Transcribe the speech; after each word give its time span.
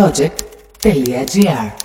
project.gr 0.00 1.79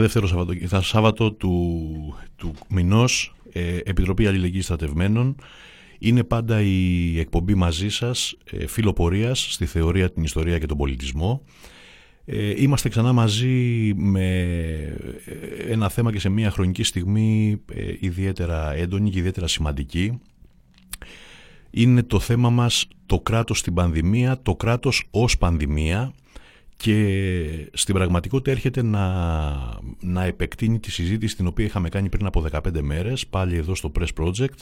κάθε 0.00 0.20
δεύτερο 0.20 0.26
Σαββατο, 0.26 0.82
Σάββατο 0.82 1.32
του, 1.32 2.14
του 2.36 2.54
μηνός 2.68 3.34
ε, 3.52 3.76
Επιτροπή 3.76 4.26
Αλληλεγγύης 4.26 4.64
Στρατευμένων. 4.64 5.36
Είναι 5.98 6.24
πάντα 6.24 6.60
η 6.60 7.18
εκπομπή 7.18 7.54
μαζί 7.54 7.88
σας 7.88 8.36
ε, 8.50 8.66
φιλοπορίας 8.66 9.46
στη 9.50 9.66
θεωρία, 9.66 10.10
την 10.10 10.22
ιστορία 10.22 10.58
και 10.58 10.66
τον 10.66 10.76
πολιτισμό. 10.76 11.42
Ε, 12.24 12.62
είμαστε 12.62 12.88
ξανά 12.88 13.12
μαζί 13.12 13.92
με 13.96 14.28
ε, 15.24 15.72
ένα 15.72 15.88
θέμα 15.88 16.12
και 16.12 16.20
σε 16.20 16.28
μια 16.28 16.50
χρονική 16.50 16.82
στιγμή 16.82 17.60
ε, 17.72 17.92
ιδιαίτερα 18.00 18.74
έντονη 18.74 19.10
και 19.10 19.18
ιδιαίτερα 19.18 19.46
σημαντική. 19.46 20.18
Είναι 21.70 22.02
το 22.02 22.20
θέμα 22.20 22.50
μας 22.50 22.88
το 23.06 23.20
κράτος 23.20 23.58
στην 23.58 23.74
πανδημία, 23.74 24.42
το 24.42 24.54
κράτος 24.54 25.06
ως 25.10 25.38
πανδημία 25.38 26.12
και 26.78 27.70
στην 27.72 27.94
πραγματικότητα 27.94 28.50
έρχεται 28.50 28.82
να, 28.82 29.14
να 30.00 30.24
επεκτείνει 30.24 30.78
τη 30.78 30.90
συζήτηση 30.90 31.36
την 31.36 31.46
οποία 31.46 31.64
είχαμε 31.64 31.88
κάνει 31.88 32.08
πριν 32.08 32.26
από 32.26 32.44
15 32.52 32.60
μέρες 32.80 33.26
πάλι 33.26 33.56
εδώ 33.56 33.74
στο 33.74 33.92
Press 33.98 34.24
Project. 34.24 34.58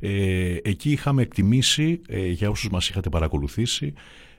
Ε, 0.00 0.56
εκεί 0.62 0.90
είχαμε 0.90 1.22
εκτιμήσει 1.22 2.00
ε, 2.08 2.26
για 2.26 2.50
όσους 2.50 2.70
μας 2.70 2.88
είχατε 2.88 3.08
παρακολουθήσει 3.08 3.92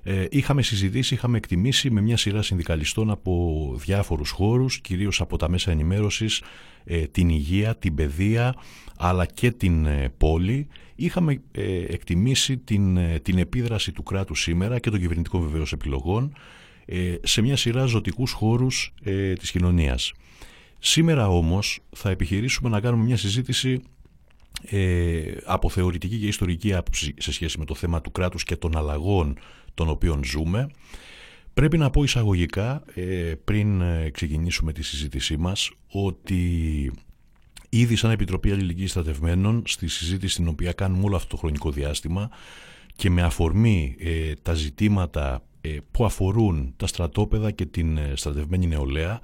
ε, 0.04 0.26
είχαμε 0.30 0.62
συζητήσει, 0.62 1.14
είχαμε 1.14 1.38
εκτιμήσει 1.38 1.92
με 1.92 2.02
μια 2.02 2.18
σειρά 2.18 2.42
συνδικαλιστών 2.42 3.10
από 3.10 3.74
διάφορους 3.78 4.30
χώρους 4.30 4.80
κυρίως 4.80 5.22
από 5.22 5.38
τα 5.38 5.50
μέσα 5.50 5.72
ενημέρωσης 5.72 6.42
ε, 6.84 7.02
την 7.02 7.30
υγεία, 7.30 7.76
την 7.76 7.96
παιδεία 7.96 8.56
αλλά 8.98 9.26
και 9.26 9.52
την 9.52 9.88
πόλη. 10.18 10.68
Είχαμε 10.96 11.42
εκτιμήσει 11.88 12.58
την, 12.58 13.00
την 13.22 13.38
επίδραση 13.38 13.92
του 13.92 14.04
κράτους 14.04 14.42
σήμερα 14.42 14.80
και 14.80 14.90
των 14.90 15.00
κυβερνητικών 15.00 15.42
βεβαίως 15.42 15.72
επιλογών. 15.72 16.34
ε, 16.34 16.59
σε 17.24 17.42
μια 17.42 17.56
σειρά 17.56 17.86
ζωτικούς 17.86 18.32
χώρους 18.32 18.94
ε, 19.04 19.34
της 19.34 19.52
κοινωνίας. 19.52 20.14
Σήμερα 20.80 21.28
όμως 21.28 21.80
θα 21.96 22.10
επιχειρήσουμε 22.10 22.70
να 22.70 22.80
κάνουμε 22.80 23.04
μια 23.04 23.18
συζήτηση 23.18 23.82
ε, 24.70 25.22
από 25.46 25.70
θεωρητική 25.70 26.18
και 26.18 26.28
ιστορική 26.28 26.74
άποψη 26.74 27.14
σε 27.18 27.32
σχέση 27.32 27.60
με 27.60 27.66
το 27.66 27.76
θέμα 27.76 28.02
του 28.02 28.12
κράτους 28.12 28.44
και 28.44 28.56
των 28.56 28.78
αλλαγών 28.78 29.38
των 29.74 29.90
οποίων 29.90 30.24
ζούμε. 30.24 30.68
Πρέπει 31.54 31.78
να 31.78 31.90
πω 31.90 32.04
εισαγωγικά, 32.04 32.84
ε, 32.94 33.34
πριν 33.44 33.82
ξεκινήσουμε 34.12 34.74
τη 34.74 34.84
συζήτησή 34.84 35.38
μας, 35.38 35.72
ότι 35.88 36.92
ήδη 37.70 37.96
σαν 37.96 38.12
Επιτροπή 38.12 38.52
Αλληλεγγύης 38.52 38.90
Στρατευμένων, 38.90 39.64
στη 39.66 39.88
συζήτηση 39.88 40.36
την 40.36 40.48
οποία 40.48 40.72
κάνουμε 40.72 41.04
όλο 41.04 41.16
αυτό 41.16 41.28
το 41.28 41.38
χρονικό 41.38 41.72
διάστημα 41.72 42.30
και 42.96 43.10
με 43.10 43.22
αφορμή 43.22 43.96
τα 44.42 44.54
ζητήματα 44.54 45.34
ε, 45.34 45.49
που 45.92 46.06
αφορούν 46.06 46.74
τα 46.78 46.88
στρατόπεδα 46.88 47.52
και 47.52 47.66
την 47.66 47.98
ε, 47.98 48.14
στρατευμένη 48.16 48.68
νεολαία 48.68 49.20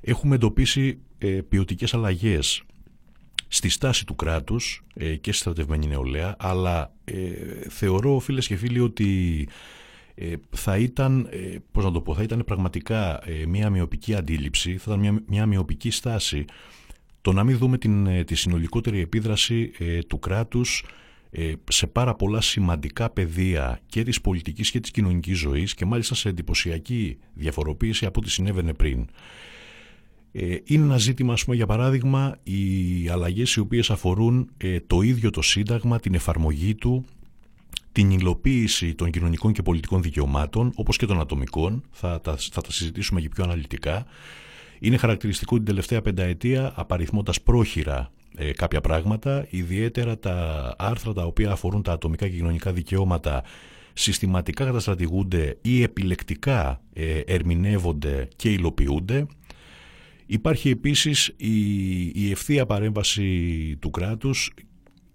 έχουμε 0.00 0.34
εντοπίσει 0.34 0.98
ε, 1.18 1.28
ποιοτικές 1.28 1.94
αλλαγές 1.94 2.62
στη 3.48 3.68
στάση 3.68 4.06
του 4.06 4.14
κράτους 4.14 4.84
και 4.96 5.32
στη 5.32 5.40
στρατευμένη 5.40 5.86
νεολαία 5.86 6.36
αλλά 6.38 6.92
θεωρώ 7.68 8.18
φίλες 8.18 8.46
και 8.46 8.56
φίλοι 8.56 8.80
ότι 8.80 9.48
θα 10.50 10.76
ήταν, 10.76 11.28
πώς 11.72 11.84
να 11.84 11.90
το 11.90 12.00
πω, 12.00 12.14
θα 12.14 12.22
ήταν 12.22 12.44
πραγματικά 12.44 13.20
μια 13.48 13.70
μειοπική 13.70 14.14
αντίληψη, 14.14 14.76
θα 14.76 14.84
ήταν 14.86 14.98
μια, 14.98 15.22
μια 15.26 15.46
μειοπική 15.46 15.90
στάση 15.90 16.44
το 17.20 17.32
να 17.32 17.44
μην 17.44 17.58
δούμε 17.58 17.78
την, 17.78 18.24
τη 18.24 18.34
συνολικότερη 18.34 19.00
επίδραση 19.00 19.70
του 20.06 20.18
κράτους 20.18 20.84
σε 21.68 21.86
πάρα 21.86 22.14
πολλά 22.14 22.40
σημαντικά 22.40 23.10
πεδία 23.10 23.80
και 23.86 24.02
της 24.02 24.20
πολιτικής 24.20 24.70
και 24.70 24.80
της 24.80 24.90
κοινωνικής 24.90 25.38
ζωής 25.38 25.74
και 25.74 25.84
μάλιστα 25.84 26.14
σε 26.14 26.28
εντυπωσιακή 26.28 27.18
διαφοροποίηση 27.34 28.06
από 28.06 28.20
ό,τι 28.20 28.30
συνέβαινε 28.30 28.74
πριν. 28.74 29.06
Ε, 30.32 30.56
είναι 30.64 30.84
ένα 30.84 30.96
ζήτημα, 30.96 31.32
ας 31.32 31.44
πούμε, 31.44 31.56
για 31.56 31.66
παράδειγμα, 31.66 32.36
οι 32.42 33.08
αλλαγές 33.08 33.54
οι 33.54 33.60
οποίες 33.60 33.90
αφορούν 33.90 34.50
ε, 34.56 34.80
το 34.80 35.00
ίδιο 35.00 35.30
το 35.30 35.42
Σύνταγμα, 35.42 36.00
την 36.00 36.14
εφαρμογή 36.14 36.74
του, 36.74 37.04
την 37.92 38.10
υλοποίηση 38.10 38.94
των 38.94 39.10
κοινωνικών 39.10 39.52
και 39.52 39.62
πολιτικών 39.62 40.02
δικαιωμάτων, 40.02 40.72
όπως 40.74 40.96
και 40.96 41.06
των 41.06 41.20
ατομικών, 41.20 41.82
θα 41.90 42.20
τα, 42.20 42.36
θα 42.36 42.60
τα 42.60 42.72
συζητήσουμε 42.72 43.20
και 43.20 43.28
πιο 43.28 43.44
αναλυτικά. 43.44 44.06
Είναι 44.78 44.96
χαρακτηριστικό 44.96 45.56
την 45.56 45.64
τελευταία 45.64 46.02
πενταετία, 46.02 46.72
απαριθμώντας 46.76 47.42
πρόχειρα 47.42 48.10
ε, 48.36 48.52
κάποια 48.52 48.80
πράγματα, 48.80 49.46
ιδιαίτερα 49.50 50.18
τα 50.18 50.74
άρθρα 50.78 51.12
τα 51.12 51.24
οποία 51.24 51.50
αφορούν 51.50 51.82
τα 51.82 51.92
ατομικά 51.92 52.28
και 52.28 52.36
κοινωνικά 52.36 52.72
δικαιώματα, 52.72 53.44
συστηματικά 53.92 54.64
καταστρατηγούνται 54.64 55.58
ή 55.62 55.82
επιλεκτικά 55.82 56.82
ε, 56.92 57.18
ερμηνεύονται 57.18 58.28
και 58.36 58.50
υλοποιούνται. 58.50 59.26
Υπάρχει 60.26 60.70
επίσης 60.70 61.34
η, 61.36 62.04
η 62.04 62.30
ευθεία 62.30 62.66
παρέμβαση 62.66 63.76
του 63.80 63.90
κράτους 63.90 64.52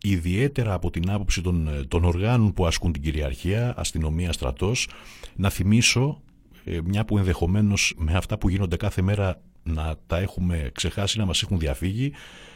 ιδιαίτερα 0.03 0.73
από 0.73 0.89
την 0.89 1.09
άποψη 1.09 1.41
των, 1.41 1.85
των 1.87 2.03
οργάνων 2.03 2.53
που 2.53 2.65
ασκούν 2.65 2.91
την 2.91 3.01
κυριαρχία, 3.01 3.73
αστυνομία, 3.77 4.31
στρατός. 4.31 4.87
Να 5.35 5.49
θυμίσω, 5.49 6.21
ε, 6.63 6.79
μια 6.83 7.05
που 7.05 7.17
ενδεχομένως 7.17 7.93
με 7.97 8.13
αυτά 8.13 8.37
που 8.37 8.49
γίνονται 8.49 8.77
κάθε 8.77 9.01
μέρα 9.01 9.41
να 9.63 9.95
τα 10.07 10.17
έχουμε 10.17 10.69
ξεχάσει, 10.73 11.17
να 11.17 11.25
μας 11.25 11.41
έχουν 11.41 11.59
διαφύγει, 11.59 12.11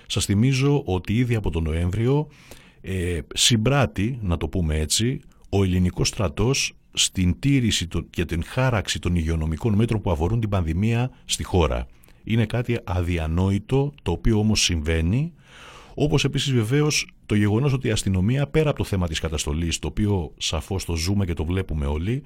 σας 0.07 0.25
θυμίζω 0.25 0.83
ότι 0.85 1.17
ήδη 1.17 1.35
από 1.35 1.49
τον 1.49 1.63
Νοέμβριο 1.63 2.27
ε, 2.81 3.19
συμπράττει, 3.33 4.19
να 4.21 4.37
το 4.37 4.47
πούμε 4.47 4.79
έτσι, 4.79 5.21
ο 5.49 5.63
ελληνικός 5.63 6.07
στρατός 6.07 6.73
στην 6.93 7.39
τήρηση 7.39 7.87
και 8.09 8.25
την 8.25 8.43
χάραξη 8.43 8.99
των 8.99 9.15
υγειονομικών 9.15 9.73
μέτρων 9.73 10.01
που 10.01 10.11
αφορούν 10.11 10.39
την 10.39 10.49
πανδημία 10.49 11.11
στη 11.25 11.43
χώρα. 11.43 11.87
Είναι 12.23 12.45
κάτι 12.45 12.79
αδιανόητο 12.83 13.93
το 14.01 14.11
οποίο 14.11 14.39
όμως 14.39 14.61
συμβαίνει 14.63 15.33
όπως 15.95 16.23
επίσης 16.23 16.53
βεβαίως 16.53 17.07
το 17.25 17.35
γεγονός 17.35 17.73
ότι 17.73 17.87
η 17.87 17.91
αστυνομία 17.91 18.47
πέρα 18.47 18.69
από 18.69 18.77
το 18.77 18.83
θέμα 18.83 19.07
της 19.07 19.19
καταστολής 19.19 19.79
το 19.79 19.87
οποίο 19.87 20.33
σαφώς 20.37 20.85
το 20.85 20.95
ζούμε 20.95 21.25
και 21.25 21.33
το 21.33 21.45
βλέπουμε 21.45 21.85
όλοι 21.85 22.23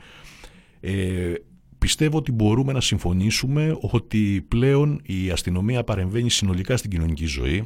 ε, 0.80 1.33
πιστεύω 1.77 2.18
ότι 2.18 2.31
μπορούμε 2.31 2.74
να 2.74 2.81
συμφωνήσουμε 2.81 3.77
ότι 3.81 4.45
πλέον 4.47 5.01
η 5.03 5.29
αστυνομία 5.29 5.83
παρεμβαίνει 5.83 6.29
συνολικά 6.29 6.77
στην 6.77 6.89
κοινωνική 6.89 7.25
ζωή 7.25 7.65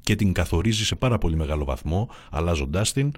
και 0.00 0.16
την 0.16 0.32
καθορίζει 0.32 0.84
σε 0.84 0.94
πάρα 0.94 1.18
πολύ 1.18 1.36
μεγάλο 1.36 1.64
βαθμό 1.64 2.08
αλλάζοντάς 2.30 2.92
την 2.92 3.12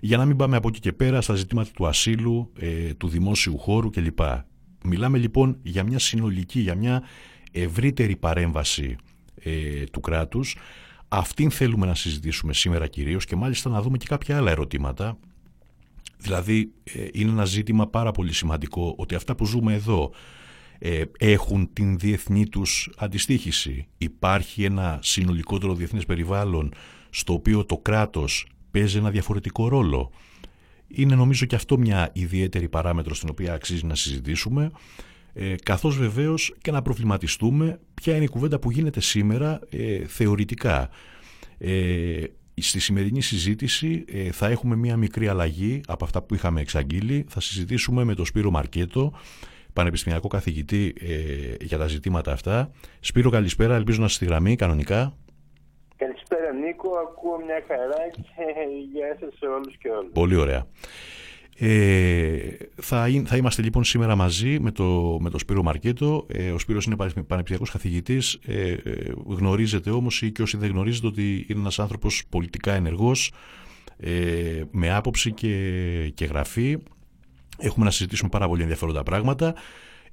για 0.00 0.16
να 0.16 0.24
μην 0.24 0.36
πάμε 0.36 0.56
από 0.56 0.68
εκεί 0.68 0.80
και 0.80 0.92
πέρα 0.92 1.20
στα 1.20 1.34
ζητήματα 1.34 1.70
του 1.74 1.86
ασύλου, 1.86 2.52
ε, 2.58 2.94
του 2.94 3.08
δημόσιου 3.08 3.58
χώρου 3.58 3.90
κλπ. 3.90 4.18
Μιλάμε 4.84 5.18
λοιπόν 5.18 5.58
για 5.62 5.84
μια 5.84 5.98
συνολική, 5.98 6.60
για 6.60 6.74
μια 6.74 7.02
ευρύτερη 7.52 8.16
παρέμβαση 8.16 8.96
ε, 9.42 9.84
του 9.84 10.00
κράτους. 10.00 10.56
Αυτήν 11.08 11.50
θέλουμε 11.50 11.86
να 11.86 11.94
συζητήσουμε 11.94 12.52
σήμερα 12.52 12.86
κυρίως 12.86 13.24
και 13.24 13.36
μάλιστα 13.36 13.70
να 13.70 13.82
δούμε 13.82 13.96
και 13.96 14.06
κάποια 14.08 14.36
άλλα 14.36 14.50
ερωτήματα. 14.50 15.18
Δηλαδή 16.18 16.72
ε, 16.84 17.06
είναι 17.12 17.30
ένα 17.30 17.44
ζήτημα 17.44 17.86
πάρα 17.86 18.10
πολύ 18.10 18.32
σημαντικό 18.32 18.94
ότι 18.98 19.14
αυτά 19.14 19.34
που 19.34 19.46
ζούμε 19.46 19.74
εδώ 19.74 20.10
ε, 20.78 21.02
έχουν 21.18 21.72
την 21.72 21.98
διεθνή 21.98 22.48
τους 22.48 22.90
αντιστοίχηση. 22.96 23.86
Υπάρχει 23.98 24.64
ένα 24.64 24.98
συνολικότερο 25.02 25.74
διεθνές 25.74 26.04
περιβάλλον 26.06 26.72
στο 27.10 27.32
οποίο 27.32 27.64
το 27.64 27.78
κράτος 27.78 28.46
παίζει 28.70 28.98
ένα 28.98 29.10
διαφορετικό 29.10 29.68
ρόλο. 29.68 30.10
Είναι 30.88 31.14
νομίζω 31.14 31.46
και 31.46 31.54
αυτό 31.54 31.78
μια 31.78 32.10
ιδιαίτερη 32.12 32.68
παράμετρο 32.68 33.14
στην 33.14 33.28
οποία 33.28 33.52
αξίζει 33.54 33.86
να 33.86 33.94
συζητήσουμε 33.94 34.70
ε, 35.32 35.54
καθώς 35.62 35.98
βεβαίως 35.98 36.54
και 36.60 36.70
να 36.70 36.82
προβληματιστούμε 36.82 37.80
ποια 37.94 38.14
είναι 38.14 38.24
η 38.24 38.28
κουβέντα 38.28 38.58
που 38.58 38.70
γίνεται 38.70 39.00
σήμερα 39.00 39.60
ε, 39.70 40.04
θεωρητικά. 40.04 40.90
Ε, 41.58 42.22
στη 42.62 42.80
σημερινή 42.80 43.22
συζήτηση 43.22 44.04
ε, 44.12 44.30
θα 44.32 44.46
έχουμε 44.46 44.76
μια 44.76 44.96
μικρή 44.96 45.28
αλλαγή 45.28 45.80
από 45.86 46.04
αυτά 46.04 46.22
που 46.22 46.34
είχαμε 46.34 46.60
εξαγγείλει. 46.60 47.26
Θα 47.28 47.40
συζητήσουμε 47.40 48.04
με 48.04 48.14
τον 48.14 48.24
Σπύρο 48.24 48.50
Μαρκέτο, 48.50 49.12
πανεπιστημιακό 49.72 50.28
καθηγητή 50.28 50.94
ε, 51.00 51.64
για 51.64 51.78
τα 51.78 51.86
ζητήματα 51.86 52.32
αυτά. 52.32 52.70
Σπύρο 53.00 53.30
καλησπέρα, 53.30 53.74
ελπίζω 53.74 53.98
να 53.98 54.04
είστε 54.04 54.24
στη 54.24 54.32
γραμμή 54.32 54.56
κανονικά. 54.56 55.16
Καλησπέρα 55.96 56.52
Νίκο, 56.52 56.90
ακούω 56.96 57.36
μια 57.44 57.62
χαρά 57.68 58.08
και 58.12 58.20
γεια 58.92 59.16
σας 59.20 59.34
σε 59.38 59.46
όλους 59.46 59.76
και 59.76 59.88
όλους. 59.88 60.12
Πολύ 60.12 60.36
ωραία. 60.36 60.66
Ε, 61.60 62.38
θα, 62.74 63.06
θα 63.24 63.36
είμαστε 63.36 63.62
λοιπόν 63.62 63.84
σήμερα 63.84 64.16
μαζί 64.16 64.60
με 64.60 64.70
το, 64.72 65.18
με 65.20 65.30
το 65.30 65.38
Σπύρο 65.38 65.62
Μαρκέτο. 65.62 66.26
Ε, 66.28 66.50
ο 66.50 66.58
Σπύρος 66.58 66.84
είναι 66.84 66.96
πανεπιστημιακός 66.96 67.70
καθηγητής. 67.70 68.38
Ε, 68.46 68.70
ε, 68.70 69.12
γνωρίζετε 69.26 69.90
όμως 69.90 70.22
ή 70.22 70.32
και 70.32 70.42
όσοι 70.42 70.56
δεν 70.56 70.70
γνωρίζετε 70.70 71.06
ότι 71.06 71.46
είναι 71.48 71.60
ένας 71.60 71.78
άνθρωπος 71.78 72.24
πολιτικά 72.28 72.72
ενεργός, 72.72 73.32
ε, 73.96 74.62
με 74.70 74.94
άποψη 74.94 75.32
και, 75.32 76.12
και 76.14 76.24
γραφή. 76.24 76.78
Έχουμε 77.58 77.84
να 77.84 77.90
συζητήσουμε 77.90 78.28
πάρα 78.28 78.48
πολύ 78.48 78.62
ενδιαφέροντα 78.62 79.02
πράγματα. 79.02 79.54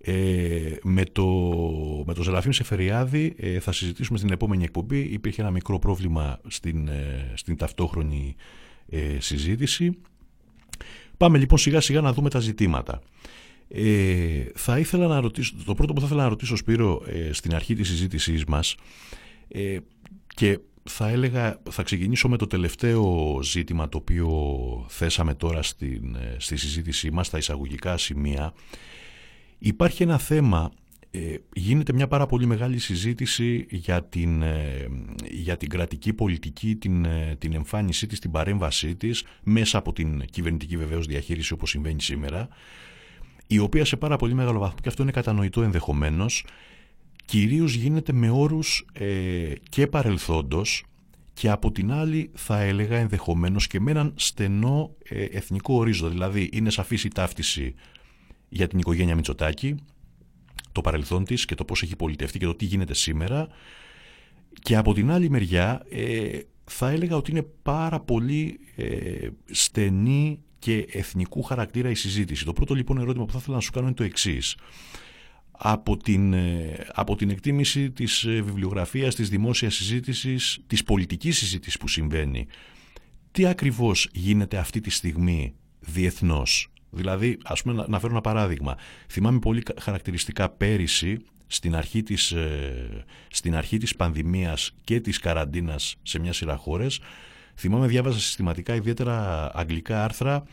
Ε, 0.02 0.76
με 0.84 1.04
το, 1.04 1.26
με 2.06 2.14
το 2.14 2.24
Ζελαφίν 2.24 2.54
Σεφεριάδη 2.54 3.36
ε, 3.38 3.60
θα 3.60 3.72
συζητήσουμε 3.72 4.18
στην 4.18 4.32
επόμενη 4.32 4.64
εκπομπή. 4.64 5.00
Υπήρχε 5.00 5.42
ένα 5.42 5.52
μικρό 5.52 5.80
πρόβλημα 5.80 6.40
στην, 6.48 6.88
ε, 6.88 7.32
στην 7.34 7.58
ταυτόχρονη 7.58 8.36
συζήτηση. 9.18 9.98
Πάμε 11.18 11.38
λοιπόν 11.38 11.58
σιγά 11.58 11.82
σιγά 11.82 12.02
να 12.02 12.14
δούμε 12.14 12.30
τα 12.30 12.40
ζητήματα. 12.40 13.02
Ε, 13.68 14.46
θα 14.56 14.80
ήθελα 14.80 15.08
να 15.08 15.20
ρωτήσω, 15.20 15.54
το 15.66 15.74
πρώτο 15.74 15.94
που 15.94 16.00
θα 16.00 16.06
ήθελα 16.06 16.24
να 16.24 16.30
ρωτήσω 16.30 16.56
Σπύρο 16.56 17.04
ε, 17.06 17.34
στην 17.34 17.56
αρχή 17.56 17.76
της 17.76 17.88
συζήτησής 17.88 18.46
μας 18.46 18.76
ε, 19.48 19.78
και 20.28 20.60
θα 20.84 21.10
έλεγα, 21.10 21.62
θα 21.70 21.84
ξεκινήσω 21.84 22.30
με 22.30 22.38
το 22.38 22.48
τελευταίο 22.48 23.40
ζήτημα 23.44 23.90
το 23.90 23.98
οποίο 23.98 24.30
θέσαμε 24.88 25.34
τώρα 25.34 25.62
στην, 25.62 26.16
ε, 26.16 26.36
στη 26.38 26.58
συζήτησή 26.58 27.12
μας, 27.12 27.30
τα 27.30 27.38
εισαγωγικά 27.38 27.98
σημεία. 27.98 28.54
Υπάρχει 29.58 30.04
ένα 30.04 30.18
θέμα 30.18 30.72
ε, 31.16 31.38
γίνεται 31.54 31.94
μια 31.94 32.08
πάρα 32.08 32.26
πολύ 32.26 32.46
μεγάλη 32.46 32.80
συζήτηση 32.80 33.66
για 33.70 34.04
την, 34.04 34.42
ε, 34.42 34.88
για 35.32 35.58
την 35.58 35.70
κρατική 35.70 36.14
πολιτική, 36.14 36.76
την, 36.76 37.06
ε, 37.06 37.36
την 37.38 37.54
εμφάνισή 37.54 38.08
της, 38.08 38.20
την 38.20 38.32
παρέμβασή 38.32 38.96
της 38.96 39.24
μέσα 39.44 39.78
από 39.78 39.94
την 39.94 40.26
κυβερνητική 40.26 40.78
βεβαίως 40.78 41.06
διαχείριση 41.06 41.54
όπως 41.54 41.70
συμβαίνει 41.70 42.02
σήμερα 42.02 42.48
η 43.48 43.60
οποία 43.60 43.86
σε 43.86 43.96
πάρα 43.96 44.16
πολύ 44.16 44.34
μεγάλο 44.34 44.60
βαθμό, 44.60 44.80
και 44.82 44.90
αυτό 44.90 45.04
είναι 45.04 45.12
κατανοητό 45.12 45.62
ενδεχομένως, 45.62 46.46
κυρίως 47.26 47.74
γίνεται 47.74 48.14
με 48.14 48.30
όρους 48.30 48.86
και 49.70 49.88
παρελθόντος 49.88 50.86
και 51.34 51.50
από 51.50 51.72
την 51.72 51.92
άλλη 51.92 52.32
θα 52.34 52.62
έλεγα 52.62 52.98
ενδεχομένως 52.98 53.68
και 53.68 53.80
με 53.80 53.92
έναν 53.92 54.14
στενό 54.16 54.96
εθνικό 55.32 55.74
ορίζοντα. 55.74 56.10
Δηλαδή 56.10 56.50
είναι 56.54 56.70
σαφής 56.70 57.04
η 57.04 57.08
ταύτιση 57.08 57.76
για 58.50 58.68
την 58.68 58.80
οικογένεια 58.80 59.16
Μητσοτάκη, 59.16 59.76
το 60.76 60.82
παρελθόν 60.82 61.26
της 61.26 61.46
και 61.46 61.56
το 61.56 61.66
πώς 61.66 61.82
έχει 61.82 61.96
πολιτευτεί 61.96 62.40
και 62.40 62.46
το 62.46 62.56
τι 62.56 62.66
γίνεται 62.66 62.94
σήμερα 62.94 63.48
και 64.62 64.76
από 64.76 64.94
την 64.94 65.12
άλλη 65.12 65.30
μεριά 65.30 65.86
ε, 65.90 66.40
θα 66.64 66.90
έλεγα 66.90 67.16
ότι 67.16 67.32
είναι 67.32 67.46
πάρα 67.62 68.00
πολύ 68.00 68.60
ε, 68.76 69.28
στενή 69.46 70.40
και 70.60 70.86
εθνικού 70.92 71.44
χαρακτήρα 71.44 71.90
η 71.90 71.96
συζήτηση. 71.96 72.46
Το 72.46 72.54
πρώτο 72.54 72.74
λοιπόν 72.74 72.98
ερώτημα 72.98 73.26
που 73.26 73.32
θα 73.32 73.38
ήθελα 73.42 73.56
να 73.56 73.62
σου 73.62 73.72
κάνω 73.72 73.86
είναι 73.86 73.96
το 73.96 74.04
εξής. 74.04 74.58
Από 75.52 75.98
την, 75.98 76.34
ε, 76.34 76.86
από 76.94 77.16
την 77.16 77.30
εκτίμηση 77.30 77.92
της 77.92 78.24
ε, 78.24 78.42
βιβλιογραφίας, 78.42 79.16
της 79.16 79.30
δημόσιας 79.30 79.76
συζήτησης, 79.76 80.60
της 80.68 80.84
πολιτικής 80.84 81.38
συζήτησης 81.38 81.78
που 81.78 81.88
συμβαίνει, 81.88 82.48
τι 83.32 83.46
ακριβώς 83.46 84.10
γίνεται 84.14 84.58
αυτή 84.58 84.80
τη 84.80 84.90
στιγμή 84.90 85.54
διεθνώς; 85.80 86.72
Δηλαδή, 86.90 87.38
ας 87.44 87.62
πούμε, 87.62 87.86
να 87.88 88.00
φέρω 88.00 88.12
ένα 88.12 88.22
παράδειγμα. 88.22 88.78
Θυμάμαι 89.10 89.40
πολύ 89.40 89.64
χαρακτηριστικά 89.80 90.50
πέρυσι, 90.50 91.18
στην 91.48 91.76
αρχή 91.76 92.04
της, 92.04 92.32
ε, 92.32 93.06
στην 93.32 93.56
αρχή 93.56 93.78
της 93.78 93.96
πανδημίας 93.96 94.72
και 94.84 95.00
της 95.00 95.20
καραντίνας 95.20 95.96
σε 96.04 96.20
μια 96.20 96.34
σειρά 96.34 96.56
χώρες, 96.56 97.00
θυμάμαι 97.56 97.88
διάβαζα 97.88 98.20
συστηματικά 98.20 98.76
ιδιαίτερα 98.76 99.50
αγγλικά 99.54 100.04
άρθρα, 100.04 100.44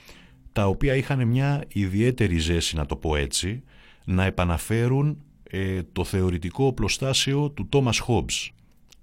τα 0.53 0.67
οποία 0.67 0.97
είχαν 0.97 1.27
μια 1.27 1.65
ιδιαίτερη 1.69 2.39
ζέση, 2.39 2.77
να 2.77 2.87
το 2.87 2.97
πω 2.97 3.17
έτσι, 3.17 3.63
να 4.05 4.25
επαναφέρουν 4.25 5.23
ε, 5.43 5.83
το 5.93 6.05
θεωρητικό 6.05 6.67
οπλοστάσιο 6.67 7.51
του 7.51 7.69
Τόμας 7.69 7.99
Χόμπς 7.99 8.53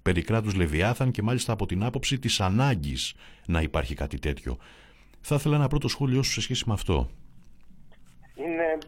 περί 0.01 0.21
κράτους 0.21 0.53
Λεβιάθαν 0.55 1.12
και 1.12 1.21
μάλιστα 1.21 1.53
από 1.53 1.65
την 1.65 1.83
άποψη 1.83 2.19
της 2.19 2.39
ανάγκης 2.39 3.13
να 3.45 3.62
υπάρχει 3.62 3.95
κάτι 3.95 4.19
τέτοιο. 4.19 4.57
Θα 5.21 5.36
ήθελα 5.36 5.55
ένα 5.55 5.67
πρώτο 5.67 5.88
σχόλιο 5.88 6.24
σου 6.24 6.31
σε 6.31 6.41
σχέση 6.41 6.63
με 6.67 6.74
αυτό. 6.74 7.09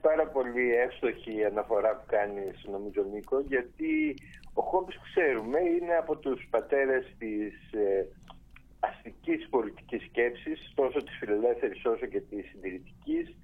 Πάρα 0.01 0.27
πολύ 0.27 0.75
εύστοχη 0.75 1.35
η 1.37 1.45
αναφορά 1.45 1.95
που 1.95 2.05
κάνεις 2.07 2.65
νομίζω 2.71 3.03
Νίκο 3.11 3.39
γιατί 3.39 4.15
ο 4.53 4.61
Χόμπς 4.61 4.99
ξέρουμε 5.03 5.59
είναι 5.59 5.95
από 5.95 6.17
τους 6.17 6.47
πατέρες 6.49 7.15
της 7.17 7.71
ε, 7.71 8.07
αστικής 8.79 9.47
πολιτικής 9.49 10.03
σκέψης 10.03 10.71
τόσο 10.75 11.03
της 11.03 11.17
φιλελεύθερης 11.19 11.85
όσο 11.85 12.05
και 12.05 12.19
της 12.19 12.45
συντηρητικής. 12.49 13.35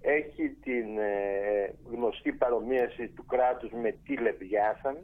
Έχει 0.00 0.48
την 0.50 0.98
ε, 0.98 1.74
γνωστή 1.90 2.32
παρομοίαση 2.32 3.08
του 3.08 3.26
κράτους 3.26 3.70
με 3.70 3.90
τη 4.04 4.16
Λεβιάθαν. 4.16 4.96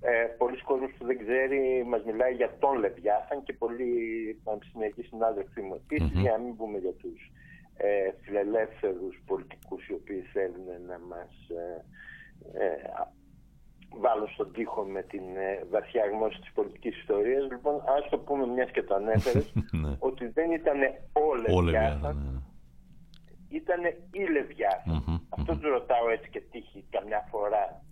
Ε, 0.00 0.24
πολλοί 0.38 0.62
κόσμοι 0.62 0.88
που 0.88 1.04
δεν 1.04 1.18
ξέρει 1.18 1.84
μας 1.86 2.04
μιλάει 2.04 2.34
για 2.34 2.56
τον 2.58 2.78
Λεβιάθαν 2.78 3.42
και 3.42 3.52
πολλοί 3.52 3.90
πανεπιστημιακοί 4.44 5.02
συνάδελφοί 5.02 5.60
μου 5.60 5.74
επίσης 5.74 6.20
για 6.20 6.30
να 6.30 6.38
μην 6.38 6.56
πούμε 6.56 6.78
για 6.78 6.92
τους 6.92 7.30
ε, 7.84 8.12
φιλελεύθερους 8.22 9.22
πολιτικούς 9.26 9.86
οι 9.88 9.92
οποίοι 9.92 10.20
θέλουν 10.20 10.66
να 10.86 10.98
μας 10.98 11.32
ε, 11.48 11.84
ε, 12.64 12.76
βάλουν 14.00 14.28
στον 14.28 14.52
τοίχο 14.52 14.82
με 14.82 15.02
την 15.02 15.36
ε, 15.36 15.64
βαθιά 15.70 16.04
γνώση 16.06 16.40
της 16.40 16.52
πολιτικής 16.52 16.98
ιστορίας. 16.98 17.50
Λοιπόν, 17.50 17.74
ας 17.96 18.08
το 18.10 18.18
πούμε 18.18 18.46
μιας 18.46 18.70
και 18.70 18.82
το 18.82 18.94
ανέφερες, 18.94 19.52
Ναι. 19.82 19.96
ότι 19.98 20.26
δεν 20.26 20.50
ήταν 20.50 20.78
όλες 21.12 21.54
Όλα 21.54 21.70
Λεβιάθαν, 21.70 22.16
ναι. 22.16 22.40
ήταν 23.58 23.80
η 24.12 24.30
Λεβιάθαν. 24.30 25.04
Μμμ, 25.06 25.18
Αυτό 25.28 25.52
τους 25.52 25.70
ρωτάω 25.70 26.10
έτσι 26.10 26.30
και 26.30 26.40
τύχει 26.50 26.84
καμιά 26.90 27.26
φορά 27.30 27.82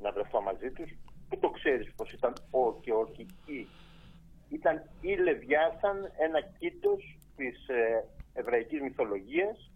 να 0.00 0.12
βρεθώ 0.12 0.40
μαζί 0.42 0.70
τους. 0.70 0.90
Πού 1.28 1.38
το 1.38 1.50
ξέρεις 1.50 1.94
πως 1.96 2.12
ήταν 2.12 2.32
ο 2.50 2.80
και 2.80 2.92
όχι 2.92 3.26
η. 3.46 3.66
Ήταν 4.48 4.82
η 5.00 5.16
Λεβιάθαν 5.16 5.96
ένα 6.26 6.40
κήτος 6.58 7.18
της 7.36 7.68
ε, 7.68 8.04
εβραϊκής 8.40 8.80
μυθολογίας 8.80 9.70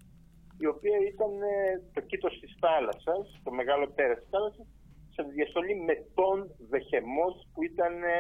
η 0.58 0.66
οποία 0.66 0.98
ήταν 1.12 1.32
ε, 1.42 1.54
το 1.92 2.00
κήτος 2.00 2.38
της 2.40 2.56
θάλασσας, 2.60 3.40
το 3.44 3.50
μεγάλο 3.50 3.90
τέρας 3.96 4.18
της 4.18 4.28
θάλασσας 4.30 4.66
σε 5.14 5.22
διαστολή 5.22 5.74
με 5.88 5.94
τον 6.14 6.36
Βεχεμός 6.72 7.34
που 7.52 7.62
ήταν 7.62 7.92
ε, 8.02 8.18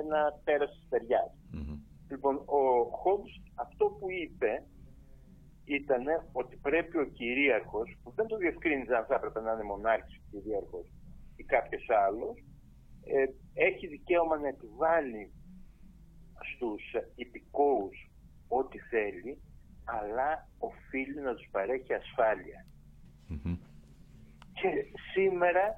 ένα 0.00 0.20
τέρας 0.44 0.70
της 0.70 0.84
στεριάς. 0.86 1.32
Μμμ. 1.52 1.76
Λοιπόν, 2.10 2.34
ο 2.46 2.60
Χόμπς 3.00 3.32
αυτό 3.54 3.84
που 3.86 4.06
είπε 4.10 4.52
ήταν 5.64 6.04
ότι 6.32 6.56
πρέπει 6.56 6.96
ο 6.98 7.04
κυρίαρχος, 7.04 7.96
που 8.02 8.12
δεν 8.16 8.26
το 8.26 8.36
διευκρίνησε 8.36 8.94
αν 8.96 9.04
θα 9.04 9.14
έπρεπε 9.14 9.40
να 9.40 9.52
είναι 9.52 9.62
μονάρχης 9.62 10.16
ο 10.16 10.26
κυρίαρχος 10.30 10.86
ή 11.36 11.44
κάποιος 11.44 11.86
άλλος, 12.06 12.36
ε, 13.04 13.24
έχει 13.54 13.86
δικαίωμα 13.86 14.36
να 14.38 14.48
επιβάλλει 14.48 15.32
στους 16.50 16.82
υπηκόους 17.14 18.10
ό,τι 18.48 18.78
θέλει, 18.78 19.38
αλλά 19.98 20.48
οφείλει 20.58 21.20
να 21.20 21.34
τους 21.34 21.48
παρέχει 21.50 21.94
ασφάλεια. 21.94 22.66
Μμμ. 23.26 23.56
Και 24.52 24.70
σήμερα 25.12 25.76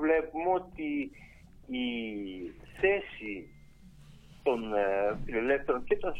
βλέπουμε 0.00 0.50
ότι 0.60 1.10
η 1.66 1.86
θέση 2.80 3.34
των 4.42 4.74
ε, 4.74 5.18
φιλελεύθερων 5.24 5.84
και 5.84 5.96
των, 5.96 6.12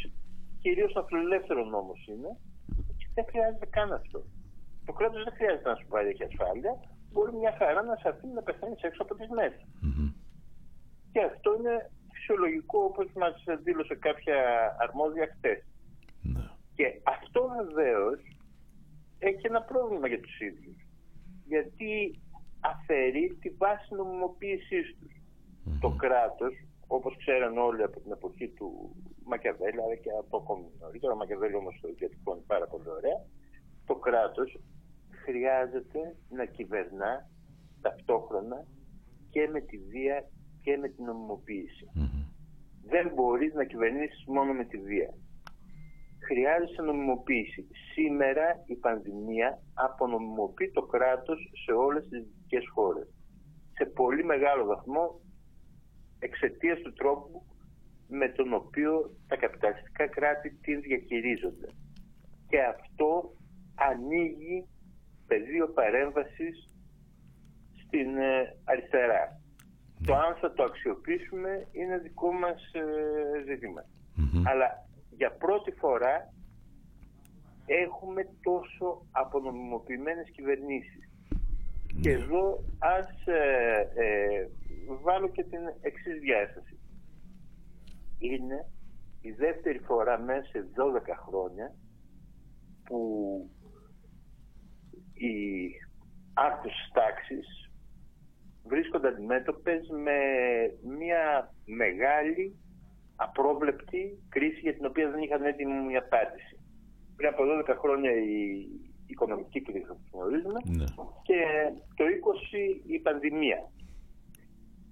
κυρίως 0.60 0.92
των 0.92 1.06
φιλελεύθερων 1.06 1.74
όμως 1.74 2.06
είναι 2.06 2.30
ότι 2.90 3.04
δεν 3.14 3.24
χρειάζεται 3.28 3.66
καν 3.66 3.92
αυτό. 3.92 4.22
Το 4.84 4.92
κράτος 4.92 5.24
δεν 5.24 5.34
χρειάζεται 5.34 5.68
να 5.68 5.76
σου 5.76 5.86
παρέχει 5.86 6.24
ασφάλεια, 6.24 6.72
μπορεί 7.12 7.32
μια 7.32 7.54
χαρά 7.58 7.82
να 7.82 7.96
σε 7.96 8.08
αφήνει 8.08 8.32
να 8.32 8.42
πεθάνεις 8.42 8.82
έξω 8.82 9.02
από 9.02 9.14
τις 9.14 9.28
μέρες. 9.28 9.66
Μμμ. 9.80 10.12
Και 11.12 11.20
αυτό 11.20 11.48
είναι 11.58 11.90
φυσιολογικό 12.12 12.78
όπως 12.90 13.06
μας 13.20 13.44
δήλωσε 13.62 13.94
κάποια 13.94 14.38
αρμόδια 14.78 15.26
χτες. 15.34 15.69
Ναι. 16.80 16.88
Και 16.88 17.00
αυτό 17.04 17.40
βεβαίως 17.58 18.20
έχει 19.18 19.46
ένα 19.46 19.62
πρόβλημα 19.62 20.08
για 20.08 20.20
τους 20.20 20.40
ίδιους. 20.40 20.76
Γιατί 21.46 22.20
αφαιρεί 22.60 23.36
τη 23.40 23.50
βάση 23.50 23.94
νομιμοποίησής 23.94 24.96
τους. 24.98 25.12
Το 25.80 25.90
κράτος, 25.90 26.54
όπως 26.86 27.16
ξέραν 27.16 27.58
όλοι 27.58 27.82
από 27.82 28.00
την 28.00 28.12
εποχή 28.12 28.48
του 28.48 28.96
Μακιαβέλη, 29.24 29.82
αλλά 29.82 29.94
και 29.94 30.10
από 30.18 30.36
ακόμη 30.36 30.66
νωρίτερα, 30.80 31.12
ο 31.12 31.16
Μακιαβέλη 31.16 31.54
όμως 31.54 31.78
το 31.80 31.88
διατυπώνει 31.98 32.42
πάρα 32.46 32.66
πολύ 32.66 32.88
ωραία, 32.88 33.18
το 33.86 33.94
κράτος 33.94 34.58
χρειάζεται 35.24 36.16
να 36.30 36.44
κυβερνά 36.44 37.28
ταυτόχρονα 37.80 38.66
και 39.30 39.48
με 39.52 39.60
τη 39.60 39.78
βία 39.78 40.28
και 40.62 40.76
με 40.76 40.88
την 40.88 41.04
νομιμοποίηση. 41.04 41.86
Μμμ. 41.94 42.24
Δεν 42.84 43.12
μπορείς 43.14 43.54
να 43.54 43.64
κυβερνήσεις 43.64 44.24
μόνο 44.26 44.52
με 44.52 44.64
τη 44.64 44.78
βία. 44.78 45.14
Χρειάζεσαι 46.30 46.82
νομιμοποίηση. 46.82 47.66
Σήμερα 47.92 48.46
η 48.66 48.74
πανδημία 48.74 49.58
απονομιμοποιεί 49.74 50.70
το 50.70 50.82
κράτος 50.82 51.38
σε 51.64 51.72
όλες 51.72 52.08
τις 52.08 52.22
δυτικές 52.22 52.64
χώρες. 52.74 53.08
Σε 53.72 53.84
πολύ 53.84 54.24
μεγάλο 54.24 54.64
βαθμό 54.64 55.20
εξαιτίας 56.18 56.78
του 56.80 56.92
τρόπου 56.92 57.42
με 58.08 58.28
τον 58.28 58.52
οποίο 58.54 58.92
τα 59.28 59.36
καπιταλιστικά 59.36 60.06
κράτη 60.06 60.50
την 60.50 60.80
διαχειρίζονται. 60.80 61.68
Και 62.48 62.60
αυτό 62.74 63.32
ανοίγει 63.74 64.68
πεδίο 65.26 65.66
παρέμβασης 65.68 66.56
στην 67.82 68.16
ε, 68.16 68.56
αριστερά. 68.64 69.40
Το 70.06 70.14
αν 70.14 70.34
θα 70.40 70.52
το 70.52 70.62
αξιοποιήσουμε 70.62 71.66
είναι 71.72 71.98
δικό 71.98 72.32
μας 72.32 72.60
ε, 72.72 72.84
ζήτημα. 73.46 73.82
Μμμ. 74.14 74.46
Αλλά 74.46 74.68
για 75.20 75.32
πρώτη 75.32 75.70
φορά 75.70 76.32
έχουμε 77.66 78.22
τόσο 78.42 79.06
απονομιμοποιημένες 79.10 80.30
κυβερνήσεις. 80.30 81.08
Και 82.00 82.10
εδώ 82.10 82.64
ας 82.78 83.26
ε, 83.26 83.90
ε, 83.94 84.48
βάλω 85.02 85.28
και 85.28 85.42
την 85.42 85.58
εξής 85.80 86.20
διάσταση. 86.20 86.78
Είναι 88.18 88.66
η 89.20 89.30
δεύτερη 89.30 89.78
φορά 89.78 90.18
μέσα 90.18 90.44
σε 90.50 90.58
12 90.60 90.64
χρόνια 91.26 91.74
που 92.84 93.00
οι 95.12 95.34
άρχουσες 96.34 96.90
τάξεις 96.92 97.70
βρίσκονται 98.64 99.08
αντιμέτωπες 99.08 99.88
με 100.04 100.18
μια 100.98 101.54
μεγάλη 101.64 102.56
απρόβλεπτη 103.26 104.02
κρίση 104.28 104.60
για 104.60 104.74
την 104.74 104.86
οποία 104.86 105.10
δεν 105.10 105.20
είχαν 105.22 105.42
έτοιμη 105.44 105.74
μια 105.90 105.98
απάντηση. 106.06 106.54
Πριν 107.16 107.28
από 107.32 107.42
12 107.72 107.76
χρόνια 107.82 108.10
η 108.12 108.40
οικονομική 109.06 109.60
κρίση 109.62 109.86
που 109.86 110.08
γνωρίζουμε 110.12 110.60
Ναι. 110.64 110.84
και 111.28 111.40
το 111.98 112.04
20 112.04 112.82
η 112.94 112.98
πανδημία. 113.06 113.60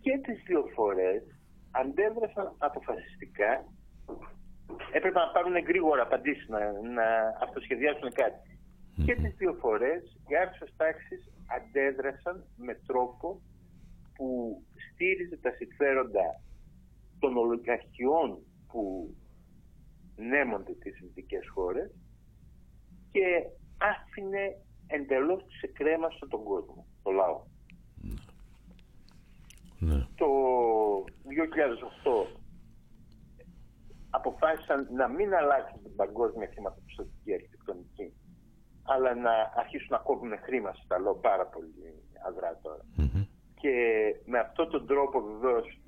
Και 0.01 0.19
τις 0.25 0.43
δύο 0.47 0.63
φορές 0.75 1.23
αντέδρασαν 1.71 2.55
αποφασιστικά 2.59 3.51
έπρεπε 4.93 5.19
να 5.19 5.31
πάρουν 5.35 5.57
γρήγορα 5.71 6.03
απαντήσεις, 6.03 6.49
να, 6.49 6.59
να 6.99 7.07
αυτοσχεδιάσουν 7.43 8.13
κάτι. 8.13 8.49
Και 9.05 9.15
τις 9.15 9.35
δύο 9.37 9.53
φορές 9.63 10.01
οι 10.29 10.37
άρχουσες 10.37 10.73
τάξεις 10.77 11.23
αντέδρασαν 11.57 12.45
με 12.57 12.75
τρόπο 12.87 13.41
που 14.15 14.29
στήριζε 14.87 15.37
τα 15.37 15.51
συμφέροντα 15.59 16.27
των 17.19 17.37
ολιγαρχιών 17.37 18.39
που 18.67 19.15
νέμονται 20.17 20.73
τις 20.73 20.99
δυτικές 21.01 21.49
χώρες 21.49 21.91
και 23.11 23.25
άφηνε 23.79 24.57
εντελώς 24.87 25.43
σε 25.61 25.67
κρέμα 25.67 26.11
στον 26.11 26.43
κόσμο, 26.45 26.87
το 27.03 27.11
λαό. 27.11 27.43
Ναι. 29.79 30.07
Το 30.15 30.27
2008 32.25 32.39
αποφάσισαν 34.11 34.89
να 34.93 35.09
μην 35.09 35.35
αλλάξουν 35.35 35.83
την 35.83 35.95
παγκόσμια 35.97 36.49
χρηματοπιστωτική 36.53 37.35
αρχιτεκτονική 37.35 38.13
αλλά 38.83 39.15
να 39.15 39.33
αρχίσουν 39.55 39.89
να 39.91 39.99
κόβουν 39.99 40.39
χρήμα 40.39 40.73
στα 40.85 40.99
λέω 40.99 41.15
πάρα 41.15 41.47
πολύ 41.47 41.95
αδρά 42.27 42.59
τώρα. 42.63 42.85
Μμμ. 42.97 43.25
Και 43.61 43.75
με 44.25 44.39
αυτόν 44.39 44.71
τον 44.71 44.87
τρόπο 44.87 45.21
βεβαίως 45.21 45.81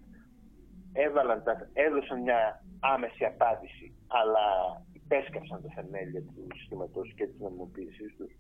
έβαλαν 0.93 1.43
τα, 1.43 1.69
έδωσαν 1.73 2.21
μια 2.21 2.65
άμεση 2.81 3.25
απάντηση 3.25 3.87
αλλά 4.07 4.47
υπέσκαψαν 4.93 5.63
τα 5.63 5.71
θεμέλια 5.75 6.23
του 6.23 6.47
συστήματος 6.55 7.13
και 7.17 7.27
της 7.27 7.41
νομιμοποίησής 7.41 8.17
τους. 8.17 8.33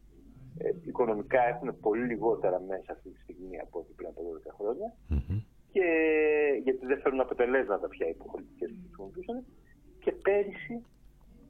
Ε, 0.59 0.69
οικονομικά 0.90 1.42
έχουν 1.52 1.80
πολύ 1.80 2.04
λιγότερα 2.04 2.61
μέσα 2.61 2.92
αυτή 2.92 3.09
τη 3.11 3.21
στιγμή 3.21 3.59
από 3.59 3.78
ό,τι 3.78 3.92
πριν 3.92 4.09
από 4.09 4.21
12 4.23 4.54
χρόνια 4.59 4.88
Μμμ. 5.09 5.38
και 5.73 5.87
γιατί 6.62 6.87
δεν 6.87 7.00
φέρνουν 7.00 7.21
αποτελέσματα 7.21 7.88
πια 7.88 8.07
οι 8.09 8.14
πολιτικές 8.14 8.71
που 8.71 8.80
χρησιμοποιούσαν 8.83 9.45
και 9.99 10.12
πέρυσι 10.12 10.76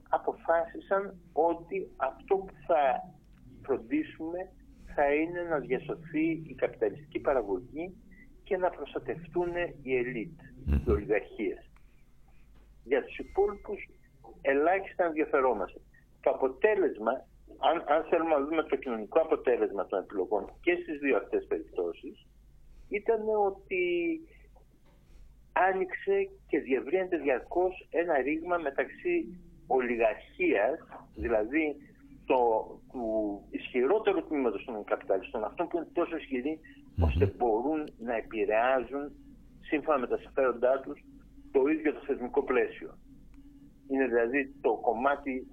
αποφάσισαν 0.09 1.21
ότι 1.33 1.91
αυτό 1.97 2.37
που 2.37 2.55
θα 2.67 2.83
φροντίσουμε 3.63 4.51
θα 4.95 5.15
είναι 5.15 5.43
να 5.43 5.59
διασωθεί 5.59 6.27
η 6.47 6.55
καπιταλιστική 6.55 7.19
παραγωγή 7.19 7.95
και 8.43 8.57
να 8.57 8.71
προστατευτούν 8.71 9.53
οι 9.83 9.97
ελίτ, 9.97 10.41
οι 10.87 10.91
ολιγαρχίες. 10.91 11.71
Για 12.85 13.05
τους 13.05 13.19
υπόλοιπους 13.19 13.89
ελάχιστα 14.41 15.05
ενδιαφερόμαστε. 15.05 15.81
Το 16.21 16.31
αποτέλεσμα 16.31 17.13
αν, 17.59 17.85
αν 17.87 18.05
θέλουμε 18.11 18.35
να 18.35 18.45
δούμε 18.45 18.63
το 18.63 18.77
κοινωνικό 18.77 19.21
αποτέλεσμα 19.21 19.87
των 19.87 19.99
επιλογών 19.99 20.53
και 20.61 20.79
στις 20.83 20.99
δύο 20.99 21.17
αυτές 21.17 21.47
περιπτώσεις, 21.47 22.27
ήταν 22.89 23.21
ότι 23.47 23.85
άνοιξε 25.53 26.29
και 26.49 26.59
διευρύνεται 26.59 27.17
διαρκώς 27.17 27.87
ένα 27.91 28.21
ρήγμα 28.21 28.57
μεταξύ 28.57 29.15
ολιγαρχίας, 29.67 30.79
δηλαδή 31.15 31.77
το, 32.27 32.39
του 32.93 33.05
ισχυρότερου 33.51 34.27
τμήματος 34.27 34.65
των 34.65 34.85
καπιταλιστών, 34.85 35.45
αυτών 35.45 35.69
που 35.69 35.77
είναι 35.77 35.89
τόσο 35.93 36.17
ώστε 37.01 37.35
μπορούν 37.37 37.89
να 37.99 38.17
επηρεάζουν 38.17 39.13
σύμφωνα 39.71 39.99
με 39.99 40.07
τα 40.07 40.19
συμφέροντά 40.19 40.81
τους 40.81 40.99
το 41.51 41.61
ίδιο 41.67 41.93
το 41.93 42.03
θεσμικό 42.07 42.43
πλαίσιο. 42.45 42.91
Είναι 43.91 44.07
δηλαδή 44.07 44.55
το 44.61 44.73
κομμάτι, 44.87 45.47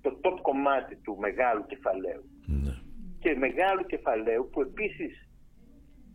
το 0.00 0.10
top 0.22 0.36
κομμάτι 0.42 0.96
του 0.96 1.16
μεγάλου 1.18 1.64
κεφαλαίου. 1.66 2.24
Ναι. 2.46 2.74
Και 3.18 3.34
μεγάλου 3.46 3.84
κεφαλαίου 3.86 4.48
που 4.52 4.60
επίσης 4.60 5.12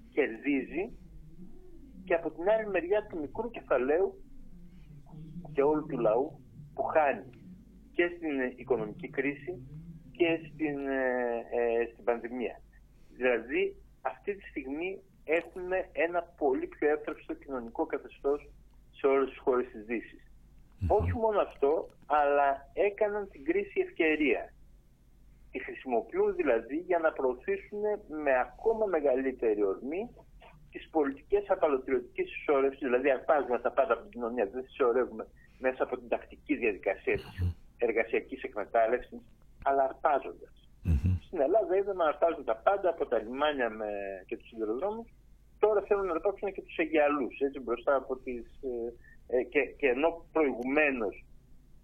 κερδίζει 0.10 0.84
και 2.06 2.14
από 2.14 2.32
την 2.32 2.50
άλλη 2.50 2.68
μεριά 2.68 3.06
του 3.06 3.20
μικρού 3.20 3.50
κεφαλαίου 3.50 4.24
και 5.54 5.62
όλου 5.62 5.86
του 5.86 6.00
λαού 6.00 6.40
που 6.74 6.84
χάνει 6.84 7.30
και 7.92 8.06
στην 8.16 8.36
οικονομική 8.56 9.10
κρίση 9.10 9.54
και 10.12 10.40
στην, 10.48 10.78
ε, 10.88 11.38
ε, 11.58 11.86
στην 11.92 12.04
πανδημία. 12.04 12.62
Δηλαδή 13.16 13.76
αυτή 14.02 14.36
τη 14.36 14.44
στιγμή 14.50 15.02
έχουμε 15.26 15.90
ένα 15.92 16.22
πολύ 16.38 16.68
πιο 16.68 16.90
εύθραυστο 16.90 17.34
κοινωνικό 17.34 17.86
καθεστώς 17.86 18.50
σε 18.92 19.08
όλες 19.08 19.30
τις 19.30 19.38
χώρες 19.38 19.68
της 19.72 19.86
δυσης 19.86 20.26
Όχι 20.88 21.14
μόνο 21.14 21.40
αυτό, 21.40 21.90
αλλά 22.06 22.70
έκαναν 22.74 23.30
την 23.30 23.44
κρίση 23.44 23.80
ευκαιρία. 23.80 24.54
Τη 25.52 25.60
χρησιμοποιούν 25.60 26.36
δηλαδή 26.36 26.78
για 26.78 27.00
να 27.00 27.12
προωθήσουν 27.12 27.82
με 28.08 28.40
ακόμα 28.40 28.86
μεγαλύτερη 28.86 29.64
ορμή 29.64 30.10
τις 30.72 30.90
πολιτικές 30.90 31.44
απαλωτριωτικής 31.50 32.36
ισορρεύση, 32.36 32.86
δηλαδή 32.86 33.12
αρπάζουμε 33.12 33.60
τα 33.60 33.72
πάντα 33.72 33.94
από 33.94 34.02
την 34.02 34.12
κοινωνία, 34.12 34.46
δεν 34.46 34.64
συσσωρεύουμε 34.64 35.28
μέσα 35.60 35.84
από 35.84 35.98
την 35.98 36.08
τακτική 36.08 36.56
διαδικασία 36.56 37.16
της 37.16 37.56
εργασιακής 37.78 38.44
εκμετάλλευσης, 38.44 39.22
αλλά 39.64 39.84
αρπάζοντας. 39.84 40.56
Στην 41.26 41.42
Ελλάδα 41.42 41.78
είδαμε 41.78 42.04
να 42.04 42.10
αρπάζουν 42.10 42.44
τα 42.44 42.56
πάντα 42.56 42.90
από 42.90 43.06
τα 43.06 43.18
λιμάνια 43.20 43.70
με... 43.70 43.90
και 44.26 44.38
τους 44.38 44.48
σιδηροδρόμους. 44.48 45.08
Τώρα 45.66 45.82
θέλουν 45.88 46.06
να 46.06 46.12
αρπάξουν 46.12 46.54
και 46.54 46.62
τους 46.62 46.78
Αιγιαλούς, 46.78 47.40
έτσι 47.40 47.60
μπροστά 47.60 47.96
από 47.96 48.14
τις. 48.24 48.46
Ε, 48.72 49.38
ε, 49.38 49.44
και, 49.44 49.62
και 49.80 49.88
ενώ 49.88 50.10
προηγουμένως 50.32 51.26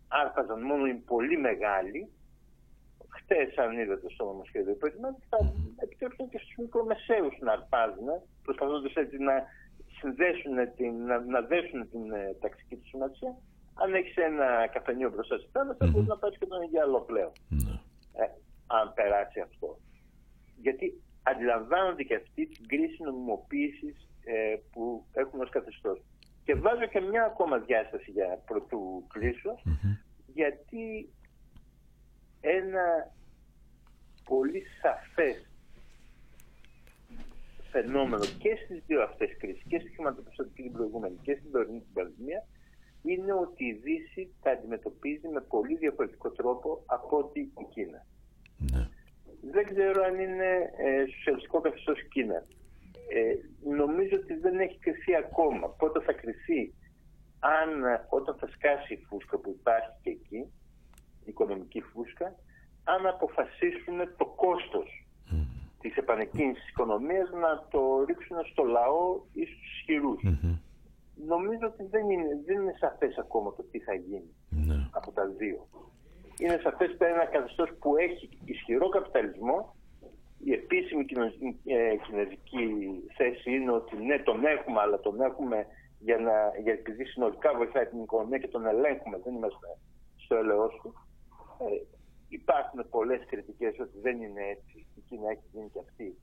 άρπαζαν 0.07 0.61
μόνο 0.61 0.85
οι 0.85 0.93
πολύ 0.93 1.37
μεγάλοι, 1.37 2.01
χτες, 3.17 3.57
αν 3.57 3.79
είδατε 3.79 4.09
στο 4.09 4.25
νομοσχέδιο 4.25 4.73
που 4.73 4.87
θα 5.29 5.39
επιτρέψουν 5.83 6.29
και 6.29 6.37
στους 6.37 6.55
μικρομεσαίους 6.57 7.35
να 7.39 7.51
αρπάζουν, 7.51 8.07
προσπαθώντας 8.43 8.93
έτσι 8.93 9.17
να 9.17 9.35
συνδέσουν, 9.99 10.55
την, 10.75 10.93
να, 11.09 11.19
να 11.19 11.41
δέσουν 11.41 11.89
την 11.89 12.11
ε, 12.11 12.37
ταξική 12.41 12.75
τους 12.75 12.89
σημασία. 12.89 13.31
Αν 13.73 13.93
έχεις 13.93 14.15
ένα 14.15 14.67
καφενείο 14.73 15.09
μπροστά 15.09 15.37
στη 15.37 15.49
θάλασσα, 15.51 15.85
mm-hmm. 15.85 15.91
μπορείς 15.91 16.07
να 16.07 16.17
πάρεις 16.17 16.37
και 16.37 16.45
τον 16.45 16.61
Αιγιαλό 16.61 17.01
πλέον. 17.01 17.31
Mm-hmm. 17.33 17.79
Ε, 18.21 18.25
αν 18.67 18.93
περάσει 18.93 19.39
αυτό. 19.39 19.77
Γιατί 20.65 20.85
αντιλαμβάνονται 21.23 22.03
και 22.03 22.15
αυτοί 22.15 22.47
την 22.47 22.67
κρίση 22.67 23.03
νομιμοποίησης 23.03 24.09
ε, 24.23 24.55
που 24.71 25.05
έχουν 25.13 25.41
ως 25.41 25.49
καθεστώς. 25.49 26.01
Και 26.43 26.55
βάζω 26.55 26.85
και 26.85 26.99
μια 26.99 27.23
ακόμα 27.23 27.57
διάσταση 27.57 28.11
για 28.11 28.41
πρωτού 28.45 29.07
γιατί 30.33 31.09
ένα 32.41 33.13
πολύ 34.25 34.63
σαφές 34.81 35.51
φαινόμενο 37.71 38.25
και 38.25 38.57
στις 38.63 38.83
δύο 38.87 39.01
αυτές 39.03 39.37
κρίσεις, 39.37 39.63
και 39.67 39.79
στη 39.79 39.89
χρηματοπιστωτική 39.89 40.61
την 40.61 40.71
προηγούμενη 40.71 41.17
και 41.21 41.35
στην 41.39 41.51
τωρινή 41.51 41.79
την 41.79 41.93
πανδημία, 41.93 42.45
είναι 43.03 43.33
ότι 43.33 43.65
η 43.65 43.73
Δύση 43.73 44.33
τα 44.41 44.51
αντιμετωπίζει 44.51 45.27
με 45.27 45.41
πολύ 45.41 45.77
διαφορετικό 45.77 46.31
τρόπο 46.31 46.83
από 46.85 47.17
ότι 47.17 47.39
η 47.39 47.65
Κίνα. 47.73 48.05
Ναι. 48.71 48.89
Δεν 49.41 49.63
ξέρω 49.73 50.03
αν 50.03 50.19
είναι 50.19 50.71
ε, 50.77 51.05
σοσιαλιστικό 51.05 51.61
καθεστώς 51.61 52.07
Κίνας. 52.07 52.47
Ε, 53.09 53.33
νομίζω 53.75 54.15
ότι 54.17 54.33
δεν 54.33 54.59
έχει 54.59 54.77
κρυθεί 54.79 55.15
ακόμα. 55.15 55.67
Πότε 55.69 56.01
θα 56.01 56.13
κρυθεί, 56.13 56.73
αν 57.39 57.69
όταν 58.09 58.35
θα 58.35 58.47
σκάσει 58.47 58.93
η 58.93 59.05
φούσκα 59.07 59.37
που 59.37 59.49
υπάρχει 59.59 59.95
και 60.01 60.09
εκεί, 60.09 60.37
η 61.25 61.29
οικονομική 61.33 61.81
φούσκα, 61.81 62.35
αν 62.83 63.07
αποφασίσουν 63.07 63.97
το 64.17 64.25
κόστος 64.25 65.07
mm. 65.31 65.45
της 65.79 65.95
επανεκκίνησης 65.95 66.61
της 66.63 66.69
οικονομίας 66.69 67.29
να 67.31 67.67
το 67.69 68.03
ρίξουν 68.07 68.37
στο 68.51 68.63
λαό 68.63 69.21
ή 69.33 69.45
στους 69.45 69.71
ισχυρους 69.71 70.21
Νομίζω 71.27 71.65
ότι 71.73 71.83
δεν 71.83 72.09
είναι, 72.09 72.27
δεν 72.45 72.61
είναι 72.61 72.75
σαφές 72.79 73.17
ακόμα 73.17 73.53
το 73.53 73.63
τι 73.71 73.79
θα 73.79 73.93
γίνει 73.93 74.33
ναι. 74.49 74.87
από 74.91 75.11
τα 75.11 75.25
δύο. 75.27 75.67
Είναι 76.41 76.59
σαφές 76.63 76.91
ότι 76.93 77.05
ένα 77.05 77.25
καθεστώς 77.25 77.69
που 77.79 77.97
έχει 77.97 78.29
ισχυρό 78.45 78.89
καπιταλισμό 78.89 79.75
η 80.43 80.53
επίσημη 80.53 81.05
ε, 81.65 81.95
κινέζικη 82.05 82.63
θέση 83.17 83.51
είναι 83.55 83.71
ότι 83.71 83.95
ναι 83.97 84.17
τον 84.19 84.45
έχουμε 84.45 84.79
αλλά 84.79 84.99
τον 84.99 85.21
έχουμε 85.21 85.67
για 85.99 86.17
να, 86.17 86.33
για, 86.63 86.73
επειδή 86.73 87.05
συνολικά 87.05 87.53
βοηθάει 87.53 87.85
την 87.85 88.01
οικονομία 88.01 88.37
και 88.37 88.47
τον 88.47 88.65
ελέγχουμε, 88.65 89.17
δεν 89.23 89.35
είμαστε 89.35 89.67
στο 90.15 90.35
έλεος 90.35 90.79
του. 90.81 90.93
Ε, 91.59 91.65
υπάρχουν 92.27 92.89
πολλές 92.89 93.25
κριτικές 93.25 93.79
ότι 93.79 93.99
δεν 93.99 94.21
είναι 94.21 94.43
έτσι. 94.55 94.85
Η 94.95 95.01
Κίνα 95.07 95.29
έχει 95.29 95.45
γίνει 95.51 95.69
και 95.69 95.79
αυτή 95.87 96.17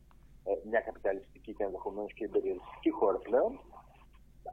ε, 0.45 0.51
μια 0.69 0.81
καπιταλιστική 0.81 1.55
και 1.55 1.65
ενδεχομένως 1.65 2.13
και 2.13 2.25
υπεριαλιστική 2.25 2.91
χώρα 2.91 3.19
πλέον. 3.19 3.61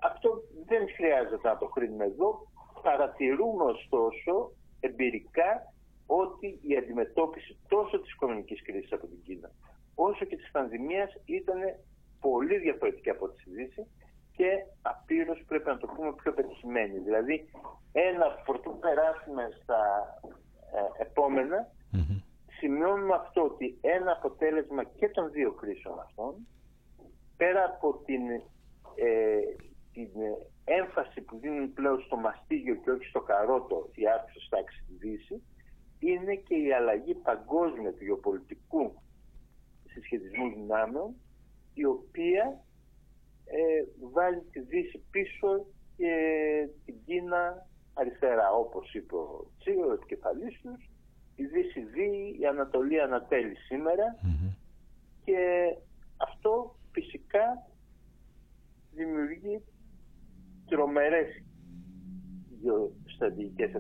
Αυτό 0.01 0.30
δεν 0.65 0.84
χρειάζεται 0.95 1.47
να 1.47 1.58
το 1.58 1.65
κρίνουμε 1.65 2.06
εδώ. 2.06 2.47
Παρατηρούμε 2.82 3.63
ωστόσο 3.63 4.51
εμπειρικά 4.86 5.74
ότι 6.06 6.60
η 6.62 6.78
αντιμετώπιση 6.78 7.58
τόσο 7.67 8.00
της 8.00 8.12
οικονομικής 8.12 8.62
κρίσης 8.62 8.91
από 8.91 9.08
την 9.08 9.21
Κίνα 9.24 9.52
όσο 9.95 10.26
και 10.26 10.36
της 10.36 10.52
πανδημίας 10.52 11.10
ήταν 11.26 11.60
πολύ 12.19 12.58
διαφορετική 12.58 13.10
από 13.10 13.30
τη 13.30 13.39
συζήτηση 13.41 13.88
και 14.36 14.50
απείρως 14.82 15.43
πρέπει 15.48 15.67
να 15.67 15.78
το 15.78 15.88
πούμε 15.88 16.13
πιο 16.13 16.34
πετυχημένη. 16.34 17.00
Δηλαδή 17.00 17.50
ένα 17.91 18.26
φορτού 18.45 18.80
περάσουμε 18.80 19.43
στα 19.62 19.80
ε, 20.74 21.02
επομενα 21.02 21.69
σημειώνουμε 22.58 23.15
αυτό 23.15 23.41
ότι 23.41 23.78
ένα 23.82 24.12
αποτέλεσμα 24.12 24.84
και 24.84 25.10
των 25.10 25.32
δύο 25.32 25.52
κρίσεων 25.52 26.00
αυτών 26.00 26.48
πέρα 27.38 27.63
από 27.63 28.02
την, 28.06 28.21
ε, 28.95 29.39
την 29.95 30.12
έμφαση 30.63 31.21
που 31.21 31.39
δίνουν 31.39 31.73
πλέον 31.73 31.99
στο 32.01 32.15
μαστίγιο 32.15 32.75
και 32.75 32.91
όχι 32.91 33.05
στο 33.05 33.21
καρότο 33.21 33.89
η 33.93 34.03
άρχιση 34.08 34.49
τάξη 34.49 34.77
στη 34.84 34.93
Δύσης 34.93 35.41
είναι 35.99 36.36
και 36.36 36.55
η 36.55 36.73
αλλαγή 36.73 37.13
παγκόσμια 37.13 37.93
του 37.93 38.03
γεωπολιτικού 38.03 38.93
συσχετισμού 39.91 40.53
δυνάμεων 40.53 41.15
η 41.73 41.86
οποία 41.86 42.43
ε, 43.45 44.08
βάλει 44.13 44.41
τη 44.51 44.60
Δύση 44.60 45.03
πίσω 45.12 45.65
και 45.97 46.13
την 46.86 46.95
Κίνα 47.05 47.67
αριστερά. 47.93 48.51
Όπως 48.53 48.93
είπε 48.93 49.15
ο 49.15 49.51
Τσίγο, 49.60 49.88
ο 49.88 49.93
επικεφαλής 49.93 50.62
τους 50.62 50.89
η 51.36 51.45
Δύση 51.45 51.81
δει, 51.81 52.38
η 52.39 52.45
Ανατολή 52.45 53.01
ανατέλει 53.01 53.55
και 55.23 55.38
αυτό 56.17 56.75
φυσικά 56.91 57.67
δημιουργεί 58.91 59.62
τρομερές 60.69 61.28
στρατηγικές 63.06 63.71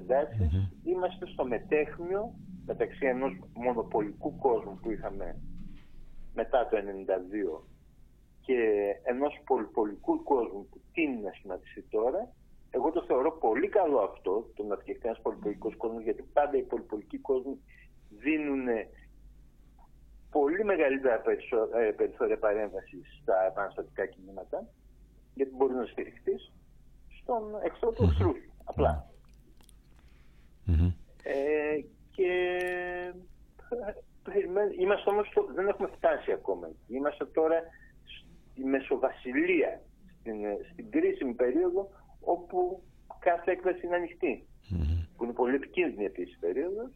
Είμαστε 0.83 1.25
στο 1.25 1.45
μετέχνιο 1.45 2.33
μεταξύ 2.65 3.05
ενός 3.05 3.39
μονοπολικού 3.53 4.35
κόσμου 4.35 4.79
που 4.81 4.91
είχαμε 4.91 5.41
μετά 6.33 6.67
το 6.67 6.77
1992 6.77 7.61
και 8.41 8.59
ενός 9.03 9.41
πολυπολικού 9.45 10.23
κόσμου 10.23 10.67
που 10.69 10.81
τίνει 10.93 11.21
να 11.21 11.31
σχηματιστεί 11.31 11.81
τώρα, 11.81 12.33
εγώ 12.69 12.91
το 12.91 13.03
θεωρώ 13.03 13.31
πολύ 13.31 13.67
καλό 13.67 13.99
αυτό, 13.99 14.51
το 14.55 14.63
να 14.63 14.75
φτιαχτεί 14.75 15.07
ένας 15.07 15.21
πολυπολικός 15.21 15.75
κόσμος, 15.77 16.03
γιατί 16.03 16.21
πάντα 16.33 16.57
οι 16.57 16.63
πολυπολικοί 16.63 17.17
κόσμοι 17.17 17.59
δίνουν 18.09 18.67
πολύ 20.31 20.63
μεγαλύτερα 20.63 21.21
ε, 21.75 21.91
περιθώρια 21.91 22.37
παρέμβασης 22.37 23.19
στα 23.21 23.45
επαναστατικά 23.45 24.05
κινήματα, 24.05 24.67
γιατί 25.33 25.55
μπορεί 25.55 25.73
να 25.73 25.85
στηριχθεί 25.85 26.35
στον 27.25 27.43
εχθρό 27.63 27.91
του 27.91 28.03
εχθρού 28.03 28.31
απλά. 28.63 29.09
Ε, 31.23 31.79
και 32.15 32.29
είμαστε 34.79 35.09
όμως, 35.09 35.33
δεν 35.55 35.67
έχουμε 35.67 35.89
φτάσει 35.95 36.31
ακόμα. 36.31 36.67
Είμαστε 36.87 37.25
τώρα 37.25 37.61
στη 38.51 38.63
Μεσοβασιλεία, 38.63 39.81
στην, 40.19 40.35
στην 40.71 40.91
κρίσιμη 40.91 41.33
περίοδο 41.33 41.89
όπου 42.21 42.83
κάθε 43.19 43.51
έκβαση 43.51 43.85
είναι 43.85 43.95
ανοιχτή. 43.95 44.47
Που 45.15 45.23
είναι 45.23 45.33
πολύ 45.33 45.55
επικίνδυνη 45.55 46.05
επίσης 46.05 46.37
περίοδος. 46.39 46.91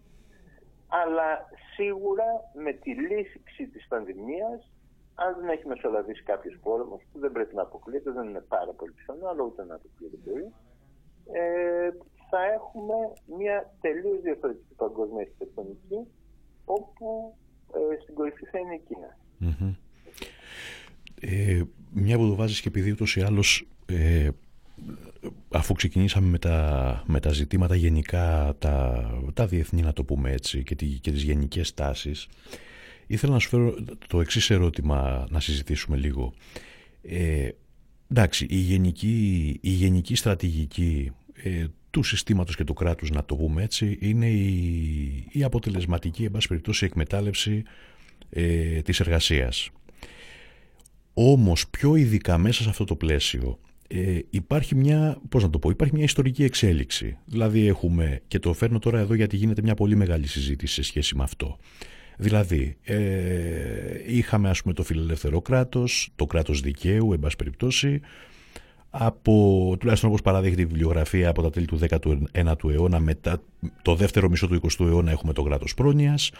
αλλά 0.87 1.45
σίγουρα 1.75 2.25
με 2.53 2.73
τη 2.73 2.93
λύση 2.93 3.67
της 3.73 3.87
πανδημίας, 3.87 4.71
αν 5.23 5.31
δεν 5.39 5.49
έχει 5.49 5.67
μεσολαβήσει 5.67 6.23
κάποιος 6.23 6.59
πόλεμος, 6.63 7.01
που 7.11 7.19
δεν 7.19 7.31
πρέπει 7.31 7.55
να 7.55 7.61
αποκλείεται, 7.61 8.11
δεν 8.11 8.27
είναι 8.29 8.43
πάρα 8.55 8.71
πολύ 8.71 8.91
πιθανό, 8.91 9.27
αλλά 9.27 9.43
ούτε 9.43 9.65
να 9.65 9.75
αποκλείεται 9.75 10.17
μπορεί, 10.23 10.47
ε, 11.31 11.89
θα 12.29 12.41
έχουμε 12.57 12.95
μια 13.37 13.73
τελείως 13.81 14.21
διαφορετική 14.21 14.73
παγκόσμια 14.75 15.21
αρχιτεκτονική, 15.21 15.99
όπου 16.65 17.35
ε, 17.73 18.01
στην 18.01 18.13
κορυφή 18.15 18.45
θα 18.45 18.59
είναι 18.59 18.75
η 18.75 18.81
κινα 18.87 19.17
Ε, 21.21 21.61
μια 21.93 22.17
που 22.17 22.27
το 22.27 22.35
βάζεις 22.35 22.61
και 22.61 22.67
επειδή 22.67 22.91
ούτως 22.91 23.15
ή 23.15 23.21
άλλως 23.21 23.67
ε, 23.85 24.29
αφού 25.51 25.73
ξεκινήσαμε 25.73 26.27
με 26.27 26.39
τα, 26.39 27.03
με 27.07 27.19
τα 27.19 27.31
ζητήματα 27.31 27.75
γενικά, 27.75 28.55
τα, 28.59 29.05
τα 29.33 29.47
διεθνή 29.47 29.81
να 29.81 29.93
το 29.93 30.03
πούμε 30.03 30.31
έτσι 30.31 30.63
και, 30.63 30.75
τη, 30.75 30.85
και 30.85 31.11
τις 31.11 31.23
γενικές 31.23 31.73
τάσεις, 31.73 32.27
ήθελα 33.09 33.33
να 33.33 33.39
σου 33.39 33.49
φέρω 33.49 33.75
το 34.07 34.21
εξής 34.21 34.49
ερώτημα 34.49 35.27
να 35.29 35.39
συζητήσουμε 35.39 35.97
λίγο. 35.97 36.33
Ε, 37.01 37.49
εντάξει, 38.11 38.45
η 38.49 38.55
γενική, 38.55 39.57
η 39.61 39.69
γενική 39.69 40.15
στρατηγική 40.15 41.11
ε, 41.33 41.65
του 41.89 42.03
συστήματος 42.03 42.55
και 42.55 42.63
του 42.63 42.73
κράτους, 42.73 43.09
να 43.09 43.25
το 43.25 43.35
πούμε 43.35 43.63
έτσι, 43.63 43.97
είναι 44.01 44.29
η, 44.29 45.27
η 45.31 45.43
αποτελεσματική, 45.43 46.23
εν 46.23 46.37
περιπτώσει, 46.47 46.85
εκμετάλλευση 46.85 47.63
ε, 48.29 48.81
της 48.81 48.99
εργασίας. 48.99 49.69
Όμως, 51.13 51.69
πιο 51.69 51.95
ειδικά 51.95 52.37
μέσα 52.37 52.63
σε 52.63 52.69
αυτό 52.69 52.83
το 52.83 52.95
πλαίσιο, 52.95 53.59
ε, 53.87 54.19
υπάρχει 54.29 54.75
μια, 54.75 55.21
πώς 55.29 55.43
να 55.43 55.49
το 55.49 55.59
πω, 55.59 55.69
υπάρχει 55.69 55.93
μια 55.95 56.03
ιστορική 56.03 56.43
εξέλιξη. 56.43 57.17
Δηλαδή 57.25 57.67
έχουμε, 57.67 58.21
και 58.27 58.39
το 58.39 58.53
φέρνω 58.53 58.79
τώρα 58.79 58.99
εδώ 58.99 59.13
γιατί 59.13 59.35
γίνεται 59.35 59.61
μια 59.61 59.73
πολύ 59.73 59.95
μεγάλη 59.95 60.27
συζήτηση 60.27 60.73
σε 60.73 60.83
σχέση 60.83 61.15
με 61.15 61.23
αυτό. 61.23 61.57
Δηλαδή, 62.21 62.77
ε, 62.83 62.97
είχαμε 64.07 64.49
ας 64.49 64.61
πούμε 64.61 64.73
το 64.73 64.83
φιλελεύθερο 64.83 65.41
κράτος, 65.41 66.09
το 66.15 66.25
κράτος 66.25 66.61
δικαίου, 66.61 67.13
εν 67.13 67.19
πάση 67.19 67.35
περιπτώσει, 67.35 68.01
από, 68.89 69.75
τουλάχιστον 69.79 70.09
όπως 70.09 70.21
παραδείχνει 70.21 70.61
η 70.61 70.65
βιβλιογραφία 70.65 71.29
από 71.29 71.41
τα 71.41 71.49
τέλη 71.49 71.65
του 71.65 71.79
19ου 72.33 72.71
αιώνα 72.71 72.99
μετά 72.99 73.41
το 73.81 73.95
δεύτερο 73.95 74.29
μισό 74.29 74.47
του 74.47 74.61
20ου 74.61 74.85
αιώνα 74.85 75.11
έχουμε 75.11 75.33
το 75.33 75.43
κράτος 75.43 75.73
πρόνοιας. 75.73 76.31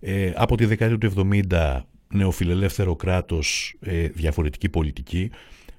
Ε, 0.00 0.32
από 0.34 0.56
τη 0.56 0.64
δεκαετία 0.64 0.98
του 0.98 1.30
70 1.50 1.80
νεοφιλελεύθερο 2.12 2.96
κράτος 2.96 3.74
ε, 3.80 4.08
διαφορετική 4.08 4.68
πολιτική. 4.68 5.30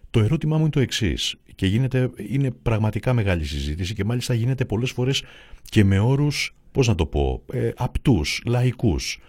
Το 0.09 0.19
ερώτημά 0.19 0.55
μου 0.55 0.61
είναι 0.61 0.71
το 0.71 0.79
εξής 0.79 1.35
και 1.55 1.65
γίνεται, 1.65 2.09
είναι 2.29 2.51
πραγματικά 2.51 3.13
μεγάλη 3.13 3.45
συζήτηση 3.45 3.93
και 3.93 4.03
μάλιστα 4.03 4.33
γίνεται 4.33 4.65
πολλές 4.65 4.91
φορές 4.91 5.23
και 5.63 5.83
με 5.83 5.99
όρους, 5.99 6.55
πώς 6.71 6.87
να 6.87 6.95
το 6.95 7.05
πω, 7.05 7.43
ε, 7.53 7.71
απτούς, 7.75 8.41
λαϊκούς. 8.45 9.19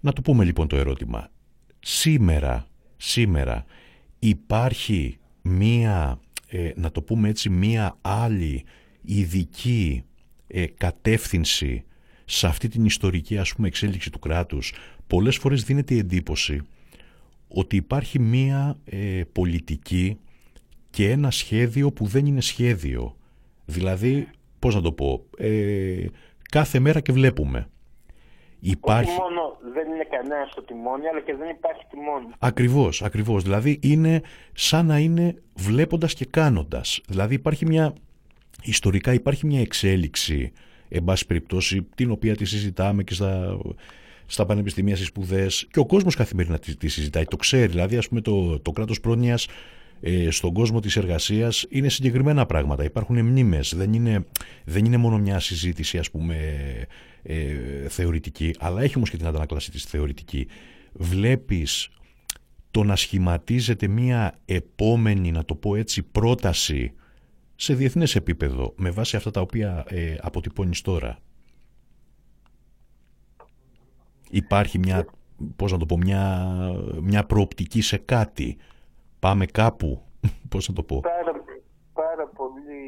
Να 0.00 0.12
το 0.12 0.22
πούμε 0.22 0.44
λοιπόν 0.44 0.68
το 0.68 0.76
ερώτημα. 0.76 1.30
Σήμερα, 1.80 2.66
σήμερα 2.96 3.64
υπάρχει 4.18 5.18
μία, 5.42 6.20
ε, 6.48 6.70
να 6.76 6.90
το 6.90 7.02
πούμε 7.02 7.28
έτσι, 7.28 7.50
μία 7.50 7.98
άλλη 8.00 8.64
ειδική 9.02 10.04
ε, 10.46 10.66
κατεύθυνση 10.66 11.84
σε 12.24 12.46
αυτή 12.46 12.68
την 12.68 12.84
ιστορική 12.84 13.38
ας 13.38 13.54
πούμε 13.54 13.66
εξέλιξη 13.68 14.10
του 14.10 14.18
κράτους. 14.18 14.72
Πολλές 15.06 15.36
φορές 15.36 15.64
δίνεται 15.64 15.94
η 15.94 15.98
εντύπωση 15.98 16.60
ότι 17.48 17.76
υπάρχει 17.76 18.18
μία 18.18 18.78
ε, 18.84 19.22
πολιτική 19.32 20.18
και 20.90 21.10
ένα 21.10 21.30
σχέδιο 21.30 21.92
που 21.92 22.06
δεν 22.06 22.26
είναι 22.26 22.40
σχέδιο. 22.40 23.16
Δηλαδή, 23.64 24.28
πώς 24.58 24.74
να 24.74 24.80
το 24.80 24.92
πω, 24.92 25.24
ε, 25.38 26.04
κάθε 26.52 26.78
μέρα 26.78 27.00
και 27.00 27.12
βλέπουμε. 27.12 27.68
Υπάρχει... 28.60 29.10
Όχι 29.10 29.20
μόνο 29.20 29.58
δεν 29.74 29.86
είναι 29.92 30.06
κανένας 30.10 30.50
στο 30.50 30.62
τιμόνι, 30.62 31.08
αλλά 31.08 31.20
και 31.20 31.34
δεν 31.34 31.48
υπάρχει 31.48 31.82
τιμόνι. 31.90 32.26
Ακριβώς, 32.38 33.02
ακριβώς. 33.02 33.42
Δηλαδή 33.42 33.78
είναι 33.82 34.20
σαν 34.52 34.86
να 34.86 34.98
είναι 34.98 35.34
βλέποντας 35.54 36.14
και 36.14 36.24
κάνοντας. 36.24 37.00
Δηλαδή 37.08 37.34
υπάρχει 37.34 37.66
μια, 37.66 37.92
ιστορικά 38.62 39.12
υπάρχει 39.12 39.46
μια 39.46 39.60
εξέλιξη, 39.60 40.52
εν 40.88 41.04
πάση 41.04 41.26
περιπτώσει, 41.26 41.88
την 41.94 42.10
οποία 42.10 42.36
τη 42.36 42.44
συζητάμε 42.44 43.02
και 43.02 43.14
στα, 43.14 43.58
στα 44.26 44.46
πανεπιστημία, 44.46 44.94
στις 44.96 45.08
σπουδές 45.08 45.66
και 45.70 45.78
ο 45.78 45.86
κόσμος 45.86 46.14
καθημερινά 46.14 46.58
τη, 46.58 46.76
τη 46.76 46.88
συζητάει, 46.88 47.24
το 47.24 47.36
ξέρει. 47.36 47.66
Δηλαδή 47.66 47.96
ας 47.96 48.08
πούμε 48.08 48.20
το, 48.20 48.60
το 48.60 48.70
κράτος 48.70 49.00
πρόνοιας 49.00 49.46
ε, 50.04 50.30
στον 50.30 50.52
κόσμο 50.52 50.80
της 50.80 50.96
εργασίας 50.96 51.66
είναι 51.68 51.88
συγκεκριμένα 51.88 52.46
πράγματα. 52.46 52.84
Υπάρχουν 52.84 53.20
μνήμες, 53.20 53.74
δεν 53.76 53.92
είναι, 53.92 54.24
δεν 54.64 54.84
είναι 54.84 54.96
μόνο 54.96 55.18
μια 55.18 55.40
συζήτηση 55.40 55.98
ας 55.98 56.10
πούμε 56.10 56.36
ε, 57.22 57.54
θεωρητική, 57.88 58.54
αλλά 58.58 58.82
έχει 58.82 58.96
όμως 58.96 59.10
και 59.10 59.16
την 59.16 59.26
αντανακλάση 59.26 59.70
της 59.70 59.84
θεωρητική. 59.84 60.46
Βλέπεις 60.92 61.88
το 62.70 62.84
να 62.84 62.96
σχηματίζεται 62.96 63.88
μια 63.88 64.40
επόμενη, 64.44 65.30
να 65.30 65.44
το 65.44 65.54
πω 65.54 65.76
έτσι, 65.76 66.02
πρόταση 66.02 66.92
σε 67.54 67.74
διεθνές 67.74 68.14
επίπεδο 68.14 68.74
με 68.76 68.90
βάση 68.90 69.16
αυτά 69.16 69.30
τα 69.30 69.40
οποία 69.40 69.84
ε, 69.88 70.16
αποτυπώνεις 70.20 70.80
τώρα. 70.80 71.18
Υπάρχει 74.30 74.78
μια, 74.78 75.06
πώς 75.56 75.72
να 75.72 75.78
το 75.78 75.86
πω, 75.86 75.96
μια, 75.96 76.54
μια 77.02 77.24
προοπτική 77.24 77.80
σε 77.80 77.96
κάτι 77.96 78.56
Πάμε 79.26 79.46
κάπου, 79.46 80.02
πώς 80.50 80.68
να 80.68 80.74
το 80.74 80.82
πω. 80.82 81.00
Πάρα, 81.00 81.34
πάρα 81.92 82.26
πολύ 82.38 82.82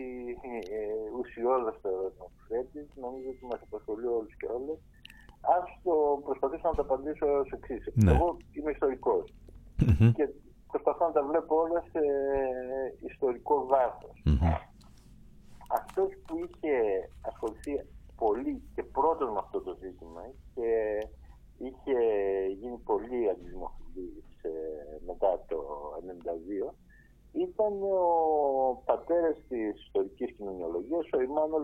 ε, 0.79 0.83
ουσιώδες 1.19 1.77
το 1.83 1.89
ερώτημα 1.89 2.27
που 2.33 2.41
θέτεις. 2.49 2.87
Νομίζω 3.05 3.29
ότι 3.35 3.45
μας 3.51 3.61
απασχολεί 3.67 4.07
όλους 4.07 4.35
και 4.41 4.47
όλες. 4.57 4.79
Ας 5.57 5.65
το 5.85 5.95
προσπαθήσω 6.25 6.69
να 6.69 6.75
το 6.75 6.83
απαντήσω 6.87 7.27
ως 7.41 7.51
εξής. 7.57 7.83
Ναι. 7.95 8.13
Εγώ 8.13 8.37
είμαι 8.53 8.71
ιστορικός 8.71 9.25
και 10.17 10.25
προσπαθώ 10.71 11.07
να 11.07 11.13
τα 11.13 11.23
βλέπω 11.31 11.55
όλα 11.65 11.81
σε 11.93 12.03
ιστορικό 13.11 13.67
βάθος. 13.67 14.17
Mm-hmm. 14.27 14.57
Αυτός 15.79 16.09
που 16.27 16.35
είχε 16.45 16.75
ασχοληθεί 17.31 17.73
πολύ 18.17 18.63
και 18.75 18.83
πρώτος 18.83 19.29
με 19.35 19.41
αυτό 19.45 19.61
το 19.61 19.73
ζήτημα 19.83 20.23
και 20.55 20.69
είχε 21.67 21.99
γίνει 22.61 22.79
πολύ 22.91 23.21
αντιδημοφιλής 23.31 24.34
μετά 25.07 25.45
το 25.49 25.59
1992 26.71 26.75
ήταν 27.35 27.73
ο 27.83 28.83
πατέρας 28.85 29.37
της 29.49 29.83
ιστορικής 29.85 30.33
κοινωνιολογίας, 30.37 31.07
ο 31.13 31.21
Ιμάνολ 31.21 31.63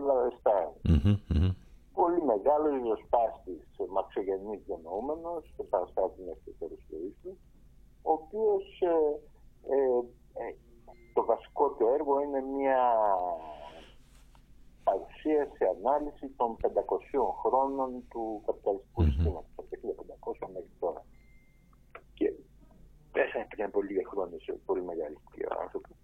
Πολύ 1.93 2.21
μεγάλος 2.23 2.71
ριζοσπάστης, 2.73 3.63
μαξογενής 3.89 4.61
διανοούμενος, 4.65 5.53
και 5.55 5.63
παραστάτης 5.63 6.25
μέχρι 6.25 6.41
το 6.45 6.51
τέλος 6.59 6.81
ζωής 6.89 7.15
του, 7.21 7.37
ο 8.01 8.11
οποίος 8.11 8.65
ε, 8.81 8.95
ε, 9.73 9.77
ε, 10.41 10.55
το 11.13 11.25
βασικό 11.25 11.65
του 11.69 11.85
έργο 11.95 12.21
είναι 12.21 12.41
μια 12.41 12.81
παρουσίαση, 14.83 15.63
ανάλυση 15.75 16.27
των 16.39 16.57
500 16.61 17.33
χρόνων 17.41 17.89
του 18.09 18.41
καπιταλιστικού 18.45 19.01
συστήματος, 19.03 19.51
από 19.55 19.69
το 19.69 19.75
1500 20.39 20.47
μέχρι 20.53 20.75
τώρα 20.79 21.01
πέσανε 23.11 23.47
πριν 23.49 23.71
πολύ 23.71 23.87
λίγα 23.91 24.07
χρόνια 24.11 24.39
σε 24.39 24.51
πολύ 24.65 24.83
μεγάλη 24.83 25.17
άνθρωπος. 25.63 25.95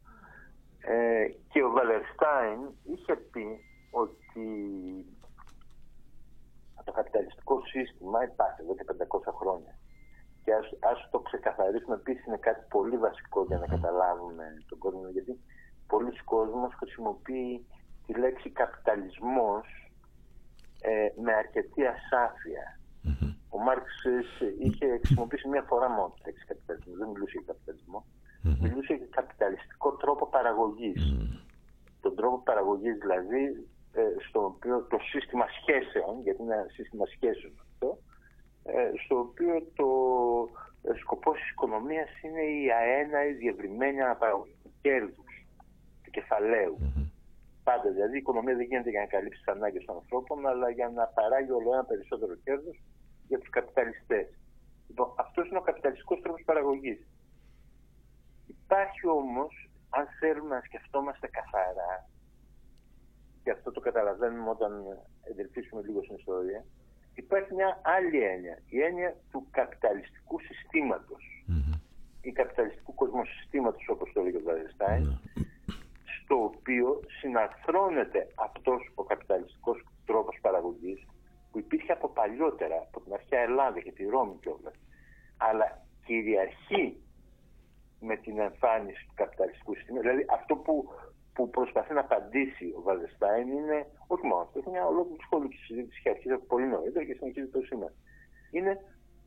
Ε, 0.80 1.26
και 1.52 1.63
ο 1.63 1.70
Βαλερστάιν 1.72 2.60
είχε 2.84 3.15
πει 3.15 3.46
ότι 3.91 4.48
το 6.84 6.91
καπιταλιστικό 6.91 7.56
σύστημα 7.65 8.24
υπάρχει 8.24 8.62
εδώ 8.62 8.76
και 8.76 8.86
500 8.88 9.34
χρόνια. 9.39 9.74
Και 10.43 10.54
ας, 10.54 10.67
ας 10.91 11.10
το 11.12 11.20
ξεκαθαρίσουμε 11.20 11.96
επίσης 11.96 12.26
είναι 12.26 12.38
κάτι 12.38 12.65
πολύ 12.70 12.98
βασικό 12.98 13.43
για 13.43 13.58
να 13.58 13.67
καταλάβουμε 13.67 14.46
τον 14.70 14.78
κόσμο. 14.78 15.10
Γιατί 15.10 15.39
πολλοί 15.88 16.13
κόσμος 16.24 16.74
χρησιμοποιεί 16.74 17.65
τη 18.06 18.13
λέξη 18.13 18.50
καπιταλισμός 18.50 19.65
ε, 20.82 21.08
με 21.22 21.34
αρκετή 21.34 21.86
ασάφεια. 21.86 22.77
Ο 23.50 23.58
Μάρξ 23.60 23.86
είχε 24.60 24.98
χρησιμοποιήσει 24.98 25.48
μία 25.48 25.62
φορά 25.62 25.89
μόνο 25.89 26.13
τη 26.15 26.22
λέξη 26.26 26.46
καπιταλισμό. 26.46 26.93
Δεν 26.98 27.08
μιλούσε 27.10 27.38
για 27.38 27.48
καπιταλισμό. 27.52 28.06
Μιλούσε 28.62 28.93
για 28.93 29.08
καπιταλιστικό 29.10 29.89
τρόπο 29.91 30.28
παραγωγής. 30.28 31.02
Τον 32.02 32.15
τρόπο 32.15 32.38
παραγωγής 32.50 32.98
δηλαδή 33.04 33.43
ε, 34.00 34.02
στο 34.28 34.39
οποίο 34.52 34.76
το 34.89 34.98
σύστημα 35.12 35.46
σχέσεων, 35.60 36.22
γιατί 36.24 36.41
είναι 36.41 36.54
ένα 36.54 36.70
σύστημα 36.78 37.06
σχέσεων 37.06 37.54
αυτό, 37.65 37.89
ε, 38.63 38.91
στο 39.04 39.15
οποίο 39.26 39.54
το 39.80 39.89
ε, 40.88 40.98
σκοπός 41.02 41.36
της 41.39 41.50
οικονομίας 41.50 42.10
είναι 42.24 42.41
η 42.41 42.72
αέναη 42.72 43.34
διευρυμένη 43.34 44.02
αναπαραγωγή 44.02 44.58
του 44.63 44.72
κέρδου, 44.82 45.24
του 46.04 46.12
κεφαλαίου. 46.12 46.78
Πάντα 47.63 47.89
δηλαδή 47.89 48.15
η 48.15 48.24
οικονομία 48.24 48.56
δεν 48.56 48.65
γίνεται 48.65 48.89
για 48.89 49.00
να 49.00 49.06
καλύψει 49.06 49.39
τις 49.39 49.54
ανάγκες 49.56 49.86
των 49.86 49.96
ανθρώπων, 49.96 50.48
αλλά 50.48 50.70
για 50.70 50.89
να 50.89 51.04
παράγει 51.17 51.52
όλο 51.52 51.74
ένα 51.74 51.86
περισσότερο 51.86 52.36
κέρδος 52.36 52.78
για 53.28 53.40
τους 53.40 53.50
καπιταλιστές. 53.50 54.28
Λοιπόν, 54.88 55.13
αυτός 55.18 55.48
είναι 55.48 55.58
ο 55.58 55.62
καπιταλιστικός 55.62 56.20
τρόπος 56.22 56.42
παραγωγής. 56.46 57.00
Υπάρχει 58.48 59.08
όμως, 59.08 59.70
αν 59.90 60.08
θέλουμε 60.20 60.56
να 60.56 60.62
σκεφτόμαστε 60.62 61.28
καθαρά, 61.28 62.10
και 63.44 63.52
αυτό 63.52 63.72
το 63.72 63.80
καταλαβαίνουμε 63.80 64.50
όταν 64.50 64.72
εντελφίσουμε 65.24 65.82
λίγο 65.82 66.04
στην 66.04 66.16
ιστορία, 66.16 66.66
υπάρχει 67.13 67.54
μια 67.54 67.82
άλλη 67.84 68.20
έννοια, 68.24 68.60
η 68.70 68.82
έννοια 68.82 69.16
του 69.32 69.48
καπιταλιστικού 69.52 70.40
ή 72.22 72.32
καπιταλιστικού 72.32 72.94
κοσμοσυστήματος 72.94 73.90
όπως 73.90 74.12
το 74.13 74.22
λέγει 74.22 74.36
ο 74.36 74.42
Βαρεστάιν, 74.44 75.04
ναι. 75.04 75.44
στο 76.16 76.44
οποίο 76.44 77.00
συναρθρώνεται 77.20 78.28
αυτός 78.36 78.92
ο 78.96 79.04
καπιταλιστικός 79.04 79.86
τρόπος 80.06 80.38
παραγωγής 80.42 81.06
που 81.58 81.63
υπήρχε 81.63 81.91
από 81.91 82.08
παλιότερα, 82.10 82.78
από 82.88 83.02
την 83.02 83.13
αρχαία 83.13 83.41
Ελλάδα 83.41 83.80
και 83.80 83.91
τη 83.91 84.04
Ρώμη 84.06 84.38
κιόλας, 84.41 84.76
αλλά 85.38 85.67
κυριαρχεί 86.06 86.86
με 88.00 88.15
την 88.15 88.39
εμφάνιση 88.39 89.06
του 89.08 89.13
καπιταλιστικού 89.15 89.76
συστήματος. 89.76 90.10
Δηλαδή 90.10 90.26
αυτό 90.30 90.56
που, 90.56 90.89
που 91.34 91.50
προσπαθεί 91.50 91.93
να 91.93 92.00
απαντήσει 92.00 92.74
ο 92.78 92.82
Βαλεστάιν 92.82 93.48
είναι, 93.48 93.86
όχι 94.08 94.26
μόνο 94.26 94.41
αυτό, 94.41 94.60
είναι 94.60 94.70
μια 94.70 94.86
ολόκληρη 94.86 95.22
σχολική 95.22 95.58
συζήτηση 95.58 96.02
και 96.02 96.10
αρχίζει 96.10 96.34
από 96.34 96.46
πολύ 96.46 96.67
νωρίτερα 96.67 97.06
και 97.06 97.13
συνεχίζει 97.13 97.48
το 97.48 97.62
σήμερα. 97.62 97.93
Είναι 98.52 98.74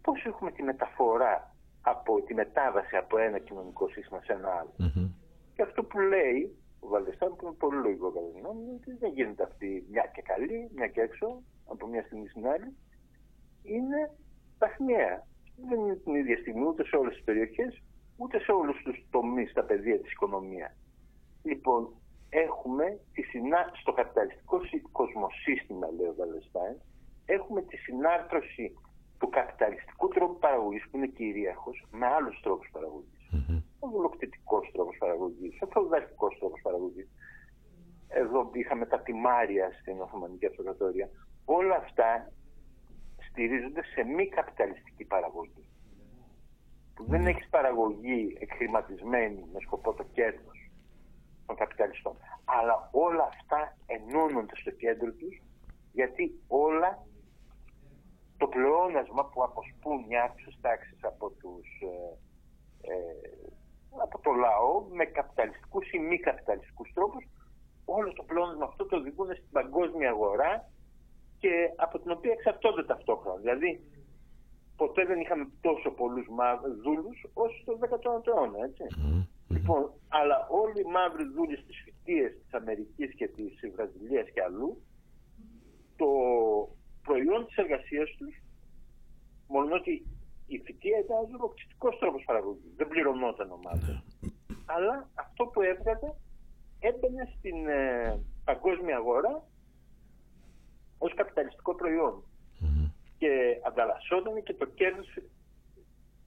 πώς 0.02 0.24
έχουμε 0.24 0.50
τη 0.50 0.62
μεταφορά 0.62 1.54
από 1.82 2.22
τη 2.22 2.34
μετάβαση 2.34 2.96
από 2.96 3.18
ένα 3.18 3.38
κοινωνικό 3.38 3.88
σύστημα 3.88 4.20
σε 4.20 4.32
ένα 4.32 4.50
άλλο. 4.58 4.72
Και 5.54 5.62
αυτό 5.62 5.84
που 5.84 5.98
λέει 5.98 6.60
ο 6.80 6.88
Βαλεστάιν, 6.88 7.36
που 7.36 7.46
είναι 7.46 7.54
πολύ 7.58 7.76
λογικό 7.76 8.10
κατά 8.12 8.26
τη 8.26 8.38
γνώμη 8.38 8.60
μου, 8.64 8.74
ότι 8.80 8.96
δεν 9.02 9.12
γίνεται 9.12 9.42
αυτή 9.42 9.86
μια 9.90 10.10
και 10.14 10.22
καλή, 10.22 10.70
μια 10.74 10.86
και 10.86 11.00
έξω, 11.00 11.42
από 11.72 11.86
μια 11.86 12.02
στιγμή 12.02 12.28
στην 12.28 12.46
άλλη, 12.46 12.76
είναι 13.62 14.10
παθμιαία. 14.58 15.26
Δεν 15.68 15.80
είναι 15.80 15.96
την 15.96 16.14
ίδια 16.14 16.36
στιγμή 16.36 16.64
ούτε 16.66 16.84
σε 16.84 16.96
όλες 16.96 17.14
τις 17.14 17.24
περιοχές, 17.24 17.82
ούτε 18.16 18.38
σε 18.38 18.52
όλους 18.52 18.82
τους 18.82 19.06
τομείς 19.10 19.50
στα 19.50 19.64
πεδία 19.64 20.00
της 20.00 20.12
οικονομίας. 20.12 20.72
Λοιπόν, 21.42 21.94
έχουμε 22.28 23.00
τη 23.12 23.22
συνά... 23.22 23.70
στο 23.80 23.92
καπιταλιστικό 23.92 24.60
κοσμοσύστημα, 24.92 25.86
λέει 25.96 26.06
ο 26.06 26.14
Βαλεστάιν, 26.18 26.76
έχουμε 27.26 27.62
τη 27.62 27.76
συνάρθρωση 27.76 28.78
του 29.18 29.28
καπιταλιστικού 29.28 30.08
τρόπου 30.08 30.38
παραγωγής 30.38 30.88
που 30.90 30.96
είναι 30.96 31.06
κυρίαρχος 31.06 31.86
με 31.90 32.06
άλλους 32.06 32.40
τρόπους 32.40 32.68
παραγωγής. 32.72 33.28
Mm-hmm. 33.32 33.62
Ο 33.78 33.88
βολοκτητικό 33.88 34.60
τρόπος 34.72 34.96
παραγωγής, 34.98 35.60
ο 35.60 35.66
φεουδαλικός 35.66 36.38
τρόπος 36.38 36.60
παραγωγής. 36.62 37.08
Εδώ 38.08 38.50
είχαμε 38.52 38.86
τα 38.86 39.00
τιμάρια 39.00 39.70
στην 39.80 40.00
Οθωμανική 40.00 40.46
Αυτοκρατορία. 40.46 41.08
Όλα 41.58 41.76
αυτά 41.76 42.32
στηρίζονται 43.28 43.82
σε 43.82 44.02
μη 44.04 44.28
καπιταλιστική 44.28 45.04
παραγωγή. 45.04 45.64
Που 46.94 47.04
δεν 47.04 47.26
έχεις 47.26 47.48
παραγωγή 47.48 48.36
εκχρηματισμένη 48.40 49.44
με 49.52 49.60
σκοπό 49.60 49.94
το 49.94 50.04
κέρδος 50.12 50.70
των 51.46 51.56
καπιταλιστών. 51.56 52.16
Αλλά 52.44 52.88
όλα 52.92 53.24
αυτά 53.24 53.76
ενώνονται 53.86 54.56
στο 54.56 54.70
κέντρο 54.70 55.12
τους 55.12 55.42
γιατί 55.92 56.40
όλα 56.48 57.06
το 58.36 58.46
πλεόνασμα 58.46 59.24
που 59.26 59.42
αποσπούν 59.42 60.10
οι 60.10 60.16
άρχισε 60.18 60.58
τάξεις 60.60 61.04
από, 61.04 61.30
τους, 61.30 61.66
ε, 61.80 62.92
ε, 62.92 62.94
από 64.02 64.20
το 64.20 64.32
λαό 64.32 64.80
με 64.80 65.04
καπιταλιστικούς 65.04 65.92
ή 65.92 65.98
μη 65.98 66.18
καπιταλιστικούς 66.18 66.92
τρόπους 66.94 67.24
όλο 67.84 68.12
το 68.12 68.22
πλεόνασμα 68.22 68.64
αυτό 68.64 68.86
το 68.86 68.96
οδηγούν 68.96 69.34
στην 69.34 69.50
παγκόσμια 69.50 70.10
αγορά 70.10 70.70
και 71.40 71.52
από 71.76 71.98
την 71.98 72.10
οποία 72.10 72.32
εξαρτώνται 72.32 72.84
ταυτόχρονα. 72.84 73.38
Δηλαδή, 73.40 73.70
ποτέ 74.76 75.04
δεν 75.04 75.20
είχαμε 75.20 75.44
τόσο 75.60 75.90
πολλούς 75.90 76.26
δούλους 76.84 77.18
όσο 77.32 77.56
στο 77.62 77.78
19ο 77.82 78.26
αιώνα, 78.26 78.58
έτσι. 78.68 78.84
Λοιπόν, 79.48 79.92
αλλά 80.08 80.46
όλοι 80.62 80.80
οι 80.80 80.90
μαύροι 80.96 81.24
δούλοι 81.34 81.56
στις 81.56 81.76
φοιτίες 81.84 82.30
της 82.42 82.52
Αμερικής 82.54 83.14
και 83.14 83.28
της 83.28 83.52
Βραζιλίας 83.74 84.30
και 84.34 84.42
αλλού, 84.42 84.82
το 85.96 86.08
προϊόν 87.02 87.46
της 87.46 87.56
εργασίας 87.56 88.10
τους, 88.18 88.34
μόνο 89.46 89.74
ότι 89.74 89.92
η 90.46 90.58
φοιτεία 90.64 90.98
ήταν 90.98 91.16
ένας 91.16 91.40
ζωοκτητικός 91.40 91.98
τρόπος 91.98 92.22
παραγωγής. 92.24 92.72
Δεν 92.76 92.88
πληρωνόταν 92.88 93.50
ομάδα. 93.50 93.92
Ναι. 94.20 94.28
Αλλά 94.66 95.10
αυτό 95.14 95.44
που 95.46 95.60
έβγαζε 95.62 96.10
έμπαινε 96.80 97.24
στην 97.36 97.68
ε, 97.68 98.18
παγκόσμια 98.44 98.96
αγορά 98.96 99.44
ως 101.02 101.14
καπιταλιστικό 101.14 101.74
Και 103.18 103.60
ανταλλασσόταν 103.66 104.42
και 104.42 104.54
το 104.54 104.66
κέρδος 104.66 105.08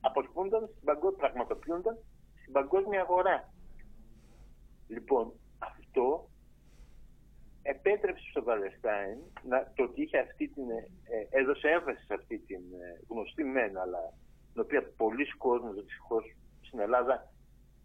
αποσπούνταν, 0.02 0.68
στην 0.72 0.84
παγκόσμια, 0.84 1.20
πραγματοποιούνταν 1.20 1.98
στην 2.42 2.54
παγκόσμια 2.54 3.02
αγορά. 3.02 3.54
Λοιπόν, 4.88 5.34
αυτό 5.58 6.28
επέτρεψε 7.62 8.30
στο 8.30 8.44
Βαλεστάιν 8.44 9.18
να, 9.44 9.72
το 9.76 9.84
ότι 9.84 10.02
είχε 10.02 10.18
αυτή 10.18 10.48
την, 10.48 10.70
ε, 10.70 11.40
έδωσε 11.40 11.68
έμφαση 11.68 12.06
σε 12.06 12.14
αυτή 12.14 12.38
την 12.40 12.62
ε, 12.82 13.00
γνωστή 13.10 13.44
μένα, 13.44 13.82
αλλά 13.82 14.14
την 14.54 14.62
οποία 14.62 14.92
πολλοί 14.98 15.28
κόσμος, 15.38 15.74
δυστυχώς 15.74 16.36
στην 16.62 16.80
Ελλάδα, 16.80 17.32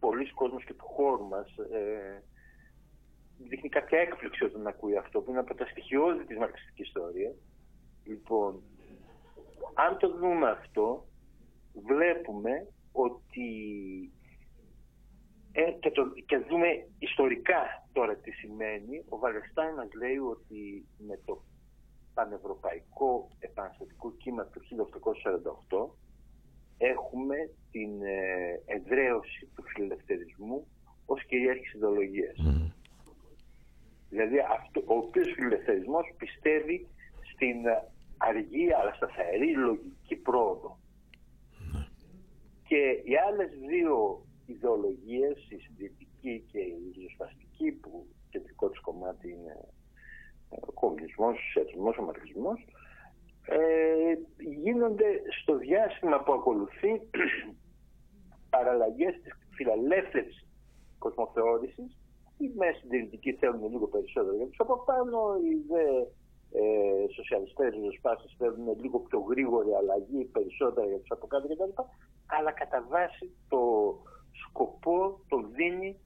πολλοί 0.00 0.32
κόσμος 0.32 0.64
και 0.64 0.74
του 0.74 0.84
χώρου 0.84 1.28
μας 1.28 1.56
ε, 1.56 2.22
δείχνει 3.38 3.68
κάποια 3.68 3.98
έκπληξη 3.98 4.44
όταν 4.44 4.66
ακούει 4.66 4.96
αυτό, 4.96 5.20
που 5.20 5.30
είναι 5.30 5.38
από 5.38 5.54
τα 5.54 5.66
στοιχειώδη 5.66 6.24
της 6.24 6.38
μαρξιστικής 6.38 6.86
ιστορίας. 6.86 7.34
Λοιπόν, 8.04 8.62
αν 9.74 9.98
το 9.98 10.16
δούμε 10.16 10.50
αυτό, 10.50 11.06
βλέπουμε 11.86 12.66
ότι 12.92 13.50
ε, 15.52 15.70
και, 15.80 15.90
το, 15.90 16.02
και 16.26 16.38
δούμε 16.38 16.86
ιστορικά 16.98 17.88
τώρα 17.92 18.16
τι 18.16 18.30
σημαίνει, 18.30 19.04
ο 19.08 19.18
Βαλεστάιν 19.18 19.74
μας 19.74 19.88
λέει 19.92 20.16
ότι 20.16 20.86
με 20.98 21.20
το 21.24 21.42
πανευρωπαϊκό 22.14 23.28
επαναστατικό 23.38 24.12
κύμα 24.12 24.44
του 24.44 24.60
1848 25.68 25.90
έχουμε 26.78 27.36
την 27.70 28.02
ε, 28.02 28.62
εδραίωση 28.66 29.48
του 29.54 29.62
φιλελευθερισμού 29.62 30.66
ως 31.06 31.24
κυρίαρχης 31.24 31.72
ιδεολογίας. 31.72 32.36
Δηλαδή 34.08 34.38
αυτό, 34.38 34.82
ο 34.86 34.94
οποίος 34.94 35.32
φιλελευθερισμός 35.34 36.14
πιστεύει 36.16 36.86
στην 37.32 37.56
αργή 38.16 38.72
αλλά 38.72 38.92
σταθερή 38.94 39.56
λογική 39.56 40.16
πρόοδο. 40.16 40.78
Και 42.68 43.02
οι 43.04 43.16
άλλες 43.28 43.50
δύο 43.68 44.24
ιδεολογίες, 44.46 45.46
η 45.48 45.56
συντηρητική 45.56 46.44
και 46.52 46.58
η 46.58 46.92
ριζοσπαστική 46.94 47.72
που 47.72 48.06
κεντρικό 48.30 48.68
της 48.68 48.80
κομμάτι 48.80 49.30
είναι 49.30 49.56
ο 50.48 50.72
κομμουνισμός, 50.72 51.34
ο 51.34 51.40
σοσιαλισμός, 51.40 51.96
ο 51.98 52.02
μαρξισμός 52.02 52.66
ε, 53.48 54.14
γίνονται 54.38 55.22
στο 55.40 55.56
διάστημα 55.56 56.22
που 56.22 56.32
ακολουθεί 56.32 57.00
παραλλαγές 58.50 59.20
της 59.22 59.32
φιλελεύθερης 59.50 60.46
κοσμοθεώρησης 60.98 61.97
οι 62.38 62.46
με 62.56 62.66
συντηρητικοί 62.78 63.32
θέλουν 63.32 63.70
λίγο 63.70 63.86
περισσότερο 63.86 64.36
για 64.36 64.46
τους 64.46 64.60
από 64.60 64.76
πάνω, 64.88 65.18
οι 65.44 65.54
δε 65.70 65.84
ε, 66.60 67.12
σοσιαλιστές 67.16 67.74
ριζοσπάστες 67.74 68.34
θέλουν 68.38 68.66
λίγο 68.82 68.98
πιο 68.98 69.18
γρήγορη 69.30 69.70
αλλαγή, 69.80 70.24
περισσότερα 70.24 70.86
για 70.86 70.98
τους 70.98 71.10
από 71.10 71.26
κάτω 71.26 71.46
κτλ. 71.48 71.72
Αλλά 72.26 72.52
κατά 72.52 72.86
βάση 72.88 73.26
το, 73.48 73.62
σκοπό 74.44 75.20
το 75.28 75.36
δίνει 75.56 76.00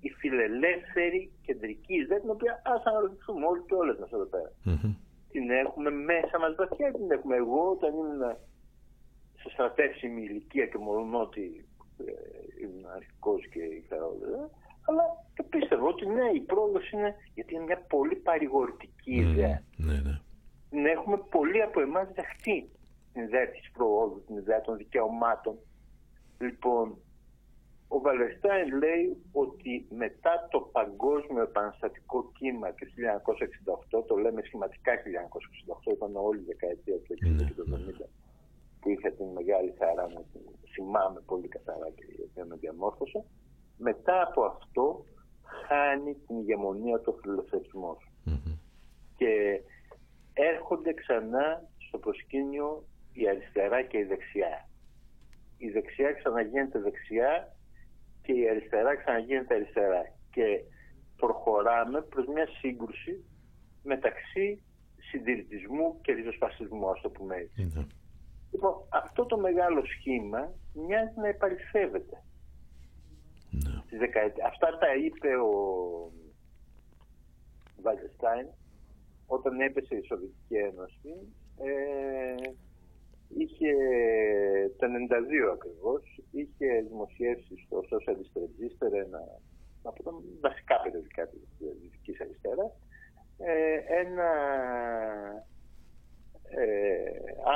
η 0.00 0.10
φιλελεύθερη 0.10 1.32
κεντρική 1.46 1.94
ιδέα, 1.94 2.20
την 2.20 2.30
οποία 2.30 2.62
ας 2.64 2.82
αναρωτηθούμε 2.84 3.46
όλοι 3.46 3.62
και 3.66 3.74
όλες 3.74 3.96
μας 3.98 4.10
εδώ 4.12 4.24
πέρα. 4.24 4.52
Την 5.32 5.50
έχουμε 5.50 5.90
μέσα 5.90 6.38
μας 6.38 6.54
βαθιά, 6.54 6.92
την 6.92 7.10
έχουμε 7.10 7.36
εγώ 7.36 7.70
όταν 7.70 7.90
ήμουν 7.92 8.36
σε 9.40 9.48
στρατεύσιμη 9.52 10.22
ηλικία 10.22 10.66
και 10.66 10.78
μόνο 10.78 11.20
ότι 11.20 11.66
ε, 12.06 12.12
ήμουν 12.62 12.86
αρχικός 12.96 13.48
και 13.48 13.62
είχα 13.62 13.96
όλα. 13.96 14.50
Αλλά 14.86 15.04
το 15.34 15.42
πίστευω 15.42 15.86
ότι 15.88 16.06
ναι, 16.06 16.26
η 16.34 16.40
πρόοδος 16.40 16.90
είναι 16.90 17.14
γιατί 17.34 17.54
είναι 17.54 17.64
μια 17.64 17.80
πολύ 17.88 18.16
παρηγορητική 18.16 19.14
ιδέα. 19.14 19.62
Ναι, 19.76 19.92
ναι. 19.92 20.20
Την 20.70 20.86
έχουμε 20.86 21.16
πολλοί 21.16 21.62
από 21.62 21.80
εμάς 21.80 22.08
δεχτεί 22.12 22.70
την 23.12 23.22
ιδέα 23.22 23.48
της 23.48 23.70
προόδου, 23.70 24.22
την 24.26 24.36
ιδέα 24.36 24.60
των 24.60 24.76
δικαιωμάτων. 24.76 25.58
Λοιπόν, 26.38 26.98
ο 27.88 28.00
Βαλεστάιν 28.00 28.76
λέει 28.76 29.16
ότι 29.32 29.86
μετά 29.90 30.48
το 30.50 30.60
παγκόσμιο 30.60 31.42
επαναστατικό 31.42 32.30
κύμα 32.38 32.68
του 32.72 32.86
1968, 33.98 34.04
το 34.06 34.16
λέμε 34.16 34.42
σχηματικά 34.42 34.92
1968, 35.88 35.92
ήταν 35.92 36.16
όλη 36.16 36.40
η 36.40 36.44
δεκαετία 36.52 36.96
του 36.98 37.14
60 37.14 37.44
και 37.46 37.54
του 37.54 37.64
70, 38.02 38.06
που 38.80 38.88
είχα 38.90 39.10
την 39.10 39.26
μεγάλη 39.26 39.74
χαρά 39.78 40.06
να 40.16 40.22
την 40.32 40.40
θυμάμαι 40.72 41.20
πολύ 41.26 41.48
καθαρά 41.48 41.88
και 41.96 42.04
γιατί 42.16 42.48
με 42.48 42.56
διαμόρφωσε, 42.56 43.24
μετά 43.80 44.22
από 44.22 44.44
αυτό 44.44 45.04
χάνει 45.66 46.14
την 46.14 46.36
ηγεμονία 46.38 46.98
του 46.98 47.18
φιλελευθερισμός. 47.20 47.98
Και 49.16 49.60
έρχονται 50.32 50.92
ξανά 50.94 51.68
στο 51.76 51.98
προσκήνιο 51.98 52.84
η 53.12 53.28
αριστερά 53.28 53.82
και 53.82 53.98
η 53.98 54.04
δεξιά. 54.04 54.68
Η 55.56 55.68
δεξιά 55.70 56.12
ξαναγίνεται 56.12 56.78
δεξιά 56.78 57.56
και 58.22 58.32
η 58.32 58.48
αριστερά 58.48 58.96
ξαναγίνεται 58.96 59.54
αριστερά. 59.54 60.02
Και 60.30 60.64
προχωράμε 61.16 62.00
προς 62.02 62.26
μια 62.26 62.46
σύγκρουση 62.60 63.24
μεταξύ 63.82 64.62
συντηρητισμού 65.10 66.00
και 66.00 66.12
ριζοσπαστισμού, 66.12 66.90
ας 66.90 67.00
το 67.00 67.10
πούμε 67.10 67.36
έτσι. 67.36 67.72
Ναι. 67.74 67.86
Λοιπόν, 68.52 68.74
αυτό 68.88 69.26
το 69.26 69.38
μεγάλο 69.38 69.84
σχήμα 69.84 70.52
μοιάζει 70.74 71.14
να 71.16 71.28
επαληθεύεται. 71.28 72.22
Ναι. 73.50 74.06
Αυτά 74.46 74.78
τα 74.78 74.94
είπε 75.04 75.36
ο 75.36 75.52
Βαλτεστάιν 77.82 78.46
όταν 79.26 79.60
έπεσε 79.60 79.94
η 79.96 80.02
Σοβιετική 80.02 80.54
Ένωση. 80.54 81.12
Ε, 81.58 82.50
είχε 83.28 83.72
το 84.78 84.86
92 84.86 85.52
ακριβώς, 85.52 86.02
είχε 86.30 86.66
δημοσιεύσει 86.88 87.54
στο 87.64 87.80
Socialist 87.90 88.32
Register 88.42 88.92
ένα 89.06 89.22
από 89.82 90.02
τα 90.02 90.10
βασικά 90.40 90.80
περιοδικά 90.82 91.26
της 91.26 91.40
Δυτικής 91.80 92.20
Αριστεράς 92.20 92.72
ε, 93.42 93.98
ένα 94.00 94.30
ε, 96.48 97.10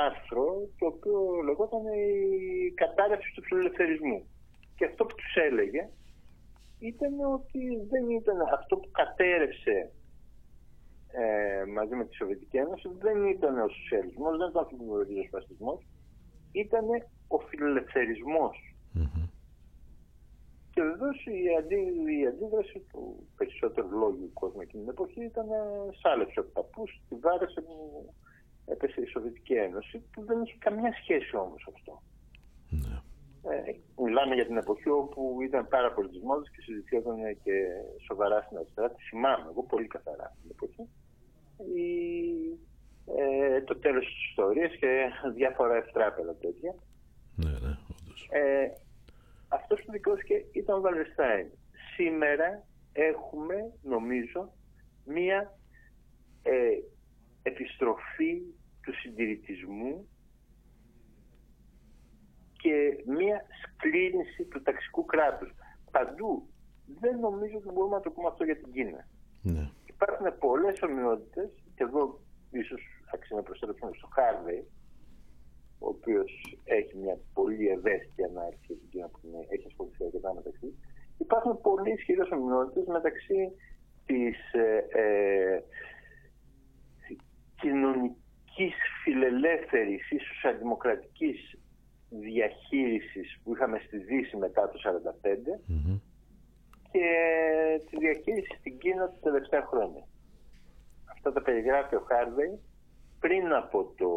άρθρο 0.05 0.69
το 0.79 0.85
οποίο 0.85 1.41
λεγόταν 1.45 1.85
η 1.85 2.71
κατάρρευση 2.75 3.33
του 3.35 3.43
φιλελευθερισμού. 3.43 4.25
Και 4.75 4.85
αυτό 4.85 5.05
που 5.05 5.15
τους 5.15 5.35
έλεγε 5.35 5.89
ήταν 6.79 7.13
ότι 7.33 7.61
δεν 7.89 8.09
ήταν 8.09 8.41
αυτό 8.41 8.77
που 8.77 8.89
κατέρευσε 8.91 9.91
ε, 11.11 11.65
μαζί 11.65 11.95
με 11.95 12.05
τη 12.05 12.15
Σοβιετική 12.15 12.57
Ένωση 12.57 12.89
δεν 12.99 13.25
ήταν 13.25 13.59
ο 13.59 13.67
σοσιαλισμός, 13.67 14.37
δεν 14.37 14.49
ήταν 14.49 14.67
ο 14.89 15.01
ριζοσπαστισμός, 15.01 15.79
ήταν 16.51 16.85
ο 17.27 17.37
φιλελευθερισμός. 17.39 18.75
Mm-hmm. 18.95 19.29
Και 20.73 20.81
βεβαίως 20.81 21.25
η, 21.25 21.39
αντί, 21.59 21.79
η 22.19 22.25
αντίδραση 22.27 22.79
του 22.91 23.27
περισσότερου 23.35 23.89
λόγιου 23.91 24.31
κόσμου 24.33 24.61
εκείνη 24.61 24.83
την 24.83 24.91
εποχή 24.91 25.23
ήταν 25.23 25.47
σάλεψε 26.01 26.39
από 26.39 26.49
παππούς, 26.49 27.01
τη 27.09 27.15
βάρεσε 27.15 27.61
που 27.61 27.75
έπεσε 28.65 29.01
η 29.01 29.05
Σοβιετική 29.05 29.53
Ένωση, 29.53 29.97
που 30.11 30.25
δεν 30.25 30.41
είχε 30.41 30.57
καμιά 30.59 30.93
σχέση 31.01 31.35
όμως 31.35 31.67
αυτό. 31.73 32.01
Ναι. 32.69 33.01
Ε, 33.49 33.71
μιλάμε 34.03 34.35
για 34.35 34.45
την 34.45 34.57
εποχή 34.57 34.89
όπου 34.89 35.37
ήταν 35.41 35.67
πάρα 35.67 35.91
πολύ 35.93 36.09
τη 36.09 36.19
μόδα 36.25 36.41
και 36.41 36.61
συζητιόταν 36.61 37.15
και 37.43 37.53
σοβαρά 38.07 38.41
στην 38.41 38.57
αριστερά. 38.57 38.91
Τη 38.91 39.03
θυμάμαι 39.03 39.45
εγώ 39.49 39.63
πολύ 39.63 39.87
καθαρά 39.87 40.35
την 40.41 40.51
εποχή. 40.51 40.83
Η, 41.75 41.89
ε, 43.17 43.61
το 43.61 43.75
τέλος 43.75 44.05
της 44.05 44.29
ιστορίας 44.29 44.75
και 44.75 45.09
διάφορα 45.33 45.75
ευτράπελα 45.75 46.35
τέτοια. 46.35 46.75
Ναι, 47.35 47.51
ναι, 47.51 47.77
ε, 48.29 48.71
αυτός 49.47 49.81
που 49.85 49.91
δικαιώθηκε 49.91 50.45
ήταν 50.51 50.77
ο 50.77 50.81
Βαλεστάιν. 50.81 51.47
Σήμερα 51.95 52.63
έχουμε, 52.93 53.73
νομίζω, 53.81 54.53
μία 55.05 55.57
ε, 56.43 56.53
επιστροφή 57.43 58.41
του 58.81 58.93
συντηρητισμού 58.93 60.07
και 62.65 62.77
μία 63.17 63.37
σκλήνηση 63.61 64.43
του 64.51 64.61
ταξικού 64.61 65.05
κράτους. 65.05 65.51
Παντού 65.91 66.31
δεν 67.01 67.19
νομίζω 67.19 67.57
ότι 67.57 67.71
μπορούμε 67.73 67.95
να 67.95 68.01
το 68.01 68.11
πούμε 68.11 68.27
αυτό 68.27 68.43
για 68.43 68.57
την 68.61 68.71
Κίνα. 68.71 69.07
Ναι. 69.41 69.69
Υπάρχουν 69.85 70.25
πολλές 70.39 70.81
ομοιότητες 70.81 71.49
και 71.75 71.83
εδώ 71.83 72.19
ίσως 72.51 72.81
αξίζει 73.13 73.35
να 73.35 73.41
προσθέσουμε 73.47 73.91
στο 73.99 74.07
Χάρβεϊ 74.15 74.61
ο 75.79 75.87
οποίος 75.95 76.31
έχει 76.63 76.97
μια 76.97 77.17
πολύ 77.33 77.67
ευαίσθητη 77.67 78.23
ανάρτηση 78.23 78.73
για 78.91 79.09
την 79.21 79.31
που 79.31 79.45
έχει 79.53 79.65
ασχοληθεί 79.67 80.03
αρκετά 80.05 80.33
μεταξύ. 80.33 80.67
Υπάρχουν 81.17 81.61
πολύ 81.61 81.91
ισχυρές 81.91 82.29
ομοιότητες 82.31 82.85
μεταξύ 82.97 83.41
της 84.05 84.37
ε, 84.53 84.85
ε, 85.01 85.63
κοινωνικής 87.61 88.75
φιλελεύθερης, 89.03 90.11
ίσω 90.11 90.47
αντιμοκρατική 90.49 91.33
διαχείρισης 92.19 93.39
που 93.43 93.53
είχαμε 93.53 93.77
στη 93.85 93.97
Δύση 93.97 94.37
μετά 94.37 94.69
το 94.69 94.79
1945 94.83 95.59
και 96.91 97.07
τη 97.89 97.97
διαχείριση 97.97 98.55
στην 98.59 98.77
Κίνα 98.77 99.05
τα 99.09 99.19
τελευταία 99.21 99.65
χρόνια. 99.65 100.03
Αυτά 101.11 101.31
τα 101.33 101.41
περιγράφει 101.41 101.95
ο 101.95 102.03
Χάρβεϊ 102.07 102.59
πριν 103.19 103.53
από 103.53 103.93
το 103.97 104.09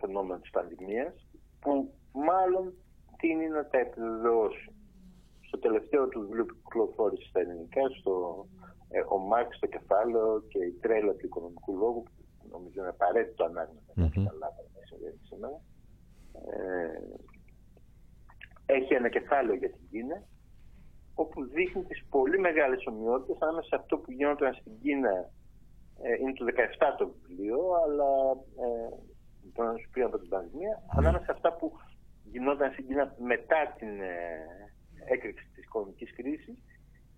φαινόμενο 0.00 0.40
της 0.40 0.50
πανδημίας 0.50 1.14
που 1.60 1.92
μάλλον 2.12 2.74
τίνει 3.16 3.48
να 3.48 3.66
τα 3.66 3.78
επιβεβαιώσει. 3.78 4.70
Στο 5.40 5.58
τελευταίο 5.58 6.08
του 6.08 6.20
βιβλίο 6.20 6.44
που 6.46 6.54
κυκλοφόρησε 6.54 7.28
στα 7.28 7.40
ελληνικά, 7.40 7.82
στο, 7.98 8.46
ε, 8.88 9.00
ο 9.08 9.18
Μάρξ 9.18 9.56
στο 9.56 9.66
κεφάλαιο 9.66 10.42
και 10.48 10.58
η 10.64 10.72
τρέλα 10.80 11.12
του 11.12 11.26
οικονομικού 11.26 11.76
λόγου, 11.76 12.02
που 12.38 12.46
νομίζω 12.50 12.80
είναι 12.80 12.88
απαραίτητο 12.88 13.44
ανάγνωση 13.44 13.92
mm-hmm. 13.96 14.24
καλά 14.28 14.48
σήμερα, 15.28 15.48
ε, 15.48 15.77
έχει 18.66 18.94
ένα 18.94 19.08
κεφάλαιο 19.08 19.54
για 19.54 19.70
την 19.70 19.88
Κίνα, 19.90 20.22
όπου 21.14 21.44
δείχνει 21.44 21.82
τις 21.84 22.04
πολύ 22.10 22.38
μεγάλες 22.38 22.86
ομοιότητες 22.86 23.36
ανάμεσα 23.40 23.68
σε 23.68 23.76
αυτό 23.76 23.98
που 23.98 24.12
γινόταν 24.12 24.54
στην 24.54 24.72
Κίνα 24.82 25.30
ε, 26.02 26.14
είναι 26.20 26.32
το 26.32 26.44
17 26.80 26.94
το 26.98 27.14
βιβλίο, 27.14 27.60
αλλά 27.84 28.10
ε, 28.64 28.88
πριν 29.92 30.04
από 30.04 30.18
την 30.18 30.28
πανδημία, 30.28 30.82
mm. 30.82 30.98
ανάμεσα 30.98 31.24
σε 31.24 31.32
αυτά 31.32 31.52
που 31.52 31.72
γινόταν 32.32 32.72
στην 32.72 32.86
Κίνα 32.86 33.14
μετά 33.18 33.74
την 33.78 34.00
ε, 34.00 34.14
έκρηξη 35.04 35.46
της 35.54 35.64
οικονομικής 35.64 36.14
κρίσης 36.14 36.58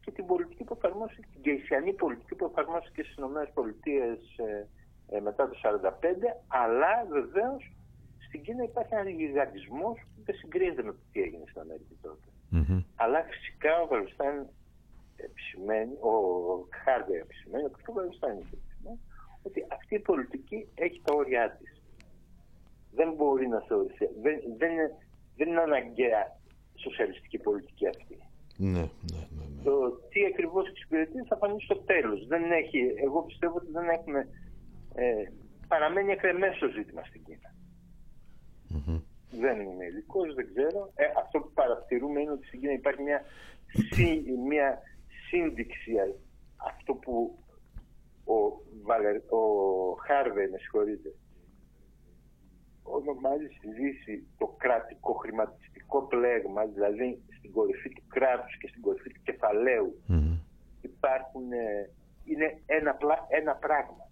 και 0.00 0.10
την 0.10 0.26
πολιτική 0.26 0.64
που 0.64 0.74
εφαρμόσει, 0.76 1.20
την 1.32 1.40
κεϊσιανή 1.42 1.92
πολιτική 1.92 2.34
που 2.34 2.44
εφαρμόσει 2.44 2.90
και 2.92 3.02
στις 3.02 3.16
ΗΠΑ 3.16 3.42
ε, 4.46 4.68
ε, 5.16 5.20
μετά 5.20 5.48
το 5.48 5.54
1945, 5.64 5.92
αλλά 6.48 6.92
βεβαίως 7.08 7.72
στην 8.30 8.42
Κίνα 8.44 8.62
υπάρχει 8.70 8.94
ένα 8.94 9.10
γιγαντισμό 9.18 9.88
που 10.10 10.18
δεν 10.26 10.34
συγκρίνεται 10.40 10.82
με 10.82 10.92
το 10.92 11.02
τι 11.12 11.18
έγινε 11.26 11.44
στην 11.50 11.60
Αμερική 11.60 11.96
τότε. 12.06 12.28
Mm-hmm. 12.54 12.80
Αλλά 13.02 13.18
φυσικά 13.30 13.72
ο 13.82 13.86
Βαλουστάν 13.90 14.34
επισημαίνει, 15.26 15.94
ο 16.10 16.12
Χάρντερ 16.82 17.16
επισημαίνει, 17.26 17.64
όπως 17.64 17.82
ο 17.86 17.92
Βαλουστάν 17.92 18.30
επισημαίνει, 18.30 19.00
ότι 19.42 19.66
αυτή 19.76 19.94
η 19.94 20.04
πολιτική 20.10 20.58
έχει 20.74 21.00
τα 21.04 21.12
όρια 21.14 21.44
της 21.58 21.70
δεν 22.98 23.08
μπορεί 23.16 23.46
να 23.48 23.60
θεωρηθεί. 23.68 24.06
Δεν, 24.24 24.34
δεν, 24.58 24.70
είναι, 24.72 24.88
δεν 25.36 25.48
είναι 25.48 25.60
αναγκαία 25.60 26.22
σοσιαλιστική 26.74 27.38
πολιτική 27.38 27.86
αυτή. 27.88 28.16
Ναι, 28.56 28.84
ναι, 29.10 29.22
ναι, 29.36 29.44
ναι. 29.54 29.62
Το 29.64 29.74
τι 30.10 30.24
ακριβώς 30.24 30.68
εξυπηρετεί 30.68 31.18
θα 31.28 31.36
φανεί 31.36 31.60
στο 31.62 31.76
τέλος. 31.76 32.26
Δεν 32.26 32.42
έχει, 32.60 32.80
εγώ 33.06 33.22
πιστεύω 33.22 33.54
ότι 33.56 33.70
δεν 33.70 33.88
έχουμε... 33.88 34.28
Ε, 34.94 35.24
παραμένει 35.68 36.12
εκρεμές 36.12 36.58
το 36.58 36.68
ζήτημα 36.68 37.02
στην 37.04 37.24
Κίνα. 37.24 37.50
Mm-hmm. 38.74 39.00
Δεν 39.30 39.60
είμαι 39.60 39.84
ειδικός, 39.84 40.34
δεν 40.34 40.46
ξέρω. 40.54 40.92
Ε, 40.94 41.04
αυτό 41.22 41.40
που 41.40 41.50
παρατηρούμε 41.52 42.20
είναι 42.20 42.30
ότι 42.30 42.46
στην 42.46 42.60
Κίνα 42.60 42.72
υπάρχει 42.72 43.02
μια, 43.02 43.20
μια 44.48 44.78
σύνδειξη 45.28 45.92
αυτό 46.56 46.94
που 46.94 47.38
ο, 48.24 48.36
ο 49.36 49.42
Χάρβε, 50.06 50.48
με 50.48 50.58
συγχωρείτε, 50.58 51.14
ονομάζει 52.82 53.48
στη 53.56 53.68
Δύση 53.70 54.26
το 54.38 54.46
κρατικό 54.46 55.12
χρηματιστικό 55.12 56.02
πλέγμα, 56.02 56.64
δηλαδή 56.66 57.22
στην 57.36 57.52
κορυφή 57.52 57.88
του 57.88 58.02
κράτους 58.08 58.58
και 58.58 58.68
στην 58.68 58.82
κορυφή 58.82 59.10
του 59.12 59.22
κεφαλαίου 59.22 60.02
υπάρχουν, 60.80 61.52
ε, 61.52 61.90
είναι 62.24 62.62
ένα, 62.66 62.96
ένα 63.28 63.54
πράγμα. 63.54 64.04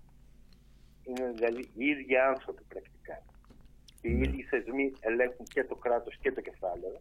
Είναι 1.03 1.31
δηλαδή 1.35 1.61
οι 1.75 1.85
ίδιοι 1.87 2.17
άνθρωποι 2.17 2.63
πρακτικά. 2.69 2.98
Οι 4.01 4.19
mm. 4.19 4.27
ίδιοι 4.27 4.43
θεσμοί 4.43 4.93
ελέγχουν 5.01 5.47
και 5.47 5.65
το 5.65 5.75
κράτος 5.75 6.17
και 6.19 6.33
το 6.33 6.41
κεφάλαιο. 6.41 7.01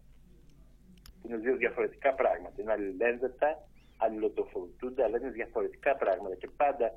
Είναι 1.26 1.38
δύο 1.38 1.56
διαφορετικά 1.56 2.14
πράγματα. 2.14 2.62
Είναι 2.62 2.72
αλληλένδετα, 2.72 3.68
αλληλοτοφορτούνται, 3.98 5.04
αλλά 5.04 5.18
είναι 5.18 5.30
διαφορετικά 5.30 5.96
πράγματα. 5.96 6.36
Και 6.36 6.50
πάντα 6.58 6.92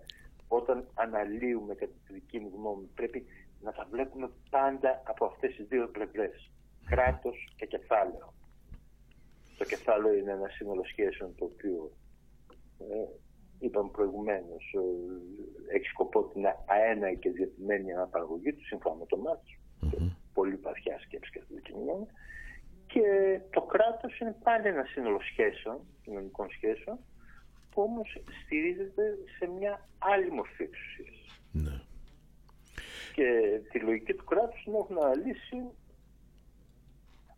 όταν 0.48 0.88
αναλύουμε, 0.94 1.74
κατά 1.74 1.92
τη 2.06 2.12
δική 2.12 2.38
μου 2.38 2.52
γνώμη, 2.56 2.86
πρέπει 2.94 3.26
να 3.60 3.72
τα 3.72 3.86
βλέπουμε 3.90 4.30
πάντα 4.50 5.02
από 5.04 5.24
αυτές 5.24 5.54
τις 5.56 5.66
δύο 5.66 5.88
πλευρές. 5.88 6.50
Κράτος 6.86 7.52
και 7.56 7.66
κεφάλαιο. 7.66 8.34
Το 9.58 9.64
κεφάλαιο 9.64 10.14
είναι 10.14 10.32
ένα 10.32 10.48
σύνολο 10.48 10.84
σχέσεων 10.84 11.34
το 11.34 11.44
οποίο 11.44 11.92
ε, 12.78 13.08
είπαμε 13.58 13.90
προηγουμένως 13.90 14.74
ε, 14.76 15.74
έχει 15.74 15.84
σκοπό 15.84 16.24
την 16.24 16.42
αένα 16.66 17.14
και 17.14 17.30
διατημένη 17.30 17.92
αναπαραγωγή 17.92 18.52
του 18.52 18.64
σύμφωνα 18.64 18.94
με 18.94 19.06
το 19.06 19.16
μάτι 19.80 20.16
πολύ 20.32 20.56
βαθιά 20.56 20.98
σκέψη 20.98 21.30
και 21.30 21.40
αυτή 21.42 21.54
και 22.86 23.40
το 23.50 23.62
κράτος 23.62 24.18
είναι 24.18 24.36
πάλι 24.42 24.66
ένα 24.66 24.84
σύνολο 24.84 25.20
σχέσεων, 25.20 25.80
κοινωνικών 26.02 26.50
σχέσεων 26.50 26.98
που 27.70 27.82
όμως 27.82 28.22
στηρίζεται 28.44 29.18
σε 29.38 29.46
μια 29.46 29.88
άλλη 29.98 30.30
μορφή 30.30 30.62
εξουσίας. 30.62 31.40
Ναι. 31.52 31.80
Και 33.14 33.60
τη 33.70 33.78
λογική 33.80 34.14
του 34.14 34.24
κράτους 34.24 34.62
την 34.62 34.74
έχουν 34.74 35.02
αναλύσει 35.02 35.56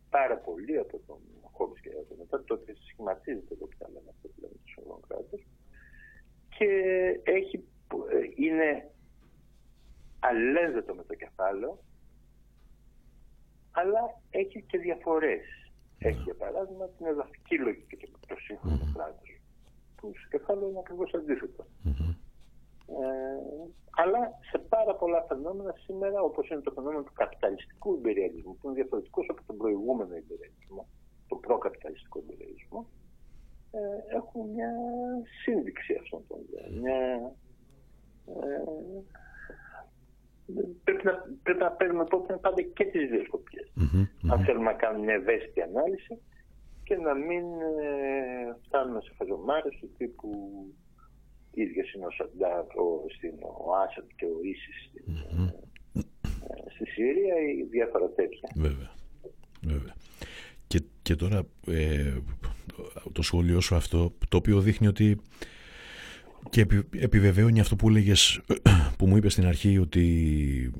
πάρα 0.09 0.37
πολύ 0.37 0.77
από 0.77 0.99
τον 1.07 1.19
Χόμπις 1.51 1.81
και 1.81 1.89
από 1.89 2.15
μετά, 2.17 2.43
τότε 2.43 2.75
σχηματίζεται 2.87 3.55
το 3.55 3.65
που 3.65 3.87
λέμε 3.93 4.09
αυτό 4.09 4.27
που 4.27 4.39
λέμε 4.41 4.53
το 4.75 4.99
κράτος 5.07 5.41
και 6.57 6.69
έχει, 7.23 7.63
είναι 8.35 8.91
αλληλένδετο 10.19 10.93
με 10.95 11.03
το 11.03 11.15
κεφάλαιο, 11.15 11.79
αλλά 13.79 14.01
έχει 14.29 14.61
και 14.61 14.77
διαφορές. 14.77 15.45
Ναι. 15.99 16.09
Έχει 16.09 16.21
για 16.21 16.35
παράδειγμα 16.35 16.87
την 16.87 17.05
εδαφική 17.05 17.57
λογική 17.57 17.95
και 17.97 18.07
το 18.27 18.35
σύγχρονο 18.45 18.85
mm. 18.85 18.93
κράτο. 18.93 19.23
Που 19.95 20.11
στο 20.19 20.27
κεφάλαιο 20.37 20.69
είναι 20.69 20.79
ακριβώς 20.79 21.13
Ε, 23.01 23.13
αλλά 24.01 24.21
σε 24.49 24.57
πάρα 24.57 24.95
πολλά 24.95 25.25
φαινόμενα 25.27 25.73
σήμερα, 25.85 26.21
όπως 26.21 26.49
είναι 26.49 26.61
το 26.61 26.71
φαινόμενο 26.71 27.03
του 27.03 27.13
καπιταλιστικού 27.13 27.93
υπεριαλισμού, 27.93 28.57
που 28.57 28.67
είναι 28.67 28.75
διαφορετικός 28.81 29.25
από 29.29 29.41
τον 29.47 29.57
προηγούμενο 29.57 30.15
υπεριαλισμό, 30.15 30.87
το 31.27 31.35
προκαπιταλιστικό 31.35 32.19
υπεριαλισμό, 32.19 32.87
ε, 33.71 34.15
έχουν 34.15 34.49
μια 34.49 34.71
σύνδεξη 35.43 35.93
αυτών 36.01 36.21
των 36.27 36.37
δύο. 36.49 36.81
Μια, 36.81 36.99
ε, 38.27 38.63
πρέπει, 40.83 41.05
να, 41.05 41.13
πρέπει 41.43 41.59
να 41.59 41.71
παίρνουμε 41.71 42.03
υπόψη 42.03 42.37
πάντα 42.41 42.61
και 42.61 42.85
τις 42.85 43.09
δύο 43.09 43.23
σκοπιές. 43.23 43.71
Αν 44.31 44.43
θέλουμε 44.45 44.65
να 44.71 44.73
κάνουμε 44.73 45.05
μια 45.05 45.13
ευαίσθητη 45.13 45.61
ανάλυση 45.61 46.21
και 46.83 46.95
να 46.95 47.13
μην 47.13 47.45
ε, 47.83 48.57
φτάνουμε 48.65 49.01
σε 49.01 49.11
χαζομάρες 49.17 49.77
του 49.79 49.89
τύπου 49.97 50.29
ίδιες 51.53 51.93
είναι 51.93 52.05
ο 52.05 52.11
Σαντάρ, 52.11 52.59
ο, 52.59 53.05
στην, 53.15 53.33
ο 53.65 53.75
Άσαντ 53.75 54.09
και 54.15 54.25
ο 54.25 54.37
Ίσης 54.43 54.77
στην, 54.83 55.13
ε, 55.93 56.69
στη 56.73 56.85
Συρία 56.85 57.35
ή 57.35 57.63
διάφορα 57.63 58.09
τέτοια. 58.09 58.49
Βέβαια. 58.55 58.91
Βέβαια. 59.61 59.95
Και, 60.67 60.81
και 61.01 61.15
τώρα 61.15 61.43
ε, 61.67 62.17
το 63.11 63.21
σχόλιο 63.21 63.61
σου 63.61 63.75
αυτό, 63.75 64.13
το 64.29 64.37
οποίο 64.37 64.59
δείχνει 64.59 64.87
ότι 64.87 65.21
και 66.49 66.65
επιβεβαιώνει 66.99 67.59
αυτό 67.59 67.75
που 67.75 67.89
έλεγες, 67.89 68.41
που 68.97 69.07
μου 69.07 69.17
είπες 69.17 69.31
στην 69.31 69.45
αρχή 69.45 69.77
ότι, 69.77 70.71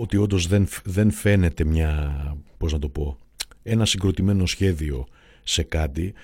ότι 0.00 0.16
όντως 0.16 0.46
δεν, 0.46 0.68
δεν 0.84 1.10
φαίνεται 1.10 1.64
μια, 1.64 2.12
πώς 2.58 2.72
να 2.72 2.78
το 2.78 2.88
πω, 2.88 3.18
ένα 3.62 3.84
συγκροτημένο 3.84 4.46
σχέδιο 4.46 5.06
σε 5.42 5.62
κάτι. 5.62 6.14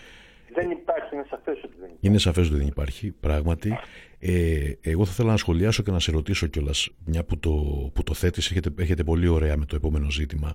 Δεν 0.54 0.70
υπάρχει, 0.70 1.14
είναι 1.14 1.24
σαφές 1.30 1.56
ότι 1.64 1.74
δεν 1.80 1.84
υπάρχει. 1.84 1.98
Είναι 2.00 2.18
σαφές 2.18 2.46
ότι 2.46 2.56
δεν 2.56 2.66
υπάρχει, 2.66 3.10
πράγματι. 3.20 3.78
Ε, 4.18 4.72
εγώ 4.80 5.04
θα 5.04 5.10
ήθελα 5.12 5.30
να 5.30 5.36
σχολιάσω 5.36 5.82
και 5.82 5.90
να 5.90 6.00
σε 6.00 6.10
ρωτήσω 6.10 6.46
κιόλας, 6.46 6.90
μια 7.04 7.24
που 7.24 7.38
το, 7.38 7.50
που 7.94 8.02
το 8.02 8.14
θέτεις, 8.14 8.50
έχετε, 8.50 8.70
έχετε 8.76 9.04
πολύ 9.04 9.26
ωραία 9.26 9.56
με 9.56 9.64
το 9.64 9.76
επόμενο 9.76 10.10
ζήτημα. 10.10 10.54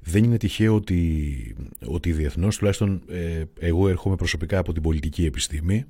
Δεν 0.00 0.24
είναι 0.24 0.36
τυχαίο 0.36 0.74
ότι, 0.74 1.56
ότι 1.86 2.12
διεθνώς, 2.12 2.56
τουλάχιστον 2.56 3.02
ε, 3.08 3.42
εγώ 3.58 3.88
έρχομαι 3.88 4.16
προσωπικά 4.16 4.58
από 4.58 4.72
την 4.72 4.82
πολιτική 4.82 5.24
επιστήμη, 5.24 5.86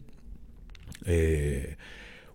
ε, 1.04 1.60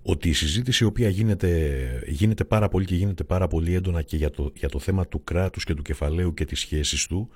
ότι 0.02 0.30
η 0.30 0.34
συζήτηση 0.34 0.84
η 0.84 0.88
οποία 0.88 1.10
γίνεται, 1.10 2.04
γίνεται 2.08 2.44
πάρα 2.44 2.70
πολύ 2.70 2.86
και 2.86 2.96
γίνεται 2.96 3.24
πάρα 3.24 3.48
πολύ 3.48 3.74
έντονα 3.74 4.02
και 4.02 4.18
για 4.18 4.30
το, 4.30 4.52
για 4.56 4.70
το 4.70 4.80
θέμα 4.80 5.08
του 5.08 5.24
κράτους 5.24 5.64
και 5.64 5.74
του 5.74 5.82
κεφαλαίου 5.82 6.34
και 6.34 6.46
τις 6.46 6.60
σχέσεις 6.60 7.08
του, 7.08 7.30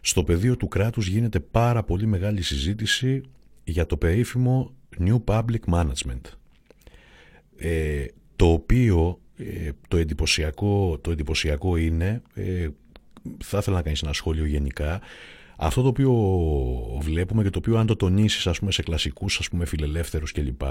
στο 0.00 0.24
πεδίο 0.24 0.56
του 0.56 0.68
κράτους 0.68 1.06
γίνεται 1.06 1.40
πάρα 1.40 1.82
πολύ 1.82 2.06
μεγάλη 2.06 2.42
συζήτηση 2.42 3.22
για 3.64 3.86
το 3.86 3.96
περίφημο 3.96 4.74
New 4.98 5.24
Public 5.24 5.72
Management. 5.72 6.20
Ε, 7.56 8.04
το 8.36 8.46
οποίο 8.52 9.20
ε, 9.36 9.70
το, 9.88 9.96
εντυπωσιακό, 9.96 10.98
το 11.00 11.10
εντυπωσιακό 11.10 11.76
είναι, 11.76 12.22
ε, 12.34 12.68
θα 13.38 13.58
ήθελα 13.58 13.76
να 13.76 13.82
κάνεις 13.82 14.02
ένα 14.02 14.12
σχόλιο 14.12 14.44
γενικά, 14.44 15.00
αυτό 15.62 15.82
το 15.82 15.88
οποίο 15.88 16.12
βλέπουμε 17.00 17.42
και 17.42 17.50
το 17.50 17.58
οποίο 17.58 17.78
αν 17.78 17.86
το 17.86 17.96
τονίσεις 17.96 18.46
ας 18.46 18.58
πούμε, 18.58 18.72
σε 18.72 18.82
κλασικούς 18.82 19.38
ας 19.38 19.48
πούμε, 19.48 19.64
φιλελεύθερους 19.64 20.32
κλπ. 20.32 20.62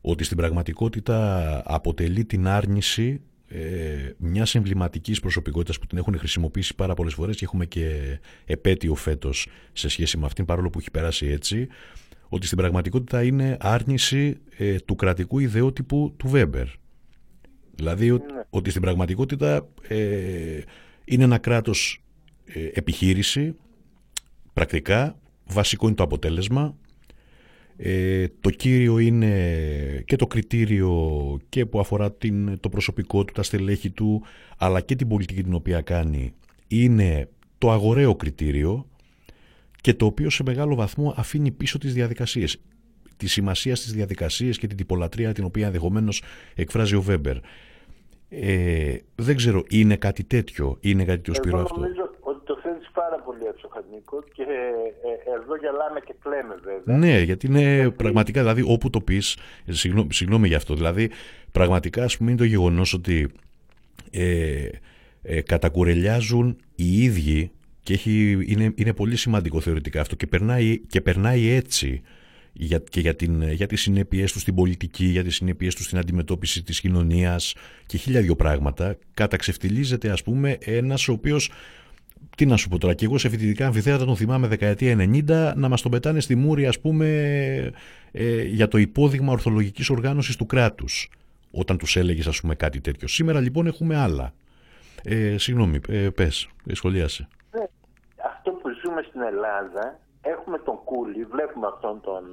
Ότι 0.00 0.24
στην 0.24 0.36
πραγματικότητα 0.36 1.62
αποτελεί 1.64 2.24
την 2.24 2.46
άρνηση 2.46 3.20
ε, 3.48 4.10
μιας 4.16 4.54
εμβληματικής 4.54 5.20
προσωπικότητας 5.20 5.78
που 5.78 5.86
την 5.86 5.98
έχουν 5.98 6.18
χρησιμοποιήσει 6.18 6.74
πάρα 6.74 6.94
πολλές 6.94 7.14
φορές 7.14 7.36
και 7.36 7.44
έχουμε 7.44 7.66
και 7.66 8.18
επέτειο 8.44 8.94
φέτος 8.94 9.48
σε 9.72 9.88
σχέση 9.88 10.18
με 10.18 10.26
αυτήν, 10.26 10.44
παρόλο 10.44 10.70
που 10.70 10.78
έχει 10.78 10.90
περάσει 10.90 11.26
έτσι, 11.26 11.68
ότι 12.28 12.46
στην 12.46 12.58
πραγματικότητα 12.58 13.22
είναι 13.22 13.56
άρνηση 13.60 14.36
ε, 14.56 14.76
του 14.76 14.94
κρατικού 14.94 15.38
ιδεότυπου 15.38 16.14
του 16.16 16.28
Βέμπερ. 16.28 16.66
Δηλαδή 17.74 18.10
ναι. 18.10 18.18
ότι 18.50 18.70
στην 18.70 18.82
πραγματικότητα 18.82 19.68
ε, 19.88 20.60
είναι 21.04 21.24
ένα 21.24 21.38
κράτος 21.38 22.02
ε, 22.44 22.68
επιχείρηση 22.72 23.56
πρακτικά, 24.56 25.18
βασικό 25.46 25.86
είναι 25.86 25.94
το 25.94 26.02
αποτέλεσμα. 26.02 26.76
Ε, 27.76 28.26
το 28.40 28.50
κύριο 28.50 28.98
είναι 28.98 30.02
και 30.06 30.16
το 30.16 30.26
κριτήριο 30.26 30.92
και 31.48 31.66
που 31.66 31.80
αφορά 31.80 32.12
την, 32.12 32.60
το 32.60 32.68
προσωπικό 32.68 33.24
του, 33.24 33.32
τα 33.32 33.42
στελέχη 33.42 33.90
του, 33.90 34.22
αλλά 34.58 34.80
και 34.80 34.96
την 34.96 35.08
πολιτική 35.08 35.42
την 35.42 35.54
οποία 35.54 35.80
κάνει, 35.80 36.34
είναι 36.68 37.28
το 37.58 37.70
αγοραίο 37.70 38.14
κριτήριο 38.14 38.86
και 39.80 39.94
το 39.94 40.06
οποίο 40.06 40.30
σε 40.30 40.42
μεγάλο 40.42 40.74
βαθμό 40.74 41.14
αφήνει 41.16 41.50
πίσω 41.50 41.78
τις 41.78 41.94
διαδικασίες. 41.94 42.60
Τη 43.16 43.28
σημασία 43.28 43.76
στις 43.76 43.92
διαδικασίες 43.92 44.58
και 44.58 44.66
την 44.66 44.76
τυπολατρία 44.76 45.32
την 45.32 45.44
οποία 45.44 45.66
ενδεχομένως 45.66 46.22
εκφράζει 46.54 46.94
ο 46.94 47.02
Βέμπερ. 47.02 47.36
Ε, 48.28 48.96
δεν 49.14 49.36
ξέρω, 49.36 49.64
είναι 49.68 49.96
κάτι 49.96 50.24
τέτοιο, 50.24 50.76
είναι 50.80 51.04
κάτι 51.04 51.16
τέτοιο 51.16 51.34
σπυρό 51.34 51.60
αυτό; 51.60 51.80
Πολύ 53.24 53.44
εξωχαρνικό 53.54 54.24
και 54.32 54.42
ε, 54.42 55.32
ε, 55.32 55.36
εδώ 55.36 55.56
γελάμε 55.56 56.00
και 56.00 56.14
κλαίμε 56.22 56.54
βέβαια. 56.62 56.96
Ναι, 56.96 57.20
γιατί 57.20 57.46
είναι 57.46 57.90
πραγματικά, 57.90 58.40
δηλαδή 58.40 58.62
όπου 58.66 58.90
το 58.90 59.00
πεις, 59.00 59.36
συγγνώμη, 59.68 60.12
συγγνώμη 60.12 60.48
για 60.48 60.56
αυτό, 60.56 60.74
δηλαδή 60.74 61.10
πραγματικά 61.52 62.04
ας 62.04 62.16
πούμε 62.16 62.30
είναι 62.30 62.38
το 62.38 62.44
γεγονός 62.44 62.94
ότι 62.94 63.28
ε, 64.10 64.68
ε, 65.22 65.40
κατακουρελιάζουν 65.40 66.56
οι 66.74 67.02
ίδιοι 67.02 67.50
και 67.82 67.92
έχει, 67.92 68.44
είναι, 68.46 68.72
είναι 68.76 68.92
πολύ 68.92 69.16
σημαντικό 69.16 69.60
θεωρητικά 69.60 70.00
αυτό 70.00 70.16
και 70.16 70.26
περνάει, 70.26 70.78
και 70.78 71.00
περνάει 71.00 71.48
έτσι 71.48 72.02
για, 72.52 72.82
και 72.88 73.00
για, 73.00 73.14
την, 73.16 73.50
για 73.50 73.66
τις 73.66 73.80
συνέπειες 73.80 74.32
τους 74.32 74.42
στην 74.42 74.54
πολιτική, 74.54 75.04
για 75.04 75.24
τις 75.24 75.34
συνέπειες 75.34 75.74
τους 75.74 75.84
στην 75.84 75.98
αντιμετώπιση 75.98 76.62
της 76.62 76.80
κοινωνίας 76.80 77.54
και 77.86 77.96
χίλια 77.96 78.20
δυο 78.20 78.36
πράγματα, 78.36 78.96
καταξευτιλίζεται 79.14 80.10
ας 80.10 80.22
πούμε 80.22 80.58
ένας 80.60 81.08
ο 81.08 81.12
οποίος 81.12 81.50
τι 82.36 82.46
να 82.46 82.56
σου 82.56 82.68
πω 82.68 82.78
τώρα, 82.78 82.94
και 82.94 83.04
εγώ 83.04 83.18
σε 83.18 83.28
φοιτητικά 83.28 83.66
αμφιθέατα 83.66 84.04
τον 84.04 84.16
θυμάμαι 84.16 84.46
δεκαετία 84.46 84.96
90 84.98 85.52
να 85.56 85.68
μας 85.68 85.82
τον 85.82 85.90
πετάνε 85.90 86.20
στη 86.20 86.34
Μούρη 86.34 86.66
ας 86.66 86.80
πούμε 86.80 87.06
ε, 88.12 88.42
για 88.42 88.68
το 88.68 88.78
υπόδειγμα 88.78 89.32
ορθολογικής 89.32 89.90
οργάνωσης 89.90 90.36
του 90.36 90.46
κράτους 90.46 91.10
όταν 91.50 91.78
τους 91.78 91.96
έλεγες 91.96 92.26
ας 92.26 92.40
πούμε 92.40 92.54
κάτι 92.54 92.80
τέτοιο. 92.80 93.08
Σήμερα 93.08 93.40
λοιπόν 93.40 93.66
έχουμε 93.66 93.96
άλλα. 93.96 94.32
Ε, 95.04 95.38
συγγνώμη, 95.38 95.80
ε, 95.88 96.08
πες, 96.10 96.48
σχολίασε. 96.72 97.28
Ναι, 97.50 97.64
αυτό 98.26 98.50
που 98.50 98.68
ζούμε 98.84 99.02
στην 99.08 99.20
Ελλάδα 99.20 99.98
έχουμε 100.22 100.58
τον 100.58 100.78
Κούλι, 100.84 101.24
βλέπουμε 101.24 101.66
αυτόν 101.66 102.00
τον, 102.00 102.24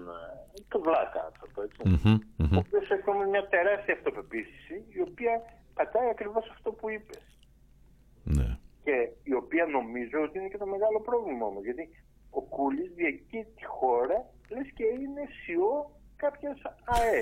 τον 0.68 0.82
Βλάκα 0.82 1.20
άνθρωπο, 1.26 1.62
έτσι, 1.62 1.82
mm-hmm, 1.86 2.18
mm-hmm. 2.42 2.58
ο 2.58 2.64
οποίος 2.66 2.90
έχουμε 2.90 3.26
μια 3.26 3.48
τεράστια 3.48 3.94
αυτοπεποίθηση 3.94 4.76
η 4.98 5.02
οποία 5.02 5.42
πατάει 5.74 6.10
ακριβώς 6.10 6.50
αυτό 6.52 6.72
που 6.72 6.90
είπες. 6.90 7.24
Ναι 8.24 8.58
και 8.84 8.96
η 9.24 9.34
οποία 9.34 9.66
νομίζω 9.66 10.18
ότι 10.26 10.40
είναι 10.40 10.48
και 10.48 10.58
το 10.58 10.66
μεγάλο 10.66 11.00
πρόβλημα 11.02 11.46
όμως 11.46 11.64
γιατί 11.64 11.90
ο 12.30 12.42
Κούλης 12.42 12.92
διακεί 12.96 13.40
τη 13.56 13.66
χώρα 13.66 14.18
λες 14.50 14.68
και 14.78 14.84
είναι 14.84 15.24
σιώ 15.44 15.92
κάποιες 16.16 16.56
ΑΕ. 16.84 17.22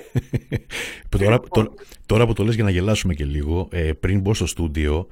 τώρα, 1.17 1.39
τώρα, 1.39 1.69
τώρα, 2.05 2.25
που 2.25 2.33
το 2.33 2.43
λες 2.43 2.55
για 2.55 2.63
να 2.63 2.69
γελάσουμε 2.69 3.13
και 3.13 3.25
λίγο, 3.25 3.67
ε, 3.71 3.91
πριν 3.93 4.19
μπω 4.19 4.33
στο 4.33 4.45
στούντιο, 4.45 5.07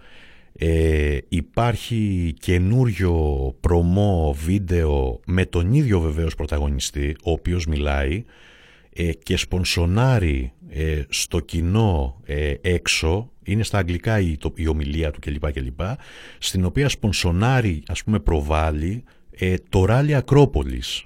ε, 0.54 1.18
υπάρχει 1.30 2.34
καινούριο 2.39 3.14
προμό 3.60 4.34
βίντεο 4.34 5.20
με 5.26 5.45
τον 5.45 5.74
ίδιο 5.74 6.00
βεβαίως 6.00 6.36
πρωταγωνιστή, 6.36 7.16
ο 7.24 7.32
οποίος 7.32 7.66
μιλάει 7.66 8.16
ε, 8.16 8.49
και 9.04 9.38
σπονσονάρει 9.38 10.54
ε, 10.70 11.02
στο 11.10 11.39
κοινό 11.39 12.22
ε, 12.26 12.54
έξω, 12.62 13.32
είναι 13.43 13.64
στα 13.64 13.78
αγγλικά 13.78 14.20
η, 14.20 14.38
η 14.56 14.68
ομιλία 14.68 15.12
του 15.12 15.20
κλπ, 15.20 15.52
κλπ. 15.52 15.82
Στην 16.38 16.66
οποία 16.66 16.89
σπονσονάρει, 16.89 17.84
ας 17.88 18.04
πούμε, 18.04 18.20
προβάλλει 18.20 19.04
ε, 19.32 19.56
το 19.70 19.86
ράλι 19.86 20.16
Ακρόπολης. 20.16 21.06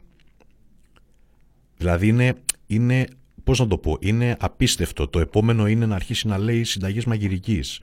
Δηλαδή 1.78 2.08
είναι, 2.08 2.34
είναι, 2.68 3.06
πώς 3.44 3.60
να 3.60 3.68
το 3.68 3.78
πω, 3.78 3.98
είναι 4.00 4.36
απίστευτο. 4.40 5.08
Το 5.08 5.20
επόμενο 5.20 5.68
είναι 5.68 5.86
να 5.86 5.96
αρχίσει 5.96 6.28
να 6.28 6.38
λέει 6.38 6.64
συνταγές 6.64 7.06
μαγειρικής. 7.06 7.82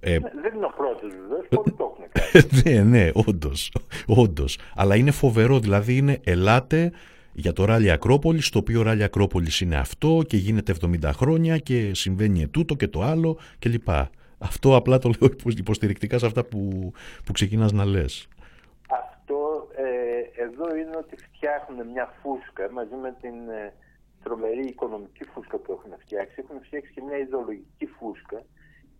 Ε, 0.00 0.18
δεν 0.18 0.54
είναι 0.54 0.66
ο 0.66 0.72
πρώτος 0.76 1.12
βεβαίως, 1.20 1.46
πότε 1.48 1.70
το 1.70 1.94
έχουν 1.94 2.04
κάνει. 2.12 2.82
ναι, 2.84 2.98
ναι, 2.98 3.10
όντως, 3.14 3.72
όντως. 4.06 4.58
Αλλά 4.74 4.96
είναι 4.96 5.10
φοβερό, 5.10 5.60
δηλαδή 5.60 5.96
είναι 5.96 6.20
ελάτε 6.24 6.92
για 7.34 7.52
το 7.52 7.64
ράλι 7.64 7.90
Ακρόπολη, 7.90 8.42
το 8.50 8.58
οποίο 8.58 8.82
ράλι 8.82 9.02
Ακρόπολης 9.02 9.60
είναι 9.60 9.76
αυτό 9.76 10.22
και 10.26 10.36
γίνεται 10.36 10.74
70 10.80 11.10
χρόνια 11.14 11.58
και 11.58 11.94
συμβαίνει 11.94 12.48
τούτο 12.48 12.74
και 12.74 12.88
το 12.88 13.02
άλλο 13.02 13.38
κλπ. 13.58 13.88
Αυτό 14.38 14.76
απλά 14.76 14.98
το 14.98 15.10
λέω 15.20 15.30
υποστηρικτικά 15.56 16.18
σε 16.18 16.26
αυτά 16.26 16.44
που, 16.44 16.92
που 17.24 17.32
ξεκινάς 17.32 17.72
να 17.72 17.84
λες. 17.84 18.28
Αυτό 18.88 19.68
ε, 19.76 20.42
εδώ 20.42 20.76
είναι 20.76 20.96
ότι 20.96 21.16
φτιάχνουν 21.16 21.86
μια 21.86 22.14
φούσκα 22.22 22.70
μαζί 22.72 22.94
με 22.94 23.16
την 23.20 23.48
ε, 23.48 23.72
τρομερή 24.22 24.66
οικονομική 24.66 25.24
φούσκα 25.24 25.56
που 25.56 25.72
έχουν 25.72 25.92
φτιάξει. 25.98 26.34
Έχουν 26.38 26.64
φτιάξει 26.64 26.92
και 26.92 27.02
μια 27.02 27.18
ιδεολογική 27.18 27.86
φούσκα 27.86 28.42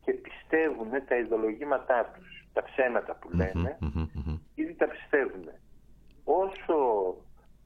και 0.05 0.13
πιστεύουν 0.13 0.91
τα 1.09 1.17
ιδεολογήματά 1.17 2.11
τους, 2.15 2.47
τα 2.53 2.63
ψέματα 2.63 3.15
που 3.15 3.29
λένε, 3.37 3.79
ήδη 4.55 4.75
τα 4.75 4.89
πιστεύουν. 4.89 5.47
Όσο 6.25 6.77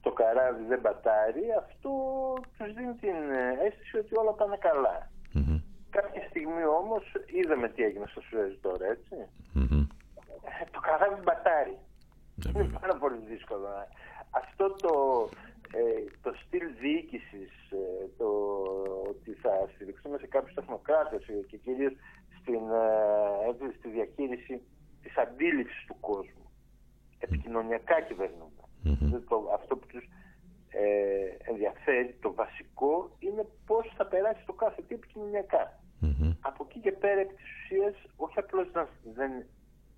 το 0.01 0.13
καράβι 0.13 0.65
δεν 0.65 0.81
πατάρει, 0.81 1.45
αυτό 1.65 1.91
τους 2.57 2.75
δίνει 2.75 2.95
την 2.95 3.17
αίσθηση 3.65 3.97
ότι 3.97 4.19
όλα 4.19 4.33
πάνε 4.33 4.57
καλά. 4.57 5.11
Κάποια 5.91 6.23
στιγμή 6.29 6.65
όμως 6.65 7.05
είδαμε 7.27 7.69
τι 7.69 7.83
έγινε 7.83 8.07
στο 8.07 8.21
Σουέζ 8.21 8.53
τώρα, 8.61 8.87
έτσι. 8.87 9.15
Ε, 10.61 10.65
το 10.71 10.81
καράβι 10.81 11.23
μπατάρει. 11.23 11.79
Είναι 12.47 12.79
πάρα 12.81 12.95
πολύ 12.99 13.19
δύσκολο. 13.29 13.67
Αυτό 14.31 14.75
το, 14.85 14.95
ε, 15.73 16.05
το 16.23 16.33
στυλ 16.43 16.67
διοίκησης, 16.81 17.53
ε, 17.71 18.09
το 18.19 18.29
ότι 19.09 19.33
θα 19.33 19.69
στηριχθούμε 19.75 20.19
σε 20.19 20.27
κάποιους 20.27 20.55
τεχνοκράτες 20.55 21.25
και 21.49 21.57
κυρίως 21.57 21.93
στην, 22.41 22.63
ε, 23.65 23.73
στη 23.79 23.89
διαχείριση 23.89 24.63
της 25.03 25.17
αντίληψης 25.17 25.85
του 25.87 25.97
κόσμου. 26.01 26.51
Επικοινωνιακά 27.19 28.01
αυτό 29.55 29.77
που 29.77 29.87
τους 29.87 30.09
ε, 30.69 31.51
ενδιαφέρει, 31.51 32.17
το 32.21 32.35
βασικό, 32.35 33.17
είναι 33.19 33.47
πώς 33.67 33.93
θα 33.97 34.07
περάσει 34.07 34.47
το 34.47 34.53
κάθε 34.53 34.83
τι 34.83 34.95
επικοινωνιακά. 34.95 35.81
Από 36.41 36.67
εκεί 36.69 36.81
και 36.81 36.93
πέρα, 36.93 37.21
επί 37.21 37.35
της 37.35 37.45
ουσίας, 37.55 37.95
όχι 38.17 38.39
απλώς 38.39 38.73
να 38.73 38.89
δεν 39.15 39.33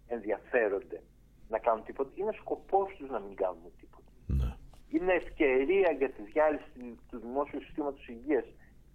ενδιαφέρονται 0.06 1.02
να 1.48 1.58
κάνουν 1.58 1.84
τίποτα, 1.84 2.10
είναι 2.14 2.32
σκοπός 2.32 2.94
τους 2.96 3.10
να 3.10 3.18
μην 3.18 3.34
κάνουν 3.34 3.72
τίποτα. 3.80 4.10
Ναι. 4.26 4.54
Είναι 4.88 5.12
ευκαιρία 5.12 5.90
για 5.98 6.10
τη 6.10 6.22
διάλυση 6.22 6.98
του 7.08 7.18
δημόσιου 7.18 7.62
συστήματος 7.62 8.08
υγείας 8.08 8.44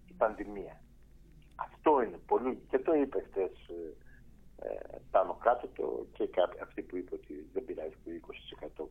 η 0.09 0.13
πανδημία. 0.17 0.81
Αυτό 1.55 2.01
είναι 2.01 2.19
πολύ, 2.25 2.59
και 2.69 2.79
το 2.79 2.93
είπες 2.93 3.23
χτες 3.29 3.51
ε, 3.67 3.93
πάνω 5.11 5.37
κάτω 5.43 5.67
το, 5.75 6.05
και 6.13 6.27
κάποιοι, 6.27 6.59
αυτοί 6.61 6.81
που 6.81 6.97
είπε 6.97 7.13
ότι 7.13 7.49
δεν 7.53 7.65
πειράζει 7.65 7.95
που 8.03 8.09
20% 8.77 8.83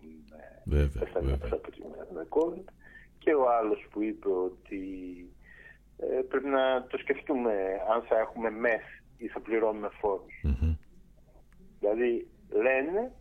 πεθαίνει 0.98 1.32
από 1.32 1.66
την 1.68 2.26
COVID. 2.28 2.68
Και 3.18 3.34
ο 3.34 3.50
άλλος 3.58 3.86
που 3.90 4.02
είπε 4.02 4.28
ότι 4.28 4.82
ε, 5.96 6.20
πρέπει 6.28 6.48
να 6.48 6.86
το 6.86 6.98
σκεφτούμε 6.98 7.52
αν 7.94 8.02
θα 8.02 8.18
έχουμε 8.18 8.50
μεθ 8.50 8.84
ή 9.16 9.28
θα 9.28 9.40
πληρώνουμε 9.40 9.86
Δηλαδή 11.78 12.28
λένε 12.50 13.12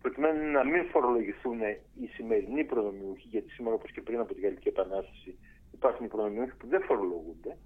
προκειμένου 0.00 0.50
να 0.50 0.64
μην 0.64 0.84
φορολογηθούν 0.92 1.60
οι 2.00 2.06
σημερινοί 2.06 2.64
προνομιούχοι, 2.64 3.26
γιατί 3.28 3.50
σήμερα 3.50 3.74
όπως 3.74 3.90
και 3.90 4.00
πριν 4.00 4.20
από 4.20 4.34
την 4.34 4.42
Γαλλική 4.42 4.68
Επανάσταση 4.68 5.38
υπάρχουν 5.72 6.04
οι 6.04 6.08
προνομιούχοι 6.08 6.56
που 6.56 6.66
δεν 6.66 6.82
φορολογούνται, 6.82 7.56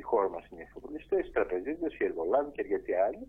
στη 0.00 0.08
χώρα 0.08 0.28
μας 0.28 0.44
είναι 0.48 0.60
οι 0.62 0.68
εφοπλιστές, 0.68 1.26
οι 1.26 1.30
τραπεζίτες, 1.30 1.92
οι 1.98 2.04
εργολάβοι 2.04 2.50
και 2.52 2.60
αρκετοί 2.64 2.92
άλλοι, 3.06 3.24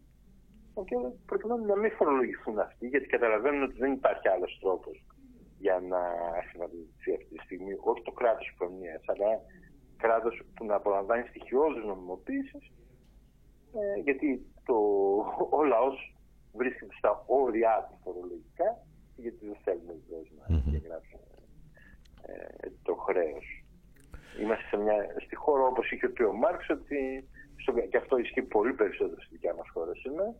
και 0.87 0.95
προκειμένου 1.25 1.65
να 1.65 1.75
μην 1.75 1.91
φορολογηθούν 1.91 2.59
αυτοί, 2.59 2.87
γιατί 2.87 3.07
καταλαβαίνουν 3.15 3.63
ότι 3.63 3.77
δεν 3.77 3.91
υπάρχει 3.91 4.27
άλλος 4.27 4.57
τρόπος 4.61 5.05
για 5.57 5.79
να 5.91 6.01
χρηματοδοτηθεί 6.49 7.11
αυτή 7.13 7.29
τη 7.35 7.43
στιγμή, 7.45 7.73
όχι 7.91 8.01
το 8.01 8.11
κράτος 8.11 8.53
προνοίας, 8.57 9.03
αλλά 9.11 9.29
κράτος 9.97 10.41
που 10.55 10.65
να 10.65 10.75
απολαμβάνει 10.75 11.27
στοιχειώδους 11.27 11.85
νομιμοποίησης, 11.85 12.65
ε, 13.79 13.99
γιατί 14.03 14.27
το, 14.67 14.77
ο 15.57 15.63
λαός 15.63 16.15
βρίσκεται 16.53 16.93
στα 16.97 17.23
όρια 17.27 17.87
του 17.89 17.97
φορολογικά, 18.03 18.69
γιατί 19.15 19.45
δεν 19.45 19.57
θέλουμε 19.63 19.93
βεβαίως 20.01 20.27
να 20.37 20.43
διαγράψουμε 20.71 21.23
ε, 22.27 22.67
το 22.83 22.93
χρέος. 22.95 23.60
Είμαστε 24.39 24.65
σε 24.69 24.77
μια, 24.77 24.95
στη 25.25 25.35
χώρα 25.35 25.63
όπως 25.63 25.91
είχε 25.91 26.07
πει 26.07 26.23
ο 26.23 26.33
Μάρξ 26.33 26.69
ότι 26.69 27.27
στο, 27.61 27.71
και 27.91 27.97
αυτό 27.97 28.17
ισχύει 28.17 28.41
πολύ 28.41 28.73
περισσότερο 28.73 29.21
στη 29.21 29.35
δικιά 29.35 29.53
μας 29.53 29.69
χώρα 29.73 29.93
σήμερα 29.95 30.35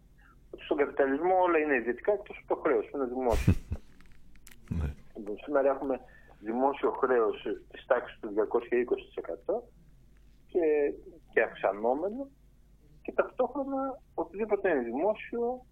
ότι 0.52 0.64
στον 0.64 0.78
καπιταλισμό 0.78 1.36
όλα 1.46 1.58
είναι 1.58 1.76
ιδιωτικά 1.76 2.12
εκτός 2.12 2.38
από 2.40 2.56
το 2.56 2.62
χρέος 2.62 2.86
που 2.90 2.98
είναι 2.98 3.06
δημόσιο. 3.06 3.54
Ναι. 4.80 4.94
λοιπόν, 5.16 5.38
σήμερα 5.44 5.70
έχουμε 5.70 6.00
δημόσιο 6.40 6.92
χρέος 6.92 7.48
της 7.72 7.86
τάξης 7.86 8.20
του 8.20 8.34
220% 8.36 9.64
και, 10.48 10.94
και 11.34 11.42
αυξανόμενο 11.42 12.30
και 13.02 13.12
ταυτόχρονα 13.12 14.02
οτιδήποτε 14.14 14.70
είναι 14.70 14.82
δημόσιο 14.82 15.66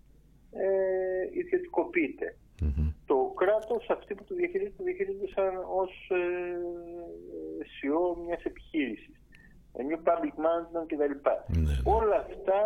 ε, 0.52 1.40
ιδιωτικοποιείται. 1.40 2.38
Mm-hmm. 2.62 2.94
Το 3.06 3.29
κράτος 3.42 3.90
αυτοί 3.90 4.16
που 4.16 4.24
το 4.24 4.36
διαχειρίζεται 4.36 4.76
το 4.78 4.84
διαχειρίζεται 4.84 5.28
σαν 5.36 5.54
ως 5.82 5.92
ε, 6.10 6.24
CEO 7.74 8.04
μιας 8.26 8.44
επιχείρησης. 8.44 9.16
A 9.80 9.82
new 9.90 10.00
public 10.10 10.36
management 10.48 10.86
κτλ. 10.92 11.16
Mm-hmm. 11.24 11.98
Όλα 11.98 12.18
αυτά 12.26 12.60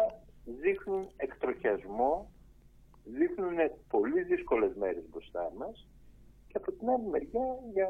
δείχνουν 0.64 1.04
εκτροχιασμό, 1.16 2.32
δείχνουν 3.04 3.58
πολύ 3.90 4.22
δύσκολες 4.24 4.74
μέρες 4.76 5.04
μπροστά 5.10 5.52
μας 5.58 5.88
και 6.48 6.58
από 6.58 6.72
την 6.72 6.90
άλλη 6.90 7.08
μεριά 7.14 7.48
για 7.74 7.90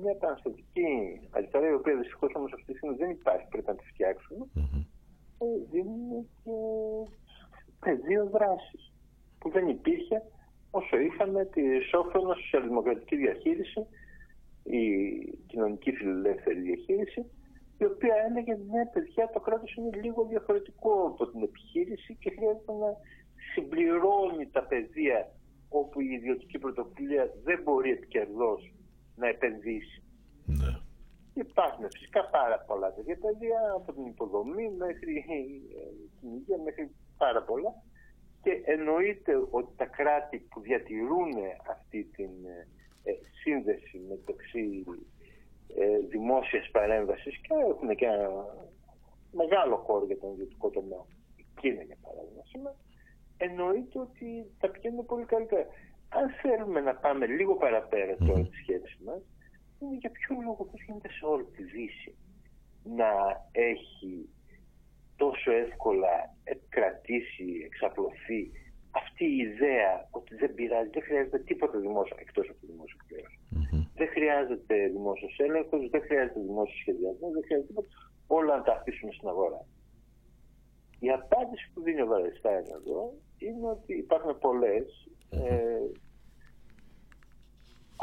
μια 0.00 0.10
επαναστατική 0.10 0.90
αριστερά, 1.30 1.68
η 1.68 1.72
οποία 1.72 1.96
δυστυχώς 1.96 2.32
όμως 2.34 2.52
αυτή 2.52 2.72
τη 2.72 2.78
στιγμή 2.78 2.96
δεν 2.96 3.10
υπάρχει, 3.10 3.46
πρέπει 3.50 3.66
να 3.66 3.76
τη 3.76 3.84
φτιάξουμε, 3.92 4.44
mm-hmm. 4.56 4.84
δίνουν 5.70 6.28
και 6.42 6.56
πεδίο 7.80 8.24
δράση 8.26 8.78
που 9.38 9.50
δεν 9.50 9.68
υπήρχε 9.68 10.22
όσο 10.78 10.96
είχαμε 10.98 11.44
τη 11.44 11.62
σόφρονα 11.90 12.34
σοσιαλδημοκρατική 12.34 13.16
διαχείριση, 13.16 13.86
η 14.62 14.84
κοινωνική 15.46 15.92
φιλελεύθερη 15.92 16.60
διαχείριση, 16.60 17.20
η 17.78 17.84
οποία 17.84 18.14
έλεγε 18.28 18.54
ναι 18.70 18.82
παιδιά 18.92 19.30
το 19.32 19.40
κράτος 19.40 19.74
είναι 19.74 19.96
λίγο 20.02 20.24
διαφορετικό 20.24 20.92
από 21.06 21.26
την 21.30 21.42
επιχείρηση 21.42 22.16
και 22.20 22.30
χρειάζεται 22.30 22.72
να 22.72 22.90
συμπληρώνει 23.52 24.46
τα 24.52 24.62
πεδία 24.62 25.30
όπου 25.68 26.00
η 26.00 26.08
ιδιωτική 26.18 26.58
πρωτοβουλία 26.58 27.30
δεν 27.44 27.62
μπορεί 27.62 27.90
επικερδώς 27.90 28.72
να 29.16 29.26
επενδύσει. 29.28 30.02
Ναι. 30.46 30.72
Υπάρχουν 31.34 31.84
φυσικά 31.90 32.24
πάρα 32.38 32.58
πολλά 32.66 32.92
τέτοια 32.92 33.18
πεδία 33.24 33.60
από 33.76 33.92
την 33.92 34.06
υποδομή 34.06 34.70
μέχρι 34.70 35.24
την 36.20 36.28
υγεία 36.36 36.58
μέχρι 36.64 36.90
πάρα 37.16 37.42
πολλά 37.42 37.72
και 38.46 38.62
εννοείται 38.64 39.32
ότι 39.50 39.72
τα 39.76 39.86
κράτη 39.86 40.38
που 40.38 40.60
διατηρούν 40.60 41.32
αυτή 41.70 42.04
την 42.04 42.30
ε, 43.02 43.12
σύνδεση 43.42 44.00
μεταξύ 44.08 44.84
ε, 45.76 45.98
δημόσιας 46.08 46.70
παρέμβασης 46.70 47.36
και 47.36 47.54
έχουν 47.70 47.96
και 47.96 48.04
ένα 48.04 48.30
μεγάλο 49.32 49.76
χώρο 49.76 50.04
για 50.06 50.18
τον 50.18 50.32
ιδιωτικό 50.32 50.70
τομέα, 50.70 51.04
η 51.36 51.44
Κίνα 51.60 51.82
για 51.82 51.96
παράδειγμα 52.02 52.42
σήμερα, 52.44 52.76
εννοείται 53.36 53.98
ότι 53.98 54.26
τα 54.60 54.68
πηγαίνουν 54.68 55.06
πολύ 55.06 55.24
καλύτερα. 55.24 55.66
Αν 56.08 56.30
θέλουμε 56.42 56.80
να 56.80 56.94
πάμε 56.94 57.26
λίγο 57.26 57.54
παραπέρα 57.56 58.16
τώρα 58.16 58.42
τη 58.42 58.56
σκέψη 58.56 58.98
μας, 59.04 59.22
είναι 59.80 59.96
για 59.96 60.10
ποιο 60.10 60.36
λόγο 60.44 60.64
πώς 60.64 60.82
γίνεται 60.82 61.10
σε 61.10 61.24
όλη 61.24 61.44
τη 61.44 61.62
Δύση 61.62 62.14
να 62.82 63.10
έχει 63.52 64.28
τόσο 65.16 65.50
εύκολα 65.52 66.34
κρατήσει, 66.68 67.46
εξαπλωθεί 67.64 68.40
αυτή 69.00 69.24
η 69.24 69.36
ιδέα 69.48 69.92
ότι 70.10 70.34
δεν 70.34 70.54
πειράζει, 70.54 70.90
δεν 70.96 71.02
χρειάζεται 71.02 71.38
τίποτα 71.38 71.78
δημόσιο 71.78 72.16
εκτός 72.24 72.48
από 72.50 72.58
το 72.60 72.66
δημόσιο 72.72 72.98
Δεν 73.94 74.08
χρειάζεται 74.14 74.74
δημόσιος 74.96 75.34
έλεγχος, 75.46 75.82
δεν 75.94 76.02
χρειάζεται 76.06 76.40
δημόσιος 76.40 76.80
σχεδιασμός, 76.80 77.32
δεν 77.36 77.44
χρειάζεται 77.46 77.68
τίποτα. 77.68 77.88
Όλα 78.26 78.56
να 78.56 78.62
τα 78.62 78.72
αφήσουμε 78.78 79.12
στην 79.12 79.28
αγορά. 79.28 79.60
Η 80.98 81.08
απάντηση 81.10 81.64
που 81.72 81.80
δίνει 81.82 82.02
ο 82.02 82.06
Βαρεστάιν 82.06 82.66
εδώ 82.78 83.00
είναι 83.38 83.66
ότι 83.76 83.92
υπάρχουν 84.04 84.38
πολλές. 84.38 84.86
Ε, 85.30 85.82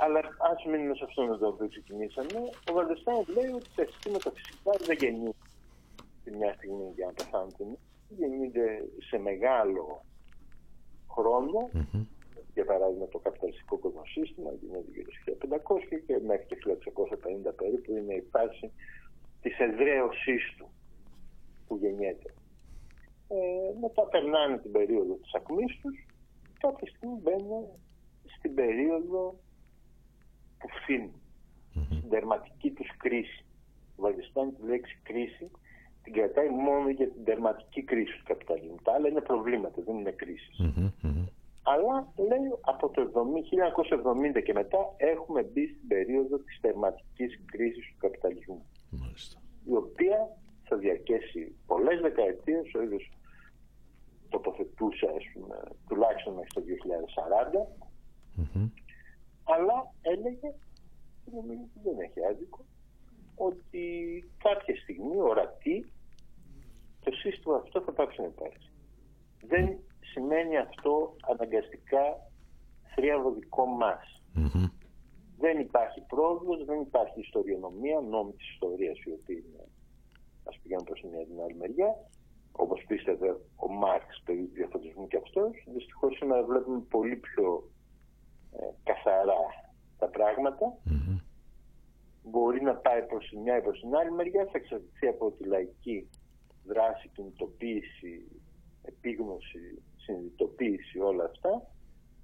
αλλά 0.03 0.19
ας 0.51 0.65
μείνουμε 0.69 0.95
σε 0.95 1.03
αυτόν 1.07 1.31
εδώ 1.31 1.51
που 1.51 1.67
ξεκινήσαμε, 1.73 2.39
ο 2.69 2.73
Βαρεστάιν 2.73 3.23
λέει 3.35 3.51
ότι 3.59 3.69
τα 3.75 3.83
συστήματα 3.89 4.29
φυσικά 4.35 4.71
δεν 4.87 4.97
γεννούν 5.01 5.35
τη 6.23 6.35
μια 6.37 6.53
στιγμή 6.53 6.91
για 6.95 7.05
να 7.05 7.13
πεθάνουν, 7.13 7.77
γεννιούνται 8.07 8.67
σε 9.09 9.17
μεγάλο 9.17 10.05
Για 12.53 12.65
παράδειγμα, 12.65 13.07
το 13.07 13.19
καπιταλιστικό 13.19 13.77
κοσμοσύστημα 13.77 14.51
γίνεται 14.61 14.89
γύρω 14.93 15.11
στο 15.11 15.33
1500 15.67 15.99
και 16.05 16.19
μέχρι 16.19 16.45
το 16.45 16.55
1650 17.51 17.55
περίπου 17.55 17.95
είναι 17.97 18.13
η 18.13 18.27
φάση 18.31 18.71
της 19.41 19.59
εδραίωσής 19.59 20.43
του 20.57 20.67
που 21.67 21.77
γεννιέται. 21.77 22.33
Ε, 23.27 23.79
μετά 23.81 24.03
περνάνε 24.03 24.57
την 24.57 24.71
περίοδο 24.71 25.13
της 25.13 25.33
ακμής 25.33 25.79
τους. 25.81 26.05
Κάποια 26.59 26.87
στιγμή 26.87 27.17
μπαίνουν 27.21 27.65
στην 28.37 28.53
περίοδο 28.53 29.39
που 30.59 30.67
φθήνουν, 30.69 31.21
στην 31.97 32.09
τερματική 32.09 32.71
τους 32.71 32.97
κρίση. 32.97 33.45
Βαριστάνει 33.97 34.51
τη 34.51 34.67
λέξη 34.67 34.99
κρίση 35.03 35.51
την 36.03 36.13
κρατάει 36.13 36.49
μόνο 36.49 36.89
για 36.89 37.09
την 37.09 37.23
τερματική 37.23 37.81
κρίση 37.83 38.17
του 38.17 38.23
καπιταλισμού. 38.23 38.75
Τα 38.83 38.93
άλλα 38.93 39.07
είναι 39.07 39.21
προβλήματα, 39.21 39.81
δεν 39.85 39.95
είναι 39.95 40.11
κρίσεις. 40.11 40.59
Αλλά 41.65 42.13
λέει 42.15 42.47
από 42.61 42.89
το 42.89 43.01
1970 44.37 44.43
και 44.43 44.53
μετά 44.53 44.77
έχουμε 44.97 45.43
μπει 45.43 45.67
στην 45.67 45.87
περίοδο 45.87 46.37
της 46.37 46.59
τερματικής 46.61 47.39
κρίσης 47.45 47.85
του 47.87 47.97
καπιταλισμού. 47.97 48.65
Η 49.65 49.75
οποία 49.75 50.37
θα 50.63 50.77
διαρκέσει 50.77 51.55
πολλές 51.65 52.01
δεκαετίες, 52.01 52.73
ο 52.73 52.81
ίδιος 52.81 53.11
τοποθετούσε 54.29 55.07
πούμε, 55.33 55.57
τουλάχιστον 55.87 56.33
μέχρι 56.33 56.51
το 56.53 56.61
2040 56.61 57.83
mm-hmm. 58.39 58.69
αλλά 59.43 59.93
έλεγε 60.01 60.49
δεν 61.83 61.99
έχει 61.99 62.25
άδικο 62.29 62.65
ότι 63.35 63.85
κάποια 64.37 64.75
στιγμή 64.75 65.19
ορατή 65.21 65.91
το 67.03 67.11
σύστημα 67.11 67.55
αυτό 67.55 67.81
θα 67.81 67.91
πάψει 67.91 68.21
να 68.21 68.27
υπάρξει. 68.27 68.71
Δεν 69.47 69.77
σημαίνει 69.99 70.57
αυτό 70.57 71.15
αναγκαστικά 71.31 72.03
θρίαμβο 72.95 73.31
δικό 73.31 73.65
μας. 73.65 74.21
Δεν 75.37 75.59
υπάρχει 75.59 76.01
πρόοδος, 76.01 76.65
δεν 76.65 76.79
υπάρχει 76.81 77.19
ιστοριονομία, 77.19 77.99
νόμοι 77.99 78.33
της 78.33 78.49
ιστορίας 78.49 78.97
οι 79.03 79.11
οποίοι 79.11 79.43
ας 80.43 80.59
πηγαίνουν 80.61 80.83
προς 80.83 81.01
μια 81.01 81.25
την 81.25 81.41
άλλη 81.41 81.55
μεριά. 81.55 81.91
Όπως 82.51 82.83
πίστευε 82.87 83.29
ο 83.55 83.67
Μάρξ 83.71 84.21
περί 84.25 84.49
διαφωτισμού 84.53 85.07
και 85.07 85.17
αυτός. 85.17 85.51
Δυστυχώς 85.73 86.15
σήμερα 86.17 86.43
βλέπουμε 86.43 86.79
πολύ 86.89 87.15
πιο 87.15 87.69
ε, 88.51 88.65
καθαρά 88.83 89.43
τα 89.97 90.07
πραγματα 90.07 90.77
Μπορεί 92.23 92.61
να 92.61 92.75
πάει 92.75 93.03
προς 93.03 93.27
τη 93.29 93.37
μια 93.37 93.57
ή 93.57 93.61
προς 93.61 93.79
την 93.79 93.95
άλλη 93.95 94.11
μεριά, 94.11 94.43
θα 94.45 94.57
εξαρτηθεί 94.57 95.07
από 95.07 95.31
τη 95.31 95.43
λαϊκή 95.43 96.09
δράση, 96.65 97.09
κινητοποίηση, 97.13 98.41
επίγνωση, 98.81 99.83
συνειδητοποίηση, 99.95 100.99
όλα 100.99 101.23
αυτά, 101.23 101.67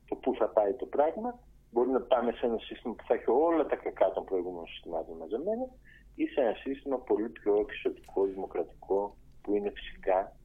το 0.06 0.16
πού 0.16 0.36
θα 0.36 0.48
πάει 0.50 0.74
το 0.74 0.86
πράγμα. 0.86 1.40
Μπορεί 1.72 1.90
να 1.90 2.02
πάμε 2.02 2.32
σε 2.32 2.46
ένα 2.46 2.58
σύστημα 2.58 2.94
που 2.94 3.04
θα 3.08 3.14
έχει 3.14 3.30
όλα 3.30 3.66
τα 3.66 3.76
κακά 3.76 4.12
των 4.12 4.24
προηγούμενων 4.26 4.68
συστημάτων 4.68 5.18
μαζεμένα 5.18 5.68
ή 6.16 6.26
σε 6.26 6.42
ένα 6.42 6.54
σύστημα 6.54 6.98
πολύ 6.98 7.30
πιο 7.30 7.56
εξωτικό, 7.56 8.26
δημοκρατικό, 8.26 9.18
που 9.42 9.56
είναι 9.56 9.72
φυσικά 9.76 10.36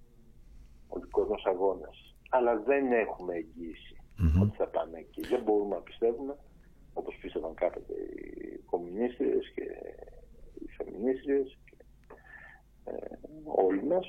ο 0.89 0.99
δικός 0.99 1.29
μας 1.29 1.43
αγώνας. 1.45 2.15
Αλλά 2.31 2.57
δεν 2.57 2.93
έχουμε 2.93 3.35
εγγύηση 3.35 3.97
ότι 4.43 4.57
θα 4.57 4.69
πάμε 4.69 4.99
εκεί. 4.99 5.21
Δεν 5.21 5.43
μπορούμε 5.43 5.75
να 5.75 5.81
πιστεύουμε, 5.81 6.37
όπως 6.95 7.15
πίστευαν 7.21 7.55
κάποτε 7.55 7.93
οι 7.93 8.61
κομμουνίστρε 8.71 9.27
και 9.55 9.67
οι 10.61 10.69
φεμινίστριες 10.77 11.59
και 11.65 11.77
ε, 12.85 12.93
όλοι 13.45 13.83
μα, 13.83 14.01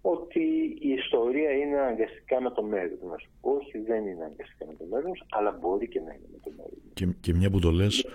ότι 0.00 0.44
η 0.80 0.88
ιστορία 0.88 1.50
είναι 1.50 1.76
αναγκαστικά 1.78 2.40
με 2.40 2.50
το 2.50 2.62
μέρο 2.62 2.96
μας. 3.10 3.22
Όχι, 3.40 3.78
δεν 3.78 4.06
είναι 4.06 4.24
αναγκαστικά 4.24 4.66
με 4.66 4.74
το 4.78 4.84
μέρο 4.90 5.10
αλλά 5.28 5.50
μπορεί 5.60 5.88
και 5.88 6.00
να 6.00 6.12
είναι 6.14 6.28
με 6.32 6.38
το 6.44 6.50
μέρο 6.56 6.70
και, 6.94 7.06
και 7.20 7.34
μια 7.34 7.50
που 7.50 7.58
το 7.58 7.70
λες, 7.70 8.06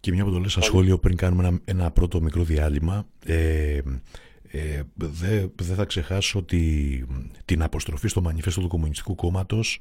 και 0.00 0.12
μια 0.12 0.24
που 0.24 0.30
το 0.30 0.38
λες 0.38 0.58
σχόλιο 0.60 0.98
πριν 0.98 1.16
κάνουμε 1.16 1.46
ένα, 1.46 1.60
ένα 1.64 1.90
πρώτο 1.90 2.20
μικρό 2.20 2.42
διάλειμμα 2.42 3.06
ε, 3.26 3.80
ε, 4.52 4.82
δεν 4.94 5.52
δε 5.56 5.74
θα 5.74 5.84
ξεχάσω 5.84 6.38
ότι 6.38 7.06
την 7.44 7.62
αποστροφή 7.62 8.08
στο 8.08 8.20
μανιφέστο 8.20 8.60
του 8.60 8.68
Κομμουνιστικού 8.68 9.14
Κόμματος 9.14 9.80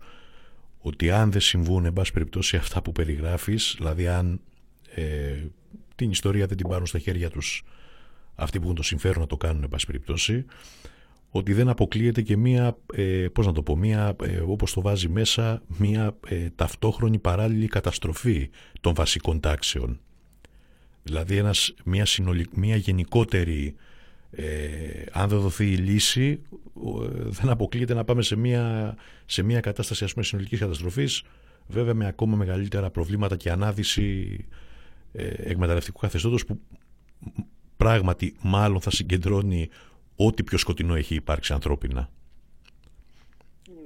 ότι 0.79 1.11
αν 1.11 1.31
δεν 1.31 1.41
συμβούν 1.41 1.85
εν 1.85 1.93
πάση 1.93 2.13
περιπτώσει 2.13 2.57
αυτά 2.57 2.81
που 2.81 2.91
περιγράφεις 2.91 3.75
δηλαδή 3.77 4.07
αν 4.07 4.41
ε, 4.95 5.45
την 5.95 6.11
ιστορία 6.11 6.45
δεν 6.45 6.57
την 6.57 6.67
πάρουν 6.67 6.85
στα 6.85 6.99
χέρια 6.99 7.29
τους 7.29 7.63
αυτοί 8.35 8.57
που 8.57 8.63
έχουν 8.63 8.75
το 8.75 8.83
συμφέρον 8.83 9.19
να 9.19 9.27
το 9.27 9.37
κάνουν 9.37 9.63
εν 9.63 9.69
πάση 9.69 9.85
περιπτώσει 9.85 10.45
ότι 11.29 11.53
δεν 11.53 11.69
αποκλείεται 11.69 12.21
και 12.21 12.37
μία, 12.37 12.77
ε, 12.93 13.27
πώς 13.33 13.45
να 13.45 13.51
το 13.51 13.63
πω, 13.63 13.77
μία, 13.77 14.15
ε, 14.23 14.39
όπως 14.39 14.73
το 14.73 14.81
βάζει 14.81 15.09
μέσα, 15.09 15.61
μία 15.77 16.17
ε, 16.27 16.49
ταυτόχρονη 16.55 17.19
παράλληλη 17.19 17.67
καταστροφή 17.67 18.49
των 18.81 18.93
βασικών 18.93 19.39
τάξεων. 19.39 19.99
Δηλαδή 21.03 21.37
ένας, 21.37 21.73
μια, 21.85 22.05
συνολικ, 22.05 22.53
μια 22.53 22.75
γενικότερη, 22.75 23.75
ε, 24.31 25.03
αν 25.11 25.29
δεν 25.29 25.39
δοθεί 25.39 25.71
η 25.71 25.75
λύση, 25.75 26.41
δεν 27.29 27.49
αποκλείεται 27.49 27.93
να 27.93 28.03
πάμε 28.03 28.21
σε 28.21 28.35
μια, 28.35 28.95
σε 29.25 29.43
μια 29.43 29.59
κατάσταση 29.59 30.03
ας 30.03 30.13
πούμε 30.13 30.25
συνολικής 30.25 30.59
καταστροφής, 30.59 31.23
βέβαια 31.67 31.93
με 31.93 32.07
ακόμα 32.07 32.35
μεγαλύτερα 32.35 32.89
προβλήματα 32.89 33.35
και 33.35 33.51
ανάδυση 33.51 34.37
ε, 35.11 35.27
εκμεταλλευτικού 35.37 35.99
καθεστώτος 35.99 36.45
που 36.45 36.59
πράγματι 37.77 38.35
μάλλον 38.41 38.81
θα 38.81 38.91
συγκεντρώνει 38.91 39.69
ό,τι 40.15 40.43
πιο 40.43 40.57
σκοτεινό 40.57 40.95
έχει 40.95 41.15
υπάρξει 41.15 41.53
ανθρώπινα. 41.53 42.09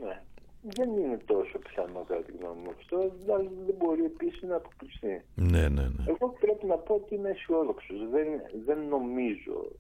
Ναι. 0.02 0.22
Δεν 0.62 0.90
είναι 0.90 1.18
τόσο 1.26 1.58
πιθανό 1.58 2.04
κατά 2.08 2.22
τη 2.22 2.32
γνώμη 2.38 2.62
μου 2.64 2.72
αυτό, 2.80 2.98
αλλά 3.34 3.50
δεν 3.66 3.76
μπορεί 3.78 4.04
επίσης 4.04 4.42
να 4.42 4.56
αποκλειστεί. 4.56 5.24
Ναι, 5.36 5.68
ναι, 5.70 5.82
ναι. 5.82 6.04
Εγώ 6.06 6.36
πρέπει 6.40 6.66
να 6.66 6.76
πω 6.76 6.94
ότι 6.94 7.16
είμαι 7.16 7.30
αισιόδοξος. 7.30 7.98
Δεν, 8.12 8.28
δεν 8.66 8.80
νομίζω. 8.88 9.72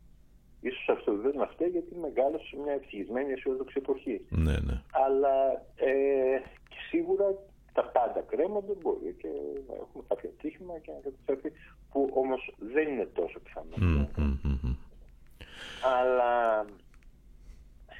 Ίσως 0.63 0.89
αυτό 0.89 1.17
δεν 1.17 1.31
είναι 1.33 1.43
αυτό 1.43 1.63
γιατί 1.65 1.95
μεγάλωσα 1.95 2.45
σε 2.45 2.57
μια 2.63 2.73
ευτυχισμένη 2.73 3.31
αισιόδοξη 3.31 3.75
εποχή. 3.77 4.25
Ναι, 4.29 4.51
ναι. 4.67 4.81
Αλλά 5.05 5.35
ε, 5.75 6.39
σίγουρα 6.89 7.27
τα 7.73 7.83
πάντα 7.85 8.21
κρέμονται, 8.21 8.73
μπορεί 8.81 9.15
και 9.21 9.27
να 9.67 9.73
έχουμε 9.73 10.03
κάποιο 10.07 10.29
τύχημα 10.41 10.73
και 10.79 10.91
να 10.91 10.99
καταστραφεί, 10.99 11.49
που 11.91 12.09
όμως 12.13 12.53
δεν 12.57 12.87
είναι 12.87 13.05
τόσο 13.05 13.39
πιθανό. 13.39 13.75
Mm, 13.77 14.75
αλλά 15.97 16.65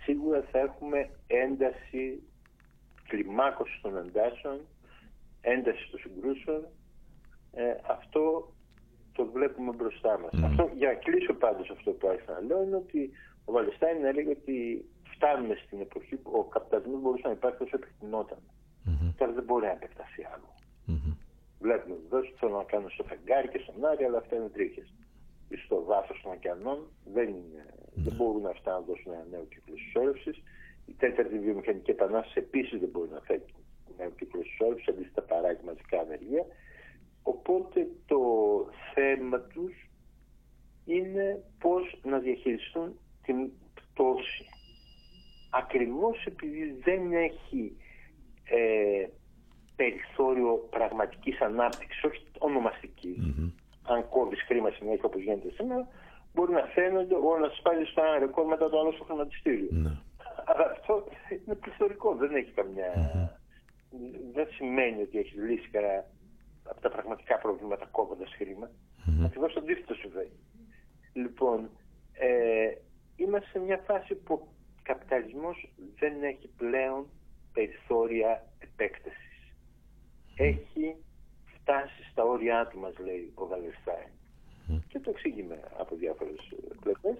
σίγουρα 0.03 0.43
θα 0.51 0.59
έχουμε 0.59 1.09
ένταση, 1.27 2.23
κλιμάκωση 3.07 3.79
των 3.81 3.97
εντάσεων, 3.97 4.59
ένταση 5.41 5.89
των 5.91 5.99
συγκρούσεων. 5.99 6.65
Ε, 7.51 7.75
αυτό 7.87 8.53
το 9.13 9.25
βλέπουμε 9.35 9.71
μπροστά 9.77 10.19
μας. 10.19 10.31
Mm. 10.35 10.43
Αυτό, 10.49 10.63
για 10.79 10.87
να 10.87 10.93
κλείσω 10.93 11.33
πάντως 11.33 11.69
αυτό 11.69 11.91
που 11.91 12.07
άρχισα 12.07 12.31
να 12.31 12.41
λέω 12.47 12.63
είναι 12.63 12.75
ότι 12.75 13.11
ο 13.45 13.51
Βαλεστάιν 13.51 14.05
έλεγε 14.05 14.29
ότι 14.29 14.85
φτάνουμε 15.13 15.55
στην 15.65 15.79
εποχή 15.81 16.15
που 16.15 16.31
ο 16.41 16.43
καπιταλισμός 16.43 17.01
μπορούσε 17.01 17.27
να 17.27 17.33
υπάρχει 17.39 17.63
όσο 17.63 17.75
επιθυμόταν. 17.81 18.39
Mm-hmm. 18.41 19.13
Τώρα 19.17 19.31
δεν 19.31 19.43
μπορεί 19.43 19.65
να 19.65 19.71
επεκταθεί 19.71 20.21
άλλο. 20.33 20.49
Mm-hmm. 20.87 21.13
Βλέπουμε 21.59 21.95
βεβαίω 22.03 22.19
ότι 22.19 22.37
θέλω 22.39 22.57
να 22.57 22.63
κάνουν 22.63 22.89
στο 22.89 23.03
φεγγάρι 23.03 23.47
και 23.47 23.59
στον 23.63 23.85
Άρη, 23.85 24.03
αλλά 24.03 24.17
αυτά 24.17 24.35
είναι 24.35 24.49
τρίχες 24.49 24.87
στο 25.65 25.83
βάθος 25.83 26.21
των 26.21 26.31
ωκεανών 26.31 26.79
δεν, 27.13 27.27
είναι, 27.27 27.65
δεν 27.93 28.13
μπορούν 28.15 28.45
αυτά 28.45 28.71
να 28.71 28.79
δώσουν 28.79 29.11
ένα 29.11 29.25
νέο 29.29 29.45
κύκλο 29.51 29.75
συσσόρευσης. 29.77 30.37
Η 30.85 30.93
τέταρτη 30.93 31.39
βιομηχανική 31.39 31.91
επανάσταση 31.91 32.39
επίσης 32.39 32.79
δεν 32.79 32.89
μπορεί 32.89 33.09
να 33.09 33.21
φέρει 33.27 33.45
νέο 33.97 34.09
κύκλο 34.09 34.43
συσσόρευσης, 34.43 34.87
αντίθετα 34.87 35.21
παράγει 35.21 35.63
μαζικά 35.65 35.99
ανεργία. 35.99 36.45
Οπότε 37.23 37.87
το 38.05 38.19
θέμα 38.93 39.39
τους 39.39 39.89
είναι 40.85 41.43
πώς 41.59 41.99
να 42.03 42.19
διαχειριστούν 42.19 42.99
την 43.23 43.51
πτώση. 43.73 44.45
Ακριβώς 45.49 46.25
επειδή 46.25 46.77
δεν 46.83 47.13
έχει 47.13 47.77
ε, 48.43 49.07
περιθώριο 49.75 50.67
πραγματικής 50.69 51.41
ανάπτυξης, 51.41 52.03
όχι 52.03 52.23
αν 53.83 54.09
κόβεις 54.09 54.41
χρήμα 54.41 54.69
συνέχεια 54.69 55.05
όπως 55.05 55.21
γίνεται 55.21 55.51
σήμερα, 55.51 55.87
μπορεί 56.33 56.51
να 56.51 56.63
φαίνονται 56.63 57.15
όλα 57.15 57.39
να 57.47 57.53
σπάζεις 57.53 57.89
στο 57.89 58.01
ένα 58.01 58.19
ρεκόρ 58.19 58.45
μετά 58.45 58.69
το 58.69 58.79
άλλο 58.79 58.91
στο 58.91 59.03
χρηματιστήριο. 59.03 59.67
Ναι. 59.71 59.91
Αλλά 60.45 60.65
αυτό 60.71 61.03
είναι 61.29 61.55
πληθωρικό, 61.55 62.15
δεν 62.15 62.35
έχει 62.35 62.53
Δεν 64.33 64.47
σημαίνει 64.51 65.01
ότι 65.01 65.17
έχεις 65.17 65.37
λύσει 65.37 65.69
κανένα 65.69 66.05
από 66.73 66.81
τα 66.81 66.89
πραγματικά 66.89 67.37
προβλήματα 67.37 67.85
κόβοντας 67.85 68.33
χρήμα. 68.37 68.67
Mm-hmm. 68.69 69.25
Ακριβώς 69.25 69.53
το 69.53 69.59
αντίθετο 69.59 69.93
συμβαίνει. 69.93 70.39
Λοιπόν, 71.13 71.69
ε, 72.13 72.71
είμαστε 73.15 73.49
σε 73.49 73.59
μια 73.59 73.77
φάση 73.77 74.15
που 74.15 74.33
ο 74.33 74.47
καπιταλισμός 74.83 75.69
δεν 75.99 76.23
έχει 76.23 76.47
πλέον 76.57 77.05
περιθώρια 77.53 78.43
επέκτασης. 78.59 79.53
Έχει 80.35 80.95
φτάσει 81.55 82.03
στα 82.11 82.23
όρια 82.23 82.67
του, 82.67 82.79
μας 82.79 82.97
λέει 82.97 83.31
ο 83.35 83.47
Βαλεστάιν. 83.47 84.11
Και 84.87 84.99
το 84.99 85.09
εξήγημε 85.09 85.59
από 85.77 85.95
διάφορες 85.95 86.39
ε, 86.51 86.75
πλευρές. 86.81 87.17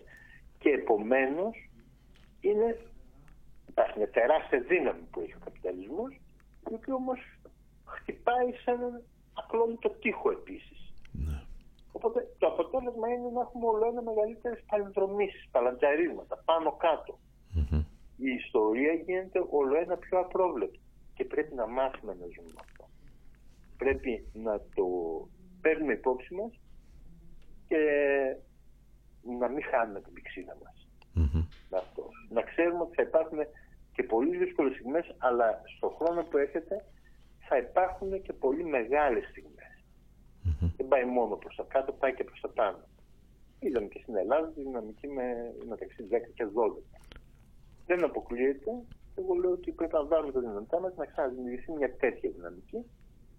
Και 0.59 0.69
επομένως 0.69 1.69
είναι, 2.39 2.79
υπάρχει 3.67 3.97
μια 3.97 4.09
τεράστια 4.09 4.59
δύναμη 4.59 5.01
που 5.11 5.19
έχει 5.19 5.33
ο 5.33 5.43
καπιταλισμός, 5.43 6.13
η 6.69 6.73
οποία 6.73 6.93
όμως 6.93 7.19
χτυπάει 7.85 8.51
σε 9.33 9.41
έναν 9.41 9.45
ακλόνητο 9.45 9.89
τείχο 9.89 10.31
επίσης. 10.31 10.79
Ναι. 11.11 11.41
Οπότε 11.91 12.35
το 12.37 12.47
αποτέλεσμα 12.47 13.07
είναι 13.07 13.29
να 13.29 13.41
έχουμε 13.41 13.65
όλο 13.65 13.85
ένα 13.87 14.01
μεγαλύτερες 14.01 14.63
παλινδρομήσεις, 14.69 15.47
παλαντζαρίσματα, 15.51 16.35
πάνω 16.45 16.77
Η 18.17 18.29
ιστορία 18.43 18.93
γίνεται 18.93 19.39
όλο 19.49 19.75
ένα 19.77 19.97
πιο 19.97 20.19
απρόβλεπτη 20.19 20.79
και 21.15 21.25
πρέπει 21.25 21.53
να 21.55 21.67
μάθουμε 21.67 22.13
να 22.13 22.25
ζούμε 22.25 22.53
αυτό 22.59 22.83
πρέπει 23.77 24.25
να 24.33 24.59
το 24.75 24.85
παίρνουμε 25.61 25.93
υπόψη 25.93 26.33
μας 26.33 26.51
και 27.67 27.81
να 29.39 29.47
μην 29.47 29.63
χάνουμε 29.63 30.01
την 30.01 30.13
πηξίδα 30.13 30.57
μας. 30.63 30.87
Αυτό. 31.69 32.09
Να 32.29 32.41
ξέρουμε 32.41 32.81
ότι 32.81 32.95
θα 32.95 33.01
υπάρχουν 33.01 33.39
και 33.93 34.03
πολύ 34.03 34.37
δύσκολες 34.37 34.73
στιγμές, 34.73 35.15
αλλά 35.17 35.61
στον 35.75 35.91
χρόνο 35.97 36.23
που 36.23 36.37
έρχεται 36.37 36.85
θα 37.47 37.57
υπάρχουν 37.57 38.21
και 38.21 38.33
πολύ 38.33 38.63
μεγάλες 38.63 39.23
Δεν 40.77 40.87
πάει 40.87 41.05
μόνο 41.05 41.35
προς 41.35 41.55
τα 41.55 41.65
κάτω, 41.67 41.91
πάει 41.91 42.13
και 42.13 42.23
προς 42.23 42.39
τα 42.41 42.49
πάνω. 42.49 42.79
Είδαμε 43.59 43.87
και 43.87 43.99
στην 44.01 44.15
Ελλάδα 44.15 44.47
τη 44.47 44.61
δυναμική 44.61 45.07
με 45.07 45.25
μεταξύ 45.69 46.07
10 46.11 46.15
και 46.33 46.45
12. 46.45 46.81
Δεν 47.85 48.03
αποκλείεται. 48.03 48.71
Εγώ 49.15 49.33
λέω 49.33 49.51
ότι 49.51 49.71
πρέπει 49.71 49.93
να 49.93 50.05
βάλουμε 50.05 50.31
τα 50.31 50.39
δυνατά 50.39 50.79
μας 50.79 50.95
να 50.95 51.05
ξαναδημιουργηθεί 51.05 51.71
μια 51.71 51.95
τέτοια 51.95 52.29
δυναμική 52.29 52.79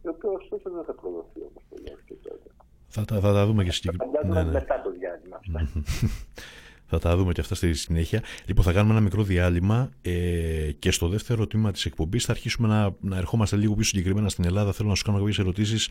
η 0.02 0.08
οποία 0.08 0.30
ωστόσο 0.30 0.70
δεν 0.70 0.84
θα 0.84 0.94
προδοθεί 0.94 1.40
όπως 1.40 1.62
το 1.70 1.76
λέω 1.84 1.98
και 2.06 2.14
τότε. 2.14 2.48
Θα, 2.88 3.04
θα, 3.08 3.20
θα 3.20 3.32
τα 3.32 3.46
δούμε 3.46 3.64
και 3.64 3.72
συγκεκριμένα. 3.72 4.34
Ναι, 4.34 4.42
ναι. 4.42 4.50
μετά 4.50 4.82
το 4.82 4.90
διάλειμμα 4.90 5.36
αυτά. 5.36 5.60
Θα 6.98 7.08
τα 7.08 7.16
δούμε 7.16 7.32
και 7.32 7.40
αυτά 7.40 7.54
στη 7.54 7.74
συνέχεια. 7.74 8.22
Λοιπόν, 8.46 8.64
θα 8.64 8.72
κάνουμε 8.72 8.92
ένα 8.92 9.02
μικρό 9.02 9.22
διάλειμμα 9.22 9.90
ε, 10.02 10.12
και 10.78 10.90
στο 10.90 11.08
δεύτερο 11.08 11.46
τμήμα 11.46 11.72
της 11.72 11.84
εκπομπής 11.84 12.24
θα 12.24 12.32
αρχίσουμε 12.32 12.68
να, 12.68 12.94
να 13.00 13.16
ερχόμαστε 13.16 13.56
λίγο 13.56 13.74
πιο 13.74 13.84
συγκεκριμένα 13.84 14.28
στην 14.28 14.44
Ελλάδα. 14.44 14.72
Θέλω 14.72 14.88
να 14.88 14.94
σου 14.94 15.04
κάνω 15.04 15.18
κάποιες 15.18 15.38
ερωτήσεις 15.38 15.88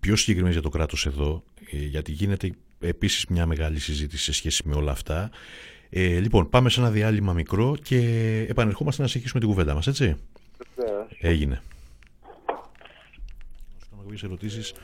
πιο 0.00 0.16
συγκεκριμένες 0.16 0.54
για 0.54 0.62
το 0.62 0.68
κράτος 0.68 1.06
εδώ, 1.06 1.42
ε, 1.72 1.76
γιατί 1.76 2.12
γίνεται 2.12 2.50
επίσης 2.80 3.26
μια 3.26 3.46
μεγάλη 3.46 3.78
συζήτηση 3.78 4.24
σε 4.24 4.32
σχέση 4.32 4.62
με 4.64 4.74
όλα 4.74 4.90
αυτά. 4.90 5.30
Ε, 5.90 6.18
λοιπόν, 6.18 6.48
πάμε 6.48 6.70
σε 6.70 6.80
ένα 6.80 6.90
διάλειμμα 6.90 7.32
μικρό 7.32 7.76
και 7.82 7.98
επανερχόμαστε 8.48 9.02
να 9.02 9.08
συνεχίσουμε 9.08 9.40
την 9.40 9.48
κουβέντα 9.48 9.74
μας, 9.74 9.86
έτσι; 9.86 10.16
Έγινε. 11.20 11.62
Να 12.46 13.80
σου 13.80 13.88
κάνω 13.90 14.02
κάποιες 14.02 14.22
ερωτήσεις 14.22 14.74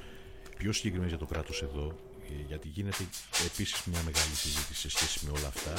πιο 0.58 0.72
συγκεκριμένες 0.72 1.10
για 1.10 1.26
το 1.26 1.26
κράτος 1.32 1.62
εδώ, 1.62 1.86
ε, 1.86 2.13
γιατί 2.46 2.68
γίνεται 2.68 3.04
επίσης 3.44 3.80
μια 3.84 4.00
μεγάλη 4.04 4.34
συζήτηση 4.34 4.80
σε 4.80 4.90
σχέση 4.90 5.18
με 5.24 5.30
όλα 5.38 5.46
αυτά. 5.46 5.72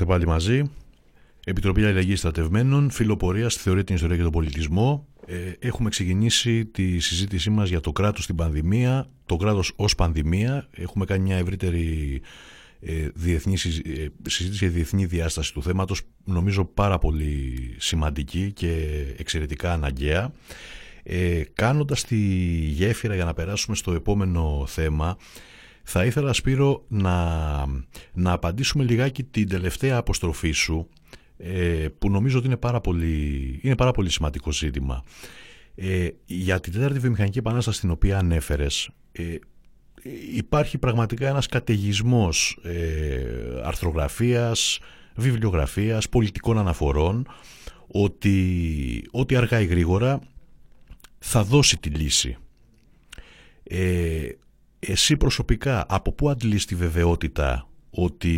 Είμαστε 0.00 0.16
πάλι 0.16 0.32
μαζί. 0.32 0.70
Επιτροπή 1.44 1.84
Αλληλεγγύη 1.84 2.16
Στρατευμένων, 2.16 2.90
φιλοπορίας 2.90 3.52
στη 3.52 3.62
θεωρία, 3.62 3.84
την 3.84 3.94
ιστορία 3.94 4.16
και 4.16 4.22
τον 4.22 4.32
πολιτισμό. 4.32 5.06
Ε, 5.26 5.52
έχουμε 5.58 5.88
ξεκινήσει 5.88 6.66
τη 6.66 6.98
συζήτησή 6.98 7.50
μας 7.50 7.68
για 7.68 7.80
το 7.80 7.92
κράτος 7.92 8.24
στην 8.24 8.36
πανδημία, 8.36 9.10
το 9.26 9.36
κράτος 9.36 9.72
ως 9.76 9.94
πανδημία. 9.94 10.68
Έχουμε 10.70 11.04
κάνει 11.04 11.22
μια 11.22 11.36
ευρύτερη 11.36 12.20
ε, 12.80 13.08
διεθνή, 13.14 13.54
ε, 13.54 14.06
συζήτηση 14.28 14.64
για 14.64 14.74
διεθνή 14.74 15.04
διάσταση 15.04 15.52
του 15.52 15.62
θέματος, 15.62 16.02
νομίζω 16.24 16.64
πάρα 16.64 16.98
πολύ 16.98 17.74
σημαντική 17.78 18.52
και 18.52 19.04
εξαιρετικά 19.16 19.72
αναγκαία. 19.72 20.32
Ε, 21.02 21.42
κάνοντας 21.52 22.04
τη 22.04 22.16
γέφυρα 22.66 23.14
για 23.14 23.24
να 23.24 23.34
περάσουμε 23.34 23.76
στο 23.76 23.92
επόμενο 23.92 24.64
θέμα 24.68 25.16
θα 25.90 26.04
ήθελα 26.04 26.32
Σπύρο 26.32 26.84
να, 26.88 27.16
να 28.12 28.32
απαντήσουμε 28.32 28.84
λιγάκι 28.84 29.22
την 29.24 29.48
τελευταία 29.48 29.96
αποστροφή 29.96 30.50
σου 30.50 30.88
ε, 31.36 31.86
που 31.98 32.10
νομίζω 32.10 32.38
ότι 32.38 32.46
είναι 32.46 32.56
πάρα 32.56 32.80
πολύ, 32.80 33.58
είναι 33.62 33.74
πάρα 33.74 33.90
πολύ 33.90 34.10
σημαντικό 34.10 34.52
ζήτημα. 34.52 35.02
Ε, 35.74 36.08
για 36.24 36.60
την 36.60 36.72
τέταρτη 36.72 36.98
βιομηχανική 36.98 37.38
επανάσταση 37.38 37.80
την 37.80 37.90
οποία 37.90 38.18
ανέφερες 38.18 38.90
ε, 39.12 39.34
υπάρχει 40.34 40.78
πραγματικά 40.78 41.28
ένας 41.28 41.46
καταιγισμός 41.46 42.58
ε, 42.62 43.60
αρθρογραφίας, 43.64 44.78
βιβλιογραφίας, 45.14 46.08
πολιτικών 46.08 46.58
αναφορών 46.58 47.28
ότι, 47.86 49.08
ότι 49.10 49.36
αργά 49.36 49.60
ή 49.60 49.66
γρήγορα 49.66 50.20
θα 51.18 51.44
δώσει 51.44 51.78
τη 51.78 51.88
λύση. 51.88 52.36
Ε, 53.62 54.28
εσύ 54.80 55.16
προσωπικά 55.16 55.86
από 55.88 56.12
πού 56.12 56.28
αντλείς 56.28 56.66
τη 56.66 56.74
βεβαιότητα 56.74 57.68
ότι, 57.90 58.36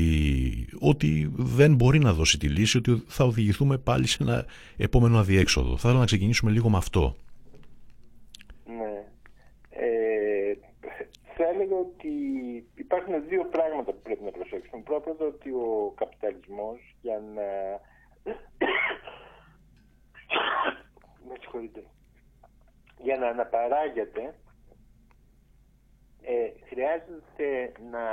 ότι 0.81 1.31
δεν 1.37 1.75
μπορεί 1.75 1.99
να 1.99 2.13
δώσει 2.13 2.39
τη 2.39 2.49
λύση, 2.49 2.77
ότι 2.77 3.05
θα 3.07 3.25
οδηγηθούμε 3.25 3.79
πάλι 3.79 4.07
σε 4.07 4.23
ένα 4.23 4.45
επόμενο 4.77 5.19
αδιέξοδο; 5.19 5.69
Θα 5.69 5.75
ήθελα 5.77 5.99
να 5.99 6.05
ξεκινήσουμε 6.05 6.51
λίγο 6.51 6.69
με 6.69 6.77
αυτό. 6.77 7.17
Ναι. 8.67 9.05
Ε, 9.71 10.55
θα 11.37 11.45
έλεγα 11.49 11.77
ότι 11.77 12.11
υπάρχουν 12.75 13.29
δύο 13.29 13.45
πράγματα 13.45 13.93
που 13.93 14.01
πρέπει 14.03 14.25
να 14.25 14.31
προσέξουμε. 14.31 14.83
Πρώτα 14.83 15.11
ότι 15.25 15.51
ο 15.51 15.93
καπιταλισμός 15.97 16.97
για 17.01 17.23
να... 17.35 17.43
με 21.29 21.35
συγχωρείτε. 21.41 21.83
Για 23.03 23.17
να 23.17 23.27
αναπαράγεται 23.27 24.35
ε, 26.23 26.51
χρειάζεται 26.69 27.73
να 27.91 28.05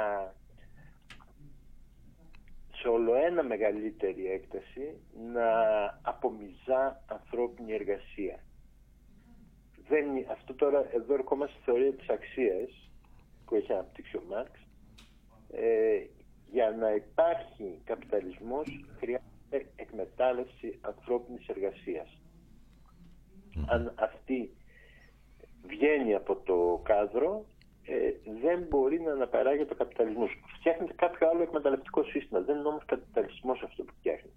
σε 2.79 2.87
όλο 2.87 3.15
ένα 3.15 3.43
μεγαλύτερη 3.43 4.31
έκταση 4.31 4.99
να 5.33 5.49
απομυζά 6.01 7.03
ανθρώπινη 7.07 7.73
εργασία. 7.73 8.39
Δεν, 9.87 10.05
αυτό 10.31 10.53
τώρα 10.53 10.89
εδώ 10.93 11.13
ερχόμαστε 11.13 11.55
στη 11.55 11.63
θεωρία 11.63 11.93
της 11.93 12.09
αξίας 12.09 12.89
που 13.45 13.55
έχει 13.55 13.71
αναπτύξει 13.71 14.17
ο 14.17 14.23
Μάρξ. 14.29 14.59
Ε, 15.51 16.05
για 16.51 16.71
να 16.71 16.91
υπάρχει 16.93 17.81
καπιταλισμός 17.83 18.85
χρειάζεται 18.97 19.71
εκμετάλλευση 19.75 20.79
ανθρώπινης 20.81 21.47
εργασίας. 21.47 22.21
Αν 23.67 23.93
αυτή 23.95 24.51
βγαίνει 25.67 26.13
από 26.13 26.35
το 26.35 26.81
κάδρο 26.83 27.45
ε, 27.45 27.56
δεν 28.41 28.65
μπορεί 28.69 29.01
να 29.01 29.11
αναπαράγει 29.11 29.65
το 29.65 29.75
καπιταλισμός. 29.75 30.29
Φτιάχνεται 30.59 30.93
κάποιο 30.93 31.29
άλλο 31.29 31.41
εκμεταλλευτικό 31.41 32.03
σύστημα. 32.03 32.39
Δεν 32.41 32.57
είναι 32.57 32.67
όμως 32.67 32.85
καπιταλισμός 32.85 33.61
αυτό 33.63 33.83
που 33.83 33.93
φτιάχνει. 33.97 34.31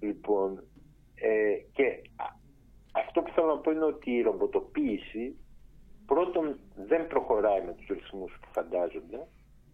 Λοιπόν, 0.00 0.64
ε, 1.14 1.54
και 1.72 2.02
αυτό 2.92 3.22
που 3.22 3.32
θέλω 3.32 3.46
να 3.46 3.58
πω 3.58 3.70
είναι 3.70 3.84
ότι 3.84 4.10
η 4.10 4.22
ρομποτοποίηση 4.22 5.36
πρώτον 6.06 6.58
δεν 6.76 7.06
προχωράει 7.06 7.64
με 7.64 7.72
τους 7.72 7.86
ρυθμούς 7.86 8.38
που 8.40 8.48
φαντάζονται, 8.52 9.26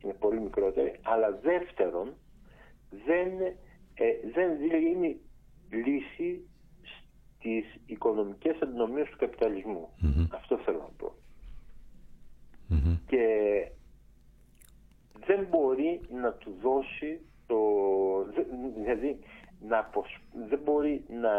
είναι 0.02 0.12
πολύ 0.18 0.40
μικρότερη, 0.40 0.98
αλλά 1.02 1.30
δεύτερον 1.30 2.14
δεν, 3.06 3.40
ε, 3.94 4.30
δεν 4.34 4.58
δίνει 4.58 5.20
λύση 5.70 6.46
στις 7.36 7.64
οικονομικές 7.86 8.60
αντινομίες 8.62 9.08
του 9.08 9.16
καπιταλισμου 9.16 9.88
Αυτό 10.32 10.58
θέλω 10.58 10.78
να 10.78 10.90
πω. 10.96 11.14
Και 13.06 13.26
δεν 15.26 15.46
μπορεί 15.50 16.00
να 16.10 16.32
του 16.32 16.56
δώσει 16.60 17.20
το... 17.46 17.58
Δηλαδή, 18.76 19.18
να 19.68 19.90
δεν 20.48 20.60
μπορεί 20.64 21.04
να 21.08 21.32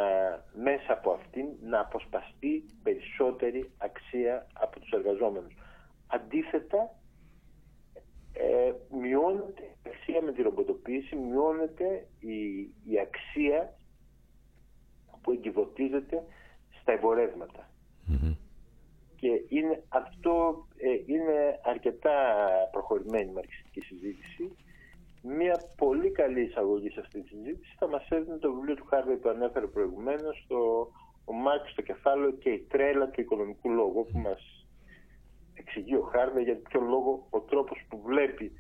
μέσα 0.54 0.94
από 0.94 1.12
αυτήν 1.12 1.46
να 1.62 1.80
αποσπαστεί 1.80 2.66
περισσότερη 2.84 3.72
αξία 3.78 4.48
από 4.54 4.80
τους 4.80 4.92
εργαζόμενους. 4.92 5.54
Αντίθετα, 6.08 6.96
ε, 8.34 8.74
μειώνεται 9.00 9.64
η 9.64 9.90
αξία 9.90 10.22
με 10.22 10.32
τη 10.32 10.42
ρομποτοποίηση, 10.42 11.16
μειώνεται 11.16 12.08
η, 12.20 12.60
η 12.84 13.00
αξία 13.00 13.78
που 15.22 15.32
εγκυβωτίζεται 15.32 16.24
στα 16.82 16.92
εμπορεύματα. 16.92 17.70
Και 19.24 19.46
είναι, 19.48 19.84
αυτό 19.90 20.66
ε, 20.78 21.14
είναι 21.14 21.60
αρκετά 21.64 22.18
προχωρημένη 22.72 23.30
η 23.30 23.34
μαρξιστική 23.34 23.82
συζήτηση. 23.82 24.56
Μία 25.22 25.60
πολύ 25.78 26.12
καλή 26.12 26.42
εισαγωγή 26.42 26.90
σε 26.90 27.00
αυτή 27.00 27.22
τη 27.22 27.28
συζήτηση 27.28 27.76
θα 27.80 27.88
μας 27.88 28.08
έδινε 28.10 28.38
το 28.38 28.54
βιβλίο 28.54 28.76
του 28.76 28.86
Χάρβεϊ 28.86 29.16
που 29.16 29.30
ανέφερε 29.30 29.68
προηγουμένως, 29.68 30.46
το 30.48 30.58
«Ο 31.26 31.34
Μάρξ 31.34 31.72
στο 31.72 31.82
κεφάλαιο 31.82 32.32
και 32.32 32.50
η 32.50 32.60
τρέλα 32.60 33.10
του 33.10 33.22
οικονομικού 33.22 33.70
λόγου» 33.70 34.08
που 34.12 34.18
μας 34.18 34.68
εξηγεί 35.54 35.96
ο 35.96 36.02
Χάρβεϊ 36.02 36.44
για 36.44 36.56
ποιο 36.56 36.82
λόγο 36.82 37.28
ο 37.30 37.40
τρόπος 37.40 37.86
που 37.90 38.02
βλέπει 38.02 38.52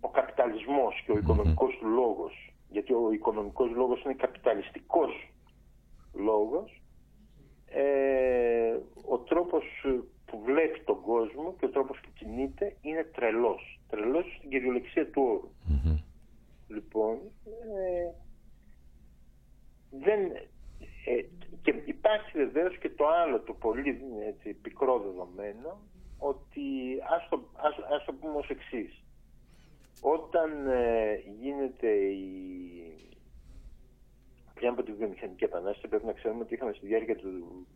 ο 0.00 0.10
καπιταλισμός 0.10 1.02
και 1.04 1.12
ο 1.12 1.18
οικονομικός 1.18 1.76
του 1.78 1.88
λόγος 1.88 2.54
γιατί 2.68 2.92
ο 2.92 3.10
οικονομικός 3.12 3.70
λόγος 3.70 4.02
είναι 4.02 4.14
καπιταλιστικός 4.14 5.32
λόγος 6.12 6.80
ε, 7.68 8.76
ο 9.08 9.18
τρόπος 9.18 9.64
που 10.26 10.42
βλέπει 10.44 10.80
τον 10.80 11.00
κόσμο 11.00 11.54
και 11.58 11.64
ο 11.64 11.70
τρόπος 11.70 12.00
που 12.00 12.08
κινείται 12.14 12.76
είναι 12.80 13.04
τρελός. 13.04 13.80
Τρελός 13.88 14.36
στην 14.38 14.50
κυριολεξία 14.50 15.10
του 15.10 15.22
ορου 15.22 15.50
Λοιπόν, 16.68 17.18
ε, 17.44 18.10
δεν, 19.90 20.20
ε, 21.04 21.24
και 21.62 21.82
υπάρχει 21.84 22.30
βεβαίως 22.36 22.78
και 22.78 22.90
το 22.90 23.06
άλλο, 23.06 23.40
το 23.40 23.52
πολύ 23.52 24.00
έτσι, 24.26 24.52
πικρό 24.54 24.98
δεδομένο, 24.98 25.80
ότι 26.18 26.62
ας 27.16 27.28
το, 27.28 27.48
ας, 27.56 27.76
ας 27.96 28.04
το 28.04 28.12
πούμε 28.12 28.36
ως 28.36 28.48
εξής. 28.48 29.04
Όταν 30.00 30.66
ε, 30.66 31.14
γίνεται 31.40 31.88
η, 31.96 33.15
πριν 34.56 34.68
από 34.68 34.82
τη 34.82 34.92
βιομηχανική 34.92 35.44
επανάσταση 35.44 35.88
πρέπει 35.88 36.06
να 36.06 36.12
ξέρουμε 36.12 36.42
ότι 36.42 36.54
είχαμε 36.54 36.72
στη 36.72 36.86
διάρκεια 36.86 37.16
του 37.16 37.66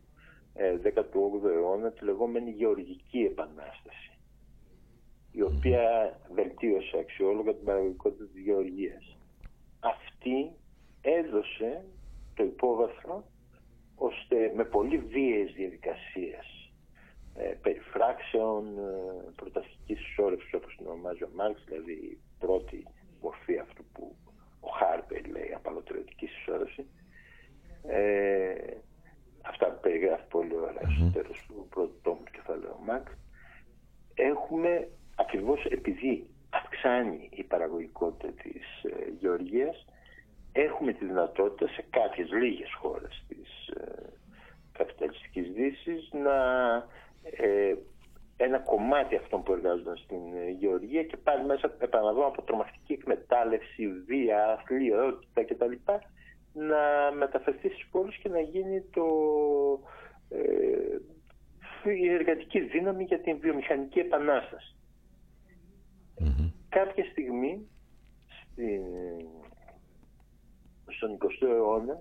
18ου 0.54 1.44
ε, 1.44 1.52
αιώνα 1.52 1.90
τη 1.92 2.04
λεγόμενη 2.04 2.50
γεωργική 2.50 3.18
επανάσταση 3.18 4.10
η 5.32 5.42
οποία 5.42 5.82
βελτίωσε 6.32 6.98
αξιόλογα 6.98 7.54
την 7.54 7.64
παραγωγικότητα 7.64 8.24
της 8.24 8.42
γεωργίας. 8.42 9.16
Αυτή 9.80 10.50
έδωσε 11.00 11.84
το 12.34 12.42
υπόβαθρο 12.42 13.24
ώστε 13.96 14.52
με 14.56 14.64
πολύ 14.64 14.98
βίαιες 14.98 15.52
διαδικασίες 15.52 16.72
ε, 17.34 17.54
περιφράξεων, 17.62 18.78
ε, 18.78 19.32
πρωταστικής 19.36 20.00
ισόρευσης 20.00 20.54
όπως 20.54 20.76
την 20.76 20.86
ονομάζει 20.86 21.22
ο 21.22 21.30
Μάρξ, 21.34 21.64
δηλαδή 21.64 21.92
η 21.92 22.18
πρώτη 22.38 22.86
μορφή 23.20 23.58
αυτού 23.58 23.84
που 23.92 24.16
ο 24.60 24.68
Χάρπερ 24.68 25.26
λέει 25.26 25.52
απαλωτριωτική 25.54 26.26
συσσόρευση. 26.26 26.86
Ε, 27.82 28.54
αυτά 29.42 29.66
που 29.66 29.80
περιγράφει 29.80 30.26
πολύ 30.28 30.56
ωραία 30.56 30.88
στο 30.96 31.10
τέλος 31.12 31.44
του 31.46 31.66
πρώτου 31.70 31.98
τόμου 32.02 32.22
του 32.24 32.32
κεφαλαίου 32.32 32.76
Μαξ. 32.86 33.12
Έχουμε 34.14 34.88
ακριβώς 35.14 35.64
επειδή 35.64 36.26
αυξάνει 36.50 37.28
η 37.32 37.42
παραγωγικότητα 37.42 38.32
της 38.42 38.82
ε, 38.82 39.10
γεωργίας 39.18 39.86
έχουμε 40.52 40.92
τη 40.92 41.04
δυνατότητα 41.04 41.72
σε 41.72 41.84
κάποιες 41.90 42.30
λίγες 42.30 42.74
χώρες 42.74 43.24
της 43.28 43.68
ε, 43.68 44.12
καπιταλιστικής 44.72 45.52
δύσης 45.52 46.10
να 46.12 46.36
ε, 47.22 47.74
ένα 48.44 48.58
κομμάτι 48.58 49.16
αυτών 49.16 49.42
που 49.42 49.52
εργάζονταν 49.52 49.96
στην 49.96 50.20
ε, 50.36 50.50
γεωργία 50.50 51.02
και 51.04 51.16
πάλι 51.16 51.44
μέσα, 51.44 51.74
επαναλαμβάνω, 51.78 52.26
από 52.26 52.42
τρομακτική 52.42 52.92
εκμετάλλευση, 52.92 53.88
βία, 54.06 54.46
αθλειότητα 54.52 55.44
κτλ. 55.44 55.72
να 56.52 57.12
μεταφερθεί 57.16 57.68
στις 57.68 57.86
πόλεις 57.90 58.16
και 58.16 58.28
να 58.28 58.40
γίνει 58.40 58.80
το, 58.80 59.04
ε, 60.28 61.92
η 61.92 62.08
εργατική 62.08 62.60
δύναμη 62.60 63.04
για 63.04 63.20
την 63.20 63.38
βιομηχανική 63.40 63.98
επανάσταση. 63.98 64.74
Κάποια 66.68 67.04
στιγμή 67.04 67.68
στην, 68.52 68.82
στον 70.86 71.18
20ο 71.18 71.48
αιώνα 71.48 72.00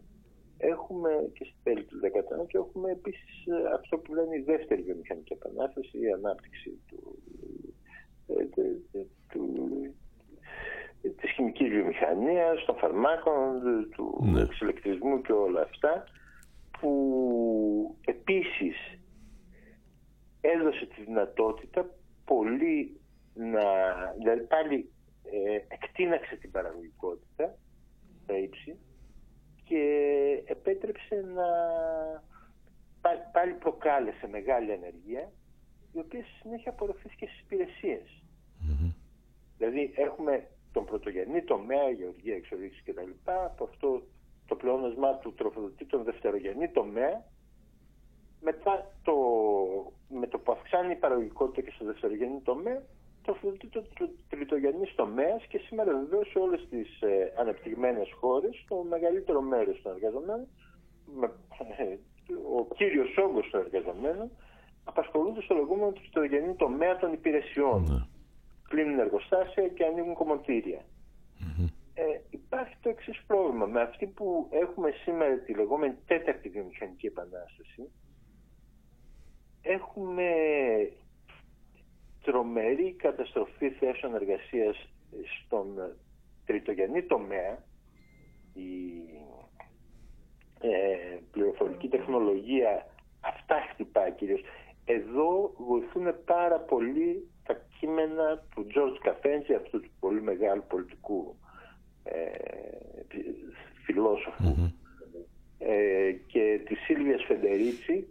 Έχουμε 0.61 1.09
και 1.33 1.43
στη 1.43 1.55
τέλη 1.63 1.83
του 1.83 1.99
19ου 2.03 2.47
και 2.47 2.57
έχουμε 2.57 2.91
επίσης 2.91 3.45
ε, 3.45 3.73
αυτό 3.73 3.97
που 3.97 4.13
λένε 4.13 4.35
η 4.35 4.41
δεύτερη 4.41 4.81
βιομηχανική 4.81 5.33
επανάσταση, 5.33 5.99
η 5.99 6.11
ανάπτυξη 6.11 6.79
του, 6.87 7.23
ε, 8.27 8.45
του, 9.29 9.43
της 11.01 11.31
χημικής 11.31 11.69
βιομηχανίας, 11.69 12.65
των 12.65 12.75
φαρμάκων, 12.77 13.61
του 13.95 14.19
ναι. 14.21 14.41
εξηλεκτρισμού 14.41 15.21
και 15.21 15.31
όλα 15.31 15.61
αυτά 15.61 16.03
που 16.79 17.95
επίσης 18.05 18.75
έδωσε 20.41 20.85
τη 20.85 21.03
δυνατότητα 21.03 21.89
πολύ 22.25 22.99
να, 23.33 23.61
δηλαδή 24.17 24.41
πάλι 24.41 24.91
ε, 25.23 25.55
εκτείναξε 25.67 26.35
την 26.35 26.51
παραγωγικότητα 26.51 27.57
στα 28.23 28.37
ύψη 28.37 28.77
και 29.69 30.43
επέτρεψε 30.45 31.15
να 31.35 31.47
πάλι 33.31 33.53
προκάλεσε 33.53 34.27
μεγάλη 34.27 34.71
ανεργία 34.71 35.31
η 35.91 35.99
οποία 35.99 36.23
συνέχεια 36.41 36.71
απορροφήθηκε 36.71 37.25
στις 37.25 37.39
υπηρεσίες. 37.39 38.23
Δηλαδή 39.57 39.93
έχουμε 39.95 40.47
τον 40.71 40.85
πρωτογενή 40.85 41.43
τομέα, 41.43 41.89
γεωργία, 41.89 42.35
εξορίξη 42.35 42.83
κτλ. 42.85 43.09
Από 43.23 43.63
αυτό 43.63 44.03
το 44.45 44.55
πλεόνασμα 44.55 45.17
του 45.17 45.33
τροφοδοτεί 45.33 45.85
τον 45.85 46.03
δευτερογενή 46.03 46.69
τομέα. 46.69 47.25
Μετά 48.41 48.91
το, 49.03 49.13
με 50.09 50.27
το 50.27 50.39
που 50.39 50.51
αυξάνει 50.51 50.91
η 50.91 50.95
παραγωγικότητα 50.95 51.61
και 51.61 51.73
στο 51.75 51.85
δευτερογενή 51.85 52.41
τομέα, 52.41 52.81
τροφοδοτεί 53.23 53.67
το 53.67 53.83
τριτογενή 54.29 54.87
τομέα 54.95 55.37
και 55.49 55.57
σήμερα 55.57 55.91
βεβαίως 55.93 56.29
σε 56.29 56.39
όλες 56.39 56.67
τις 56.69 57.01
ε, 57.01 57.33
ανεπτυγμένες 57.37 58.11
χώρες 58.19 58.65
το 58.67 58.85
μεγαλύτερο 58.89 59.41
μέρος 59.41 59.81
των 59.81 59.91
εργαζομένων, 59.91 60.47
με, 61.19 61.31
ε, 61.77 61.97
ο 62.57 62.75
κύριος 62.75 63.17
όγκος 63.17 63.49
των 63.49 63.59
εργαζομένων, 63.59 64.29
απασχολούνται 64.83 65.41
στο 65.41 65.55
λεγόμενο 65.55 65.91
τριτογενή 65.91 66.55
τομέα 66.55 66.97
των 66.97 67.13
υπηρεσιών. 67.13 67.81
Ναι. 67.89 68.05
Κλείνουν 68.69 68.99
εργοστάσια 68.99 69.67
και 69.67 69.85
ανοίγουν 69.85 70.15
Ε, 71.93 72.19
υπάρχει 72.29 72.75
το 72.81 72.89
εξής 72.89 73.23
πρόβλημα. 73.27 73.65
Με 73.65 73.81
αυτή 73.81 74.05
που 74.05 74.47
έχουμε 74.51 74.91
σήμερα 75.03 75.37
τη 75.37 75.53
λεγόμενη 75.53 75.95
τέταρτη 76.07 76.49
βιομηχανική 76.49 77.05
επανάσταση, 77.05 77.91
έχουμε 79.61 80.31
τρομερή 82.21 82.93
καταστροφή 82.97 83.69
θέσεων 83.69 84.15
εργασίας 84.15 84.89
στον 85.43 85.67
τριτογενή 86.45 87.03
τομέα. 87.03 87.63
Η 88.53 89.03
ε, 90.61 91.17
πληροφορική 91.31 91.87
τεχνολογία 91.87 92.85
αυτά 93.21 93.55
χτυπάει 93.71 94.11
κυρίως. 94.11 94.41
Εδώ 94.85 95.53
βοηθούν 95.57 96.23
πάρα 96.25 96.59
πολύ 96.59 97.27
τα 97.45 97.61
κείμενα 97.79 98.43
του 98.55 98.67
George 98.75 98.97
Καφέντζη, 99.01 99.53
αυτού 99.53 99.79
του 99.79 99.89
πολύ 99.99 100.21
μεγάλου 100.21 100.63
πολιτικού 100.67 101.35
ε, 102.03 102.27
φιλοσοφου 103.83 104.71
ε, 105.59 106.11
και 106.27 106.61
τη 106.65 106.75
Σίλβια 106.75 107.17
Φεντερίτσι, 107.27 108.07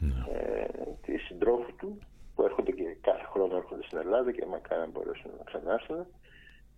ναι. 0.00 0.14
ε, 0.38 0.66
τη 1.02 1.16
συντρόφου 1.16 1.74
του, 1.76 1.98
που 2.42 2.48
έρχονται 2.48 2.72
και 2.72 2.96
κάθε 3.00 3.24
χρόνο 3.24 3.56
έρχονται 3.56 3.82
στην 3.82 3.98
Ελλάδα 3.98 4.32
και 4.32 4.46
μακάρι 4.46 4.80
να 4.80 4.86
μπορέσουν 4.86 5.30
να 5.38 5.44
ξανάρθουν, 5.44 6.06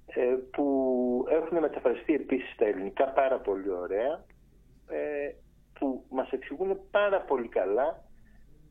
ε, 0.07 0.37
που 0.53 1.27
έχουν 1.29 1.59
μεταφραστεί 1.59 2.15
επίσης 2.15 2.53
στα 2.53 2.65
ελληνικά 2.65 3.05
πάρα 3.09 3.39
πολύ 3.39 3.71
ωραία, 3.71 4.25
ε, 4.89 5.33
που 5.79 6.05
μας 6.11 6.31
εξηγούν 6.31 6.81
πάρα 6.91 7.21
πολύ 7.21 7.49
καλά 7.49 8.05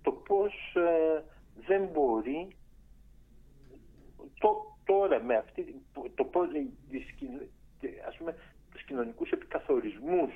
το 0.02 0.12
πώς 0.12 0.54
ε, 0.76 1.24
δεν 1.68 1.84
μπορεί 1.86 2.56
το, 4.40 4.78
τώρα 4.84 5.24
με 5.24 5.36
αυτή, 5.36 5.82
το 6.16 6.24
πώς, 6.24 6.48
ας 8.08 8.18
πούμε, 8.18 8.36
τους 8.72 8.84
κοινωνικούς 8.84 9.32
επικαθορισμούς 9.32 10.32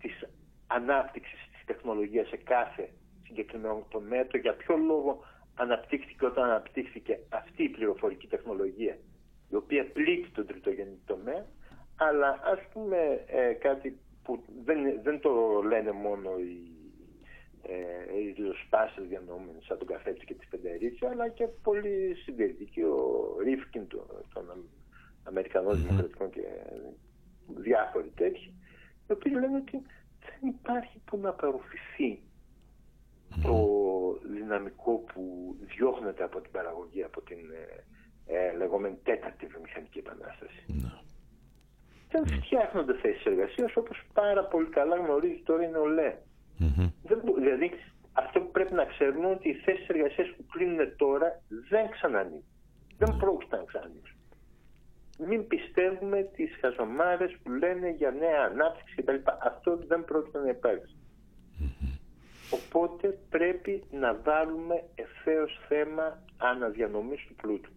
της 0.00 0.28
ανάπτυξης 0.66 1.48
της 1.52 1.64
τεχνολογίας 1.66 2.28
σε 2.28 2.36
κάθε 2.36 2.90
συγκεκριμένο 3.22 3.86
τομέα, 3.88 4.26
το 4.26 4.36
για 4.36 4.54
ποιο 4.54 4.76
λόγο 4.76 5.24
αναπτύχθηκε 5.54 6.26
όταν 6.26 6.44
αναπτύχθηκε 6.44 7.18
αυτή 7.28 7.62
η 7.62 7.68
πληροφορική 7.68 8.26
τεχνολογία, 8.26 8.98
η 9.48 9.54
οποία 9.54 9.86
πλήττει 9.92 10.30
τον 10.30 10.46
τριτογενή 10.46 10.98
τομέα, 11.06 11.46
αλλά 11.96 12.40
ας 12.44 12.58
πούμε 12.72 13.24
ε, 13.26 13.52
κάτι 13.52 13.98
που 14.22 14.42
δεν, 14.64 15.02
δεν 15.02 15.20
το 15.20 15.62
λένε 15.62 15.92
μόνο 15.92 16.38
οι 16.38 16.72
ε, 17.62 18.18
οι 18.18 18.34
ριζοσπάσεις 18.36 19.08
διανοούμενοι 19.08 19.62
σαν 19.62 19.78
τον 19.78 19.86
Καφέτσι 19.86 20.24
και 20.24 20.34
τη 20.34 20.46
Φεντερίτσια 20.46 21.10
αλλά 21.10 21.28
και 21.28 21.46
πολύ 21.62 22.14
συντηρητικοί 22.14 22.80
ο 22.82 23.36
Ρίφκιν 23.42 23.86
των 23.86 24.68
Αμερικανών 25.24 25.76
Δημοκρατικών 25.76 26.30
και 26.30 26.42
διάφοροι 27.46 28.12
τέτοιοι 28.16 28.54
οι 29.08 29.12
οποίοι 29.12 29.32
λένε 29.34 29.56
ότι 29.56 29.82
δεν 30.20 30.48
υπάρχει 30.48 31.00
που 31.04 31.16
να 31.16 31.32
παροφηθεί 31.32 32.22
το 33.42 33.56
δυναμικό 34.34 34.92
που 34.92 35.22
διώχνεται 35.60 36.24
από 36.24 36.40
την 36.40 36.50
παραγωγή 36.50 37.02
από 37.02 37.20
την 37.20 37.38
ε, 38.26 38.34
ε 38.34 38.56
λεγόμενη 38.56 38.98
τέταρτη 39.02 39.46
βιομηχανική 39.46 39.98
επανάσταση. 39.98 40.64
Ναι. 40.66 40.92
Δεν 42.10 42.26
φτιάχνονται 42.26 42.94
θέσεις 42.94 43.24
εργασίας 43.24 43.76
όπως 43.76 44.02
πάρα 44.12 44.44
πολύ 44.44 44.68
καλά 44.68 44.96
γνωρίζει 44.96 45.42
τώρα 45.44 45.64
η 45.64 45.70
νεολαία. 45.70 46.18
δηλαδή, 47.38 47.70
αυτό 48.12 48.40
που 48.40 48.50
πρέπει 48.50 48.72
να 48.72 48.84
ξέρουμε 48.84 49.18
είναι 49.18 49.34
ότι 49.34 49.48
οι 49.48 49.54
θέσεις 49.54 49.88
εργασίας 49.88 50.28
που 50.36 50.46
κλείνουν 50.46 50.96
τώρα 50.96 51.42
δεν 51.70 51.90
ξανανοίγουν. 51.90 52.44
Δεν 52.98 53.16
πρόκειται 53.16 53.56
να 53.56 53.64
ξανανοίξουν. 53.64 54.16
Μην 55.18 55.46
πιστεύουμε 55.46 56.22
τις 56.22 56.50
χαζομάρες 56.60 57.36
που 57.42 57.50
λένε 57.50 57.90
για 57.90 58.10
νέα 58.10 58.42
ανάπτυξη 58.50 58.94
κτλ. 58.94 59.16
Αυτό 59.42 59.76
δεν 59.76 60.04
πρόκειται 60.04 60.38
να 60.38 60.48
υπάρξει. 60.48 60.96
Οπότε 62.52 63.18
πρέπει 63.30 63.84
να 63.90 64.14
βάλουμε 64.14 64.84
ευθέως 64.94 65.60
θέμα 65.68 66.22
αναδιανομής 66.36 67.26
του 67.26 67.34
πλούτου. 67.34 67.72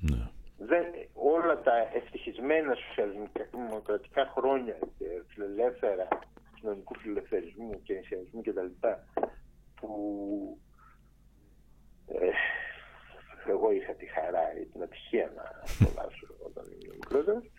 Ναι. 0.00 0.28
Δεν, 0.58 0.84
όλα 1.14 1.60
τα 1.60 1.76
ευτυχισμένα 1.94 2.74
σοσιαλδημοκρατικά 2.74 4.32
χρόνια 4.36 4.78
και 4.98 5.06
φιλελεύθερα 5.28 6.08
κοινωνικού 6.54 6.94
φιλελευθερισμού 6.98 7.82
και 7.82 7.94
ενσιανισμού 7.94 8.42
κτλ. 8.42 8.88
που 9.80 9.90
ε, 12.06 12.30
εγώ 13.50 13.72
είχα 13.72 13.92
τη 13.92 14.06
χαρά 14.06 14.60
ή 14.60 14.64
την 14.64 14.82
ατυχία 14.82 15.32
να 15.36 15.42
απολαύσω 15.42 16.26
όταν 16.46 16.64
ήμουν 16.64 16.94
μικρότερος. 16.94 17.50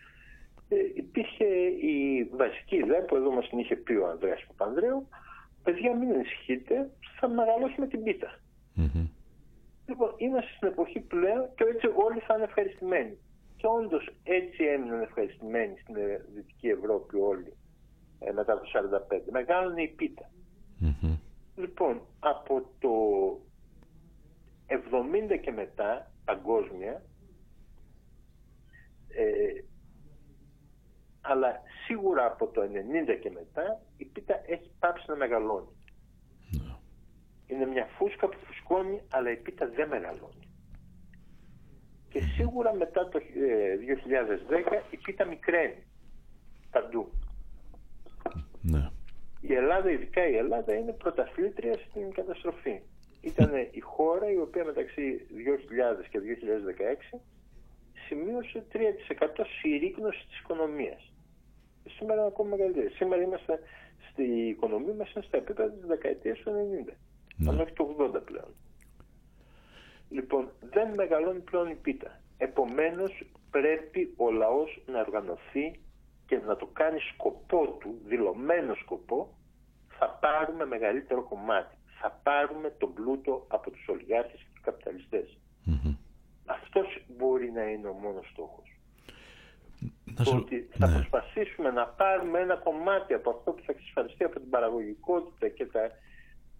Ε, 0.68 0.76
υπήρχε 0.94 1.44
η 1.92 2.24
βασική 2.24 2.76
ιδέα 2.76 3.04
που 3.04 3.16
εδώ 3.16 3.30
μας 3.30 3.48
την 3.48 3.58
είχε 3.58 3.76
πει 3.76 3.92
ο 3.92 4.08
Ανδρέας 4.08 4.44
Παπανδρέου 4.46 5.08
παιδιά 5.62 5.96
μην 5.96 6.12
ανησυχείτε, 6.12 6.90
θα 7.20 7.28
μεγαλώσει 7.28 7.80
με 7.80 7.86
την 7.86 8.02
πίτα. 8.02 8.38
Mm-hmm. 8.76 9.08
Λοιπόν, 9.86 10.14
είμαστε 10.16 10.50
στην 10.56 10.68
εποχή 10.68 11.00
πλέον 11.00 11.48
και 11.54 11.64
έτσι 11.64 11.86
όλοι 11.86 12.20
θα 12.20 12.34
είναι 12.34 12.44
ευχαριστημένοι. 12.44 13.18
Και 13.56 13.66
όντως 13.66 14.10
έτσι 14.22 14.64
έμειναν 14.64 15.00
ευχαριστημένοι 15.02 15.74
στην 15.78 15.94
Δυτική 16.34 16.68
Ευρώπη 16.68 17.16
όλοι 17.16 17.52
ε, 18.18 18.32
μετά 18.32 18.60
το 18.60 18.62
1945. 19.10 19.20
Μεγάλωνε 19.30 19.82
η 19.82 19.88
πίτα. 19.88 20.30
Mm-hmm. 20.82 21.18
Λοιπόν, 21.56 22.00
από 22.20 22.70
το 22.78 22.90
70 24.68 25.40
και 25.40 25.50
μετά, 25.50 26.10
παγκόσμια, 26.24 27.02
ε, 29.08 29.64
αλλά 31.20 31.60
σίγουρα 31.86 32.26
από 32.26 32.46
το 32.46 32.60
90 32.62 32.66
και 33.20 33.30
μετά 33.30 33.80
η 34.02 34.04
πίτα 34.04 34.42
έχει 34.46 34.70
πάψει 34.78 35.04
να 35.08 35.16
μεγαλώνει. 35.16 35.76
Ναι. 36.50 36.74
Είναι 37.46 37.66
μια 37.66 37.86
φούσκα 37.96 38.28
που 38.28 38.38
φουσκώνει 38.46 39.00
αλλά 39.10 39.30
η 39.30 39.36
πίτα 39.36 39.66
δεν 39.68 39.88
μεγαλώνει. 39.88 40.46
Και 42.08 42.20
σίγουρα 42.20 42.74
μετά 42.74 43.08
το 43.08 43.18
2010 43.18 44.72
ε, 44.72 44.80
η 44.90 44.96
πίτα 44.96 45.24
μικραίνει 45.24 45.82
παντού. 46.70 47.10
Ναι. 48.60 48.90
Η 49.40 49.54
Ελλάδα, 49.54 49.90
ειδικά 49.90 50.28
η 50.28 50.36
Ελλάδα, 50.36 50.74
είναι 50.74 50.92
πρωταθλήτρια 50.92 51.78
στην 51.88 52.12
καταστροφή. 52.12 52.80
Ήταν 53.20 53.50
η 53.70 53.80
χώρα 53.80 54.30
η 54.30 54.38
οποία 54.38 54.64
μεταξύ 54.64 55.26
2000 56.02 56.06
και 56.10 56.20
2016 57.12 57.18
σημείωσε 58.06 58.64
3% 58.72 58.76
συρρήκνωση 59.60 60.26
της 60.26 60.38
οικονομίας 60.38 61.12
σήμερα 61.90 62.20
είναι 62.20 62.26
ακόμα 62.26 62.48
μεγαλύτερη. 62.48 62.88
Σήμερα 62.88 63.22
είμαστε 63.22 63.60
στη 64.12 64.48
οικονομία 64.48 64.94
μας 64.94 65.12
είναι 65.12 65.24
στα 65.24 65.36
επίπεδα 65.36 65.70
της 65.70 65.86
δεκαετίας 65.86 66.38
του 66.38 66.50
90. 66.88 66.92
Ναι. 67.36 67.50
Αν 67.50 67.60
όχι 67.60 67.72
το 67.72 67.96
80 67.98 68.24
πλέον. 68.24 68.54
Λοιπόν, 70.08 70.50
δεν 70.60 70.94
μεγαλώνει 70.94 71.40
πλέον 71.40 71.68
η 71.70 71.74
πίτα. 71.74 72.20
Επομένως 72.38 73.24
πρέπει 73.50 74.14
ο 74.16 74.30
λαός 74.30 74.82
να 74.86 75.00
οργανωθεί 75.00 75.80
και 76.26 76.36
να 76.36 76.56
το 76.56 76.66
κάνει 76.66 76.98
σκοπό 77.00 77.76
του, 77.80 77.98
δηλωμένο 78.04 78.74
σκοπό, 78.74 79.36
θα 79.88 80.18
πάρουμε 80.20 80.66
μεγαλύτερο 80.66 81.22
κομμάτι. 81.22 81.76
Θα 82.00 82.20
πάρουμε 82.22 82.70
τον 82.70 82.92
πλούτο 82.92 83.44
από 83.48 83.70
τους 83.70 83.88
ολιγάρχες 83.88 84.40
και 84.40 84.48
τους 84.52 84.60
καπιταλιστές. 84.60 85.38
Mm-hmm. 85.66 85.96
Αυτός 86.46 87.04
μπορεί 87.16 87.50
να 87.50 87.62
είναι 87.62 87.88
ο 87.88 87.92
μόνος 87.92 88.28
στόχος 88.28 88.71
ότι 90.26 90.68
θα 90.78 90.86
ναι. 90.86 90.94
προσπαθήσουμε 90.94 91.70
να 91.70 91.86
πάρουμε 91.86 92.38
ένα 92.38 92.56
κομμάτι 92.56 93.14
από 93.14 93.30
αυτό 93.30 93.50
που 93.52 93.62
θα 93.66 93.72
εξασφαλιστεί 93.72 94.24
από 94.24 94.40
την 94.40 94.50
παραγωγικότητα 94.50 95.48
και 95.48 95.66
τα 95.66 95.90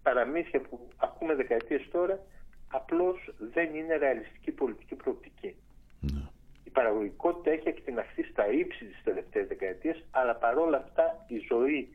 παραμύθια 0.03 0.61
που 0.61 0.87
ακούμε 0.97 1.35
δεκαετίες 1.35 1.87
τώρα 1.91 2.19
απλώς 2.67 3.33
δεν 3.53 3.75
είναι 3.75 3.95
ρεαλιστική 3.95 4.51
πολιτική 4.51 4.95
προοπτική. 4.95 5.55
Ναι. 5.99 6.21
Η 6.63 6.69
παραγωγικότητα 6.69 7.51
έχει 7.51 7.67
εκτιναχθεί 7.67 8.23
στα 8.23 8.51
ύψη 8.51 8.85
της 8.85 9.01
τελευταίας 9.03 9.47
δεκαετίας 9.47 10.03
αλλά 10.11 10.35
παρόλα 10.35 10.77
αυτά 10.77 11.25
η 11.27 11.37
ζωή 11.49 11.89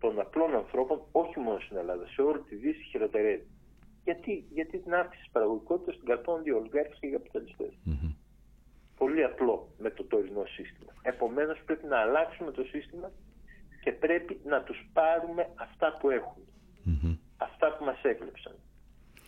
των 0.00 0.20
απλών 0.20 0.54
ανθρώπων 0.54 1.02
όχι 1.12 1.38
μόνο 1.38 1.58
στην 1.60 1.76
Ελλάδα, 1.76 2.06
σε 2.06 2.22
όλη 2.22 2.40
τη 2.40 2.54
Δύση 2.54 2.82
χειροτερεύει. 2.82 3.46
Γιατί, 4.04 4.44
Γιατί 4.50 4.78
την 4.78 4.94
αύξηση 4.94 5.22
της 5.22 5.32
παραγωγικότητας 5.32 5.96
την 5.96 6.06
καρπώνουν 6.06 6.42
οι 6.46 6.50
ολιγάρχες 6.50 6.98
και 7.00 7.06
οι 7.06 7.10
καπιταλιστές. 7.10 7.72
Πολύ 9.02 9.24
απλό 9.24 9.68
με 9.78 9.90
το 9.90 10.04
τωρινό 10.04 10.44
σύστημα. 10.44 10.92
Επομένως 11.02 11.58
πρέπει 11.66 11.86
να 11.86 11.98
αλλάξουμε 11.98 12.50
το 12.50 12.62
σύστημα 12.62 13.10
και 13.82 13.92
πρέπει 13.92 14.40
να 14.44 14.62
τους 14.62 14.88
πάρουμε 14.92 15.48
αυτά 15.54 15.96
που 16.00 16.10
εχουν 16.10 16.44
Αυτά 17.36 17.76
που 17.76 17.84
μας 17.84 18.02
έκλεψαν. 18.02 18.54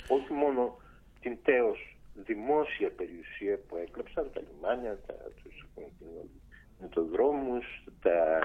Όχι 0.09 0.33
μόνο 0.33 0.77
την 1.21 1.39
τέος 1.43 1.97
δημόσια 2.15 2.91
περιουσία 2.91 3.59
που 3.67 3.77
έκλεψαν, 3.77 4.31
τα 4.33 4.41
λιμάνια, 4.41 4.99
τα, 5.07 5.15
τους 5.43 5.67
μετοδρόμους, 6.81 7.65
τα, 8.03 8.39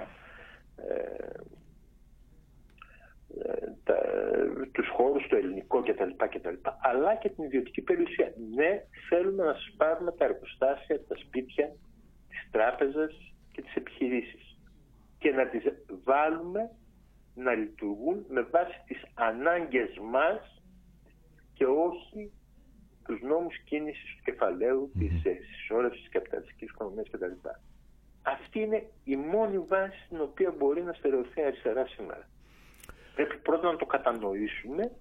ε, 0.76 1.30
τα, 3.84 3.96
τους 4.72 4.90
χώρους, 4.90 5.28
το 5.28 5.36
ελληνικό 5.36 5.84
κτλ, 5.84 6.12
κτλ. 6.18 6.56
Αλλά 6.82 7.16
και 7.16 7.30
την 7.30 7.44
ιδιωτική 7.44 7.82
περιουσία. 7.82 8.34
Ναι, 8.56 8.84
θέλουμε 9.10 9.44
να 9.44 9.54
σας 9.54 9.74
πάρουμε 9.78 10.12
τα 10.12 10.26
εργοστάσια, 10.26 11.06
τα 11.08 11.16
σπίτια, 11.16 11.76
τις 12.30 12.50
τράπεζες 12.52 13.34
και 13.52 13.62
τις 13.62 13.76
επιχειρήσεις 13.76 14.60
και 15.20 15.32
να 15.32 15.48
τις 15.48 15.64
βάλουμε 16.04 16.72
να 17.36 17.54
λειτουργούν 17.54 18.26
με 18.30 18.42
βάση 18.42 18.82
τις 18.86 19.06
ανάγκες 19.14 20.00
μας 20.12 20.62
και 21.54 21.66
όχι 21.66 22.32
τους 23.06 23.22
νόμους 23.22 23.58
κίνησης 23.64 24.16
του 24.16 24.24
κεφαλαίου, 24.24 24.92
mm-hmm. 24.96 25.00
της 25.00 25.22
συσσόρευσης 25.48 26.02
της 26.02 26.12
καπιταλιστικής 26.12 26.70
οικονομίας 26.70 27.10
κτλ. 27.10 27.50
Αυτή 28.24 28.60
είναι 28.60 28.84
η 29.04 29.16
μόνη 29.16 29.58
βάση 29.60 30.00
στην 30.06 30.22
οποία 30.22 30.54
μπορεί 30.58 30.82
να 30.82 30.94
στερεωθεί 30.94 31.42
αριστερά 31.42 31.86
σήμερα. 31.86 32.28
Πρέπει 33.18 33.38
πρώτα 33.38 33.72
να 33.72 33.78
το 33.78 33.86
κατανοησουμε 33.86 34.92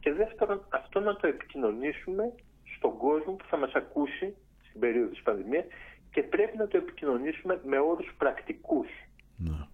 και 0.00 0.12
δεύτερον 0.12 0.66
αυτό 0.68 1.00
να 1.00 1.16
το 1.16 1.26
επικοινωνήσουμε 1.26 2.32
στον 2.76 2.96
κόσμο 2.96 3.32
που 3.32 3.44
θα 3.48 3.56
μας 3.56 3.72
ακούσει 3.72 4.36
στην 4.68 4.80
περίοδο 4.80 5.10
της 5.10 5.22
πανδημίας 5.22 5.64
και 6.10 6.22
πρέπει 6.22 6.56
να 6.56 6.68
το 6.68 6.76
επικοινωνήσουμε 6.76 7.60
με 7.64 7.78
όρους 7.78 8.14
πρακτικούς. 8.18 8.88
Ναι. 9.36 9.66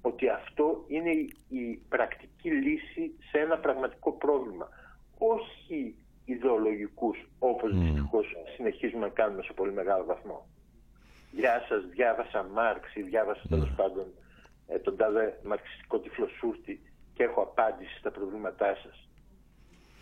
Ότι 0.00 0.28
αυτό 0.28 0.84
είναι 0.88 1.10
η 1.48 1.82
πρακτική 1.88 2.50
λύση 2.50 3.14
σε 3.30 3.38
ένα 3.38 3.56
πραγματικό 3.58 4.12
πρόβλημα. 4.12 4.68
Όχι 5.18 5.94
ιδεολογικούς 6.24 7.18
όπως 7.38 7.70
mm. 7.72 7.76
δυστυχώς 7.76 8.26
συνεχίζουμε 8.56 9.06
να 9.06 9.12
κάνουμε 9.12 9.42
σε 9.42 9.52
πολύ 9.52 9.72
μεγάλο 9.72 10.04
βαθμό. 10.04 10.46
Γεια 11.32 11.64
σας, 11.68 11.84
διάβασα 11.84 12.42
Μάρξ 12.52 12.94
ή 12.94 13.02
διάβασα 13.02 13.42
τέλος 13.48 13.68
ναι. 13.68 13.74
πάντων 13.76 14.06
ε, 14.66 14.78
τον 14.78 14.96
τάδε 14.96 15.40
μαρξιστικό 15.44 15.98
τυφλοσούρτη 15.98 16.80
και 17.14 17.22
έχω 17.22 17.42
απάντηση 17.42 17.98
στα 17.98 18.10
προβλήματά 18.10 18.76
σας. 18.82 19.08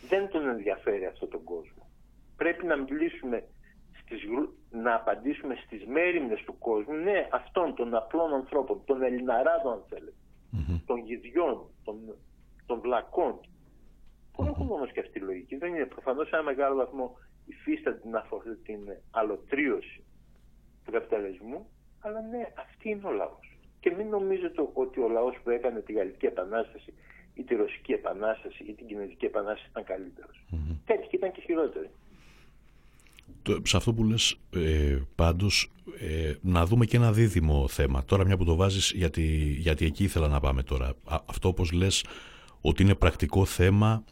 Δεν 0.08 0.28
τον 0.28 0.48
ενδιαφέρει 0.48 1.06
αυτό 1.06 1.26
τον 1.26 1.44
κόσμο. 1.44 1.90
Πρέπει 2.36 2.66
να 2.66 2.76
μιλήσουμε, 2.76 3.48
στις, 4.02 4.20
να 4.70 4.94
απαντήσουμε 4.94 5.54
στις 5.66 5.86
μέρημνες 5.86 6.42
του 6.44 6.58
κόσμου, 6.58 6.94
ναι, 6.94 7.28
αυτών 7.32 7.74
των 7.74 7.94
απλών 7.94 8.34
ανθρώπων, 8.34 8.82
των 8.84 9.02
Ελληναράδων 9.02 9.72
αν 9.72 9.82
θέλετε, 9.88 10.16
των 10.86 10.98
γηδιών, 10.98 11.66
των, 11.84 11.96
των 12.66 12.80
βλακών, 12.80 13.40
που 14.32 14.42
έχουν 14.44 14.70
όμως 14.70 14.92
και 14.92 15.00
αυτή 15.00 15.12
τη 15.12 15.18
λογική. 15.18 15.56
Δεν 15.56 15.74
είναι 15.74 15.86
προφανώς 15.86 16.28
σε 16.28 16.34
ένα 16.36 16.44
μεγάλο 16.44 16.76
βαθμό 16.76 17.16
υφίσταται 17.46 17.98
την, 17.98 18.62
την 18.62 18.96
αλωτρίωση 19.10 20.04
του 20.84 20.92
καπιταλισμού, 20.92 21.70
αλλά 22.00 22.20
ναι, 22.20 22.52
αυτή 22.56 22.88
είναι 22.88 23.06
ο 23.06 23.10
λαός. 23.10 23.49
Και 23.80 23.90
μην 23.96 24.08
νομίζετε 24.08 24.68
ότι 24.72 25.00
ο 25.00 25.08
λαός 25.08 25.36
που 25.42 25.50
έκανε 25.50 25.80
τη 25.80 25.92
Γαλλική 25.92 26.26
Επανάσταση 26.26 26.92
ή 27.34 27.42
τη 27.42 27.54
Ρωσική 27.54 27.92
Επανάσταση 27.92 28.64
ή 28.68 28.72
την 28.72 28.86
Κινέζικη 28.86 29.24
Επανάσταση 29.24 29.68
ήταν 29.70 29.84
καλύτερος. 29.84 30.44
Mm-hmm. 30.52 30.76
Τέτοιοι 30.84 31.16
ήταν 31.16 31.32
και 31.32 31.40
χειρότεροι. 31.40 31.90
Σε 33.62 33.76
αυτό 33.76 33.94
που 33.94 34.04
λες 34.04 34.38
ε, 34.50 34.98
πάντως 35.14 35.72
ε, 35.98 36.34
να 36.40 36.66
δούμε 36.66 36.84
και 36.86 36.96
ένα 36.96 37.12
δίδυμο 37.12 37.68
θέμα. 37.68 38.04
Τώρα 38.04 38.24
μια 38.24 38.36
που 38.36 38.44
το 38.44 38.56
βάζεις 38.56 38.92
γιατί, 38.94 39.22
γιατί 39.58 39.84
εκεί 39.84 40.04
ήθελα 40.04 40.28
να 40.28 40.40
πάμε 40.40 40.62
τώρα. 40.62 40.92
αυτό 41.26 41.48
όπως 41.48 41.72
λες 41.72 42.04
ότι 42.60 42.82
είναι 42.82 42.94
πρακτικό 42.94 43.44
θέμα 43.44 44.04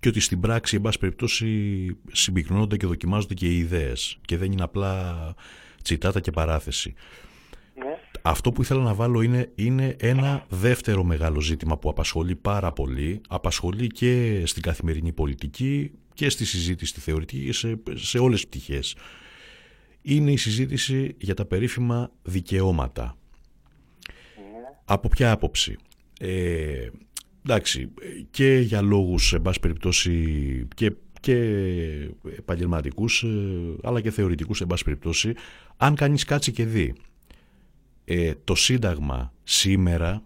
και 0.00 0.08
ότι 0.08 0.20
στην 0.20 0.40
πράξη, 0.40 0.76
εν 0.76 0.82
πάση 0.82 0.98
περιπτώσει, 0.98 1.46
συμπυκνώνονται 2.12 2.76
και 2.76 2.86
δοκιμάζονται 2.86 3.34
και 3.34 3.46
οι 3.46 3.58
ιδέες 3.58 4.18
και 4.24 4.36
δεν 4.36 4.52
είναι 4.52 4.62
απλά 4.62 5.14
τσιτάτα 5.82 6.20
και 6.20 6.30
παράθεση. 6.30 6.94
Ναι. 8.24 8.30
Αυτό 8.32 8.52
που 8.52 8.62
ήθελα 8.62 8.82
να 8.82 8.94
βάλω 8.94 9.20
είναι, 9.20 9.52
είναι 9.54 9.96
ένα 9.98 10.46
δεύτερο 10.48 11.04
μεγάλο 11.04 11.40
ζήτημα 11.40 11.78
που 11.78 11.88
απασχολεί 11.88 12.34
πάρα 12.34 12.72
πολύ, 12.72 13.20
απασχολεί 13.28 13.86
και 13.86 14.42
στην 14.46 14.62
καθημερινή 14.62 15.12
πολιτική 15.12 15.90
και 16.14 16.28
στη 16.28 16.44
συζήτηση 16.44 16.90
στη 16.90 17.00
θεωρητική 17.00 17.52
σε, 17.52 17.78
σε 17.94 18.18
όλες 18.18 18.40
τις 18.40 18.48
πτυχές. 18.48 18.96
Είναι 20.02 20.32
η 20.32 20.36
συζήτηση 20.36 21.14
για 21.18 21.34
τα 21.34 21.44
περίφημα 21.44 22.10
δικαιώματα. 22.22 23.16
Ναι. 24.36 24.42
Από 24.84 25.08
ποια 25.08 25.30
άποψη; 25.30 25.76
Ε, 26.20 26.88
εντάξει, 27.46 27.90
και 28.30 28.58
για 28.58 28.82
λόγους, 28.82 29.26
σε 29.28 29.38
πάση 29.38 29.60
περιπτώσει, 29.60 30.68
και 30.74 30.92
και 31.20 31.36
επαγγελματικούς, 32.36 33.22
ε, 33.22 33.28
αλλά 33.82 34.00
και 34.00 34.10
θεωρητικούς 34.10 34.60
εν 34.60 34.66
πάση 34.66 34.84
περιπτώσει 34.84 35.34
αν 35.76 35.94
κανείς 35.94 36.24
κάτσει 36.24 36.52
και 36.52 36.64
δει 36.64 36.94
ε, 38.04 38.32
το 38.44 38.54
Σύνταγμα 38.54 39.32
σήμερα 39.42 40.22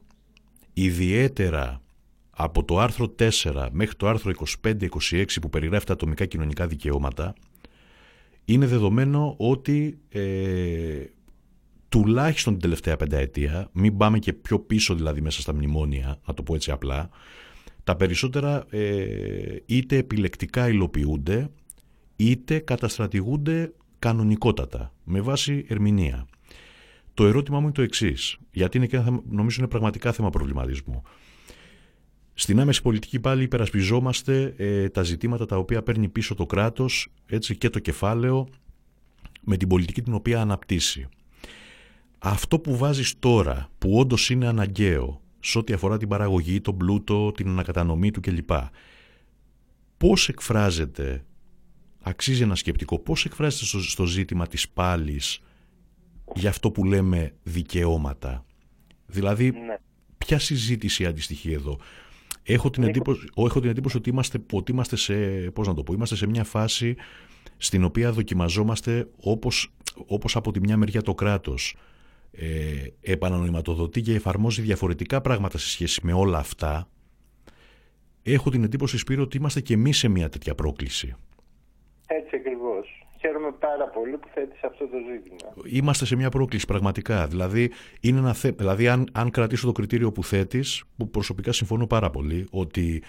ιδιαίτερα 0.72 1.83
από 2.31 2.64
το 2.64 2.79
άρθρο 2.79 3.14
4 3.18 3.68
μέχρι 3.70 3.97
το 3.97 4.09
άρθρο 4.09 4.33
25-26 4.62 5.24
που 5.41 5.51
περιγράφει 5.51 5.87
τα 5.87 5.93
ατομικά 5.93 6.26
κοινωνικά 6.26 6.66
δικαιώματα 6.66 7.35
είναι 8.45 8.66
δεδομένο 8.66 9.35
ότι 9.39 9.99
ε, 10.09 11.05
τουλάχιστον 11.89 12.53
την 12.53 12.62
τελευταία 12.62 12.97
πενταετία, 12.97 13.68
μην 13.72 13.97
πάμε 13.97 14.18
και 14.18 14.33
πιο 14.33 14.59
πίσω 14.59 14.95
δηλαδή 14.95 15.20
μέσα 15.20 15.41
στα 15.41 15.55
μνημόνια, 15.55 16.20
να 16.26 16.35
το 16.35 16.43
πω 16.43 16.55
έτσι 16.55 16.70
απλά, 16.70 17.09
τα 17.85 17.97
περισσότερα 17.97 18.66
ε, 18.70 19.57
είτε 19.66 19.97
επιλεκτικά 19.97 20.68
υλοποιούνται 20.68 21.51
είτε 22.16 22.59
καταστρατηγούνται 22.59 23.72
κανονικότατα 23.99 24.93
με 25.05 25.20
βάση 25.20 25.64
ερμηνεία. 25.68 26.26
Το 27.18 27.26
ερώτημα 27.26 27.58
μου 27.58 27.64
είναι 27.64 27.72
το 27.72 27.82
εξής, 27.82 28.36
γιατί 28.50 28.76
είναι 28.76 28.86
και 28.86 29.02
νομίζω 29.30 29.56
είναι 29.58 29.68
πραγματικά 29.68 30.12
θέμα 30.12 30.30
προβληματισμού. 30.30 31.02
Στην 32.34 32.60
άμεση 32.60 32.82
πολιτική 32.82 33.20
πάλι 33.20 33.42
υπερασπιζόμαστε 33.42 34.54
ε, 34.57 34.88
τα 34.88 35.03
ζητήματα 35.03 35.46
τα 35.46 35.57
οποία 35.57 35.82
παίρνει 35.82 36.08
πίσω 36.08 36.34
το 36.34 36.46
κράτος 36.46 37.08
έτσι 37.26 37.57
και 37.57 37.70
το 37.70 37.78
κεφάλαιο 37.78 38.49
με 39.40 39.57
την 39.57 39.68
πολιτική 39.68 40.03
την 40.03 40.14
οποία 40.14 40.40
αναπτύσσει. 40.40 41.08
Αυτό 42.18 42.58
που 42.58 42.76
βάζεις 42.76 43.18
τώρα, 43.18 43.68
που 43.78 43.99
όντως 43.99 44.30
είναι 44.30 44.46
αναγκαίο, 44.46 45.20
σε 45.40 45.58
ό,τι 45.58 45.72
αφορά 45.72 45.96
την 45.96 46.08
παραγωγή, 46.08 46.61
τον 46.61 46.76
πλούτο, 46.76 47.32
την 47.32 47.49
ανακατανομή 47.49 48.11
του 48.11 48.20
κλπ. 48.20 48.50
Πώς 49.96 50.28
εκφράζεται, 50.28 51.24
αξίζει 52.03 52.42
ένα 52.42 52.54
σκεπτικό, 52.54 52.99
πώς 52.99 53.24
εκφράζεται 53.24 53.80
στο, 53.80 54.04
ζήτημα 54.04 54.46
της 54.46 54.68
πάλης 54.68 55.40
για 56.34 56.49
αυτό 56.49 56.71
που 56.71 56.84
λέμε 56.84 57.33
δικαιώματα. 57.42 58.45
Δηλαδή, 59.07 59.50
ναι. 59.50 59.76
ποια 60.18 60.38
συζήτηση 60.38 61.07
αντιστοιχεί 61.07 61.53
εδώ; 61.53 61.79
Έχω 62.50 62.71
την, 62.71 62.83
εντύπωση, 62.83 63.29
έχω 63.37 63.61
την 63.61 63.71
εντύπωση 63.71 63.96
ότι 63.96 64.11
είμαστε, 64.11 64.38
ότι 64.53 64.72
είμαστε, 64.72 64.96
σε, 64.96 65.14
πώς 65.50 65.67
να 65.67 65.75
το 65.75 65.83
πω, 65.83 65.92
είμαστε 65.92 66.17
σε 66.17 66.26
μια 66.26 66.45
φάση 66.45 66.96
στην 67.57 67.84
οποία 67.84 68.13
δοκιμαζόμαστε 68.13 69.09
όπως, 69.17 69.72
όπως 70.07 70.37
από 70.37 70.53
τη 70.53 70.61
μια 70.61 70.76
μεριά 70.76 71.03
το 71.03 71.14
κράτος 71.14 71.76
ε, 72.30 72.87
επανανοηματοδοτεί 73.00 74.00
και 74.00 74.14
εφαρμόζει 74.14 74.63
διαφορετικά 74.63 75.21
πράγματα 75.21 75.59
σε 75.59 75.68
σχέση 75.68 76.00
με 76.03 76.13
όλα 76.13 76.38
αυτά, 76.38 76.88
έχω 78.22 78.50
την 78.50 78.64
εντύπωση, 78.64 78.99
Σπύρο, 78.99 79.22
ότι 79.22 79.37
είμαστε 79.37 79.61
και 79.61 79.75
εμείς 79.75 79.99
σε 79.99 80.09
μια 80.09 80.29
τέτοια 80.29 80.55
πρόκληση. 80.55 81.14
Έτσι 82.07 82.37
ακριβώ. 82.37 82.37
Χαίρομαι 82.37 82.37
πάρα 83.61 83.89
πολύ 83.89 84.17
που 84.17 84.29
θέτεις 84.35 84.63
αυτό 84.63 84.85
το 84.87 84.97
ζήτημα. 85.13 85.55
Είμαστε 85.64 86.05
σε 86.05 86.17
μια 86.17 86.29
πρόκληση 86.29 86.67
πραγματικά. 86.67 87.26
Δηλαδή, 87.26 87.71
είναι 88.01 88.18
ένα 88.18 88.33
θε... 88.33 88.51
δηλαδή 88.51 88.89
αν, 88.89 89.09
αν 89.13 89.30
κρατήσω 89.30 89.67
το 89.67 89.72
κριτήριο 89.72 90.13
που 90.13 90.25
θέτεις, 90.25 90.83
που 90.97 91.11
προσωπικά 91.11 91.53
συμφωνώ 91.53 91.87
πάρα 91.87 92.11
πολύ, 92.11 92.47
ότι, 92.51 93.03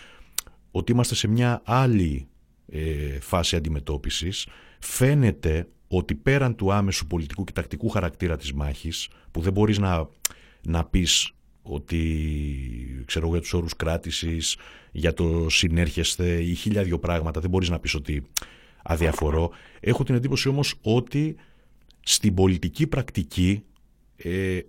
ότι 0.72 0.92
είμαστε 0.92 1.16
σε 1.16 1.28
μια 1.28 1.62
άλλη 1.66 2.28
ε, 2.72 3.20
φάση 3.20 3.56
αντιμετώπισης, 3.56 4.48
φαίνεται 4.80 5.68
ότι 5.88 6.16
πέραν 6.16 6.56
του 6.56 6.74
άμεσου 6.74 7.08
πολιτικού 7.08 7.44
και 7.44 7.52
τακτικού 7.52 7.90
χαρακτήρα 7.90 8.38
της 8.38 8.54
μάχης, 8.54 9.10
που 9.32 9.42
δεν 9.42 9.54
μπορείς 9.54 9.78
να, 9.78 10.08
να 10.62 10.86
πεις 10.86 11.34
ότι 11.62 13.04
ξέρω 13.06 13.28
για 13.28 13.40
τους 13.40 13.54
όρους 13.54 13.76
κράτησης, 13.76 14.58
για 14.92 15.14
το 15.14 15.50
συνέρχεστε 15.50 16.42
ή 16.42 16.54
χίλια 16.54 16.84
δυο 16.84 17.00
πράγματα, 17.00 17.40
δεν 17.40 17.50
μπορείς 17.50 17.70
να 17.70 17.80
πεις 17.80 17.94
ότι 17.96 18.24
αδιαφορώ. 18.84 19.52
Έχω 19.80 20.04
την 20.04 20.16
εντύπωση 20.16 20.50
όμως 20.50 20.76
ότι 20.82 21.36
στην 22.00 22.34
πολιτική 22.34 22.88
πρακτική 22.88 23.64
ε, 24.18 24.60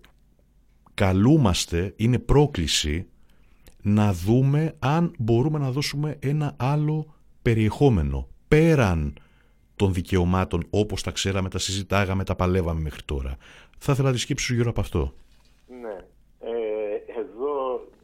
καλούμαστε, 0.95 1.93
είναι 1.97 2.19
πρόκληση 2.19 3.07
να 3.83 4.13
δούμε 4.13 4.75
αν 4.79 5.15
μπορούμε 5.19 5.59
να 5.59 5.71
δώσουμε 5.71 6.17
ένα 6.21 6.57
άλλο 6.59 7.15
περιεχόμενο 7.43 8.29
πέραν 8.49 9.15
των 9.77 9.93
δικαιωμάτων 9.93 10.67
όπως 10.71 11.03
τα 11.03 11.11
ξέραμε, 11.11 11.49
τα 11.49 11.59
συζητάγαμε, 11.59 12.25
τα 12.25 12.35
παλεύαμε 12.37 12.81
μέχρι 12.81 13.03
τώρα. 13.05 13.37
Θα 13.79 13.93
ήθελα 13.93 14.09
να 14.09 14.15
τη 14.15 14.21
σκέψη 14.21 14.55
γύρω 14.55 14.71
από 14.71 14.81
αυτό. 14.81 15.13
Ναι. 15.81 15.97
Ε, 16.41 17.21
εδώ 17.21 17.53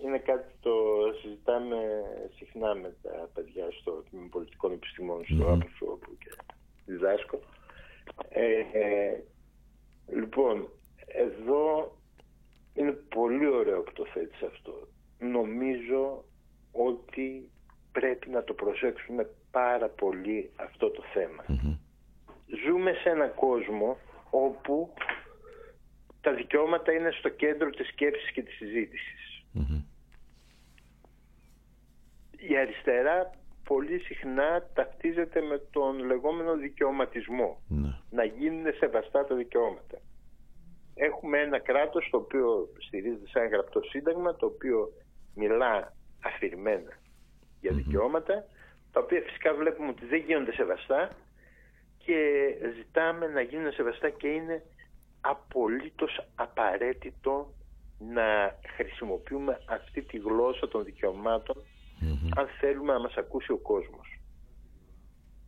είναι 0.05 0.19
κάτι 0.19 0.55
το 0.61 0.73
συζητάμε 1.21 1.77
συχνά 2.57 2.75
με 2.75 2.95
τα 3.03 3.31
παιδιά 3.35 3.67
στο 3.81 4.05
Τμήμα 4.11 4.29
Πολιτικών 4.31 4.73
Επιστημών, 4.73 5.25
στο 5.25 5.53
mm-hmm. 5.53 5.89
όπου 5.93 6.17
και 6.19 6.31
διδάσκω. 6.87 7.41
Ε, 8.29 8.59
ε, 8.73 9.23
λοιπόν, 10.07 10.69
εδώ 11.07 11.97
είναι 12.75 12.93
πολύ 12.93 13.47
ωραίο 13.47 13.83
που 13.83 13.93
το 13.93 14.07
θέτεις 14.07 14.43
αυτό. 14.43 14.89
Νομίζω 15.19 16.25
ότι 16.73 17.51
πρέπει 17.93 18.31
να 18.31 18.45
το 18.45 18.53
προσέξουμε 18.53 19.31
πάρα 19.51 19.89
πολύ 19.89 20.51
αυτό 20.57 20.91
το 20.91 21.03
θεμα 21.13 21.45
Ζούμε 22.65 22.93
σε 22.93 23.09
έναν 23.09 23.35
κόσμο 23.35 23.97
όπου 24.31 24.95
τα 26.21 26.33
δικαιώματα 26.33 26.93
είναι 26.93 27.11
στο 27.11 27.29
κέντρο 27.29 27.71
της 27.71 27.89
σκέψης 27.89 28.31
και 28.33 28.43
της 28.43 28.55
συζητησης 28.55 29.45
Η 32.49 32.57
αριστερά 32.57 33.31
πολύ 33.65 33.99
συχνά 33.99 34.67
ταυτίζεται 34.75 35.41
με 35.41 35.59
τον 35.71 35.99
λεγόμενο 35.99 36.55
ναι. 37.69 37.89
Να 38.11 38.25
γίνουν 38.25 38.75
σεβαστά 38.79 39.25
τα 39.25 39.35
δικαιώματα. 39.35 39.99
Έχουμε 40.95 41.39
ένα 41.39 41.59
κράτος 41.59 42.09
το 42.11 42.17
οποίο 42.17 42.69
στηρίζεται 42.79 43.29
σε 43.29 43.39
ένα 43.39 43.49
γραπτό 43.49 43.81
σύνταγμα, 43.83 44.35
το 44.35 44.47
οποίο 44.47 44.93
μιλά 45.35 45.93
αφηρημένα 46.25 46.93
για 47.61 47.73
δικαιώματα, 47.73 48.45
τα 48.93 49.01
οποία 49.01 49.21
φυσικά 49.21 49.55
βλέπουμε 49.55 49.89
ότι 49.89 50.07
δεν 50.07 50.21
γίνονται 50.27 50.53
σεβαστά 50.53 51.11
και 51.99 52.17
ζητάμε 52.77 53.27
να 53.27 53.41
γίνουν 53.41 53.73
σεβαστά 53.73 54.11
και 54.11 54.29
είναι 54.29 54.63
απολύτως 55.21 56.27
απαραίτητο 56.35 57.55
να 57.99 58.59
χρησιμοποιούμε 58.77 59.59
αυτή 59.69 60.03
τη 60.03 60.19
γλώσσα 60.19 60.69
των 60.69 60.85
δικαιωματων 62.01 62.33
αν 62.37 62.47
θέλουμε 62.61 62.93
να 62.93 63.01
μας 63.01 63.15
ακούσει 63.15 63.53
ο 63.53 63.59
κόσμος. 63.59 64.21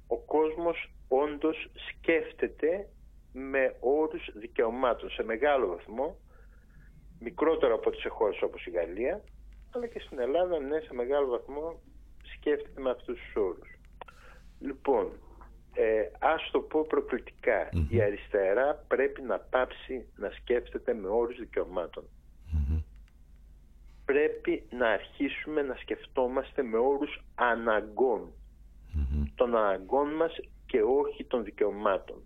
Ο 0.06 0.16
κόσμος 0.18 0.90
όντως 1.08 1.70
σκέφτεται 1.88 2.88
με 3.32 3.76
όρους 3.80 4.30
δικαιωμάτων 4.34 5.10
σε 5.10 5.22
μεγάλο 5.22 5.66
βαθμό, 5.66 6.16
μικρότερο 7.20 7.74
από 7.74 7.90
τις 7.90 8.06
χώρες 8.08 8.42
όπως 8.42 8.66
η 8.66 8.70
Γαλλία, 8.70 9.24
αλλά 9.70 9.86
και 9.86 10.00
στην 10.00 10.18
Ελλάδα, 10.18 10.58
ναι, 10.58 10.80
σε 10.80 10.94
μεγάλο 10.94 11.28
βαθμό 11.28 11.80
σκέφτεται 12.36 12.80
με 12.80 12.90
αυτούς 12.90 13.18
τους 13.18 13.42
όρους. 13.42 13.68
Λοιπόν, 14.60 15.12
ε, 15.74 16.10
ας 16.18 16.50
το 16.52 16.60
πω 16.60 16.86
προκλητικά, 16.86 17.68
η 17.88 18.02
αριστερά 18.02 18.84
πρέπει 18.88 19.22
να 19.22 19.38
πάψει 19.38 20.06
να 20.16 20.30
σκέφτεται 20.30 20.94
με 20.94 21.08
όρους 21.08 21.36
Πρέπει 24.12 24.64
να 24.70 24.88
αρχίσουμε 24.88 25.62
να 25.62 25.74
σκεφτόμαστε 25.74 26.62
με 26.62 26.78
όρους 26.78 27.20
αναγκών. 27.34 28.32
Των 29.34 29.56
αναγκών 29.56 30.14
μας 30.14 30.32
και 30.66 30.82
όχι 30.82 31.24
των 31.24 31.44
δικαιωμάτων. 31.44 32.22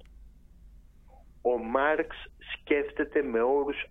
Ο 1.43 1.59
Μάρξ 1.59 2.17
σκέφτεται 2.53 3.23
με 3.23 3.41
όρους 3.41 3.87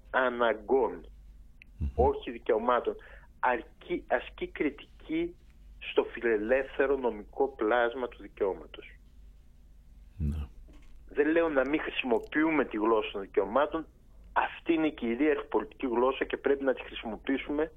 όχι 1.95 2.31
δικαιωμάτων. 2.31 2.95
Αρκεί, 3.39 4.03
ασκεί 4.07 4.47
κριτική 4.47 5.35
στο 5.79 6.03
φιλελεύθερο 6.03 6.97
νομικό 6.97 7.47
πλάσμα 7.47 8.07
του 8.07 8.21
δικαιώματος. 8.21 8.95
Ναι. 10.17 10.47
Δεν 11.09 11.27
λέω 11.27 11.49
να 11.49 11.69
μην 11.69 11.81
χρησιμοποιούμε 11.81 12.65
τη 12.65 12.77
γλώσσα 12.77 13.11
των 13.11 13.21
δικαιωμάτων. 13.21 13.85
Αυτή 14.33 14.73
είναι 14.73 14.87
η 14.87 14.93
κυρίαρχη 14.93 15.45
πολιτική 15.45 15.87
γλώσσα 15.87 16.25
και 16.25 16.37
πρέπει 16.37 16.63
να 16.63 16.73
τη 16.73 16.81
χρησιμοποιήσουμε 16.81 17.71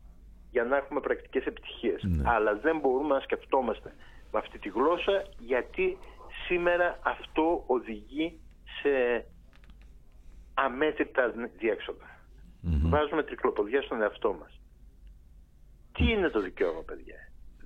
για 0.54 0.64
να 0.64 0.76
έχουμε 0.76 1.00
πρακτικές 1.00 1.44
επιτυχίες. 1.44 2.02
Ναι. 2.02 2.22
Αλλά 2.26 2.54
δεν 2.56 2.78
μπορούμε 2.78 3.14
να 3.14 3.20
σκεφτόμαστε 3.20 3.94
με 4.32 4.38
αυτή 4.38 4.58
τη 4.58 4.68
γλώσσα 4.68 5.24
γιατί 5.38 5.98
σήμερα 6.46 6.98
αυτό 7.02 7.64
οδηγεί 7.66 8.40
σε 8.80 9.24
αμέτρητα 10.54 11.32
Βάζουμε 12.90 13.22
τρικλοποδιά 13.22 13.82
στον 13.82 14.02
εαυτό 14.02 14.32
μας. 14.32 14.60
Τι 15.92 16.04
είναι 16.10 16.28
το 16.28 16.40
δικαίωμα, 16.40 16.82
παιδιά; 16.82 17.18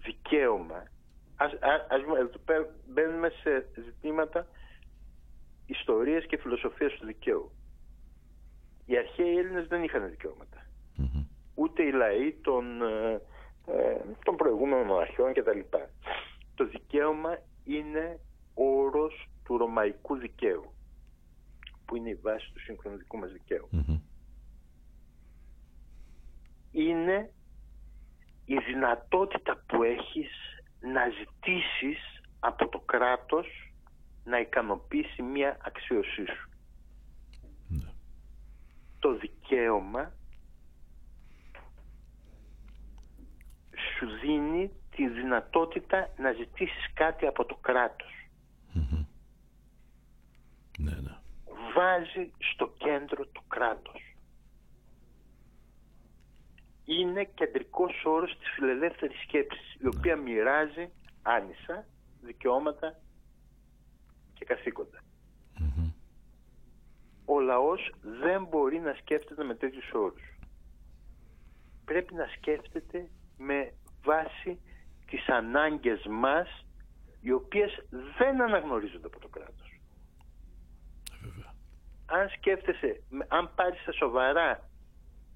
Δικαίωμα. 0.04 0.82
Ας, 1.36 1.52
ας, 1.88 2.00
εδώ 2.18 2.66
μπαίνουμε 2.86 3.28
σε 3.42 3.66
ζητήματα 3.84 4.46
ιστορίας 5.66 6.24
και 6.24 6.38
φιλοσοφίας 6.38 6.92
του 6.92 7.06
δικαίου. 7.06 7.52
Οι 8.86 8.96
αρχαίοι 8.96 9.36
Έλληνες 9.38 9.66
δεν 9.66 9.82
είχαν 9.82 10.02
Ούτε 11.58 11.82
οι 11.82 11.92
λαοί 11.92 12.32
των, 12.32 12.82
ε, 12.82 13.20
ε, 13.66 14.00
των 14.24 14.36
προηγούμενων 14.36 15.00
αρχαίων 15.00 15.32
κτλ. 15.32 15.60
Το 16.54 16.66
δικαίωμα 16.66 17.38
είναι 17.64 18.20
όρος 18.54 19.28
του 19.44 19.56
ρωμαϊκού 19.56 20.16
δικαίου 20.16 20.72
που 21.84 21.96
είναι 21.96 22.10
η 22.10 22.14
βάση 22.14 22.52
του 22.52 22.60
σύγχρονου 22.60 22.96
δικού 22.96 23.18
μας 23.18 23.32
δικαιου 23.32 23.68
Είναι 26.70 27.32
η 28.44 28.58
δυνατότητα 28.58 29.64
που 29.66 29.82
έχεις 29.82 30.30
να 30.80 31.02
ζητήσεις 31.08 31.98
από 32.40 32.68
το 32.68 32.78
κράτος 32.78 33.72
να 34.24 34.40
ικανοποιήσει 34.40 35.22
μία 35.22 35.58
αξίωσή 35.62 36.24
σου. 36.26 36.50
Ναι. 37.68 37.92
Το 38.98 39.16
δικαίωμα 39.16 40.12
σου 43.98 44.06
δίνει 44.20 44.70
τη 44.96 45.08
δυνατότητα 45.08 46.10
να 46.16 46.32
ζητήσεις 46.32 46.92
κάτι 46.94 47.26
από 47.26 47.44
το 47.44 47.54
κρατος 47.54 48.18
Ναι, 50.78 50.90
ναι. 50.90 51.16
Βάζει 51.74 52.32
στο 52.52 52.74
κέντρο 52.78 53.26
το 53.26 53.42
κράτος. 53.48 54.16
Είναι 56.84 57.24
κεντρικός 57.24 58.04
όρος 58.04 58.38
της 58.38 58.48
φιλελεύθερης 58.54 59.22
σκέψης 59.22 59.74
η 59.74 59.86
οποία 59.86 60.16
μοιράζει 60.16 60.90
άνισα 61.22 61.86
δικαιώματα 62.22 62.98
και 64.34 64.44
καθηκοντα 64.44 65.02
Ο 67.24 67.40
λαός 67.40 67.92
δεν 68.20 68.44
μπορεί 68.44 68.78
να 68.78 68.94
σκέφτεται 68.94 69.44
με 69.44 69.54
τέτοιους 69.54 69.92
όρους. 69.92 70.38
Πρέπει 71.84 72.14
να 72.14 72.26
σκέφτεται 72.36 73.08
με 73.38 73.72
βάση 74.04 74.60
τις 75.06 75.28
ανάγκες 75.28 76.06
μας 76.10 76.66
οι 77.20 77.32
οποίες 77.32 77.86
δεν 78.18 78.42
αναγνωρίζονται 78.42 79.06
από 79.06 79.20
το 79.20 79.28
κράτος. 79.28 79.80
Αν 82.06 82.28
σκέφτεσαι, 82.28 83.02
αν 83.28 83.50
πάρεις 83.54 83.80
στα 83.80 83.92
σοβαρά 83.92 84.70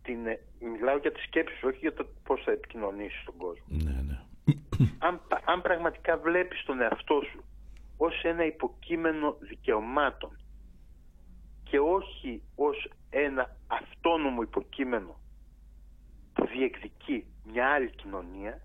την, 0.03 0.27
ε, 0.27 0.41
μιλάω 0.61 0.97
για 0.97 1.13
τις 1.13 1.23
σκέψεις, 1.23 1.63
όχι 1.63 1.79
για 1.79 1.95
το 1.95 2.07
πώς 2.25 2.43
θα 2.45 2.51
επικοινωνήσεις 2.51 3.21
στον 3.21 3.37
κόσμο. 3.37 3.65
Ναι, 3.69 4.03
ναι. 4.03 4.19
Αν, 4.99 5.21
αν 5.45 5.63
πραγματικά 5.63 6.17
βλέπεις 6.17 6.65
τον 6.65 6.81
εαυτό 6.81 7.23
σου 7.31 7.45
ως 7.97 8.23
ένα 8.23 8.45
υποκείμενο 8.45 9.37
δικαιωμάτων 9.41 10.37
και 11.63 11.79
όχι 11.79 12.43
ως 12.55 12.93
ένα 13.11 13.57
αυτόνομο 13.67 14.43
υποκείμενο 14.43 15.21
που 16.33 16.47
διεκδικεί 16.47 17.27
μια 17.45 17.69
άλλη 17.69 17.91
κοινωνία 17.91 18.61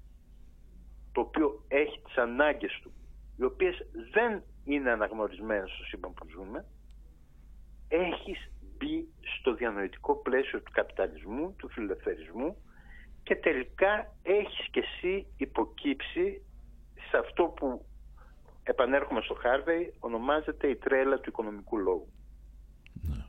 το 1.12 1.22
οποίο 1.22 1.64
έχει 1.68 2.02
τις 2.06 2.18
ανάγκες 2.18 2.80
του 2.82 2.92
οι 3.38 3.44
οποίες 3.44 3.86
δεν 4.14 4.44
είναι 4.64 4.92
αναγνωρισμένες 4.92 5.72
στο 5.72 5.84
σύμπαν 5.84 6.14
που 6.14 6.28
ζούμε 6.30 6.66
έχεις 7.88 8.52
μπει 8.78 9.08
στο 9.40 9.54
διανοητικό 9.54 10.16
πλαίσιο 10.16 10.62
του 10.62 10.72
καπιταλισμού, 10.72 11.54
του 11.58 11.70
φιλελευθερισμού 11.70 12.58
και 13.24 13.36
τελικά 13.36 14.16
έχεις 14.24 14.68
και 14.72 14.80
εσύ 14.80 15.26
υποκύψει 15.38 16.42
σε 17.10 17.18
αυτό 17.18 17.44
που 17.44 17.86
επανέρχομαι 18.64 19.22
στο 19.22 19.34
Χάρβεϊ 19.34 19.94
ονομάζεται 20.00 20.68
η 20.68 20.76
τρέλα 20.76 21.20
του 21.20 21.30
οικονομικού 21.30 21.78
λόγου. 21.78 22.08
Ναι. 23.02 23.26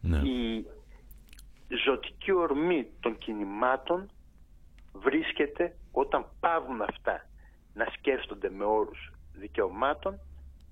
Ναι. 0.00 0.28
Η 0.28 0.66
ζωτική 1.68 2.32
ορμή 2.32 2.86
των 3.00 3.18
κινημάτων 3.18 4.10
βρίσκεται 4.92 5.76
όταν 5.92 6.26
πάβουν 6.40 6.82
αυτά 6.82 7.26
να 7.74 7.86
σκέφτονται 7.98 8.50
με 8.50 8.64
όρους 8.64 9.12
δικαιωμάτων 9.32 10.20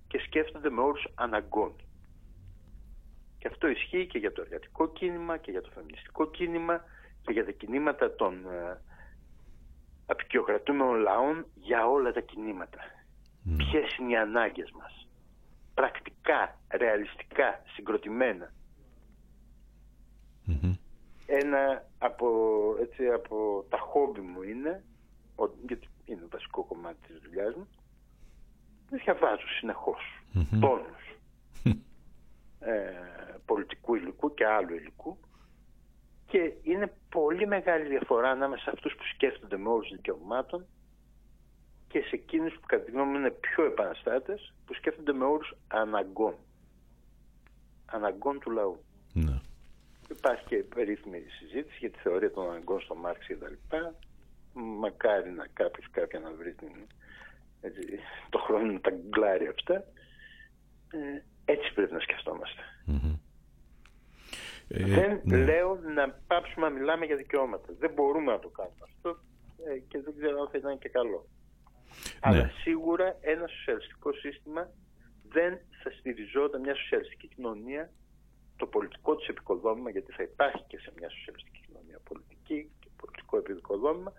και 0.08 0.18
σκέφτονται 0.18 0.70
με 0.70 0.80
όρους 0.80 1.06
αναγκών. 1.14 1.72
Και 3.38 3.48
αυτό 3.48 3.68
ισχύει 3.68 4.06
και 4.06 4.18
για 4.18 4.32
το 4.32 4.40
εργατικό 4.40 4.92
κίνημα 4.92 5.36
και 5.36 5.50
για 5.50 5.62
το 5.62 5.70
φεμινιστικό 5.74 6.30
κίνημα 6.30 6.84
και 7.22 7.32
για 7.32 7.44
τα 7.44 7.50
κινήματα 7.50 8.14
των 8.14 8.46
ε, 8.46 8.80
απεικιοκρατούμενων 10.06 11.00
λαών 11.00 11.46
για 11.54 11.86
όλα 11.86 12.12
τα 12.12 12.20
κινήματα. 12.20 12.78
ναι. 13.42 13.56
ποιες 13.56 13.96
είναι 13.96 14.12
οι 14.12 14.16
ανάγκες 14.16 14.70
μας; 14.70 15.08
Πρακτικά, 15.74 16.58
ρεαλιστικά, 16.70 17.62
συγκροτημένα. 17.74 18.52
Ένα 21.26 21.86
από, 21.98 22.28
έτσι, 22.80 23.06
από 23.06 23.64
τα 23.68 23.78
χόμπι 23.78 24.20
μου 24.20 24.42
είναι, 24.42 24.84
γιατί 25.66 25.88
είναι 26.04 26.20
το 26.20 26.28
βασικό 26.30 26.64
κομμάτι 26.64 26.96
της 27.06 27.20
δουλειάς 27.24 27.54
μου, 27.54 27.68
διαβάζω 28.90 29.48
συνεχώς 29.58 30.22
mm-hmm. 30.34 30.58
τόνους 30.60 31.02
ε, 32.60 32.92
πολιτικού 33.44 33.94
υλικού 33.94 34.34
και 34.34 34.46
άλλου 34.46 34.74
υλικού 34.74 35.18
και 36.26 36.52
είναι 36.62 36.92
πολύ 37.08 37.46
μεγάλη 37.46 37.88
διαφορά 37.88 38.30
ανάμεσα 38.30 38.62
σε 38.62 38.70
αυτούς 38.70 38.94
που 38.94 39.02
σκέφτονται 39.14 39.56
με 39.56 39.68
όρους 39.68 39.90
δικαιωμάτων 39.90 40.66
και 41.88 42.00
σε 42.00 42.10
εκείνους 42.12 42.54
που 42.54 42.66
κατά 42.66 42.84
τη 42.84 42.90
γνώμη 42.90 43.10
μου 43.10 43.18
είναι 43.18 43.30
πιο 43.30 43.64
επαναστάτες 43.64 44.54
που 44.66 44.74
σκέφτονται 44.74 45.12
με 45.12 45.24
όρους 45.24 45.54
αναγκών. 45.68 46.34
Αναγκών 47.86 48.40
του 48.40 48.50
λαού. 48.50 48.84
Ναι. 49.12 49.40
Υπάρχει 50.10 50.44
και 50.44 50.56
περίφημη 50.56 51.22
συζήτηση 51.38 51.76
για 51.78 51.90
τη 51.90 51.98
θεωρία 51.98 52.30
των 52.30 52.50
αναγκών 52.50 52.80
στο 52.80 52.94
Μάρξ 52.94 53.26
και 53.26 53.36
τα 53.36 53.48
λοιπά. 53.48 53.94
Μακάρι 54.54 55.30
να 55.30 55.46
κάποιος 55.52 55.90
κάποια 55.90 56.18
να 56.20 56.32
βρει 56.32 56.52
την, 56.52 56.72
έτσι, 57.60 57.98
το 58.30 58.38
χρόνο 58.38 58.72
να 58.72 58.80
τα 58.80 58.90
γκλάρει 58.90 59.46
αυτά. 59.46 59.74
Ε, 60.92 61.22
έτσι 61.44 61.72
πρέπει 61.74 61.92
να 61.92 62.00
σκεφτομαστε 62.00 62.62
ε, 64.74 64.84
δεν 64.84 65.20
ναι. 65.24 65.44
λέω 65.44 65.80
να 65.94 66.10
πάψουμε 66.26 66.68
να 66.68 66.72
μιλάμε 66.72 67.04
για 67.04 67.16
δικαιώματα. 67.16 67.68
Δεν 67.78 67.90
μπορούμε 67.94 68.32
να 68.32 68.38
το 68.38 68.48
κάνουμε 68.48 68.80
αυτό 68.82 69.18
ε, 69.66 69.78
και 69.78 70.00
δεν 70.00 70.14
ξέρω 70.18 70.40
αν 70.40 70.48
θα 70.48 70.58
ήταν 70.58 70.78
και 70.78 70.88
καλό. 70.88 71.26
Ναι. 71.28 72.18
Αλλά 72.20 72.50
σίγουρα 72.62 73.16
ένα 73.20 73.46
σοσιαλιστικό 73.46 74.12
σύστημα 74.12 74.70
δεν 75.28 75.58
θα 75.82 75.90
στηριζόταν 75.98 76.60
μια 76.60 76.74
σοσιαλιστική 76.74 77.28
κοινωνία 77.34 77.90
το 78.62 78.68
πολιτικό 78.68 79.16
της 79.16 79.26
επικοδόμημα, 79.28 79.90
γιατί 79.90 80.12
θα 80.12 80.22
υπάρχει 80.22 80.62
και 80.66 80.78
σε 80.78 80.92
μια 80.98 81.10
σοσιαλιστική 81.10 81.60
κοινωνία 81.66 81.98
πολιτική 82.08 82.70
και 82.80 82.88
πολιτικό 83.00 83.36
επικοδόμημα, 83.36 84.12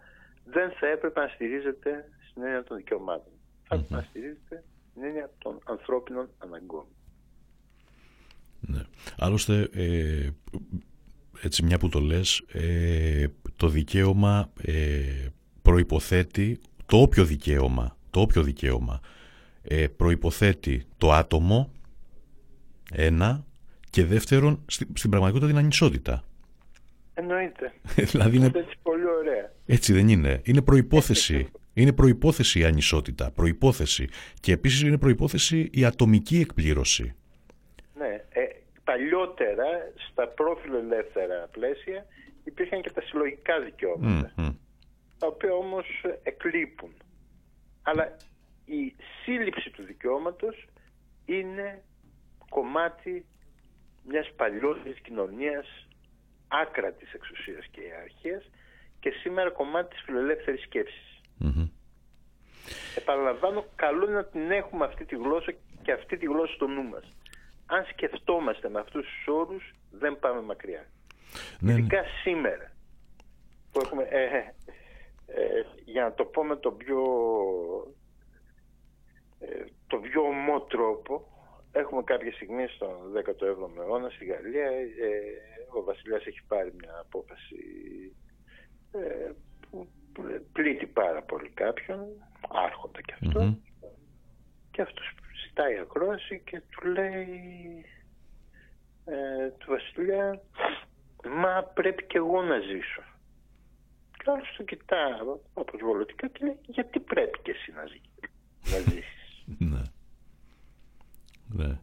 δεν 0.46 0.72
θα 0.80 0.88
έπρεπε 0.88 1.20
να 1.20 1.28
στηρίζεται 1.28 2.10
στην 2.30 2.44
έννοια 2.44 2.64
των 2.64 2.78
δικαιωμάτων. 2.78 3.34
Θα 3.68 3.76
έπρεπε 3.76 3.96
να 3.96 4.02
στηρίζεται 4.02 4.64
στην 4.90 5.04
έννοια 5.04 5.30
των 5.38 5.60
ανθρώπινων 5.64 6.30
αναγκών. 6.38 6.86
Ναι. 8.60 8.84
Άλλωστε, 9.18 9.70
ε, 9.72 10.30
έτσι 11.42 11.64
μια 11.64 11.78
που 11.80 11.90
το 11.90 12.00
λες, 12.00 12.44
ε, 12.52 13.28
το 13.56 13.68
δικαίωμα 13.68 14.52
ε, 14.62 15.28
προϋποθέτει, 15.62 16.60
το 16.86 16.98
όποιο 16.98 17.26
δικαίωμα, 17.26 17.98
το 18.10 18.20
όποιο 18.20 18.42
δικαίωμα 18.44 19.00
ε, 19.62 19.88
προϋποθέτει 19.88 20.86
το 20.98 21.12
άτομο, 21.12 21.72
ένα, 22.92 23.46
και 23.94 24.06
δεύτερον, 24.06 24.64
στην, 24.68 24.88
στην 24.94 25.10
πραγματικότητα 25.10 25.52
την 25.52 25.60
ανισότητα. 25.64 26.24
Εννοείται. 27.14 27.74
δηλαδή 28.12 28.38
είναι... 28.38 28.52
Έτσι 28.56 28.76
πολύ 28.84 29.06
ωραία. 29.06 29.52
Έτσι 29.66 29.94
δεν 29.94 30.08
είναι. 30.08 30.42
Είναι 30.44 30.62
προϋπόθεση. 30.62 31.52
Είναι 31.74 31.94
προϋπόθεση 31.94 32.60
η 32.60 32.64
ανισότητα. 32.64 33.32
Προϋπόθεση. 33.32 34.08
Και 34.40 34.52
επίσης 34.52 34.82
είναι 34.82 34.98
προϋπόθεση 34.98 35.70
η 35.72 35.86
ατομική 35.86 36.40
εκπλήρωση 36.40 37.16
παλιότερα 38.84 39.68
στα 40.10 40.28
πρόφιλο 40.28 40.78
ελεύθερα 40.78 41.48
πλαίσια 41.52 42.06
υπήρχαν 42.44 42.82
και 42.82 42.92
τα 42.92 43.02
συλλογικά 43.02 43.54
τα 45.18 45.28
οποία 45.28 45.54
όμως 45.54 45.86
εκλείπουν. 46.24 46.94
Αλλά 47.82 48.18
η 48.66 48.96
σύλληψη 49.24 49.70
του 49.70 49.84
δικαιώματος 49.84 50.68
είναι 51.26 51.84
κομμάτι 52.50 53.26
μιας 54.08 54.32
παλιότερης 54.36 55.00
κοινωνίας 55.00 55.88
άκρατης 56.48 57.14
εξουσίας 57.14 57.66
και 57.72 57.82
ιεραρχίας 57.82 58.50
και 59.00 59.10
σήμερα 59.10 59.50
κομμάτι 59.50 59.96
της 59.96 60.04
φιλελεύθερης 60.06 60.64
σκέψης. 60.64 61.22
Επαναλαμβάνω, 62.96 63.66
καλό 63.76 64.06
είναι 64.06 64.16
να 64.16 64.26
την 64.26 64.52
έχουμε 64.52 64.86
αυτή 64.86 65.06
τη 65.06 65.16
γλώσσα 65.16 65.54
και 65.82 65.92
αυτή 65.92 66.18
τη 66.18 66.26
γλώσσα 66.26 66.54
στο 66.54 66.68
νου 66.68 66.84
μας 66.84 67.14
αν 67.66 67.86
σκεφτόμαστε 67.92 68.70
με 68.70 68.80
αυτούς 68.80 69.06
τους 69.06 69.34
όρους 69.34 69.74
δεν 69.92 70.20
πάμε 70.20 70.42
μακριά. 70.42 70.86
Ναι. 71.60 71.72
Ειδικά 71.72 72.04
σήμερα 72.24 72.72
που 73.72 73.80
έχουμε, 73.84 74.04
ε, 74.04 74.38
ε, 75.28 75.66
για 75.86 76.04
να 76.04 76.14
το 76.14 76.26
πω 76.26 76.44
με 76.44 76.56
τον 76.56 76.78
πιο, 76.78 77.02
ε, 79.40 79.64
το 79.88 79.98
πιο 79.98 80.22
ομό 80.22 80.62
τρόπο, 80.62 81.28
έχουμε 81.74 82.04
κάποια 82.04 82.34
στιγμή 82.34 82.68
στον 82.68 82.96
17ο 83.16 83.78
αιώνα 83.78 84.10
στη 84.10 84.26
Γαλλία, 84.26 84.70
ο 85.78 85.84
Βασιλιάς 85.84 86.26
έχει 86.26 86.44
πάρει 86.48 86.74
μια 86.80 86.98
απόφαση 87.00 87.56
που 89.72 89.88
πλήττει 90.52 90.86
πάρα 90.86 91.22
πολύ 91.22 91.50
κάποιον, 91.50 92.00
άρχοντα 92.50 93.02
και 93.02 93.14
αυτό, 93.22 93.58
και 94.72 94.82
αυτός 94.82 95.14
ζητάει 95.46 95.78
ακρόαση 95.78 96.42
και 96.46 96.62
του 96.70 96.88
λέει 96.88 97.86
ε, 99.06 99.50
του 99.58 99.66
Βασιλιά 99.70 100.42
μα 101.24 101.64
πρέπει 101.64 102.06
και 102.06 102.18
εγώ 102.18 102.42
να 102.42 102.60
ζήσω. 102.60 103.04
Και 104.18 104.32
άλλος 104.32 104.54
το 104.58 104.64
κοιτά 104.64 105.20
αποσβολωτικά 105.54 106.28
και 106.28 106.46
λέει 106.46 106.60
γιατί 106.68 107.00
πρέπει 107.00 107.40
και 107.42 107.52
εσύ 107.52 107.72
να, 107.72 107.86
ζει, 107.86 108.02
να 108.72 108.78
ζήσεις; 108.92 109.46
Ναι. 111.54 111.78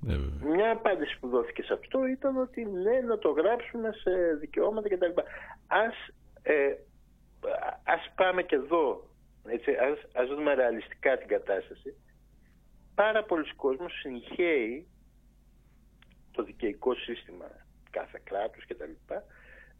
Ναι. 0.00 0.16
Ναι, 0.16 0.54
Μια 0.54 0.70
απάντηση 0.70 1.18
που 1.20 1.28
δόθηκε 1.28 1.62
σε 1.62 1.72
αυτό 1.72 2.06
ήταν 2.06 2.36
ότι 2.36 2.64
ναι, 2.64 3.00
να 3.00 3.18
το 3.18 3.30
γράψουμε 3.30 3.92
σε 3.92 4.34
δικαιώματα 4.40 4.88
κτλ. 4.88 5.20
Ας, 5.66 5.94
ε, 6.42 6.74
ας 7.84 8.12
πάμε 8.14 8.42
και 8.42 8.54
εδώ, 8.54 9.08
έτσι, 9.46 9.70
ας, 9.70 10.22
ας 10.22 10.28
δούμε 10.28 10.54
ρεαλιστικά 10.54 11.18
την 11.18 11.28
κατάσταση 11.28 11.94
πάρα 12.94 13.24
πολλοί 13.24 13.54
κόσμος 13.54 13.92
συγχαίει 14.00 14.86
το 16.32 16.42
δικαιικό 16.42 16.94
σύστημα 16.94 17.46
κάθε 17.90 18.20
κράτους 18.24 18.66
κτλ. 18.66 19.14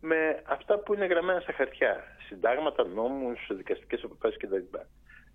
με 0.01 0.43
αυτά 0.47 0.79
που 0.79 0.95
είναι 0.95 1.07
γραμμένα 1.07 1.41
στα 1.41 1.53
χαρτιά. 1.53 2.05
Συντάγματα, 2.27 2.85
νόμους, 2.85 3.51
δικαστικές 3.57 4.03
αποφάσεις 4.05 4.39
κτλ. 4.39 4.79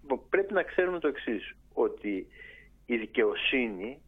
Λοιπόν, 0.02 0.30
πρέπει 0.30 0.54
να 0.54 0.64
ξέρουμε 0.64 1.00
το 1.00 1.08
εξής 1.08 1.56
ότι 1.74 2.28
η 2.90 2.98
δικαιοσύνη, 2.98 4.02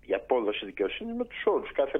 η 0.00 0.14
απόδοση 0.14 0.64
δικαιοσύνης 0.64 1.14
με 1.16 1.24
τους 1.24 1.42
όρους 1.44 1.72
κάθε 1.72 1.98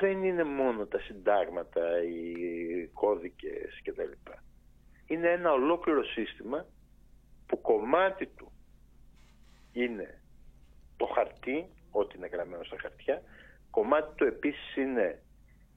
δεν 0.00 0.24
είναι 0.24 0.44
μόνο 0.44 0.86
τα 0.86 0.98
συντάγματα, 0.98 2.02
οι 2.02 2.86
κώδικες 2.92 3.80
κτλ. 3.82 4.30
Είναι 5.06 5.28
ένα 5.28 5.52
ολόκληρο 5.52 6.04
σύστημα 6.04 6.66
που 7.46 7.60
κομμάτι 7.60 8.26
του 8.26 8.52
είναι 9.72 10.20
το 10.96 11.06
χαρτί, 11.06 11.68
ό,τι 11.90 12.16
είναι 12.16 12.26
γραμμένο 12.26 12.64
στα 12.64 12.76
χαρτιά. 12.80 13.22
Κομμάτι 13.70 14.14
του 14.14 14.24
επίσης 14.24 14.76
είναι 14.76 15.22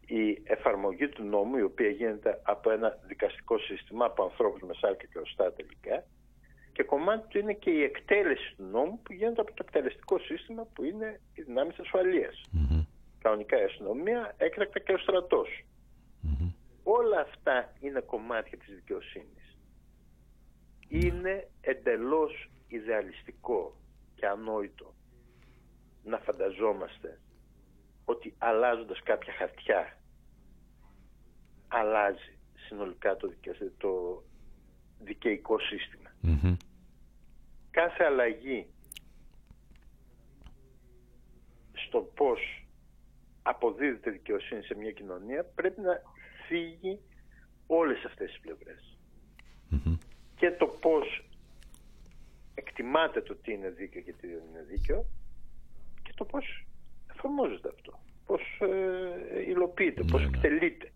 η 0.05 0.41
εφαρμογή 0.43 1.07
του 1.09 1.23
νόμου, 1.23 1.57
η 1.57 1.61
οποία 1.61 1.89
γίνεται 1.89 2.41
από 2.43 2.71
ένα 2.71 2.97
δικαστικό 3.07 3.57
σύστημα, 3.57 4.05
από 4.05 4.23
ανθρώπους 4.23 4.61
με 4.61 4.73
σάρκα 4.73 5.05
και 5.05 5.19
οστά 5.19 5.53
τελικά. 5.53 6.03
Και 6.77 6.83
κομμάτι 6.83 7.27
του 7.27 7.37
είναι 7.37 7.53
και 7.53 7.69
η 7.69 7.83
εκτέλεση 7.83 8.53
του 8.57 8.63
νόμου 8.63 8.99
που 9.03 9.13
γίνεται 9.13 9.41
από 9.41 9.53
το 9.53 9.63
εκτελεστικό 9.67 10.19
σύστημα 10.19 10.63
που 10.73 10.83
είναι 10.83 11.19
οι 11.33 11.41
δυνάμεις 11.41 11.79
ασφαλείας. 11.79 12.41
Mm-hmm. 12.53 12.85
Κανονικά 13.19 13.61
η 13.61 13.63
αστυνομία, 13.63 14.35
έκτακτα 14.37 14.79
και 14.79 14.93
ο 14.93 14.97
στρατος 14.97 15.47
Όλα 16.83 17.19
αυτά 17.19 17.73
είναι 17.79 17.99
κομμάτια 17.99 18.57
της 18.57 18.75
δικαιοσύνης. 18.75 19.57
Είναι 20.87 21.47
εντελώς 21.61 22.49
ιδεαλιστικό 22.67 23.75
και 24.15 24.27
ανόητο 24.27 24.93
να 26.03 26.17
φανταζόμαστε 26.17 27.19
ότι 28.05 28.33
αλλάζοντας 28.37 29.03
κάποια 29.03 29.33
χαρτιά 29.33 29.97
αλλάζει 31.67 32.37
συνολικά 32.67 33.15
το, 33.15 33.33
το 33.77 34.23
δικαιικό 34.99 35.59
Κάθε 37.77 38.03
αλλαγή 38.03 38.67
στο 41.73 41.99
πώς 42.15 42.39
αποδίδεται 43.41 44.11
δικαιοσύνη 44.11 44.63
σε 44.63 44.75
μια 44.75 44.91
κοινωνία 44.91 45.43
πρέπει 45.55 45.81
να 45.81 46.01
φύγει 46.47 46.99
όλες 47.67 48.05
αυτές 48.05 48.29
τις 48.29 48.39
πλευρες 48.39 48.97
Και 50.35 50.51
το 50.51 50.67
πώς 50.67 51.25
εκτιμάται 52.53 53.21
το 53.21 53.35
τι 53.35 53.53
είναι 53.53 53.69
δίκαιο 53.69 54.01
και 54.01 54.13
τι 54.13 54.27
δεν 54.27 54.43
είναι 54.49 54.65
δίκαιο 54.67 55.05
και 56.03 56.13
το 56.15 56.25
πώς 56.25 56.65
εφαρμόζεται 57.07 57.69
αυτό, 57.69 57.99
πώς 58.25 58.41
ε, 58.59 59.41
υλοποιείται, 59.47 60.03
ναι, 60.03 60.11
πώς 60.11 60.21
ναι. 60.21 60.27
εκτελείται. 60.27 60.91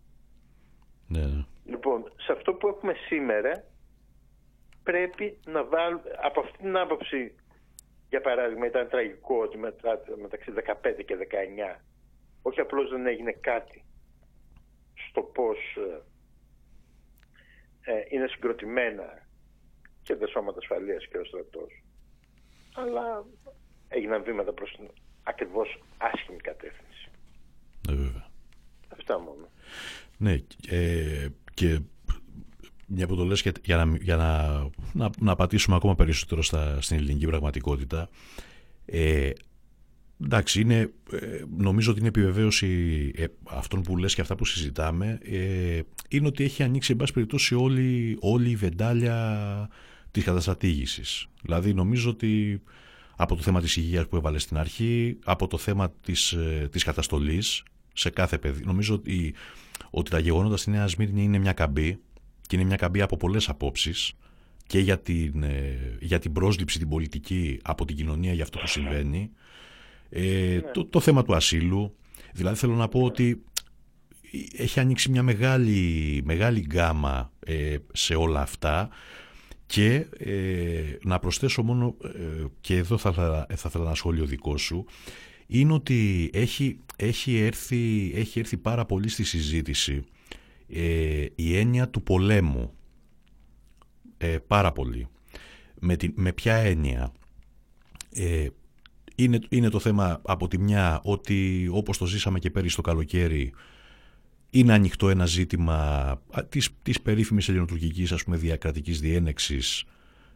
Ναι, 1.08 1.26
ναι. 1.26 1.44
Λοιπόν, 1.64 2.12
σε 2.16 2.32
αυτό 2.32 2.54
που 2.54 2.68
έχουμε 2.68 2.94
σήμερα 3.08 3.71
πρέπει 4.82 5.38
να 5.46 5.64
βάλουμε, 5.64 6.02
από 6.22 6.40
αυτή 6.40 6.58
την 6.58 6.76
άποψη, 6.76 7.34
για 8.08 8.20
παράδειγμα, 8.20 8.66
ήταν 8.66 8.88
τραγικό 8.88 9.36
ότι 9.36 9.58
μεταξύ 10.16 10.52
15 10.56 11.04
και 11.04 11.16
19 11.76 11.80
όχι 12.42 12.60
απλώς 12.60 12.90
δεν 12.90 13.06
έγινε 13.06 13.32
κάτι 13.32 13.84
στο 15.08 15.22
πώς 15.22 15.58
ε, 15.76 16.02
ε, 17.92 18.02
είναι 18.08 18.26
συγκροτημένα 18.26 19.26
και 20.02 20.16
τα 20.16 20.26
σώματα 20.26 20.58
ασφαλείας 20.58 21.06
και 21.06 21.18
ο 21.18 21.24
στρατός, 21.24 21.82
αλλά 22.74 23.24
έγιναν 23.88 24.22
βήματα 24.22 24.52
προς 24.52 24.72
την 24.76 24.88
ακριβώς 25.22 25.82
άσχημη 25.98 26.38
κατεύθυνση. 26.38 27.10
Ναι, 27.88 27.94
βέβαια. 27.94 28.30
Αυτά 28.88 29.18
μόνο. 29.18 29.48
Ναι, 30.18 30.36
ε, 30.68 31.28
και 31.54 31.80
μια 32.94 33.06
που 33.06 33.16
το 33.16 33.24
λες 33.24 33.44
για, 33.64 33.76
να, 33.76 33.96
για 33.96 34.16
να, 34.16 34.60
να, 34.92 35.10
να 35.18 35.34
πατήσουμε 35.34 35.76
ακόμα 35.76 35.94
περισσότερο 35.94 36.42
στα, 36.42 36.80
στην 36.80 36.96
ελληνική 36.96 37.26
πραγματικότητα 37.26 38.08
ε, 38.84 39.30
εντάξει 40.24 40.60
είναι, 40.60 40.92
ε, 41.12 41.42
νομίζω 41.56 41.90
ότι 41.90 42.00
είναι 42.00 42.08
επιβεβαίωση 42.08 42.68
ε, 43.14 43.24
αυτών 43.44 43.82
που 43.82 43.96
λες 43.96 44.14
και 44.14 44.20
αυτά 44.20 44.34
που 44.34 44.44
συζητάμε 44.44 45.18
ε, 45.22 45.80
είναι 46.08 46.26
ότι 46.26 46.44
έχει 46.44 46.62
ανοίξει 46.62 46.92
εν 46.92 46.98
πάση 46.98 47.12
περιπτώσει 47.12 47.54
όλη, 47.54 48.16
όλη 48.20 48.50
η 48.50 48.56
βεντάλια 48.56 49.68
της 50.10 50.24
καταστατήγησης 50.24 51.26
δηλαδή 51.42 51.74
νομίζω 51.74 52.10
ότι 52.10 52.62
από 53.16 53.36
το 53.36 53.42
θέμα 53.42 53.60
της 53.60 53.76
υγείας 53.76 54.08
που 54.08 54.16
έβαλες 54.16 54.42
στην 54.42 54.56
αρχή 54.58 55.18
από 55.24 55.46
το 55.46 55.58
θέμα 55.58 55.92
της, 56.00 56.32
ε, 56.32 56.68
της 56.72 56.84
καταστολής 56.84 57.62
σε 57.92 58.10
κάθε 58.10 58.38
παιδί 58.38 58.64
νομίζω 58.64 58.94
ότι, 58.94 59.34
ότι 59.90 60.10
τα 60.10 60.18
γεγονότα 60.18 60.56
στη 60.56 60.70
Νέα 60.70 60.86
Σμύρνη 60.86 61.22
είναι 61.22 61.38
μια 61.38 61.52
καμπή 61.52 62.00
και 62.52 62.58
είναι 62.58 62.66
μια 62.66 62.76
καμπή 62.76 63.00
από 63.00 63.16
πολλές 63.16 63.48
απόψεις 63.48 64.12
και 64.66 64.78
για 64.78 64.98
την, 64.98 65.42
ε, 65.42 65.96
για 66.00 66.18
την 66.18 66.32
πρόσληψη 66.32 66.78
την 66.78 66.88
πολιτική 66.88 67.58
από 67.62 67.84
την 67.84 67.96
κοινωνία 67.96 68.32
για 68.32 68.42
αυτό 68.42 68.58
που 68.58 68.66
συμβαίνει. 68.66 69.30
Ε, 70.08 70.20
ναι. 70.20 70.60
το, 70.72 70.84
το 70.84 71.00
θέμα 71.00 71.22
του 71.22 71.34
ασύλου. 71.34 71.94
Δηλαδή 72.32 72.56
θέλω 72.56 72.74
να 72.74 72.88
πω 72.88 73.02
ότι 73.02 73.42
έχει 74.56 74.80
ανοίξει 74.80 75.10
μια 75.10 75.22
μεγάλη, 75.22 76.20
μεγάλη 76.24 76.60
γκάμα 76.60 77.32
ε, 77.46 77.76
σε 77.92 78.14
όλα 78.14 78.40
αυτά 78.40 78.88
και 79.66 80.06
ε, 80.18 80.96
να 81.02 81.18
προσθέσω 81.18 81.62
μόνο 81.62 81.96
και 82.60 82.76
εδώ 82.76 82.98
θα, 82.98 83.12
θα, 83.12 83.46
θα 83.54 83.68
ήθελα 83.68 83.84
ένα 83.84 83.94
σχόλιο 83.94 84.24
δικό 84.24 84.56
σου 84.56 84.86
είναι 85.46 85.72
ότι 85.72 86.30
έχει, 86.32 86.78
έχει, 86.96 87.36
έρθει, 87.36 88.12
έχει 88.14 88.38
έρθει 88.38 88.56
πάρα 88.56 88.84
πολύ 88.84 89.08
στη 89.08 89.24
συζήτηση 89.24 90.04
ε, 90.72 91.26
η 91.34 91.56
έννοια 91.56 91.88
του 91.88 92.02
πολέμου 92.02 92.72
ε, 94.18 94.38
πάρα 94.46 94.72
πολύ. 94.72 95.08
Με, 95.80 95.96
με 96.14 96.32
ποια 96.32 96.54
έννοια; 96.54 97.12
Ε, 98.12 98.46
είναι, 99.14 99.38
είναι 99.48 99.68
το 99.68 99.78
θέμα 99.78 100.20
από 100.24 100.48
τη 100.48 100.58
μια 100.58 101.00
ότι 101.04 101.68
όπως 101.72 101.98
το 101.98 102.06
ζήσαμε 102.06 102.38
και 102.38 102.50
πέρυσι 102.50 102.76
το 102.76 102.82
καλοκαίρι 102.82 103.52
είναι 104.50 104.72
ανοιχτό 104.72 105.08
ένα 105.08 105.26
ζήτημα 105.26 106.20
της, 106.48 106.68
της 106.82 107.00
περίφημης 107.00 107.48
ελληνοτουρκικής 107.48 108.12
ας 108.12 108.24
πούμε, 108.24 108.36
διακρατικής 108.36 109.00
διένεξης 109.00 109.84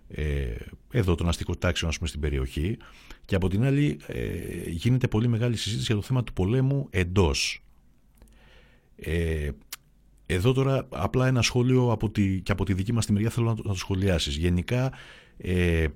ε, 0.09 0.55
εδώ 0.91 1.15
των 1.15 1.29
αστικών 1.29 1.59
τάξεων 1.59 1.91
ας 1.91 1.97
πούμε, 1.97 2.09
στην 2.09 2.21
περιοχή 2.21 2.77
και 3.25 3.35
από 3.35 3.49
την 3.49 3.65
άλλη 3.65 4.01
ε, 4.07 4.71
γίνεται 4.71 5.09
πολύ 5.09 5.29
μεγάλη 5.29 5.57
συζήτηση 5.57 5.87
για 5.87 5.95
το 5.95 6.03
θέμα 6.03 6.25
του 6.25 6.33
πολέμου 6.33 6.87
εντός. 6.91 7.63
Ε, 8.97 9.51
εδώ 10.27 10.53
τώρα 10.53 10.87
απλά 10.91 11.27
ένα 11.27 11.43
σχόλιο 11.43 11.91
από 11.91 12.11
τη, 12.11 12.41
και 12.41 12.53
από 12.53 12.65
τη 12.65 12.75
δική 12.75 12.93
μας 12.93 13.07
τη 13.07 13.13
μεριά 13.13 13.31
θέλω 13.31 13.47
να 13.47 13.55
το, 13.55 13.63
να 13.65 13.73
το 13.73 13.79
σχολιάσεις. 13.79 14.37
Γενικά 14.37 14.93
ε, 15.37 15.87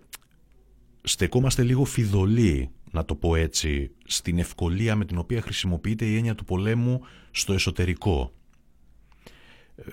στεκόμαστε 1.03 1.63
λίγο 1.63 1.85
φιδωλοί, 1.85 2.71
να 2.91 3.05
το 3.05 3.15
πω 3.15 3.35
έτσι, 3.35 3.91
στην 4.05 4.39
ευκολία 4.39 4.97
με 4.97 5.05
την 5.05 5.19
οποία 5.19 5.41
χρησιμοποιείται 5.41 6.05
η 6.05 6.17
έννοια 6.17 6.35
του 6.35 6.45
πολέμου 6.45 7.01
στο 7.31 7.53
εσωτερικό. 7.53 8.33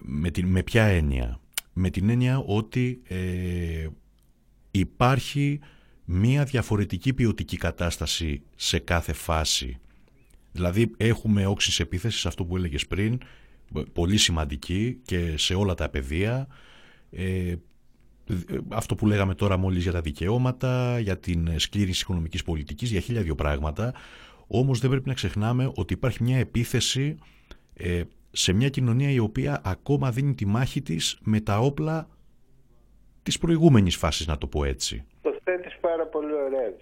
Με, 0.01 0.29
την, 0.31 0.47
με 0.47 0.63
ποια 0.63 0.83
έννοια; 0.83 1.39
Με 1.73 1.89
την 1.89 2.09
έννοια 2.09 2.37
ότι 2.37 3.01
ε, 3.07 3.87
υπάρχει 4.71 5.59
μία 6.05 6.43
διαφορετική 6.43 7.13
ποιοτική 7.13 7.57
κατάσταση 7.57 8.41
σε 8.55 8.79
κάθε 8.79 9.13
φάση. 9.13 9.77
Δηλαδή 10.51 10.91
έχουμε 10.97 11.45
όξεις 11.45 11.79
επίθεσης, 11.79 12.25
αυτό 12.25 12.45
που 12.45 12.57
έλεγες 12.57 12.87
πριν, 12.87 13.19
πολύ 13.93 14.17
σημαντική 14.17 14.99
και 15.05 15.37
σε 15.37 15.53
όλα 15.53 15.73
τα 15.73 15.89
πεδία. 15.89 16.47
Ε, 17.11 17.55
αυτό 18.69 18.95
που 18.95 19.07
λέγαμε 19.07 19.35
τώρα 19.35 19.57
μόλις 19.57 19.83
για 19.83 19.91
τα 19.91 20.01
δικαιώματα, 20.01 20.99
για 20.99 21.17
την 21.17 21.59
σκλήρηση 21.59 22.01
οικονομικής 22.01 22.43
πολιτικής, 22.43 22.91
για 22.91 22.99
χίλια 22.99 23.21
δύο 23.21 23.35
πράγματα. 23.35 23.93
Όμως 24.47 24.79
δεν 24.79 24.89
πρέπει 24.89 25.07
να 25.07 25.13
ξεχνάμε 25.13 25.71
ότι 25.75 25.93
υπάρχει 25.93 26.23
μια 26.23 26.37
επίθεση 26.37 27.17
ε, 27.73 28.01
σε 28.31 28.53
μια 28.53 28.69
κοινωνία 28.69 29.09
η 29.09 29.19
οποία 29.19 29.61
ακόμα 29.63 30.11
δίνει 30.11 30.33
τη 30.33 30.45
μάχη 30.45 30.81
της 30.81 31.17
με 31.23 31.39
τα 31.39 31.59
όπλα 31.59 32.07
της 33.23 33.37
προηγούμενης 33.37 33.95
φάσης, 33.95 34.27
να 34.27 34.37
το 34.37 34.47
πω 34.47 34.63
έτσι. 34.63 35.03
Το 35.21 35.39
θέτεις 35.43 35.77
πάρα 35.81 36.05
πολύ 36.05 36.33
ωραία, 36.33 36.73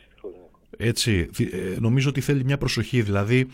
Έτσι, 0.77 1.29
ε, 1.51 1.79
νομίζω 1.79 2.09
ότι 2.09 2.21
θέλει 2.21 2.43
μια 2.43 2.57
προσοχή, 2.57 3.01
δηλαδή 3.01 3.47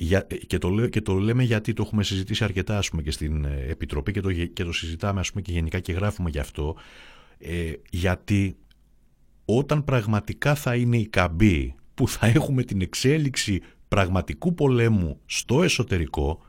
για, 0.00 0.26
και, 0.46 0.58
το, 0.58 0.86
και 0.86 1.00
το 1.00 1.14
λέμε 1.14 1.42
γιατί 1.42 1.72
το 1.72 1.82
έχουμε 1.86 2.02
συζητήσει 2.02 2.44
αρκετά 2.44 2.78
ας 2.78 2.88
πούμε, 2.90 3.02
και 3.02 3.10
στην 3.10 3.44
ε, 3.44 3.66
Επιτροπή 3.68 4.12
και 4.12 4.20
το, 4.20 4.32
και 4.32 4.64
το 4.64 4.72
συζητάμε 4.72 5.20
ας 5.20 5.30
πούμε, 5.30 5.42
και 5.42 5.52
γενικά 5.52 5.80
και 5.80 5.92
γράφουμε 5.92 6.30
γι' 6.30 6.38
αυτό. 6.38 6.76
Ε, 7.38 7.72
γιατί 7.90 8.56
όταν 9.44 9.84
πραγματικά 9.84 10.54
θα 10.54 10.74
είναι 10.74 10.96
η 10.96 11.06
καμπή 11.06 11.74
που 11.94 12.08
θα 12.08 12.26
έχουμε 12.26 12.62
την 12.62 12.80
εξέλιξη 12.80 13.60
πραγματικού 13.88 14.54
πολέμου 14.54 15.20
στο 15.26 15.62
εσωτερικό, 15.62 16.40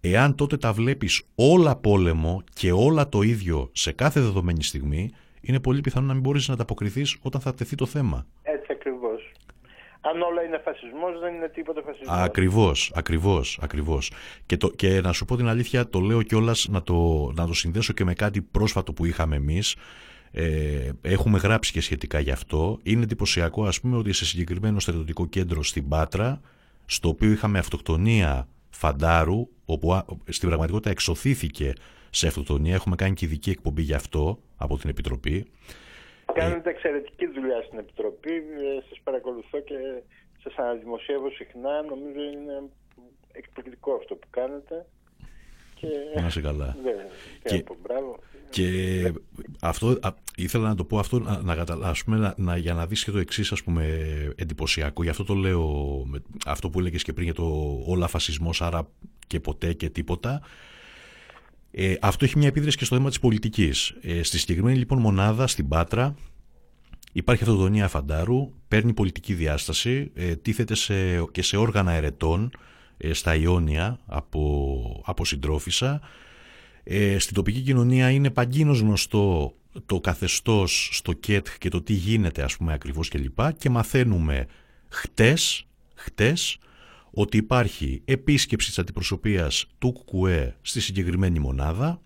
εάν 0.00 0.34
τότε 0.34 0.56
τα 0.56 0.72
βλέπεις 0.72 1.22
όλα 1.34 1.76
πόλεμο 1.76 2.42
και 2.52 2.72
όλα 2.72 3.08
το 3.08 3.22
ίδιο 3.22 3.70
σε 3.72 3.92
κάθε 3.92 4.20
δεδομένη 4.20 4.62
στιγμή, 4.62 5.10
είναι 5.40 5.60
πολύ 5.60 5.80
πιθανό 5.80 6.06
να 6.06 6.12
μην 6.12 6.22
μπορείς 6.22 6.48
να 6.48 6.54
ανταποκριθείς 6.54 7.16
όταν 7.22 7.40
θα 7.40 7.54
τεθεί 7.54 7.74
το 7.74 7.86
θέμα 7.86 8.26
αν 10.04 10.22
όλα 10.22 10.42
είναι 10.42 10.60
φασισμός 10.64 11.20
δεν 11.20 11.34
είναι 11.34 11.48
τίποτα 11.48 11.82
φασισμός. 11.82 12.18
Ακριβώς, 12.18 12.92
ακριβώς, 12.94 13.58
ακριβώς. 13.62 14.12
Και, 14.46 14.56
το, 14.56 14.68
και 14.68 15.00
να 15.00 15.12
σου 15.12 15.24
πω 15.24 15.36
την 15.36 15.48
αλήθεια, 15.48 15.88
το 15.88 16.00
λέω 16.00 16.22
κιόλας 16.22 16.68
να 16.70 16.82
το, 16.82 17.30
να 17.36 17.46
το 17.46 17.54
συνδέσω 17.54 17.92
και 17.92 18.04
με 18.04 18.14
κάτι 18.14 18.40
πρόσφατο 18.42 18.92
που 18.92 19.04
είχαμε 19.04 19.36
εμείς. 19.36 19.76
Ε, 20.32 20.90
έχουμε 21.02 21.38
γράψει 21.38 21.72
και 21.72 21.80
σχετικά 21.80 22.20
γι' 22.20 22.30
αυτό. 22.30 22.78
Είναι 22.82 23.02
εντυπωσιακό 23.02 23.64
ας 23.64 23.80
πούμε 23.80 23.96
ότι 23.96 24.12
σε 24.12 24.24
συγκεκριμένο 24.24 24.80
στρατιωτικό 24.80 25.26
κέντρο 25.26 25.62
στην 25.62 25.88
Πάτρα, 25.88 26.40
στο 26.84 27.08
οποίο 27.08 27.30
είχαμε 27.30 27.58
αυτοκτονία 27.58 28.48
φαντάρου, 28.70 29.48
όπου 29.64 30.02
στην 30.28 30.48
πραγματικότητα 30.48 30.90
εξωθήθηκε 30.90 31.72
σε 32.10 32.26
αυτοκτονία, 32.26 32.74
έχουμε 32.74 32.96
κάνει 32.96 33.14
και 33.14 33.24
ειδική 33.24 33.50
εκπομπή 33.50 33.82
γι' 33.82 33.94
αυτό 33.94 34.38
από 34.56 34.78
την 34.78 34.90
Επιτροπή. 34.90 35.46
Κάνετε 36.34 36.70
εξαιρετική 36.70 37.26
δουλειά 37.26 37.62
στην 37.66 37.78
Επιτροπή. 37.78 38.34
Ε, 38.34 38.80
σας 38.88 39.00
παρακολουθώ 39.04 39.60
και 39.60 39.74
σας 40.42 40.54
αναδημοσιεύω 40.56 41.30
συχνά. 41.30 41.82
Νομίζω 41.82 42.22
είναι 42.32 42.62
εκπληκτικό 43.32 43.92
αυτό 43.94 44.14
που 44.14 44.26
κάνετε. 44.30 44.86
Και... 45.74 45.86
Να 46.20 46.26
είσαι 46.26 46.40
καλά. 46.40 46.76
Ναι, 46.82 46.92
και, 47.42 47.64
μπράβο. 47.82 48.18
Και 48.50 49.12
αυτό, 49.60 49.98
ήθελα 50.36 50.68
να 50.68 50.74
το 50.74 50.84
πω 50.84 50.98
αυτό 50.98 51.18
να, 51.18 51.42
να 51.42 51.64
να, 52.06 52.34
να, 52.36 52.56
για 52.56 52.74
να 52.74 52.86
δεις 52.86 53.04
και 53.04 53.10
το 53.10 53.18
εξής 53.18 53.52
ας 53.52 53.62
πούμε 53.62 53.84
εντυπωσιακό. 54.36 55.02
Γι' 55.02 55.08
αυτό 55.08 55.24
το 55.24 55.34
λέω, 55.34 56.04
αυτό 56.46 56.70
που 56.70 56.78
έλεγες 56.78 57.02
και 57.02 57.12
πριν 57.12 57.24
για 57.24 57.34
το 57.34 57.78
όλα 57.86 58.06
φασισμός, 58.06 58.62
άρα 58.62 58.88
και 59.26 59.40
ποτέ 59.40 59.72
και 59.72 59.88
τίποτα. 59.88 60.42
Ε, 61.74 61.94
αυτό 62.00 62.24
έχει 62.24 62.38
μια 62.38 62.48
επίδραση 62.48 62.76
και 62.76 62.84
στο 62.84 62.96
θέμα 62.96 63.08
της 63.08 63.18
πολιτικής. 63.18 63.94
Ε, 64.02 64.22
στη 64.22 64.38
συγκεκριμένη 64.38 64.78
λοιπόν 64.78 64.98
μονάδα, 64.98 65.46
στην 65.46 65.68
Πάτρα, 65.68 66.14
υπάρχει 67.12 67.42
αυτοδονία 67.42 67.88
Φαντάρου, 67.88 68.52
παίρνει 68.68 68.92
πολιτική 68.92 69.34
διάσταση, 69.34 70.10
ε, 70.14 70.36
τίθεται 70.36 70.74
σε, 70.74 71.24
και 71.24 71.42
σε 71.42 71.56
όργανα 71.56 71.92
ερετών 71.92 72.50
ε, 72.96 73.12
στα 73.12 73.34
Ιόνια 73.34 73.98
από, 74.06 75.02
από 75.06 75.24
συντρόφισσα. 75.24 76.00
Ε, 76.84 77.18
στην 77.18 77.34
τοπική 77.34 77.60
κοινωνία 77.60 78.10
είναι 78.10 78.30
παγκίνως 78.30 78.80
γνωστό 78.80 79.54
το 79.86 80.00
καθεστώς 80.00 80.88
στο 80.92 81.12
ΚΕΤ 81.12 81.46
και 81.58 81.68
το 81.68 81.82
τι 81.82 81.92
γίνεται 81.92 82.42
ας 82.42 82.56
πούμε 82.56 82.72
ακριβώς 82.72 83.08
και 83.08 83.18
λοιπά 83.18 83.52
και 83.52 83.70
μαθαίνουμε 83.70 84.46
χτες, 84.88 85.66
χτες 85.94 86.58
ότι 87.14 87.36
υπάρχει 87.36 88.02
επίσκεψη 88.04 88.68
της 88.68 88.78
αντιπροσωπείας 88.78 89.66
του 89.78 89.92
ΚΚΕ 89.92 90.56
στη 90.62 90.80
συγκεκριμένη 90.80 91.38
μονάδα 91.38 92.00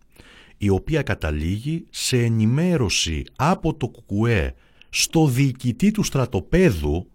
η 0.59 0.69
οποία 0.69 1.03
καταλήγει 1.03 1.87
σε 1.91 2.23
ενημέρωση 2.23 3.24
από 3.37 3.74
το 3.74 3.89
ΚΚΕ 3.89 4.55
στο 4.89 5.27
διοικητή 5.27 5.91
του 5.91 6.03
στρατοπέδου 6.03 7.11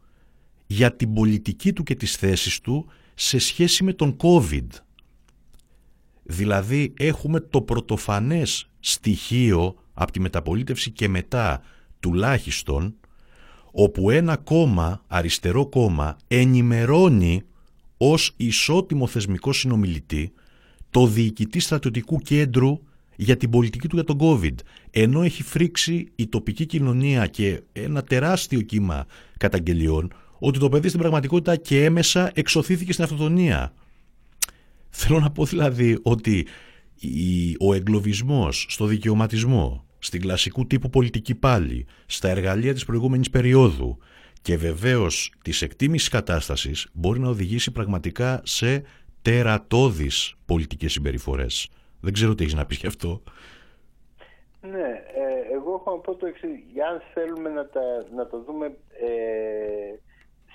για 0.68 0.96
την 0.96 1.14
πολιτική 1.14 1.74
του 1.74 1.84
και 1.84 1.96
τις 1.96 2.16
θέσεις 2.16 2.60
του 2.60 2.86
σε 3.14 3.40
σχέση 3.40 3.84
με 3.84 3.94
τον 3.94 4.18
COVID. 4.22 4.68
Δηλαδή 6.24 6.94
έχουμε 6.98 7.40
το 7.40 7.62
πρωτοφανές 7.62 8.70
στοιχείο 8.80 9.76
από 9.94 10.12
τη 10.12 10.20
μεταπολίτευση 10.20 10.92
και 10.92 11.08
μετά 11.08 11.62
τουλάχιστον 12.00 12.96
όπου 13.72 14.10
ένα 14.10 14.38
κόμμα, 14.38 15.04
αριστερό 15.08 15.68
κόμμα, 15.68 16.18
ενημερώνει 16.28 17.44
ως 18.04 18.34
ισότιμο 18.38 19.08
θεσμικό 19.08 19.54
συνομιλητή 19.54 20.32
το 20.90 21.08
διοικητή 21.08 21.60
στρατιωτικού 21.60 22.18
κέντρου 22.18 22.80
για 23.16 23.38
την 23.38 23.50
πολιτική 23.50 23.88
του 23.88 23.96
για 23.96 24.04
τον 24.04 24.18
COVID. 24.22 24.56
Ενώ 24.92 25.22
έχει 25.22 25.44
φρίξει 25.44 26.08
η 26.16 26.28
τοπική 26.28 26.66
κοινωνία 26.66 27.28
και 27.28 27.62
ένα 27.74 28.04
τεράστιο 28.04 28.62
κύμα 28.62 29.06
καταγγελιών 29.38 30.14
ότι 30.40 30.60
το 30.60 30.70
παιδί 30.70 30.88
στην 30.88 31.00
πραγματικότητα 31.00 31.56
και 31.56 31.84
έμεσα 31.84 32.32
εξωθήθηκε 32.34 32.92
στην 32.92 33.04
αυτοτονία. 33.04 33.74
Θέλω 34.90 35.20
να 35.20 35.32
πω 35.32 35.46
δηλαδή 35.46 35.98
ότι 36.02 36.48
ο 37.60 37.74
εγκλωβισμός 37.74 38.66
στο 38.70 38.86
δικαιωματισμό, 38.86 39.86
στην 40.00 40.22
κλασικού 40.22 40.68
τύπου 40.68 40.90
πολιτική 40.90 41.36
πάλι, 41.36 41.86
στα 42.06 42.30
εργαλεία 42.30 42.74
της 42.74 42.86
προηγούμενης 42.86 43.30
περίοδου 43.30 43.98
και 44.42 44.58
βεβαίως 44.58 45.34
της 45.42 45.62
εκτίμησης 45.62 46.10
κατάστασης 46.10 46.90
μπορεί 46.94 47.20
να 47.20 47.30
οδηγήσει 47.30 47.72
πραγματικά 47.72 48.42
σε 48.44 48.84
τερατώδεις 49.22 50.36
πολιτικές 50.46 50.92
συμπεριφορές. 50.92 51.70
Δεν 52.00 52.14
ξέρω 52.14 52.36
τι 52.36 52.44
έχεις 52.44 52.56
να 52.56 52.66
πεις 52.66 52.78
γι' 52.78 52.88
αυτό. 52.88 53.22
Ναι, 54.62 54.90
ε, 55.16 55.54
εγώ 55.54 55.74
έχω 55.74 55.92
να 55.92 55.98
πω 55.98 56.16
το 56.16 56.26
εξής. 56.26 56.50
Αν 56.90 57.02
θέλουμε 57.14 57.50
να, 57.50 57.68
τα, 57.68 57.82
να 58.16 58.28
το 58.28 58.44
δούμε 58.44 58.66
ε, 58.66 60.00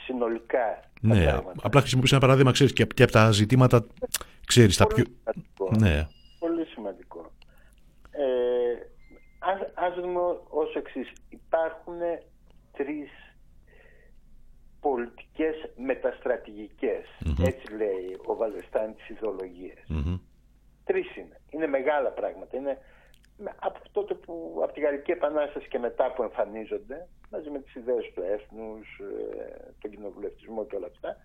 συνολικά. 0.04 0.80
Ναι, 1.00 1.38
απλά 1.62 1.80
χρησιμοποιήσω 1.80 2.14
ένα 2.14 2.24
παράδειγμα, 2.24 2.52
ξέρεις, 2.52 2.72
και, 2.72 2.84
και 2.84 3.02
από 3.02 3.12
τα 3.12 3.30
ζητήματα, 3.30 3.86
ξέρεις, 4.46 4.76
τα 4.76 4.86
πιο... 4.86 5.04
Σημαντικό. 5.04 5.70
Ναι. 5.86 6.06
Πολύ 6.38 6.64
σημαντικό. 6.64 7.32
Ε, 8.10 8.24
ας, 9.38 9.60
ας 9.74 9.94
δούμε 9.94 10.20
ως 10.48 10.74
εξής. 10.74 11.12
Υπάρχουν 11.28 11.98
τρεις 12.72 13.10
πολιτικές 14.88 15.56
Έτσι 17.50 17.66
λέει 17.80 18.06
ο 18.26 18.36
Βαλεστάν 18.36 18.94
της 18.96 19.08
ιδεολογίας. 19.08 19.84
Τρεις 20.84 21.16
είναι. 21.16 21.40
Είναι 21.50 21.66
μεγάλα 21.66 22.10
πράγματα. 22.10 22.56
Είναι 22.56 22.78
από 23.58 23.78
τότε 23.92 24.14
που, 24.14 24.60
από 24.62 24.72
τη 24.72 24.80
Γαλλική 24.80 25.10
Επανάσταση 25.10 25.68
και 25.68 25.78
μετά 25.78 26.12
που 26.12 26.22
εμφανίζονται, 26.22 27.08
μαζί 27.30 27.50
με 27.50 27.58
τις 27.58 27.74
ιδέες 27.74 28.12
του 28.14 28.22
έθνους, 28.22 28.86
ε, 28.98 29.72
τον 29.80 29.90
κοινοβουλευτισμό 29.90 30.66
και 30.66 30.76
όλα 30.76 30.86
αυτά. 30.86 31.16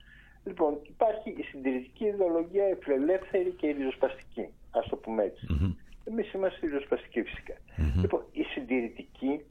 Λοιπόν, 0.43 0.79
υπάρχει 0.83 1.29
η 1.29 1.43
συντηρητική 1.43 2.05
ιδεολογία, 2.05 2.69
η 2.69 2.75
φιλελεύθερη 2.83 3.51
και 3.51 3.67
η 3.67 3.71
ριζοσπαστική. 3.71 4.47
Ας 4.71 4.87
το 4.87 4.95
πούμε 4.95 5.23
έτσι. 5.23 5.45
Mm-hmm. 5.49 5.75
Εμείς 6.03 6.33
είμαστε 6.33 6.65
ριζοσπαστικοί 6.65 7.21
φυσικά. 7.23 7.55
Λοιπόν, 8.01 8.21
οι 8.31 8.43
συντηρητικοί 8.43 9.45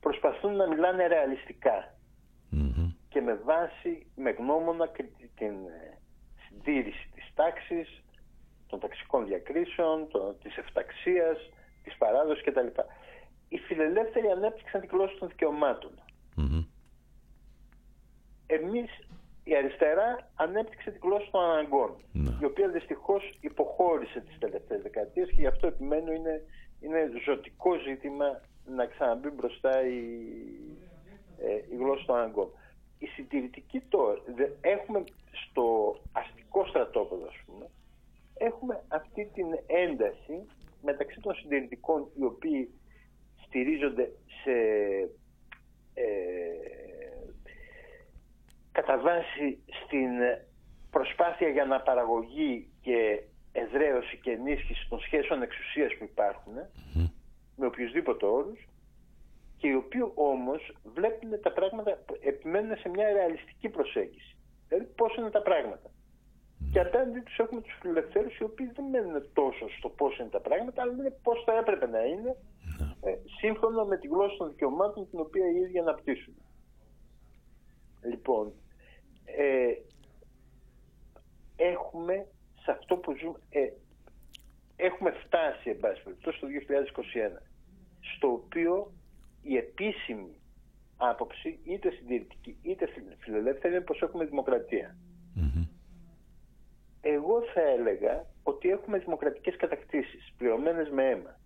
προσπαθούν 0.00 0.56
να 0.56 0.66
μιλάνε 0.68 1.02
και 3.08 3.20
με 3.20 3.34
βάση, 3.34 4.06
με 4.16 4.30
γνώμονα 4.30 4.88
την 5.34 5.54
ε, 5.66 5.98
συντήρηση 6.46 7.08
της 7.14 7.32
τάξης, 7.34 8.02
των 8.66 8.80
ταξικών 8.80 9.26
διακρίσεων, 9.26 10.08
το, 10.08 10.34
της 10.42 10.56
εφταξίας, 10.56 11.38
της 11.82 11.96
παράδοσης 11.96 12.44
κτλ. 12.44 12.66
Οι 13.48 13.58
φιλελεύθεροι 13.58 14.28
ανέπτυξαν 14.28 14.80
τη 14.80 14.86
γλώσσα 14.86 15.18
των 15.18 15.28
δικαιωμάτων. 15.28 15.90
Mm-hmm. 16.36 16.66
Εμείς 18.46 18.90
η 19.44 19.56
αριστερά 19.56 20.30
ανέπτυξε 20.34 20.90
τη 20.90 20.98
γλώσσα 20.98 21.30
των 21.30 21.42
αναγκων 21.42 21.96
ναι. 22.12 22.30
η 22.40 22.44
οποία 22.44 22.68
δυστυχώς 22.68 23.38
υποχώρησε 23.40 24.20
τις 24.20 24.38
τελευταίες 24.38 24.82
δεκαετίες 24.82 25.28
και 25.28 25.40
γι' 25.40 25.46
αυτό 25.46 25.66
επιμένω 25.66 26.12
είναι, 26.12 26.42
είναι 26.80 27.10
ζωτικό 27.24 27.78
ζήτημα 27.78 28.40
να 28.64 28.86
ξαναμπεί 28.86 29.28
μπροστά 29.28 29.86
η, 29.86 30.00
ε, 30.80 30.93
η 31.72 31.76
γλώσσα 31.76 32.04
των 32.06 32.16
αναγκών. 32.16 32.48
Η 32.98 33.06
συντηρητική 33.06 33.80
τώρα, 33.80 34.18
έχουμε 34.60 35.04
στο 35.30 35.96
αστικό 36.12 36.66
στρατόπεδο, 36.66 37.26
ας 37.26 37.36
πούμε, 37.46 37.70
έχουμε 38.38 38.84
αυτή 38.88 39.30
την 39.34 39.46
ένταση 39.66 40.46
μεταξύ 40.82 41.20
των 41.20 41.34
συντηρητικών 41.34 42.08
οι 42.18 42.24
οποίοι 42.24 42.70
στηρίζονται 43.46 44.12
σε 44.42 44.52
ε, 45.94 46.04
κατά 48.72 48.98
βάση 48.98 49.58
στην 49.84 50.10
προσπάθεια 50.90 51.48
για 51.48 51.64
να 51.64 51.80
παραγωγή 51.80 52.68
και 52.80 53.22
εδραίωση 53.52 54.16
και 54.16 54.30
ενίσχυση 54.30 54.88
των 54.88 55.00
σχέσεων 55.00 55.42
εξουσίας 55.42 55.96
που 55.98 56.04
υπάρχουν 56.04 56.54
με 57.56 57.66
οποιουσδήποτε 57.66 58.26
όρους 58.26 58.68
και 59.64 59.70
οι 59.70 59.74
οποίοι 59.84 60.12
όμως 60.14 60.76
βλέπουν 60.94 61.40
τα 61.40 61.52
πράγματα, 61.52 61.98
επιμένουν 62.20 62.76
σε 62.76 62.88
μια 62.88 63.12
ρεαλιστική 63.12 63.68
προσέγγιση. 63.68 64.36
Δηλαδή 64.68 64.86
πώς 64.86 65.16
είναι 65.16 65.30
τα 65.30 65.42
πράγματα. 65.42 65.90
Και 66.72 66.80
απέναντι 66.80 67.20
τους 67.20 67.38
έχουμε 67.38 67.60
τους 67.60 67.78
φιλελευθέρους, 67.80 68.36
οι 68.38 68.44
οποίοι 68.44 68.70
δεν 68.74 68.84
μένουν 68.84 69.32
τόσο 69.32 69.68
στο 69.78 69.88
πώς 69.88 70.18
είναι 70.18 70.28
τα 70.28 70.40
πράγματα, 70.40 70.82
αλλά 70.82 70.92
είναι 70.92 71.16
πώς 71.22 71.42
θα 71.46 71.58
έπρεπε 71.58 71.86
να 71.86 72.00
είναι, 72.04 72.36
ναι. 72.78 73.10
ε, 73.10 73.18
σύμφωνα 73.40 73.84
με 73.84 73.96
τη 73.98 74.06
γλώσσα 74.06 74.36
των 74.36 74.48
δικαιωμάτων 74.48 75.10
την 75.10 75.20
οποία 75.20 75.46
οι 75.50 75.56
ίδιοι 75.56 75.78
αναπτύσσουν. 75.78 76.34
Λοιπόν, 78.02 78.52
ε, 79.24 79.72
έχουμε 81.56 82.26
σε 82.62 82.70
αυτό 82.70 82.96
που 82.96 83.16
ζούμε, 83.16 83.38
ε, 83.50 83.68
έχουμε 84.76 85.10
φτάσει, 85.10 85.70
εν 85.70 85.78
πάση 85.78 86.02
περιπτώσει, 86.02 86.40
το 86.40 86.46
2021, 86.46 87.42
στο 88.00 88.28
οποίο 88.32 88.92
η 89.44 89.56
επίσημη 89.56 90.40
άποψη, 90.96 91.58
είτε 91.64 91.90
συντηρητική 91.90 92.56
είτε 92.62 92.88
φιλελεύθερη, 93.18 93.74
είναι 93.74 93.84
πως 93.84 94.02
έχουμε 94.02 94.24
εγώ 97.00 97.42
θα 97.54 97.60
έλεγα 97.60 98.26
ότι 98.42 98.68
έχουμε 98.68 98.98
δημοκρατικές 98.98 99.56
κατακτήσεις, 99.56 100.32
πληρωμένες 100.36 100.90
με 100.90 101.10
αιμα 101.10 101.38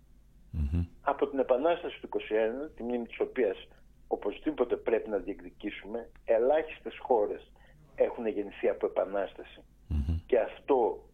Από 1.01 1.27
την 1.27 1.39
Επανάσταση 1.39 2.01
του 2.01 2.07
21, 2.07 2.69
τη 2.75 2.83
μνήμη 2.83 3.07
της 3.07 3.19
οποίας 3.19 3.67
οπωσδήποτε 4.07 4.75
πρέπει 4.75 5.09
να 5.09 5.17
διεκδικήσουμε, 5.17 6.09
ελάχιστες 6.25 6.97
χώρες 7.01 7.51
έχουν 7.95 8.27
γεννηθεί 8.27 8.69
από 8.69 8.91
και 10.25 10.39
αυτό 10.39 11.09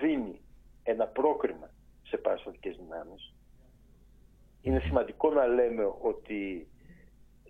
δίνει 0.00 0.40
ένα 0.82 1.06
πρόκριμα 1.06 1.70
σε 2.02 2.16
παραστατικές 2.16 2.76
δυνάμεις. 2.76 3.34
Είναι 4.66 4.80
σημαντικό 4.80 5.30
να 5.30 5.46
λέμε 5.46 5.84
ότι, 6.00 6.68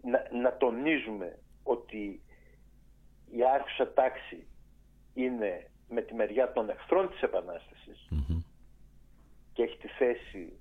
να, 0.03 0.41
να 0.41 0.57
τονίζουμε 0.57 1.39
ότι 1.63 2.23
η 3.31 3.45
άρχουσα 3.55 3.93
τάξη 3.93 4.47
είναι 5.15 5.71
με 5.89 6.01
τη 6.03 6.15
μεριά 6.15 6.53
των 6.53 6.71
εχθρών 6.71 7.09
της 7.11 7.23
επαναστασης 7.23 8.09
και 9.53 9.63
έχει 9.63 9.77
τη 9.77 9.89
θέση 9.89 10.53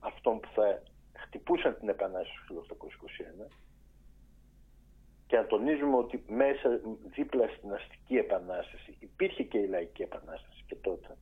αυτών 0.00 0.40
που 0.40 0.48
θα 0.54 0.82
χτυπούσαν 1.12 1.76
την 1.78 1.88
Επανάσταση 1.88 2.38
του 2.46 2.66
1821 3.46 3.50
και 5.26 5.36
να 5.36 5.46
τονίζουμε 5.46 5.96
ότι 5.96 6.24
μέσα 6.28 6.80
δίπλα 7.14 7.48
στην 7.56 7.72
αστική 7.72 8.16
επανάσταση 8.16 8.96
υπήρχε 8.98 9.42
και 9.42 9.58
η 9.58 9.66
λαϊκή 9.66 10.02
επανάσταση 10.02 10.64
και 10.66 10.74
τότε. 10.74 11.16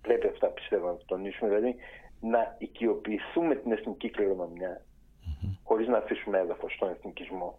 Πρέπει 0.00 0.26
αυτά 0.26 0.48
πιστεύω 0.48 0.86
να 0.86 0.96
το 0.96 1.04
τονίσουμε, 1.04 1.54
δηλαδή 1.54 1.76
να 2.20 2.56
οικειοποιηθούμε 2.58 3.54
την 3.54 3.72
εθνική 3.72 4.10
κληρονομιά 4.10 4.84
mm-hmm. 4.84 5.56
χωρίς 5.62 5.86
να 5.88 5.98
αφήσουμε 5.98 6.38
έδαφος 6.38 6.72
στον 6.72 6.90
εθνικισμό. 6.90 7.58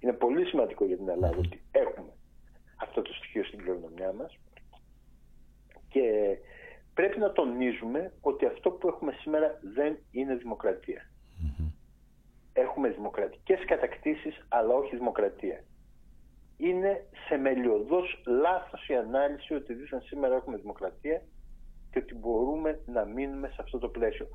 Είναι 0.00 0.12
πολύ 0.12 0.46
σημαντικό 0.46 0.84
για 0.84 0.96
την 0.96 1.08
Ελλάδα 1.08 1.36
ότι 1.38 1.62
έχουμε 1.70 2.12
αυτό 2.76 3.02
το 3.02 3.12
στοιχείο 3.12 3.44
στην 3.44 3.58
κληρονομιά 3.58 4.12
μας 4.12 4.38
και 5.88 6.36
πρέπει 6.94 7.18
να 7.18 7.32
τονίζουμε 7.32 8.12
ότι 8.20 8.46
αυτό 8.46 8.70
που 8.70 8.88
έχουμε 8.88 9.12
σήμερα 9.12 9.58
δεν 9.74 9.98
είναι 10.10 10.34
Έχουμε 12.52 12.88
δημοκρατικές 12.88 13.64
κατακτήσεις 13.64 14.46
αλλά 14.48 14.74
όχι 14.74 14.96
δημοκρατία. 14.96 15.64
Είναι 16.56 17.06
θεμελιωδώς 17.28 18.22
λάθος 18.26 18.88
η 18.88 18.94
ανάλυση 18.94 19.54
ότι 19.54 19.74
δίθεν 19.74 20.00
σήμερα 20.00 20.34
έχουμε 20.34 20.56
δημοκρατία 20.56 21.22
και 21.90 21.98
ότι 21.98 22.14
μπορούμε 22.14 22.80
να 22.86 23.04
μείνουμε 23.04 23.48
σε 23.48 23.56
αυτό 23.58 23.78
το 23.78 23.88
πλαίσιο. 23.88 24.28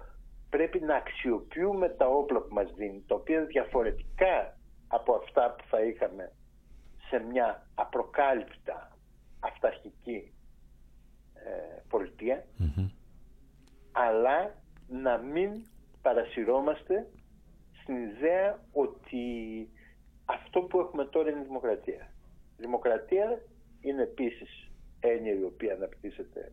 Πρέπει 0.50 0.80
να 0.80 0.96
αξιοποιούμε 0.96 1.90
τα 1.90 2.08
όπλα 2.08 2.40
που 2.40 2.54
μας 2.54 2.74
δίνει, 2.74 3.04
τα 3.08 3.16
οποία 3.16 3.38
είναι 3.38 3.46
διαφορετικά 3.46 4.58
από 4.88 5.14
αυτά 5.14 5.56
που 5.58 5.64
θα 5.70 5.82
είχαμε 5.82 6.32
σε 7.10 7.20
μια 7.20 7.68
απροκάλυπτα 7.76 8.98
αυταρχική 9.40 10.34
ε, 11.34 11.82
πολιτεια 11.90 12.46
αλλά 13.92 14.56
να 14.88 15.18
μην 15.18 15.52
παρασυρώμαστε 16.02 17.08
στην 17.82 17.96
ιδέα 17.96 18.60
ότι 18.72 19.24
αυτό 20.26 20.62
που 20.62 20.80
έχουμε 20.80 21.06
τώρα 21.06 21.30
είναι 21.30 21.44
δημοκρατία. 21.44 22.14
Δημοκρατία 22.58 23.42
είναι 23.80 24.02
επίσης 24.02 24.72
έννοια 25.00 25.34
η 25.34 25.44
οποία 25.44 25.74
αναπτύσσεται 25.74 26.52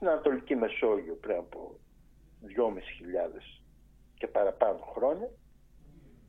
στην 0.00 0.12
Ανατολική 0.12 0.54
Μεσόγειο 0.54 1.14
πριν 1.14 1.36
από 1.36 1.78
2.500 2.42 2.48
και 4.14 4.26
παραπάνω 4.26 4.78
χρόνια 4.78 5.30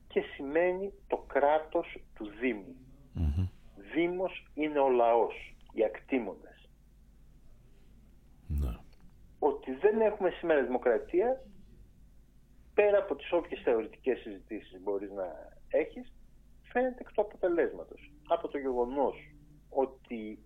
και 0.08 0.22
σημαίνει 0.22 0.94
το 1.08 1.18
κράτος 1.18 2.04
του 2.16 2.26
Δήμου. 2.40 2.76
Δήμος 3.94 4.48
είναι 4.54 4.80
ο 4.80 4.90
λαός, 4.90 5.56
οι 5.74 5.84
ακτήμονες. 5.84 6.70
Ναι. 8.48 8.78
Ότι 9.40 9.74
δεν 9.74 10.02
έχουμε 10.02 10.30
σήμερα 10.30 10.64
δημοκρατία, 10.64 11.44
πέρα 12.74 12.98
από 12.98 13.16
τις 13.16 13.32
όποιες 13.32 13.62
θεωρητικές 13.62 14.20
συζητήσεις 14.20 14.82
μπορείς 14.82 15.12
να 15.12 15.58
έχεις, 15.68 16.14
φαίνεται 16.62 16.98
εκ 17.00 17.12
του 17.12 17.22
αποτελέσματος. 17.22 18.12
Από 18.28 18.48
το 18.48 18.58
γεγονός 18.58 19.16
ότι 19.70 20.40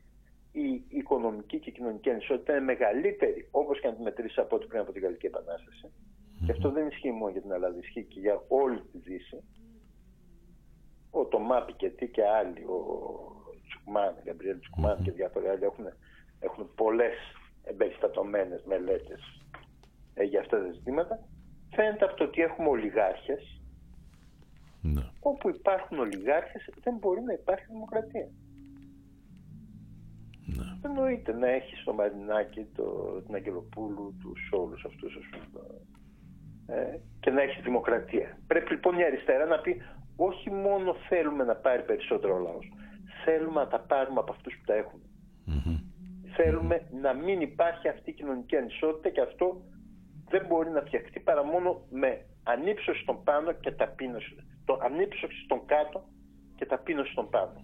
η 0.56 0.84
οικονομική 0.88 1.60
και 1.60 1.70
η 1.70 1.74
κοινωνική 1.74 2.10
ανισότητα 2.10 2.52
είναι 2.52 2.62
μεγαλύτερη, 2.62 3.48
όπως 3.52 3.80
και 3.80 3.88
αν 3.88 3.96
τη 3.96 4.02
μετρήσεις 4.02 4.38
από 4.38 4.56
ό,τι 4.56 4.66
πριν 4.66 4.80
από 4.82 4.92
την 4.92 5.02
Γαλλική 5.02 5.26
Επανάσταση. 5.26 5.92
Και 6.46 6.52
αυτό 6.52 6.72
δεν 6.72 6.88
ισχύει 6.88 7.12
μόνο 7.12 7.32
για 7.32 7.42
την 7.42 7.52
Ελλάδα, 7.52 7.78
ισχύει 7.78 8.04
και 8.04 8.20
για 8.20 8.42
όλη 8.48 8.82
τη 8.92 8.98
Δύση. 8.98 9.44
Ο 11.12 11.26
Τωμά 11.26 11.62
Πικετή 11.62 12.08
και 12.08 12.26
άλλοι, 12.26 12.64
ο 12.64 12.80
Τσουκμάν, 13.68 14.16
Γκαμπριέλ 14.24 14.60
Τσουκμάν 14.60 15.04
και 15.04 15.12
διάφοροι 15.12 15.48
άλλοι 15.48 15.64
έχουν, 15.64 15.86
έχουν 16.40 16.72
πολλές 16.76 17.16
εμπεριστατωμένες 17.64 18.64
μελέτες 18.64 19.42
ε, 20.14 20.24
για 20.24 20.40
αυτά 20.40 20.58
τα 20.58 20.72
ζητήματα. 20.72 21.20
Φαίνεται 21.76 22.06
από 22.06 22.16
το 22.16 22.24
ότι 22.24 22.42
έχουμε 22.42 22.70
ολιγάρχες. 22.70 23.62
Ναι. 24.82 25.02
Όπου 25.20 25.50
υπάρχουν 25.50 26.00
ολιγάρχες 26.00 26.70
δεν 26.84 26.96
μπορεί 26.98 27.22
να 27.22 27.34
υπάρχει 27.34 27.66
δημοκρατία. 27.70 28.30
Ναι. 30.46 30.64
Δεν 30.82 30.92
εννοείται 30.92 31.34
να 31.34 31.48
έχεις 31.48 31.84
το 31.84 31.94
Μαρινάκι, 31.94 32.66
το, 32.76 32.84
την 33.26 33.36
Αγγελοπούλου, 33.36 34.16
τους 34.22 34.50
όλους 34.52 34.86
αυτούς 34.86 35.20
ε, 36.68 36.98
και 37.20 37.30
να 37.30 37.42
έχεις 37.42 37.64
δημοκρατία. 37.64 38.38
Πρέπει 38.48 38.72
λοιπόν 38.72 38.98
η 39.00 39.04
αριστερά 39.04 39.46
να 39.46 39.60
πει 39.60 39.82
όχι 40.16 40.52
μόνο 40.52 40.96
θέλουμε 41.10 41.44
να 41.44 41.56
πάρει 41.56 41.84
περισσότερο 41.84 42.36
ο 42.36 42.40
λαός. 42.40 42.72
Θέλουμε 43.26 43.60
να 43.60 43.68
τα 43.68 43.80
πάρουμε 43.80 44.20
από 44.20 44.32
αυτούς 44.32 44.54
που 44.58 44.64
τα 44.66 44.74
εχουν 44.74 45.02
Θέλουμε 46.38 46.88
να 47.02 47.14
μην 47.14 47.42
υπάρχει 47.42 47.88
αυτή 47.88 48.10
η 48.10 48.14
κοινωνική 48.14 48.56
ανισότητα 48.56 49.10
και 49.10 49.22
αυτό 49.22 49.62
δεν 50.30 50.46
μπορεί 50.48 50.70
να 50.70 50.82
φτιαχτεί 50.82 51.20
παρά 51.20 51.44
μόνο 51.44 51.82
με 51.90 52.26
ανύψωση 52.44 53.02
στον 53.02 53.24
πάνω 53.24 53.52
και 53.52 53.72
ταπείνωση. 53.72 54.36
Το 54.66 54.80
ανύψωση 54.82 55.44
στον 55.44 55.66
κάτω 55.66 56.08
και 56.56 56.66
ταπείνωση 56.66 57.12
στον 57.12 57.30
πάνω. 57.30 57.62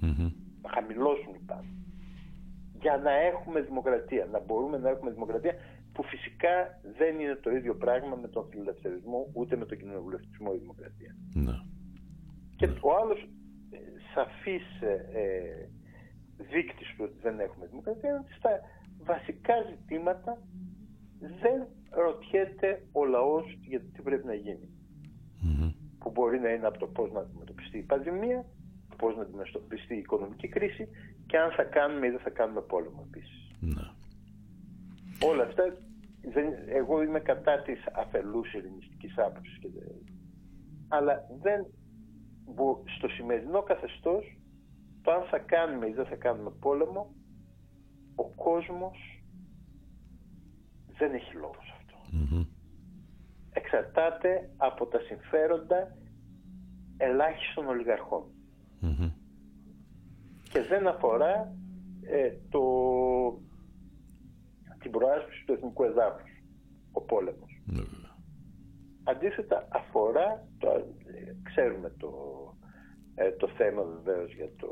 Να 0.62 0.70
χαμηλώσουν 0.70 1.34
οι 1.34 1.44
πάνω 1.46 1.81
για 2.82 2.98
να 2.98 3.12
έχουμε 3.12 3.62
δημοκρατία, 3.62 4.26
να 4.32 4.40
μπορούμε 4.40 4.78
να 4.78 4.90
έχουμε 4.90 5.12
δημοκρατία 5.12 5.56
που 5.94 6.04
φυσικά 6.04 6.80
δεν 6.98 7.20
είναι 7.20 7.36
το 7.36 7.50
ίδιο 7.50 7.76
πράγμα 7.76 8.16
με 8.16 8.28
τον 8.28 8.48
φιλελευθερισμό 8.50 9.30
ούτε 9.34 9.56
με 9.56 9.66
τον 9.66 9.78
κοινοβουλευτισμό 9.78 10.52
η 10.56 10.58
δημοκρατία. 10.58 11.16
Ναι. 11.34 11.58
Και 12.56 12.66
ο 12.66 12.96
άλλος 13.02 13.20
ε, 13.72 13.78
σαφής 14.14 14.82
ε, 14.82 14.94
ε, 15.14 15.70
δείκτης 16.52 16.88
του 16.96 17.04
ότι 17.08 17.18
δεν 17.22 17.40
έχουμε 17.40 17.66
δημοκρατία 17.66 18.10
είναι 18.10 18.20
ότι 18.20 18.34
στα 18.34 18.50
βασικά 19.04 19.54
ζητήματα 19.70 20.38
δεν 21.20 21.68
ρωτιέται 21.90 22.84
ο 22.92 23.06
λαός 23.06 23.58
για 23.62 23.80
το 23.80 23.86
τι 23.94 24.02
πρέπει 24.02 24.26
να 24.26 24.34
γινει 24.34 24.70
Που 26.00 26.10
μπορεί 26.10 26.40
να 26.40 26.50
είναι 26.50 26.68
από 26.68 26.80
το 26.80 26.88
πώς 26.88 27.12
να 27.12 27.20
αντιμετωπιστεί 27.20 27.78
η 27.78 27.84
πανδημία, 27.84 28.46
πώς 29.02 29.16
να 29.16 29.22
αντιμετωπιστεί 29.22 29.96
η 29.96 30.04
οικονομική 30.06 30.48
κρίση 30.48 30.88
και 31.26 31.38
αν 31.38 31.52
θα 31.52 31.64
κάνουμε 31.64 32.08
ή 32.08 32.10
δεν 32.10 32.20
θα 32.20 32.30
κάνουμε 32.30 32.62
πόλεμο 32.62 33.02
επίσης. 33.08 33.42
Ναι. 33.60 33.86
Όλα 35.30 35.44
αυτά, 35.44 35.64
δεν, 36.34 36.48
εγώ 36.68 37.02
είμαι 37.04 37.20
κατά 37.20 37.62
της 37.62 37.80
αφελούς 37.94 38.54
ειρηνιστικής 38.54 39.18
άποψης. 39.18 39.60
Αλλά 40.88 41.14
δεν, 41.42 41.66
στο 42.98 43.08
σημερινό 43.08 43.62
καθεστώς, 43.62 44.24
το 45.02 45.12
αν 45.12 45.24
θα 45.24 45.40
κάνουμε 45.40 45.88
ή 45.88 45.94
δεν 45.94 46.06
θα 46.06 46.16
κάνουμε 46.16 46.52
πόλεμο, 46.60 47.16
ο 48.16 48.28
κόσμος 48.30 48.98
δεν 50.98 51.14
έχει 51.14 51.36
λόγο 51.36 51.60
σε 51.68 51.74
αυτό. 51.78 51.96
Εξαρτάται 53.54 54.50
από 54.58 54.86
τα 54.86 55.00
συμφέροντα 55.00 55.98
ελάχιστων 58.82 59.14
και 60.52 60.62
δεν 60.62 60.88
αφορά 60.88 61.56
ε, 62.02 62.32
το, 62.50 62.62
την 64.80 64.92
προάσπιση 64.92 65.46
του 65.46 65.54
εθνικού 65.54 65.84
εδάφους, 65.84 66.30
ο 66.92 67.02
πόλεμος. 67.02 67.62
Ναι, 67.66 67.82
Αντίθετα 69.04 69.68
αφορά, 69.72 70.48
το, 70.58 70.68
ξέρουμε 71.44 71.90
το, 71.98 72.12
ε, 73.16 73.32
το 73.32 73.48
θέμα 73.48 73.84
βεβαίως 73.84 74.34
για 74.34 74.50
το 74.56 74.70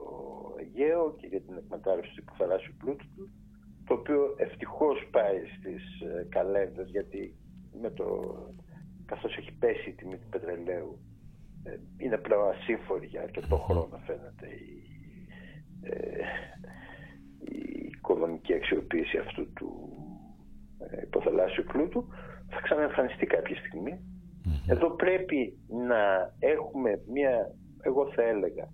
Αιγαίο 0.59 1.15
και 1.15 1.27
για 1.27 1.41
την 1.41 1.57
εκμετάλλευση 1.57 2.13
του 2.15 2.23
υποθαλάσσιου 2.27 2.73
πλούτου 2.77 3.05
του, 3.15 3.29
το 3.85 3.93
οποίο 3.93 4.35
ευτυχώς 4.37 5.07
πάει 5.11 5.39
στις 5.57 6.01
ε, 6.01 6.27
καλένδες 6.29 6.89
γιατί 6.89 7.35
με 7.81 7.91
το, 7.91 8.05
καθώς 9.05 9.37
έχει 9.37 9.51
πέσει 9.51 9.89
η 9.89 9.93
τιμή 9.93 10.17
του 10.17 10.29
πετρελαίου 10.29 10.99
ε, 10.99 11.08
είναι 11.97 12.17
πλέον 12.17 12.49
ασύμφορη 12.49 13.05
για 13.05 13.21
αρκετό 13.21 13.57
χρόνο 13.57 13.99
φαίνεται 14.05 14.47
η 14.47 14.79
ε, 15.81 16.23
η 17.39 17.85
οικονομική 17.85 18.53
αξιοποίηση 18.53 19.17
αυτού 19.17 19.53
του 19.53 19.89
ε, 20.79 21.01
υποθαλάσσιου 21.01 21.63
πλούτου. 21.63 22.07
Θα 22.49 22.61
ξαναεμφανιστεί 22.61 23.25
κάποια 23.25 23.55
Εδώ 24.67 24.89
πρέπει 24.95 25.57
να 25.87 26.33
έχουμε 26.39 27.01
μια, 27.11 27.55
εγώ 27.81 28.11
θα 28.11 28.23
έλεγα, 28.23 28.69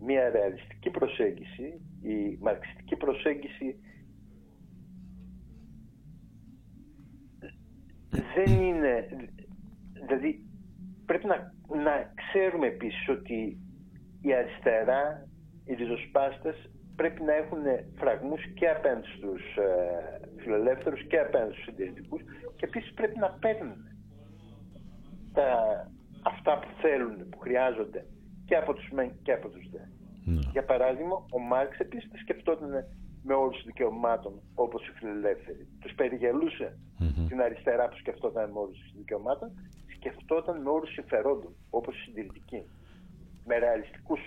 μια 0.00 0.30
ρεαλιστική 0.30 0.90
προσέγγιση. 0.90 1.80
Η 2.02 2.38
μαρξιστική 2.40 2.96
προσέγγιση 2.96 3.76
δεν 8.34 8.60
είναι, 8.62 9.06
δηλαδή 10.06 10.46
πρέπει 11.06 11.26
να, 11.26 11.36
να 11.86 12.12
ξέρουμε 12.20 12.66
επίσης 12.66 13.08
ότι 13.08 13.58
η 14.20 14.34
αριστερά 14.34 15.28
οι 15.64 15.74
ριζοσπάστες 15.74 16.70
πρέπει 16.96 17.22
να 17.22 17.34
έχουν 17.34 17.64
φραγμούς 18.00 18.42
και 18.54 18.68
απέναντι 18.68 19.06
στους 19.16 19.42
ε, 19.56 20.42
φιλελεύθερους 20.42 21.06
και 21.06 21.18
απέναντι 21.18 21.52
στους 21.52 21.64
συντηρητικούς 21.64 22.22
και 22.56 22.64
επίσης 22.64 22.92
πρέπει 22.94 23.18
να 23.18 23.30
παίρνουν 23.40 23.76
τα, 25.32 25.48
αυτά 26.22 26.58
που 26.58 26.68
θέλουν, 26.80 27.28
που 27.30 27.38
χρειάζονται 27.38 28.06
και 28.44 28.56
από 28.56 28.72
τους 28.74 28.88
μεν 28.90 29.10
και 29.22 29.32
από 29.32 29.48
τους 29.48 29.70
δε. 29.70 29.84
Ναι. 30.24 30.40
Για 30.52 30.64
παράδειγμα, 30.64 31.16
ο 31.36 31.38
Μάρξ 31.38 31.78
επίσης 31.78 32.10
δεν 32.10 32.20
σκεφτόταν 32.20 32.70
με 33.22 33.34
όρους 33.34 33.62
δικαιωμάτων 33.64 34.40
όπως 34.54 34.88
οι 34.88 34.92
φιλελεύθεροι. 34.98 35.68
Τους 35.80 35.94
περιγελουσε 35.94 36.78
την 37.28 37.40
αριστερά 37.40 37.88
που 37.88 37.96
σκεφτόταν 37.96 38.50
με 38.50 38.58
όρους 38.58 38.78
δικαιωμάτων, 38.96 39.50
σκεφτόταν 40.02 40.62
με 40.62 40.70
όρους 40.70 40.92
συμφερόντων 40.92 41.52
όπως 41.70 41.96
οι 41.96 42.00
συντηρητικοί, 42.00 42.62
με 43.46 43.58
ρεαλιστικούς 43.58 44.20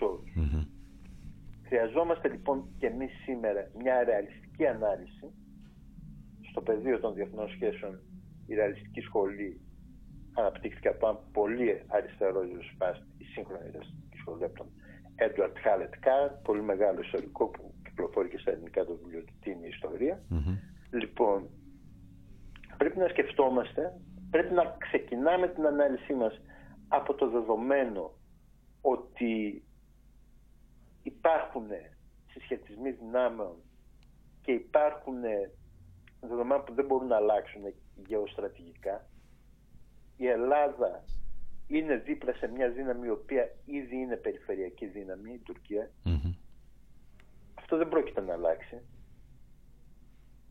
Χρειαζόμαστε 1.68 2.28
λοιπόν 2.30 2.58
και 2.78 2.88
εμείς 2.88 3.12
σήμερα 3.24 3.72
μια 3.78 4.04
ρεαλιστική 4.04 4.66
ανάλυση 4.68 5.28
στο 6.50 6.62
πεδίο 6.62 7.00
των 7.00 7.14
διεθνών 7.14 7.50
σχέσεων. 7.50 8.00
Η 8.48 8.56
ρεαλιστική 8.56 9.02
σχολή 9.02 9.62
αναπτύχθηκε 10.34 10.88
από 10.88 11.08
έναν 11.08 11.20
πολύ 11.32 11.84
αριστερό 11.88 12.42
ριζοσπάστη, 12.42 13.06
η 13.18 13.24
σύγχρονη 13.24 13.70
ρεαλιστική 13.72 14.18
σχολή 14.18 14.44
από 14.44 14.58
τον 14.58 14.68
Έντουαρτ 15.16 15.58
Χάλετ 15.60 15.94
Κάρ, 16.00 16.30
πολύ 16.30 16.62
μεγάλο 16.62 17.00
ιστορικό 17.02 17.48
που 17.48 17.74
κυκλοφορεί 17.84 18.30
και 18.30 18.38
στα 18.38 18.52
ελληνικά 18.52 18.86
το 18.86 18.98
βιβλίο 18.98 19.24
του 19.24 19.34
Τι 19.42 19.52
είναι 19.52 19.66
η 19.66 19.74
ιστορία. 19.76 20.22
Λοιπόν, 20.90 21.50
πρέπει 22.78 22.98
να 22.98 23.08
σκεφτόμαστε, 23.08 23.94
πρέπει 24.30 24.54
να 24.54 24.76
ξεκινάμε 24.80 25.48
την 25.48 25.66
ανάλυση 25.66 26.14
μας 26.14 26.42
από 26.88 27.14
το 27.14 27.30
δεδομένο 27.30 28.14
ότι 28.82 29.64
υπάρχουν 31.04 31.68
συσχετισμοί 32.32 32.92
δυνάμεων 32.92 33.56
και 34.42 34.52
υπάρχουν 34.52 35.22
δεδομένα 36.20 36.62
που 36.62 36.74
δεν 36.74 36.86
μπορούν 36.86 37.08
να 37.08 37.16
αλλάξουν 37.16 37.62
γεωστρατηγικά. 38.08 39.06
Η 40.18 40.28
Ελλάδα 40.28 41.04
είναι 41.68 41.96
δίπλα 41.98 42.34
σε 42.34 42.48
μια 42.48 42.70
δύναμη 42.70 43.08
η 43.08 43.10
οποία 43.10 43.56
ήδη 43.66 43.96
είναι 43.96 44.16
περιφερειακή 44.16 44.86
δύναμη, 44.86 45.34
η 45.34 45.40
τουρκια 45.40 45.92
Αυτό 47.54 47.78
δεν 47.78 47.90
πρόκειται 47.90 48.22
να 48.22 48.34
αλλάξει. 48.34 48.82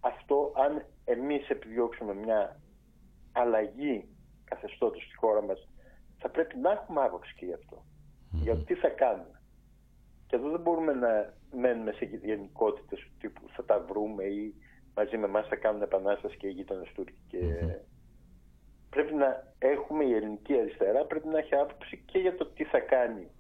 Αυτό 0.01 0.53
αν 0.57 0.85
εμείς 1.05 1.49
επιδιώξουμε 1.49 2.15
μια 2.15 2.61
αλλαγή 3.35 4.09
καθεστώτος 4.45 5.03
στη 5.03 5.17
χώρα 5.17 5.43
μας 5.43 5.69
θα 6.19 6.29
πρέπει 6.29 6.57
να 6.59 6.71
έχουμε 6.71 7.01
άποψη 7.03 7.35
και 7.35 7.45
γι' 7.45 7.53
αυτό. 7.53 7.85
Για 8.31 8.57
τι 8.57 8.75
θα 8.75 8.89
κάνουμε. 8.89 9.41
Και 10.27 10.37
εδώ 10.37 10.51
δεν 10.51 10.61
μπορούμε 10.61 10.93
να 10.93 11.35
μένουμε 11.53 11.93
σε 11.93 12.05
γενικότητες 12.05 12.99
του 12.99 13.13
τύπου 13.19 13.43
θα 13.49 13.65
τα 13.65 13.81
βρούμε 13.81 14.25
ή 14.25 14.55
μαζί 14.95 15.17
με 15.17 15.27
εμάς 15.27 15.49
θα 15.49 15.57
κάνουν 15.57 15.83
επανάσταση 15.83 16.37
και 16.37 16.47
οι 16.47 16.51
γείτονες 16.51 16.93
Τούρκοι. 16.95 17.23
Και... 17.27 17.39
πρέπει 18.91 19.15
να 19.15 19.53
έχουμε 19.59 20.05
η 20.05 20.13
ελληνική 20.15 20.59
αριστερά, 20.59 21.05
πρέπει 21.05 21.29
να 21.29 21.39
έχει 21.39 21.55
άποψη 21.55 22.03
και 22.07 22.19
για 22.19 22.35
το 22.35 22.47
τι 22.47 22.65
θα 22.65 22.81
κάνει 22.81 23.31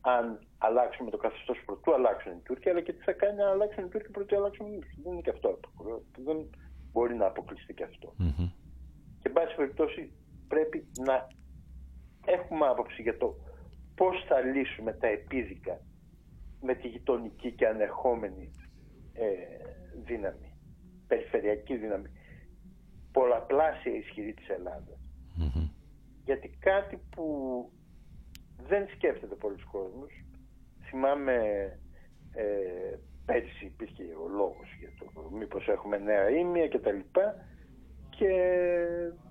αν 0.00 0.46
αλλάξουμε 0.58 1.10
το 1.10 1.16
καθεστώς 1.16 1.62
πρωτού 1.64 1.94
αλλάξουν 1.94 2.32
οι 2.32 2.40
Τούρκοι, 2.44 2.68
αλλά 2.68 2.80
και 2.80 2.92
τι 2.92 3.02
θα 3.02 3.12
κάνει 3.12 3.42
αν 3.42 3.48
αλλάξουν 3.48 3.84
οι 3.84 3.88
Τούρκοι 3.88 4.10
πρωτού 4.10 4.36
αλλάξουν 4.36 4.66
οι 4.66 4.78
Δεν 5.02 5.12
είναι 5.12 5.20
και 5.20 5.30
αυτό. 5.30 5.58
Δεν 6.24 6.50
μπορεί 6.92 7.14
να 7.14 7.26
αποκλειστεί 7.26 7.74
και 7.74 7.84
αυτό. 7.84 8.14
Mm-hmm. 8.18 8.63
Και 9.24 9.30
εν 9.30 9.32
πάση 9.32 9.56
περιπτώσει 9.56 10.12
πρέπει 10.48 10.86
να 10.98 11.28
έχουμε 12.24 12.66
άποψη 12.66 13.02
για 13.02 13.16
το 13.16 13.34
πώς 13.94 14.24
θα 14.28 14.40
λύσουμε 14.40 14.92
τα 14.92 15.06
επίδικα 15.06 15.80
με 16.60 16.74
τη 16.74 16.88
γειτονική 16.88 17.52
και 17.52 17.66
ανερχόμενη 17.66 18.50
ε, 19.12 19.26
δύναμη, 20.04 20.54
περιφερειακή 21.06 21.76
δύναμη, 21.76 22.10
πολλαπλάσια 23.12 23.96
ισχυρή 23.96 24.34
της 24.34 24.48
ελλαδας 24.48 25.10
Γιατί 26.24 26.48
κάτι 26.48 26.98
που 27.10 27.26
δεν 28.68 28.88
σκέφτεται 28.88 29.34
πολλοί 29.34 29.62
κόσμος, 29.72 30.12
θυμάμαι 30.88 31.34
ε, 32.32 32.96
πέρσι 33.24 33.64
υπήρχε 33.64 34.02
ο 34.02 34.28
λόγος 34.28 34.68
για 34.78 34.90
το 34.98 35.30
μήπως 35.30 35.68
έχουμε 35.68 35.98
νέα 35.98 36.30
ήμια 36.30 36.68
και 36.68 36.78
τα 36.78 36.92
λοιπά 36.92 37.46
και 38.16 38.30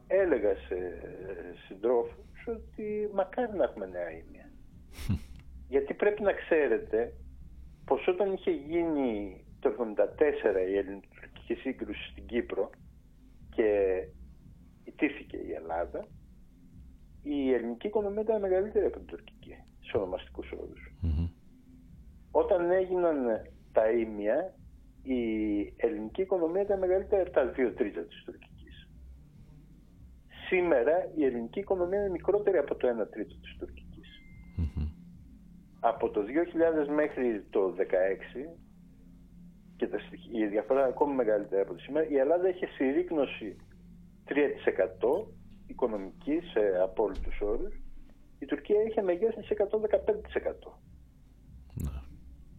έλεγα 0.07 0.55
σε 0.55 0.75
συντρόφους 1.67 2.47
ότι 2.47 3.09
μακάρι 3.13 3.57
να 3.57 3.63
έχουμε 3.63 3.85
νέα 3.85 4.11
ήμια. 4.11 4.51
Γιατί 5.73 5.93
πρέπει 5.93 6.21
να 6.21 6.33
ξέρετε 6.33 7.13
πως 7.85 8.07
όταν 8.07 8.33
είχε 8.33 8.51
γίνει 8.51 9.43
το 9.59 9.69
1974 9.69 10.69
η 10.69 10.77
ελληνική 10.77 11.53
σύγκρουση 11.61 12.09
στην 12.11 12.25
Κύπρο 12.25 12.69
και 13.55 13.99
ιτήθηκε 14.83 15.37
η 15.37 15.51
Ελλάδα, 15.51 16.07
η 17.23 17.53
ελληνική 17.53 17.87
οικονομία 17.87 18.21
ήταν 18.21 18.41
μεγαλύτερη 18.41 18.85
από 18.85 18.97
την 18.97 19.05
τουρκική 19.05 19.55
σε 19.79 19.97
ονομαστικούς 19.97 20.53
Όταν 22.31 22.71
έγιναν 22.71 23.17
τα 23.71 23.89
ίμια, 23.91 24.53
η 25.03 25.19
ελληνική 25.77 26.21
οικονομία 26.21 26.61
ήταν 26.61 26.79
μεγαλύτερη 26.79 27.21
από 27.21 27.31
τα 27.31 27.45
δύο 27.45 27.73
τρίτα 27.73 28.01
της 28.01 28.23
τουρκικής. 28.25 28.52
Σήμερα 30.53 31.11
η 31.15 31.25
ελληνική 31.25 31.59
οικονομία 31.59 31.99
είναι 31.99 32.09
μικρότερη 32.09 32.57
από 32.57 32.75
το 32.75 32.87
1 32.87 33.07
τρίτο 33.11 33.35
της 33.41 33.55
τουρκικης 33.59 34.09
Από 35.79 36.09
το 36.09 36.21
2000 36.85 36.93
μέχρι 36.93 37.45
το 37.49 37.75
2016 37.77 38.57
και 39.75 39.89
η 40.31 40.45
διαφορά 40.45 40.85
ακόμη 40.85 41.13
μεγαλύτερη 41.15 41.61
από 41.61 41.73
το 41.73 41.79
σήμερα, 41.79 42.07
η 42.07 42.17
Ελλάδα 42.17 42.47
έχει 42.47 42.65
συρρήκνωση 42.65 43.55
3% 44.27 45.25
οικονομική 45.67 46.39
σε 46.51 46.59
απόλυτους 46.81 47.41
όρους. 47.41 47.75
Η 48.39 48.45
Τουρκία 48.45 48.83
είχε 48.83 49.01
μεγέθυνση 49.01 49.55
115%. 49.57 49.69
Ναι. 51.73 51.89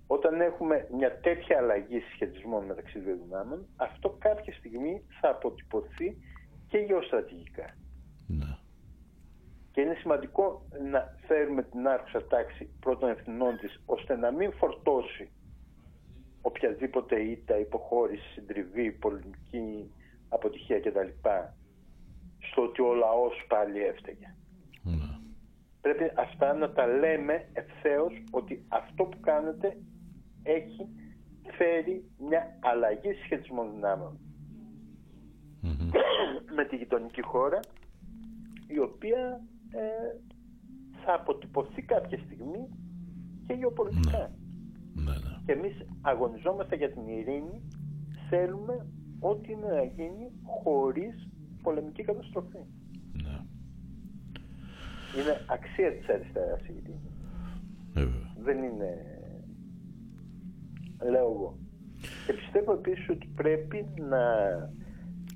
Όταν 0.06 0.40
έχουμε 0.40 0.88
μια 0.96 1.18
τέτοια 1.20 1.58
αλλαγή 1.58 2.00
συσχετισμών 2.00 2.64
μεταξύ 2.64 2.98
δύο 2.98 3.18
δυνάμεων, 3.24 3.66
αυτό 3.76 4.16
κάποια 4.18 4.52
στιγμή 4.52 5.02
θα 5.20 5.28
αποτυπωθεί 5.28 6.16
και 6.68 6.78
γεωστρατηγικά. 6.78 7.74
Ναι. 8.26 8.56
Και 9.72 9.80
είναι 9.80 9.94
σημαντικό 9.94 10.66
να 10.90 11.16
φέρουμε 11.26 11.62
την 11.62 11.86
άρχουσα 11.88 12.26
τάξη 12.26 12.68
πρώτων 12.80 13.10
ευθυνών 13.10 13.58
της, 13.58 13.82
ώστε 13.86 14.16
να 14.16 14.30
μην 14.30 14.52
φορτώσει 14.52 15.30
οποιαδήποτε 16.42 17.20
ήττα, 17.20 17.58
υποχώρηση, 17.58 18.28
συντριβή, 18.34 18.92
πολιτική 18.92 19.90
αποτυχία 20.28 20.80
κτλ. 20.80 21.08
στο 22.38 22.62
ότι 22.62 22.82
ο 22.82 22.94
λαός 22.94 23.44
πάλι 23.48 23.82
έφταιγε. 23.82 24.34
Ναι. 24.82 25.18
Πρέπει 25.80 26.12
αυτά 26.16 26.52
να 26.52 26.72
τα 26.72 26.86
λέμε 26.86 27.48
ευθέως 27.52 28.12
ότι 28.30 28.64
αυτό 28.68 29.04
που 29.04 29.20
κάνετε 29.20 29.76
έχει 30.42 30.88
φέρει 31.56 32.04
μια 32.18 32.58
αλλαγή 32.60 33.12
σχετισμών 33.24 33.68
με 36.54 36.64
τη 36.64 36.76
γειτονική 36.76 37.22
χώρα 37.22 37.60
η 38.66 38.78
οποία 38.78 39.40
ε, 39.70 40.18
θα 41.04 41.14
αποτυπωθεί 41.14 41.82
κάποια 41.82 42.18
στιγμή 42.18 42.68
και 43.46 43.52
γεωπολιτικά. 43.52 44.18
Ναι. 44.18 44.32
Ναι, 45.04 45.12
και 45.44 45.52
εμείς 45.52 45.86
αγωνιζόμαστε 46.00 46.76
για 46.76 46.90
την 46.92 47.06
ειρήνη, 47.06 47.62
θέλουμε 48.28 48.86
ό,τι 49.20 49.52
είναι 49.52 49.66
να 49.66 49.84
γίνει 49.84 50.30
χωρίς 50.44 51.28
πολεμική 51.62 52.02
καταστροφή. 52.02 52.62
Ναι. 53.12 53.38
Είναι 55.16 55.34
αξία 55.48 55.92
της 55.96 56.08
αριστεράς 56.08 56.60
η 56.60 56.74
ειρήνη. 56.76 57.10
Δεν 58.42 58.62
είναι... 58.62 59.18
Λέω 61.10 61.30
εγώ. 61.32 61.58
Και 62.26 62.32
πιστεύω 62.32 62.72
επίσης 62.72 63.08
ότι 63.08 63.26
πρέπει 63.34 63.86
να... 64.00 64.22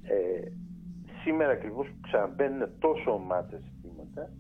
Ε, 0.02 0.52
σήμερα 1.22 1.52
ακριβώς 1.52 1.86
που 1.86 1.98
ξαναμπαίνουν 2.09 2.78
τόσο 2.78 3.12
ομάδες 3.12 3.60
ζητήματα, 3.60 4.32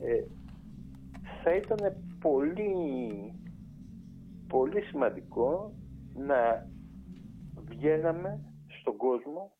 ε, 0.00 0.24
θα 1.42 1.54
ήταν 1.54 1.78
πολύ 2.20 3.32
πολύ 4.48 4.82
σημαντικό 4.82 5.74
να 6.14 6.70
βγαίναμε 7.54 8.54
στον 8.80 8.96
κόσμο 8.96 9.56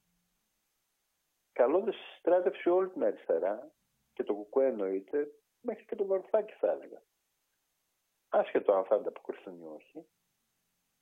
καλώντας 1.52 1.94
στράτευση 2.18 2.68
όλη 2.68 2.88
την 2.88 3.04
αριστερά 3.04 3.72
και 4.12 4.22
το 4.22 4.34
κουκουέ 4.34 4.66
εννοείται 4.66 5.28
μέχρι 5.60 5.84
και 5.84 5.96
το 5.96 6.06
βαρουφάκι 6.06 6.52
θα 6.52 6.70
έλεγα. 6.70 7.02
Άσχετο 8.28 8.72
αν 8.72 8.84
θα 8.84 8.94
ανταποκριθούν 8.94 9.60
ή 9.60 9.64
όχι 9.64 10.06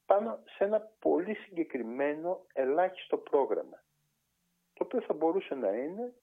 πάνω 0.06 0.42
σε 0.44 0.64
ένα 0.64 0.80
πολύ 0.98 1.34
συγκεκριμένο 1.34 2.46
ελάχιστο 2.52 3.16
πρόγραμμα 3.16 3.82
το 4.80 4.86
οποίο 4.86 5.00
θα 5.00 5.14
μπορούσε 5.14 5.54
να 5.54 5.68
είναι 5.68 6.14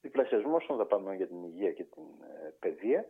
διπλασιασμός 0.00 0.66
των 0.66 0.76
δαπανών 0.76 1.14
για 1.14 1.26
την 1.26 1.44
υγεία 1.44 1.72
και 1.72 1.84
την 1.84 2.02
ε, 2.02 2.54
παιδεία 2.60 3.06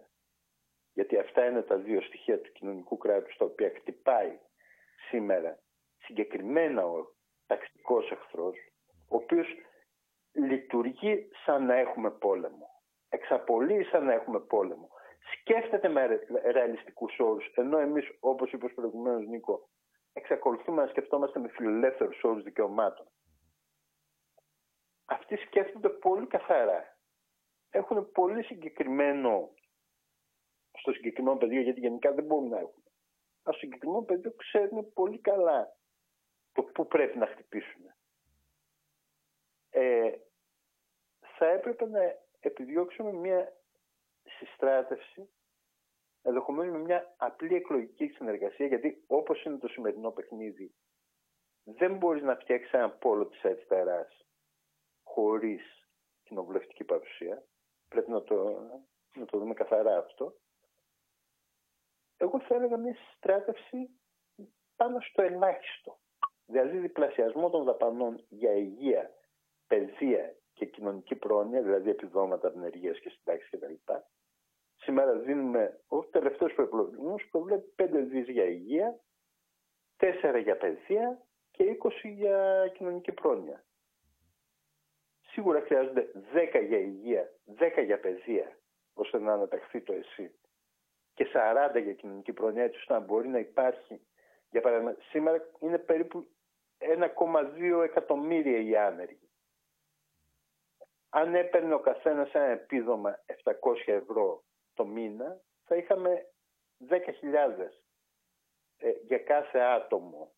γιατί 0.92 1.18
αυτά 1.18 1.46
είναι 1.46 1.62
τα 1.62 1.76
δύο 1.76 2.00
στοιχεία 2.00 2.40
του 2.40 2.52
κοινωνικού 2.52 2.96
κράτους 2.96 3.36
τα 3.36 3.44
οποία 3.44 3.72
χτυπάει 3.76 4.38
σήμερα 5.08 5.58
συγκεκριμένα 5.98 6.86
ο 6.86 7.06
ταξικός 7.46 8.10
εχθρός 8.10 8.56
ο 9.08 9.16
οποίος 9.16 9.46
λειτουργεί 10.32 11.28
σαν 11.44 11.66
να 11.66 11.74
έχουμε 11.74 12.10
πόλεμο. 12.10 12.66
Εξαπολύει 13.08 13.84
σαν 13.84 14.04
να 14.04 14.12
έχουμε 14.12 14.40
πόλεμο. 14.40 14.88
Σκέφτεται 15.32 15.88
με 15.88 16.20
ρεαλιστικούς 16.50 17.18
όρους 17.18 17.52
ενώ 17.54 17.78
εμείς 17.78 18.16
όπως 18.20 18.52
είπες 18.52 18.70
ο 18.70 18.74
προηγουμένος 18.74 19.26
Νίκο 19.26 19.68
εξακολουθούμε 20.12 20.82
να 20.82 20.88
σκεφτόμαστε 20.88 21.38
με 21.38 21.48
φιλελεύθερους 21.48 22.22
όρους 22.22 22.42
δικαιωμάτων 22.42 23.06
αυτοί 25.04 25.36
σκέφτονται 25.36 25.88
πολύ 25.88 26.26
καθαρά 26.26 26.94
έχουν 27.74 28.10
πολύ 28.12 28.42
συγκεκριμένο 28.44 29.54
στο 30.78 30.92
συγκεκριμένο 30.92 31.36
πεδίο, 31.36 31.60
γιατί 31.60 31.80
γενικά 31.80 32.12
δεν 32.12 32.24
μπορούμε 32.24 32.48
να 32.48 32.56
έχουμε. 32.56 32.84
Αλλά 33.42 33.56
στο 33.56 33.66
συγκεκριμένο 33.66 34.02
πεδίο 34.02 34.32
ξέρουν 34.32 34.92
πολύ 34.92 35.18
καλά 35.18 35.76
το 36.52 36.62
πού 36.62 36.86
πρέπει 36.86 37.18
να 37.18 37.26
χτυπήσουν. 37.26 37.82
Ε, 39.70 40.12
θα 41.36 41.46
έπρεπε 41.46 41.86
να 41.86 42.00
επιδιώξουμε 42.40 43.12
μια 43.12 43.52
συστράτευση 44.38 45.28
ενδεχομένως 46.22 46.72
με 46.72 46.78
μια 46.78 47.14
απλή 47.16 47.54
εκλογική 47.54 48.06
συνεργασία 48.06 48.66
γιατί 48.66 49.04
όπως 49.06 49.44
είναι 49.44 49.58
το 49.58 49.68
σημερινό 49.68 50.10
παιχνίδι 50.10 50.74
δεν 51.64 51.96
μπορείς 51.96 52.22
να 52.22 52.36
φτιάξεις 52.36 52.72
ένα 52.72 52.90
πόλο 52.90 53.26
της 53.26 53.44
αριστεράς 53.44 54.23
χωρίς 55.14 55.88
κοινοβουλευτική 56.22 56.84
παρουσία. 56.84 57.44
Πρέπει 57.88 58.10
να 58.10 58.22
το, 58.22 58.34
να 59.14 59.24
το 59.24 59.38
δούμε 59.38 59.54
καθαρά 59.54 59.98
αυτό 59.98 60.34
εγώ 62.16 62.40
θα 62.40 62.54
έλεγα 62.54 62.76
μια 62.76 62.96
στράτευση 63.16 63.90
πάνω 64.76 65.00
στο 65.00 65.22
ελάχιστο. 65.22 65.98
Δηλαδή 66.46 66.78
διπλασιασμό 66.78 67.50
των 67.50 67.64
δαπανών 67.64 68.24
για 68.28 68.52
υγεία, 68.52 69.10
παιδεία 69.66 70.36
και 70.52 70.66
κοινωνική 70.66 71.14
πρόνοια, 71.14 71.62
δηλαδή 71.62 71.90
επιδόματα 71.90 72.48
απνεργία 72.48 72.92
και 72.92 73.08
συντάξεις 73.08 73.50
κτλ. 73.50 73.92
Σήμερα 74.76 75.18
δίνουμε, 75.18 75.80
ο 75.88 76.04
τελευταίος 76.04 76.52
προπολογισμό 76.52 77.14
προβλέπει 77.30 77.74
5 77.76 77.88
δις 77.92 78.28
για 78.28 78.44
υγεία, 78.44 79.00
4 79.96 80.40
για 80.42 80.56
παιδεία 80.56 81.22
και 81.50 81.78
20 81.82 81.90
για 82.02 82.68
κοινωνική 82.74 83.12
πρόνοια. 83.12 83.64
Σίγουρα 85.34 85.60
χρειάζονται 85.60 86.10
10 86.32 86.64
για 86.66 86.78
υγεία, 86.78 87.32
10 87.58 87.84
για 87.84 88.00
παιδεία, 88.00 88.58
ώστε 88.94 89.18
να 89.18 89.32
αναταχθεί 89.32 89.80
το 89.80 89.92
ΕΣΥ 89.92 90.34
και 91.14 91.26
40 91.32 91.82
για 91.82 91.92
κοινωνική 91.92 92.32
πρόνοια, 92.32 92.62
έτσι 92.62 92.78
ώστε 92.78 92.92
να 92.92 93.00
μπορεί 93.00 93.28
να 93.28 93.38
υπάρχει. 93.38 94.00
Για 94.50 94.60
παράδειγμα, 94.60 94.96
σήμερα 95.10 95.50
είναι 95.60 95.78
περίπου 95.78 96.26
1,2 96.78 97.82
εκατομμύρια 97.82 98.58
οι 98.58 98.76
άνεργοι. 98.76 99.28
αν 101.08 101.34
έπαιρνε 101.34 101.74
ο 101.74 101.80
καθένας 101.80 102.32
ένα 102.32 102.44
επίδομα 102.44 103.20
700 103.44 103.54
ευρώ 103.86 104.44
το 104.74 104.86
μήνα, 104.86 105.40
θα 105.64 105.76
είχαμε 105.76 106.26
10.000 106.88 106.96
ε, 108.76 108.90
για 108.90 109.18
κάθε 109.18 109.58
άτομο 109.58 110.32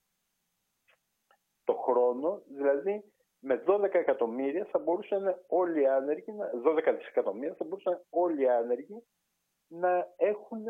το 1.65 1.75
χρόνο, 1.75 2.43
δηλαδή 2.47 3.05
με 3.41 3.63
12 3.67 3.95
εκατομμύρια 3.95 4.65
θα 4.65 4.79
μπορούσαν 4.79 5.45
όλοι 5.47 5.81
οι 5.81 5.87
άνεργοι, 5.87 6.33
12 6.65 6.95
δισεκατομμύρια 6.99 7.55
θα 7.55 7.65
μπορούσαν 7.65 8.05
όλοι 8.11 8.43
οι 8.43 8.49
άνεργοι 8.49 9.03
να 9.69 10.15
έχουν 10.17 10.65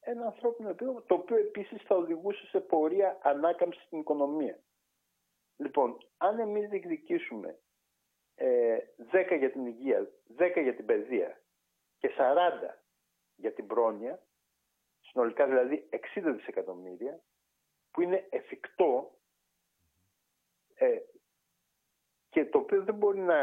ένα 0.00 0.26
ανθρώπινο 0.26 0.68
επίδομα, 0.68 1.02
το 1.02 1.14
οποίο 1.14 1.36
επίσης 1.36 1.82
θα 1.82 1.94
οδηγούσε 1.96 2.46
σε 2.46 2.60
πορεία 2.60 3.18
ανάκαμψη 3.22 3.80
στην 3.80 3.98
οικονομία. 3.98 4.58
Λοιπόν, 5.56 5.98
αν 6.16 6.38
εμείς 6.38 6.68
διεκδικήσουμε 6.68 7.58
ε, 8.34 8.78
10 9.12 9.38
για 9.38 9.50
την 9.50 9.66
υγεία, 9.66 10.10
10 10.38 10.62
για 10.62 10.74
την 10.74 10.86
παιδεία 10.86 11.40
και 11.98 12.10
40 12.18 12.74
για 13.36 13.52
την 13.52 13.66
πρόνοια, 13.66 14.22
συνολικά 15.00 15.46
δηλαδή 15.46 15.88
60 16.14 16.32
δισεκατομμύρια, 16.36 17.20
που 17.90 18.00
είναι 18.02 18.26
εφικτό 18.30 19.18
ε, 20.74 20.98
και 22.36 22.44
το 22.44 22.58
οποίο 22.58 22.82
δεν 22.82 22.94
μπορεί 22.94 23.20
να 23.20 23.40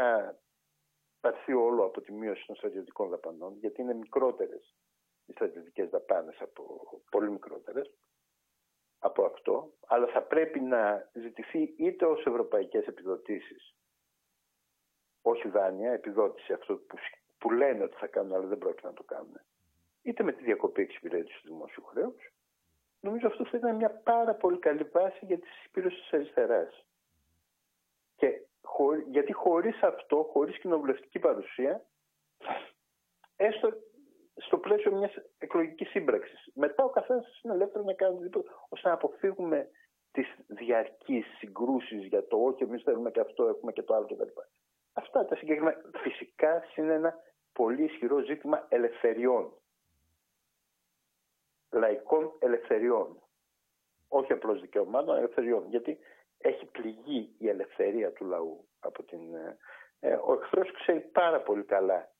πάρθει 1.20 1.52
όλο 1.52 1.84
από 1.84 2.00
τη 2.00 2.12
μείωση 2.12 2.46
των 2.46 2.56
στρατιωτικών 2.56 3.08
δαπανών, 3.08 3.56
γιατί 3.58 3.80
είναι 3.80 3.94
μικρότερες 3.94 4.74
οι 5.26 5.32
στρατιωτικές 5.32 5.88
δαπάνες 5.88 6.40
από 6.40 6.64
πολύ 7.10 7.30
μικρότερες 7.30 7.90
από 8.98 9.24
αυτό, 9.24 9.72
αλλά 9.86 10.06
θα 10.06 10.22
πρέπει 10.22 10.60
να 10.60 11.10
ζητηθεί 11.12 11.74
είτε 11.76 12.06
ως 12.06 12.24
ευρωπαϊκές 12.26 12.86
επιδοτήσεις, 12.86 13.74
όχι 15.22 15.48
δάνεια, 15.48 15.92
επιδότηση 15.92 16.52
αυτό 16.52 16.76
που, 16.76 16.96
που 17.38 17.50
λένε 17.50 17.84
ότι 17.84 17.96
θα 17.96 18.06
κάνουν 18.06 18.32
αλλά 18.32 18.46
δεν 18.46 18.58
πρόκειται 18.58 18.86
να 18.86 18.94
το 18.94 19.02
κάνουν, 19.02 19.40
είτε 20.02 20.22
με 20.22 20.32
τη 20.32 20.42
διακοπή 20.42 20.82
εξυπηρέτησης 20.82 21.40
του 21.40 21.48
δημόσιου 21.48 21.84
χρέους. 21.84 22.32
Νομίζω 23.00 23.26
αυτό 23.26 23.44
θα 23.44 23.56
ήταν 23.56 23.76
μια 23.76 23.90
πάρα 23.90 24.34
πολύ 24.34 24.58
καλή 24.58 24.84
βάση 24.84 25.24
για 25.24 25.38
τη 25.38 25.46
συσπήρωση 25.46 25.96
της 26.00 26.12
αριστεράς. 26.12 26.84
Και 28.76 29.10
γιατί 29.10 29.32
χωρίς 29.32 29.82
αυτό, 29.82 30.28
χωρίς 30.32 30.58
κοινοβουλευτική 30.58 31.18
παρουσία, 31.18 31.84
έστω 33.36 33.72
στο 34.36 34.58
πλαίσιο 34.58 34.92
μιας 34.92 35.12
εκλογικής 35.38 35.88
σύμπραξης. 35.88 36.50
Μετά 36.54 36.84
ο 36.84 36.90
καθένας 36.90 37.40
είναι 37.42 37.54
ελεύθερος 37.54 37.86
να 37.86 37.92
κάνει 37.92 38.14
οτιδήποτε, 38.14 38.48
ώστε 38.68 38.88
να 38.88 38.94
αποφύγουμε 38.94 39.70
τις 40.12 40.26
διαρκείς 40.46 41.26
συγκρούσεις 41.38 42.06
για 42.06 42.26
το 42.26 42.36
όχι, 42.36 42.62
εμείς 42.62 42.82
θέλουμε 42.82 43.10
και 43.10 43.20
αυτό, 43.20 43.46
έχουμε 43.46 43.72
και 43.72 43.82
το 43.82 43.94
άλλο 43.94 44.06
κτλ. 44.06 44.40
Αυτά 44.92 45.24
τα 45.24 45.36
συγκεκριμένα 45.36 45.80
φυσικά 45.96 46.62
είναι 46.76 46.92
ένα 46.92 47.14
πολύ 47.52 47.84
ισχυρό 47.84 48.18
ζήτημα 48.18 48.66
ελευθεριών. 48.68 49.52
Λαϊκών 51.70 52.32
ελευθεριών. 52.38 53.18
Όχι 54.08 54.32
απλώς 54.32 54.60
δικαιωμάτων, 54.60 55.16
ελευθεριών. 55.16 55.68
Γιατί 55.68 55.98
έχει 56.48 56.66
πληγεί 56.66 57.34
η 57.38 57.48
ελευθερία 57.48 58.12
του 58.12 58.24
λαού 58.24 58.68
από 58.80 59.02
την... 59.02 59.34
Ε, 59.34 59.58
ε 60.00 60.14
ο 60.14 60.32
εχθρός 60.32 60.72
ξέρει 60.72 61.00
πάρα 61.00 61.40
πολύ 61.42 61.64
καλά 61.64 62.12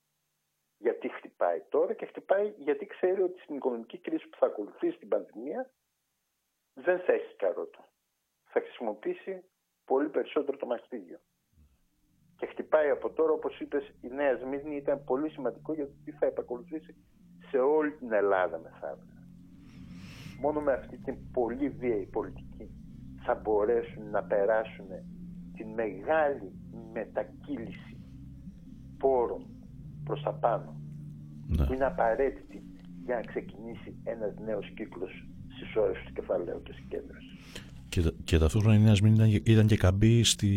γιατί 0.78 1.08
χτυπάει 1.08 1.60
τώρα 1.68 1.92
και 1.94 2.06
χτυπάει 2.06 2.54
γιατί 2.56 2.86
ξέρει 2.86 3.22
ότι 3.22 3.40
στην 3.40 3.56
οικονομική 3.56 3.98
κρίση 3.98 4.28
που 4.28 4.36
θα 4.36 4.46
ακολουθήσει 4.46 4.98
την 4.98 5.08
πανδημία 5.08 5.70
δεν 6.74 6.98
θα 7.00 7.12
έχει 7.12 7.36
καρότα. 7.36 7.88
Θα 8.44 8.60
χρησιμοποιήσει 8.60 9.44
πολύ 9.84 10.08
περισσότερο 10.08 10.56
το 10.56 10.66
μαστίγιο. 10.66 11.20
Και 12.36 12.46
χτυπάει 12.46 12.90
από 12.90 13.10
τώρα, 13.10 13.32
όπως 13.32 13.60
είπες, 13.60 13.94
η 14.00 14.08
Νέα 14.08 14.36
Σμύρνη 14.36 14.76
ήταν 14.76 15.04
πολύ 15.04 15.30
σημαντικό 15.30 15.72
γιατί 15.72 16.10
θα 16.18 16.26
επακολουθήσει 16.26 16.94
σε 17.50 17.58
όλη 17.58 17.92
την 17.92 18.12
Ελλάδα 18.12 18.58
μεθαύριο. 18.58 19.12
Μόνο 20.40 20.60
με 20.60 20.72
αυτή 20.72 20.96
την 20.98 21.30
πολύ 21.30 21.68
βίαιη 21.68 22.06
πολιτική 22.06 22.83
θα 23.24 23.34
μπορέσουν 23.42 24.10
να 24.10 24.22
περάσουν 24.22 24.86
την 25.56 25.68
μεγάλη 25.68 26.52
μετακύληση 26.92 27.96
πόρων 28.98 29.46
προς 30.04 30.22
τα 30.22 30.32
πάνω 30.32 30.76
ναι. 31.46 31.66
που 31.66 31.72
είναι 31.72 31.84
απαραίτητη 31.84 32.62
για 33.04 33.14
να 33.14 33.20
ξεκινήσει 33.20 33.94
ένας 34.04 34.34
νέος 34.44 34.72
κύκλος 34.76 35.24
ώρες 35.76 36.02
του 36.06 36.12
κεφαλαίου 36.12 36.62
και 36.62 36.72
συγκέντρωση. 36.72 37.38
Και, 37.88 38.12
και 38.24 38.38
ταυτόχρονα 38.38 38.76
η 38.76 38.80
Νέα 38.80 38.92
ήταν, 38.92 39.40
ήταν 39.44 39.66
και 39.66 39.76
καμπή 39.76 40.22
στη, 40.22 40.50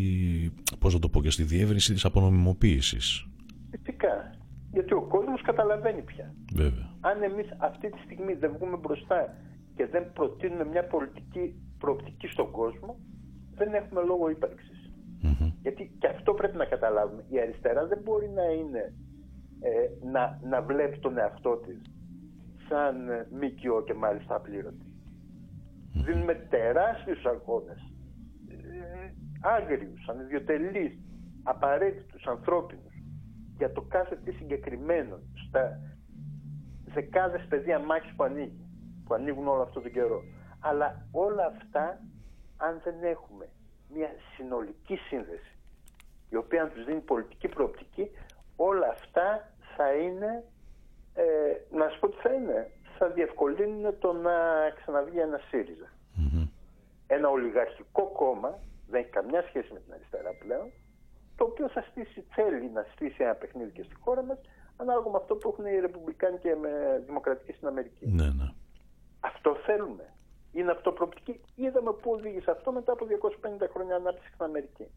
πώς 0.80 0.94
να 0.94 1.00
το 1.00 1.10
πω, 1.10 1.22
και 1.22 1.30
στη 1.30 1.44
διεύρυνση 1.44 1.94
της 1.94 2.06
απονομιμοποίησης. 2.06 3.28
Φυσικά. 3.72 4.36
Γιατί 4.72 4.94
ο 4.94 5.02
κόσμος 5.02 5.42
καταλαβαίνει 5.42 6.02
πια. 6.02 6.34
Βέβαια. 6.54 6.90
Αν 7.00 7.24
εμείς 7.24 7.48
αυτή 7.58 7.90
τη 7.90 7.98
στιγμή 8.06 8.34
δεν 8.34 8.52
βγούμε 8.58 8.78
μπροστά 8.78 9.38
και 9.76 9.86
δεν 9.86 10.12
προτείνουμε 10.14 10.66
μια 10.66 10.88
πολιτική 10.88 11.56
προοπτική 11.78 12.28
στον 12.28 12.52
κόσμο, 12.52 13.00
δεν 13.56 13.74
έχουμε 13.74 14.02
λόγο 14.02 14.30
Γιατί 15.62 15.92
και 16.00 16.08
αυτό 16.08 16.34
πρέπει 16.34 16.58
να 16.58 16.66
καταλάβουμε. 16.66 17.24
Η 17.30 17.40
αριστερά 17.40 17.88
δεν 17.88 18.00
μπορεί 18.04 18.30
να 18.30 18.44
είναι 18.44 18.94
ε, 19.60 20.08
να, 20.12 20.40
να 20.44 20.62
βλέπει 20.62 21.00
τον 21.00 21.18
εαυτό 21.18 21.58
της 21.58 21.82
σαν 22.70 23.10
ε, 23.10 23.28
μήκυο 23.32 23.84
και 23.84 23.94
μάλιστα 23.94 24.36
απλήρωτη. 24.36 24.86
Δίνουμε 26.06 26.34
τεράστιους 26.34 27.26
αγώνες, 27.26 27.94
ε, 28.48 29.14
άγριους, 29.42 30.08
ανιδιοτελείς, 30.08 31.00
απαραίτητους, 31.44 32.26
ανθρώπινους, 32.26 32.94
για 33.58 33.72
το 33.72 33.82
κάθε 33.82 34.16
τι 34.24 34.32
συγκεκριμένο, 34.32 35.20
στα 35.48 35.80
δεκάδες 36.94 37.46
πεδία 37.50 37.80
μάχης 37.80 38.16
που 38.16 38.24
ανοίγει, 38.24 38.68
που 39.06 39.14
ανοίγουν 39.14 39.48
όλο 39.48 39.62
αυτό 39.62 39.82
τον 39.82 39.92
καιρό. 39.92 40.22
Αλλά 40.60 41.08
όλα 41.12 41.46
αυτά, 41.46 42.00
αν 42.58 42.82
δεν 42.84 43.04
έχουμε 43.04 43.48
μια 43.94 44.10
συνολική 44.36 44.96
σύνδεση, 44.96 45.52
η 46.30 46.36
οποία 46.36 46.62
αν 46.62 46.72
τους 46.72 46.86
δίνει 46.86 47.00
πολιτική 47.00 47.48
προοπτική, 47.48 48.12
όλα 48.56 48.88
αυτά 48.88 49.52
θα 49.76 49.94
είναι, 49.94 50.44
ε, 51.14 51.24
να 51.72 51.90
σου 51.90 52.00
πω 52.00 52.10
τι 52.10 52.18
θα 52.18 52.34
είναι, 52.34 52.72
θα 52.98 53.08
διευκολύνουν 53.08 54.00
το 54.00 54.14
να 54.14 54.32
ξαναβγεί 54.76 55.20
ένα 55.20 55.40
ΣΥΡΙΖΑ. 55.50 55.92
Ένα 57.08 57.30
ολιγαρχικό 57.30 58.04
κόμμα, 58.04 58.60
δεν 58.88 59.02
έχει 59.02 59.10
καμιά 59.10 59.42
σχέση 59.48 59.74
με 59.74 59.80
την 59.80 59.94
αριστερά 59.94 60.34
πλέον, 60.34 60.72
το 61.36 61.44
οποίο 61.44 61.70
θα 61.70 61.82
στήσει, 61.82 62.26
θέλει 62.30 62.70
να 62.70 62.86
στήσει 62.94 63.24
ένα 63.24 63.34
παιχνίδι 63.34 63.72
και 63.72 63.84
στη 63.84 63.96
χώρα 63.96 64.24
μας, 64.24 64.38
ανάλογα 64.78 65.10
με 65.10 65.18
αυτό 65.18 65.36
που 65.36 65.50
έχουν 65.50 65.66
οι 65.66 65.80
Ρεπουμπλικάνοι 65.80 66.38
και 66.38 66.56
με 66.56 67.04
Δημοκρατικοί 67.06 67.52
στην 67.52 67.68
Αμερική. 67.68 68.08
Ναι, 68.08 68.26
ναι. 68.26 68.52
Αυτό 69.20 69.56
θέλουμε. 69.66 70.14
Είναι 70.58 70.72
αυτό 70.72 70.92
προοπτική. 70.92 71.40
Είδαμε 71.56 71.92
πού 71.94 72.12
οδήγησε 72.12 72.52
αυτό 72.52 72.72
μετά 72.72 72.92
από 72.92 73.06
250 73.06 73.68
χρόνια 73.74 73.96
ανάπτυξη 73.96 74.30
στην 74.34 74.46
Αμερική. 74.46 74.88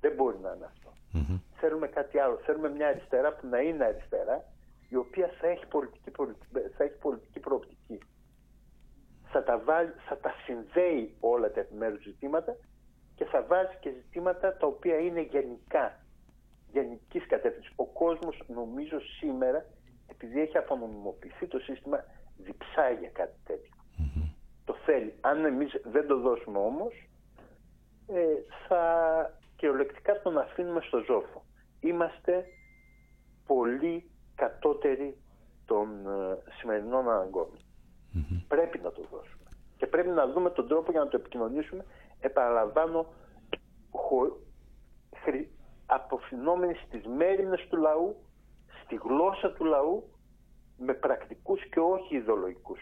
Δεν 0.00 0.12
μπορεί 0.14 0.38
να 0.42 0.52
είναι 0.54 0.64
αυτό. 0.64 0.90
Mm-hmm. 1.14 1.40
Θέλουμε 1.60 1.86
κάτι 1.86 2.18
άλλο. 2.18 2.36
Θέλουμε 2.36 2.68
μια 2.70 2.88
αριστερά 2.88 3.32
που 3.32 3.46
να 3.46 3.58
είναι 3.60 3.84
αριστερά, 3.84 4.44
η 4.88 4.96
οποία 4.96 5.30
θα 5.40 5.46
έχει 5.46 5.66
πολιτική, 5.66 6.10
θα 6.76 6.84
έχει 6.84 6.98
πολιτική 7.00 7.40
προοπτική. 7.40 7.98
Θα 9.32 9.42
τα, 9.42 9.58
βάλει, 9.58 9.92
θα 10.08 10.18
τα 10.18 10.32
συνδέει 10.44 11.16
όλα 11.20 11.50
τα 11.50 11.60
επιμέρους 11.60 12.02
ζητήματα 12.02 12.56
και 13.14 13.24
θα 13.24 13.42
βάζει 13.42 13.76
και 13.80 13.90
ζητήματα 13.90 14.56
τα 14.56 14.66
οποία 14.66 14.98
είναι 14.98 15.20
γενικά, 15.20 16.04
γενικής 16.72 17.26
κατεύθυνσης. 17.26 17.72
Ο 17.76 17.84
κόσμος 17.84 18.42
νομίζω 18.46 19.00
σήμερα, 19.00 19.64
επειδή 20.06 20.40
έχει 20.40 20.56
απονομιμοποιηθεί 20.58 21.46
το 21.46 21.58
σύστημα, 21.58 22.04
διψάει 22.36 22.94
για 22.94 23.10
κάτι 23.10 23.38
τέτοιο. 23.44 23.75
Mm-hmm. 24.86 24.92
Το 24.92 24.92
θέλει. 24.92 25.14
Αν 25.20 25.44
εμείς 25.44 25.80
δεν 25.84 26.06
το 26.06 26.20
δώσουμε 26.20 26.58
όμως, 26.58 27.08
ε, 28.06 28.22
θα 28.68 28.82
κυριολεκτικά 29.56 30.22
τον 30.22 30.38
αφήνουμε 30.38 30.80
στο 30.80 30.98
ζόφο. 30.98 31.44
Είμαστε 31.80 32.44
πολύ 33.46 34.10
κατώτεροι 34.34 35.16
των 35.66 36.06
ε, 36.06 36.50
σημερινών 36.58 37.04
Πρέπει 38.48 38.78
να 38.78 38.92
το 38.92 39.02
δώσουμε. 39.10 39.50
Και 39.76 39.86
πρέπει 39.86 40.08
να 40.08 40.26
δούμε 40.26 40.50
τον 40.50 40.68
τρόπο 40.68 40.90
για 40.90 41.00
να 41.00 41.08
το 41.08 41.16
επικοινωνήσουμε. 41.16 41.84
Επαναλαμβάνω, 42.20 43.06
χω... 43.90 44.36
χρη... 45.16 45.50
αποφυνόμενοι 45.86 46.74
στις 46.74 47.06
μέρημνες 47.06 47.66
του 47.68 47.76
λαού, 47.76 48.16
στη 48.84 48.94
γλώσσα 49.02 49.52
του 49.52 49.64
λαού, 49.64 50.10
με 50.78 50.94
πρακτικούς 50.94 51.68
και 51.68 51.80
όχι 51.80 52.16
ιδεολογικούς 52.16 52.80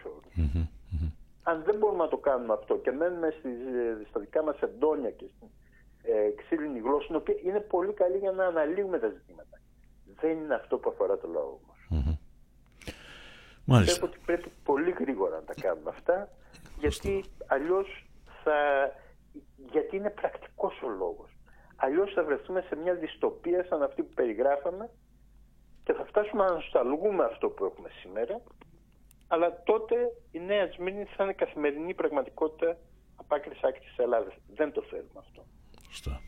Αν 1.47 1.62
δεν 1.65 1.77
μπορούμε 1.77 2.03
να 2.03 2.09
το 2.09 2.16
κάνουμε 2.16 2.53
αυτό 2.53 2.77
και 2.79 2.91
μένουμε 2.91 3.35
στις, 3.39 3.53
ε, 3.53 4.07
στα 4.09 4.21
δικά 4.21 4.43
μας 4.43 4.61
εντόνια 4.61 5.11
και 5.11 5.27
στην 5.37 5.49
ε, 6.03 6.31
ξύλινη 6.37 6.79
γλώσσα, 6.79 7.09
η 7.11 7.16
οποία 7.16 7.35
είναι 7.43 7.61
πολύ 7.61 7.93
καλή 7.93 8.19
για 8.19 8.33
να 8.33 8.45
αναλύουμε 8.45 8.99
τα 8.99 9.09
ζητήματα. 9.09 9.61
Δεν 10.21 10.31
είναι 10.31 10.55
αυτό 10.55 10.79
που 10.79 10.91
αφορά 10.91 11.19
το 11.19 11.29
λαό 11.29 11.59
όμως. 11.61 11.79
Mm-hmm. 11.91 12.19
Μάλιστα. 13.65 14.07
ότι 14.07 14.19
πρέπει 14.27 14.51
πολύ 14.65 14.91
γρήγορα 14.91 15.35
να 15.35 15.43
τα 15.43 15.55
κάνουμε 15.61 15.91
αυτά, 15.91 16.29
γιατί 16.79 17.25
αλλιώς 17.47 18.07
θα... 18.45 18.55
γιατί 19.73 19.97
είναι 19.97 20.11
πρακτικός 20.11 20.83
ο 20.83 20.89
λόγος. 20.89 21.31
Αλλιώς 21.77 22.12
θα 22.12 22.25
βρεθούμε 22.25 22.65
σε 22.69 22.77
μια 22.77 22.95
δυστοπία 22.95 23.65
σαν 23.65 23.83
αυτή 23.83 24.03
που 24.03 24.15
περιγράφαμε 24.15 24.91
και 25.85 25.93
θα 25.93 26.05
φτάσουμε 26.05 26.45
να 26.45 26.53
νοσταλγούμε 26.53 27.25
αυτό 27.25 27.49
που 27.49 27.65
έχουμε 27.65 27.89
σήμερα 28.01 28.41
αλλά 29.29 29.63
τότε 29.63 29.95
η 30.31 30.39
Νέα 30.39 30.71
Σμύρνη 30.77 31.05
θα 31.17 31.25
είναι 31.25 31.33
καθημερινή 31.33 31.95
πραγματικότητα 31.95 32.77
από 33.17 33.35
άκρης 33.35 33.63
άκρης 33.63 33.85
της 33.89 33.99
Ελλάδας. 33.99 34.35
Δεν 34.55 34.73
το 34.73 34.83
θέλουμε 34.91 35.19
αυτό. 35.19 35.45
Σωστά. 35.89 36.21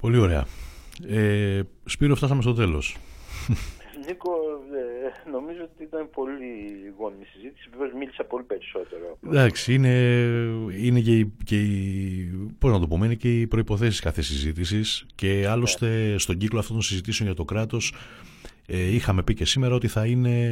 Πολύ 0.00 0.18
ωραία. 0.18 0.46
Ε, 1.08 1.60
Σπύρο, 1.84 2.14
φτάσαμε 2.14 2.42
στο 2.42 2.54
τέλος. 2.54 2.96
Νίκο, 4.06 4.30
ε, 5.26 5.30
νομίζω 5.30 5.62
ότι 5.62 5.82
ήταν 5.82 6.10
πολύ 6.10 6.46
γόνιμη 6.98 7.24
συζήτηση. 7.24 7.68
Βεβαίως 7.70 7.92
μίλησα 7.92 8.24
πολύ 8.24 8.44
περισσότερο. 8.44 9.18
Εντάξει, 9.26 9.74
είναι, 9.74 9.94
είναι 10.80 11.00
και, 11.00 11.18
η, 11.18 11.32
και 11.44 11.56
πώς 12.58 12.72
να 12.72 12.80
το 12.80 12.88
πούμε, 12.88 13.06
είναι 13.06 13.14
και 13.14 13.40
οι 13.40 13.46
προϋποθέσεις 13.46 14.00
κάθε 14.00 14.22
συζήτησης 14.22 15.06
και 15.14 15.46
άλλωστε 15.48 15.86
ναι. 15.86 16.18
στον 16.18 16.36
κύκλο 16.36 16.58
αυτών 16.58 16.74
των 16.74 16.84
συζητήσεων 16.84 17.28
για 17.28 17.36
το 17.36 17.44
κράτος 17.44 17.92
ε, 17.92 18.39
είχαμε 18.78 19.22
πει 19.22 19.34
και 19.34 19.44
σήμερα 19.44 19.74
ότι 19.74 19.88
θα, 19.88 20.06
είναι, 20.06 20.44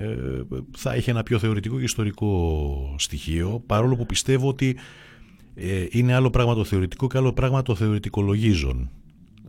ε, 0.00 0.58
θα 0.76 0.92
έχει 0.92 1.10
ένα 1.10 1.22
πιο 1.22 1.38
θεωρητικό 1.38 1.76
και 1.76 1.84
ιστορικό 1.84 2.94
στοιχείο 2.98 3.62
παρόλο 3.66 3.96
που 3.96 4.06
πιστεύω 4.06 4.48
ότι 4.48 4.76
ε, 5.54 5.86
είναι 5.90 6.14
άλλο 6.14 6.30
πράγμα 6.30 6.54
το 6.54 6.64
θεωρητικό 6.64 7.06
και 7.06 7.18
άλλο 7.18 7.32
πράγμα 7.32 7.62
το 7.62 7.74
θεωρητικολογίζον. 7.74 8.90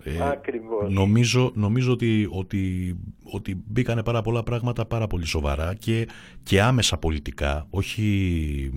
Ε, 0.04 0.30
Ακριβώς. 0.30 0.94
Νομίζω, 0.94 1.52
νομίζω 1.56 1.92
ότι, 1.92 2.28
ότι, 2.32 2.96
ότι 3.24 3.64
μπήκανε 3.68 4.04
πάρα 4.04 4.22
πολλά 4.22 4.44
πράγματα 4.44 4.86
πάρα 4.86 5.08
πολύ 5.08 5.26
σοβαρά 5.26 5.74
και, 5.80 6.08
και 6.44 6.62
άμεσα 6.62 6.98
πολιτικά, 6.98 7.68
όχι, 7.70 8.72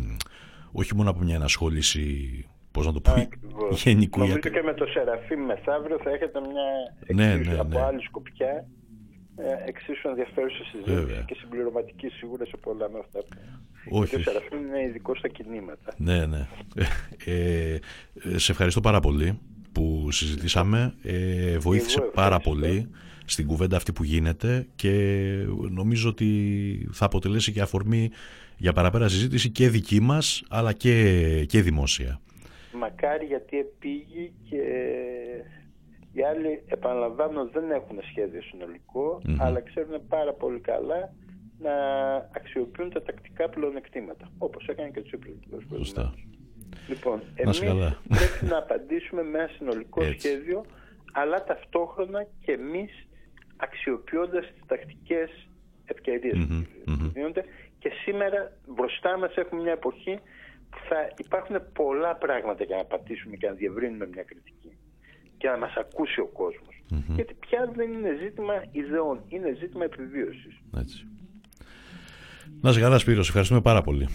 όχι 0.73 0.95
μόνο 0.95 1.11
από 1.11 1.21
μια 1.23 1.35
ενασχόληση 1.35 2.45
πώς 2.73 2.87
να 2.87 2.93
το 2.93 3.01
πω, 3.01 3.29
γενικού. 3.71 4.19
Νομίζω 4.19 4.39
και 4.39 4.63
με 4.65 4.75
το 4.75 4.87
Σεραφείμ 4.87 5.45
μεθαύριο 5.45 5.99
θα 6.03 6.11
έχετε 6.11 6.41
μια 6.41 7.15
ναι, 7.15 7.35
ναι, 7.35 7.53
ναι. 7.53 7.59
από 7.59 7.79
άλλη 7.79 8.03
σκοπιά 8.03 8.47
ε, 8.47 8.65
εξίσου 9.67 10.09
ενδιαφέρουσα 10.09 10.65
συζήτηση 10.65 11.25
και 11.27 11.37
συμπληρωματική 11.41 12.09
σίγουρα 12.09 12.45
σε 12.45 12.57
πολλά 12.57 12.91
με 12.91 12.99
αυτά 12.99 13.19
που. 13.19 13.37
Όχι. 13.91 14.11
Και 14.11 14.17
ο 14.17 14.21
Σεραφείμ 14.23 14.67
είναι 14.67 14.83
ειδικός 14.83 15.19
στα 15.19 15.29
κινήματα. 15.29 15.95
Ναι, 15.97 16.27
ναι. 16.27 16.47
Ε, 17.25 17.79
ε, 18.33 18.39
σε 18.39 18.53
ευχαριστώ 18.53 18.81
πάρα 18.81 19.01
πολύ 19.01 19.39
που 19.73 20.09
συζητήσαμε. 20.11 20.95
Ε, 21.03 21.59
βοήθησε 21.59 22.01
πάρα 22.01 22.39
πολύ 22.39 22.91
στην 23.25 23.47
κουβέντα 23.47 23.77
αυτή 23.77 23.93
που 23.93 24.05
γίνεται 24.05 24.67
και 24.77 24.91
νομίζω 25.71 26.09
ότι 26.09 26.89
θα 26.93 27.05
αποτελέσει 27.05 27.53
και 27.53 27.61
αφορμή 27.61 28.11
για 28.57 28.73
παραπέρα 28.73 29.09
συζήτηση 29.09 29.51
και 29.51 29.69
δική 29.69 30.01
μας 30.01 30.43
αλλά 30.49 30.73
και, 30.73 31.45
και 31.49 31.63
δημόσια. 31.63 32.21
Μακάρι 32.73 33.25
γιατί 33.27 33.59
επήγει 33.59 34.33
και 34.51 34.63
οι 36.19 36.25
άλλοι 36.25 36.63
επαναλαμβάνω 36.67 37.49
δεν 37.49 37.71
έχουν 37.71 37.99
σχέδιο 38.03 38.41
αλλά 39.39 39.61
ξέρουν 39.61 40.07
πάρα 40.09 40.33
πολύ 40.33 40.61
καλά 40.61 41.13
να 41.59 41.75
αξιοποιούν 42.15 42.91
τα 42.91 43.03
τακτικά 43.03 43.49
πλεονεκτήματα 43.49 44.31
όπως 44.39 44.67
έκανε 44.67 44.91
και 44.91 44.99
ο 44.99 45.03
Τσίπρος. 45.03 45.95
Λοιπόν, 46.89 47.23
εμείς 47.35 47.59
πρέπει 47.59 48.45
να 48.51 48.59
απαντήσουμε 48.59 49.23
με 49.23 49.39
ένα 49.39 49.49
συνολικό 49.49 50.03
σχέδιο, 50.19 50.65
αλλά 51.13 51.45
ταυτόχρονα 51.45 52.27
και 52.45 52.53
εμείς 52.53 53.09
αξιοποιώντας 53.57 54.47
τις 54.47 54.63
τακτικές 54.67 55.49
ευκαιρίες. 55.85 56.47
Που 56.85 57.11
δίνονται. 57.13 57.45
Και 57.79 57.91
σήμερα 58.05 58.53
μπροστά 58.69 59.19
μας 59.19 59.37
έχουμε 59.37 59.63
μια 59.63 59.73
εποχή 59.73 60.19
που 60.71 60.79
θα 60.89 61.13
υπάρχουν 61.17 61.57
πολλά 61.73 62.17
πράγματα 62.17 62.65
για 62.65 62.77
να 62.77 62.85
πατήσουμε 62.85 63.37
και 63.37 63.47
να 63.47 63.53
διευρύνουμε 63.53 64.07
μια 64.07 64.23
κριτική 64.23 64.79
και 65.39 65.49
να 65.49 65.59
μας 65.59 65.75
ακούσει 65.77 66.21
ο 66.21 66.27
κόσμος. 66.27 66.83
Γιατί 67.15 67.35
πια 67.35 67.73
δεν 67.77 67.93
είναι 67.93 68.17
ζήτημα 68.23 68.55
ιδεών, 68.71 69.21
είναι 69.29 69.57
ζήτημα 69.59 69.85
επιβίωσης. 69.85 70.61
Έτσι. 70.77 71.07
Να 72.61 72.73
σε 72.73 72.81
καλά 72.81 72.99
Σπύρος, 72.99 73.29
ευχαριστούμε 73.29 73.61
πάρα 73.61 73.83
πολύ. 73.83 74.09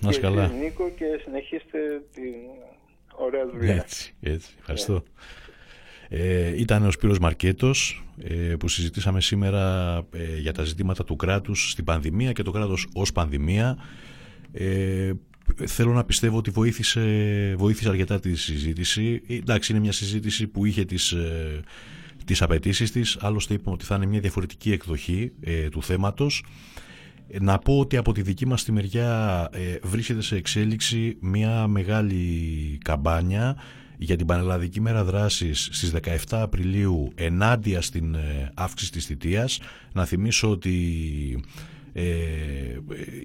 Να 0.00 0.10
και 0.10 0.18
καλά. 0.18 0.46
Νίκο 0.46 0.90
και 0.96 1.04
συνεχίστε 1.24 1.78
την 2.14 2.34
ωραία 3.16 3.46
δουλειά. 3.46 3.74
Έτσι, 3.74 4.14
έτσι. 4.20 4.54
Ευχαριστώ. 4.58 5.02
Ε, 6.08 6.60
ήταν 6.60 6.86
ο 6.86 6.90
Σπύρος 6.90 7.18
Μαρκέτος 7.18 8.04
ε, 8.22 8.54
που 8.58 8.68
συζητήσαμε 8.68 9.20
σήμερα 9.20 9.96
ε, 10.14 10.36
για 10.38 10.52
τα 10.52 10.64
ζητήματα 10.64 11.04
του 11.04 11.16
κράτους 11.16 11.70
στην 11.70 11.84
πανδημία 11.84 12.32
και 12.32 12.42
το 12.42 12.50
κράτος 12.50 12.88
ως 12.94 13.12
πανδημία. 13.12 13.78
Ε, 15.58 15.66
θέλω 15.66 15.92
να 15.92 16.04
πιστεύω 16.04 16.36
ότι 16.36 16.50
βοήθησε, 16.50 17.54
βοήθησε 17.58 17.88
αρκετά 17.88 18.20
τη 18.20 18.36
συζήτηση. 18.36 19.22
Εντάξει, 19.28 19.72
είναι 19.72 19.80
μια 19.80 19.92
συζήτηση 19.92 20.46
που 20.46 20.64
είχε 20.64 20.84
τις, 20.84 21.12
ε, 21.12 21.60
τις 22.24 22.42
απαιτήσεις 22.42 22.90
της. 22.90 23.16
Άλλωστε 23.20 23.54
είπαμε 23.54 23.74
ότι 23.74 23.84
θα 23.84 23.94
είναι 23.94 24.06
μια 24.06 24.20
διαφορετική 24.20 24.72
εκδοχή 24.72 25.32
ε, 25.40 25.68
του 25.68 25.82
θέματος. 25.82 26.44
Να 27.40 27.58
πω 27.58 27.78
ότι 27.78 27.96
από 27.96 28.12
τη 28.12 28.22
δική 28.22 28.46
μας 28.46 28.64
τη 28.64 28.72
μεριά 28.72 29.48
ε, 29.52 29.78
βρίσκεται 29.82 30.22
σε 30.22 30.36
εξέλιξη 30.36 31.16
μια 31.20 31.66
μεγάλη 31.66 32.78
καμπάνια 32.84 33.56
για 34.02 34.16
την 34.16 34.26
Πανελλαδική 34.26 34.80
Μέρα 34.80 35.04
Δράσης 35.04 35.68
στις 35.72 35.92
17 36.02 36.14
Απριλίου 36.30 37.12
ενάντια 37.14 37.82
στην 37.82 38.14
ε, 38.14 38.50
αύξηση 38.54 38.92
της 38.92 39.06
θητείας. 39.06 39.60
Να 39.92 40.04
θυμίσω 40.04 40.50
ότι 40.50 40.74
ε, 41.42 41.79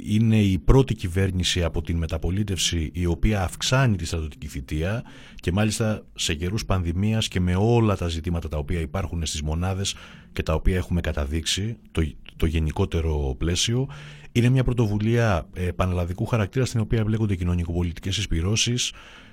είναι 0.06 0.42
η 0.42 0.58
πρώτη 0.60 0.96
κυβέρνηση 0.96 1.64
από 1.64 1.82
την 1.82 1.98
μεταπολίτευση 1.98 2.90
η 2.94 3.06
οποία 3.06 3.44
αυξάνει 3.44 3.96
τη 3.96 4.06
στρατιωτική 4.06 4.48
θητεία 4.48 5.04
και 5.36 5.52
μάλιστα 5.52 6.06
σε 6.16 6.34
καιρούς 6.34 6.66
πανδημίας 6.66 7.28
και 7.28 7.40
με 7.40 7.56
όλα 7.56 7.96
τα 7.96 8.08
ζητήματα 8.08 8.48
τα 8.48 8.58
οποία 8.58 8.80
υπάρχουν 8.80 9.26
στις 9.26 9.42
μονάδες 9.42 9.96
και 10.34 10.44
τα 10.44 10.54
οποία 10.54 10.76
έχουμε 10.76 11.02
καταδείξει 11.02 11.78
το, 11.92 12.08
το 12.36 12.46
γενικότερο 12.46 13.36
πλαίσιο 13.38 13.88
είναι 14.32 14.50
μια 14.50 14.64
πρωτοβουλία 14.64 15.48
ε, 15.54 15.62
πανελλαδικού 15.62 16.26
χαρακτήρα 16.26 16.66
στην 16.66 16.80
οποία 16.80 17.00
εμπλέκονται 17.00 17.36
κοινωνικοπολιτικές 17.36 18.18
εισπυρώσεις 18.18 18.92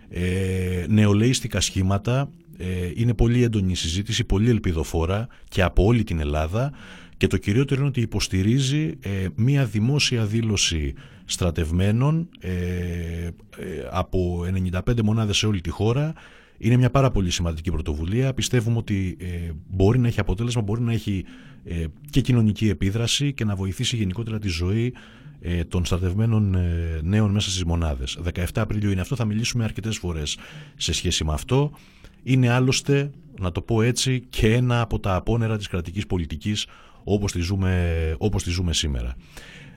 ε, 0.09 0.84
νεολαίστικα 0.88 1.60
σχήματα 1.60 2.30
ε, 2.59 2.90
είναι 2.94 3.14
πολύ 3.14 3.42
έντονη 3.42 3.74
συζήτηση, 3.74 4.24
πολύ 4.24 4.50
ελπιδοφόρα 4.50 5.26
και 5.48 5.62
από 5.62 5.84
όλη 5.84 6.04
την 6.04 6.20
Ελλάδα 6.20 6.72
και 7.22 7.28
το 7.28 7.36
κυριότερο 7.36 7.80
είναι 7.80 7.88
ότι 7.88 8.00
υποστηρίζει 8.00 8.94
ε, 9.00 9.26
μία 9.34 9.64
δημόσια 9.64 10.24
δήλωση 10.24 10.94
στρατευμένων 11.24 12.28
ε, 12.40 12.50
ε, 12.50 13.30
από 13.90 14.44
95 14.86 15.00
μονάδες 15.02 15.36
σε 15.36 15.46
όλη 15.46 15.60
τη 15.60 15.70
χώρα. 15.70 16.12
Είναι 16.58 16.76
μια 16.76 16.90
πάρα 16.90 17.10
πολύ 17.10 17.30
σημαντική 17.30 17.70
πρωτοβουλία. 17.70 18.34
Πιστεύουμε 18.34 18.76
ότι 18.78 19.16
μπορεί 19.68 19.98
να 19.98 20.06
έχει 20.06 20.20
αποτέλεσμα, 20.20 20.62
μπορεί 20.62 20.80
να 20.80 20.92
έχει 20.92 21.24
και 22.10 22.20
κοινωνική 22.20 22.68
επίδραση 22.68 23.32
και 23.32 23.44
να 23.44 23.54
βοηθήσει 23.54 23.96
γενικότερα 23.96 24.38
τη 24.38 24.48
ζωή 24.48 24.94
των 25.68 25.84
στρατευμένων 25.84 26.56
νέων 27.02 27.30
μέσα 27.30 27.50
στις 27.50 27.64
μονάδες. 27.64 28.18
17 28.34 28.44
Απριλίου 28.54 28.90
είναι 28.90 29.00
αυτό, 29.00 29.16
θα 29.16 29.24
μιλήσουμε 29.24 29.64
αρκετές 29.64 29.96
φορές 29.96 30.38
σε 30.76 30.92
σχέση 30.92 31.24
με 31.24 31.32
αυτό. 31.32 31.72
Είναι 32.22 32.48
άλλωστε, 32.48 33.10
να 33.40 33.52
το 33.52 33.62
πω 33.62 33.82
έτσι, 33.82 34.20
και 34.28 34.54
ένα 34.54 34.80
από 34.80 35.00
τα 35.00 35.14
απόνερα 35.14 35.56
της 35.56 35.68
κρατικής 35.68 36.06
πολιτικής 36.06 36.66
όπως 37.04 37.32
τη 37.32 37.40
ζούμε, 37.40 38.14
όπως 38.18 38.42
τη 38.42 38.50
ζούμε 38.50 38.72
σήμερα. 38.72 39.14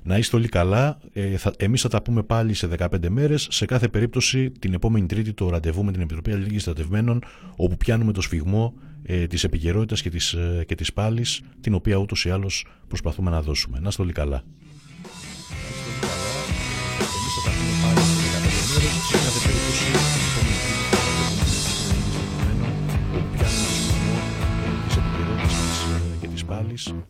Να 0.04 0.18
είστε 0.18 0.36
όλοι 0.36 0.48
καλά. 0.48 0.98
Ε, 1.14 1.38
θα, 1.38 1.54
εμείς 1.58 1.82
θα 1.82 1.90
τα 1.90 2.02
πούμε 2.02 2.24
πάλι 2.24 2.54
σε 2.54 2.70
15 2.78 2.88
μέρες. 3.10 3.48
Σε 3.52 3.66
κάθε 3.66 3.88
περίπτωση 3.88 4.52
την 4.52 4.74
επόμενη 4.74 5.06
Τρίτη 5.06 5.34
το 5.34 5.50
ραντεβού 5.50 5.84
με 5.84 5.92
την 5.92 6.02
Επιτροπή 6.02 6.32
Αλληλεγγύης 6.32 6.62
Στρατευμένων 6.62 7.24
όπου 7.56 7.78
πιάνουμε 7.78 8.12
το 8.12 8.22
σφιγμό 8.22 8.74
ε, 9.04 9.28
της 9.28 9.44
επικαιρότητας 9.44 10.02
και 10.02 10.10
της, 10.10 10.34
ε, 10.34 10.64
και 10.68 10.76
της 10.76 10.94
πάλης 10.94 11.42
την 11.62 11.74
οποία 11.74 11.96
ούτως 11.96 12.26
ή 12.26 12.30
άλλως 12.30 12.66
προσπαθούμε 12.88 13.30
να 13.30 13.42
δώσουμε. 13.42 13.80
Να 13.80 13.88
είστε 13.88 14.02
όλοι 14.02 14.12
καλά. 14.12 14.44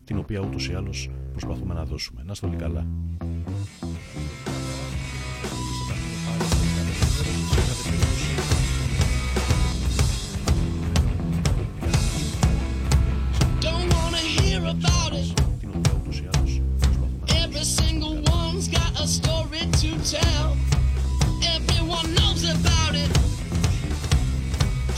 την 0.04 0.18
οποία 0.18 0.40
ούτως 0.40 0.68
ή 0.68 0.74
άλλως 0.74 1.10
προσπαθούμε 1.30 1.74
να 1.74 1.84
δώσουμε. 1.84 2.22
Να 2.24 2.32
είστε 2.32 2.46
όλοι 2.46 2.56
καλά. 2.56 2.86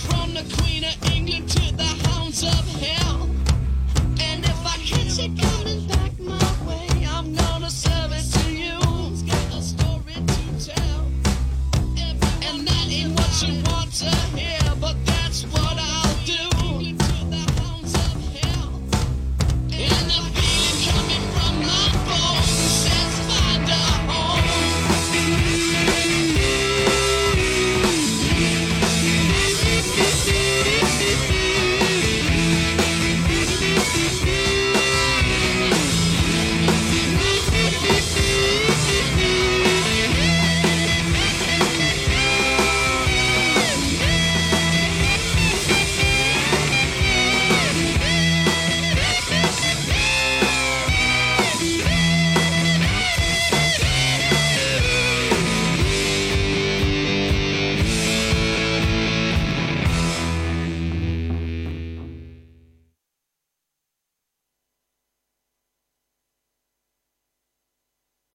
From 0.09 0.29
the 0.35 0.45
Queen 0.57 0.83
of 0.91 0.97
England 1.15 1.47
to 1.55 1.65
the 1.81 1.91
Hounds 2.07 2.43
of 2.43 2.65
Hell. 2.83 3.28
It 4.91 5.37
go. 5.37 5.58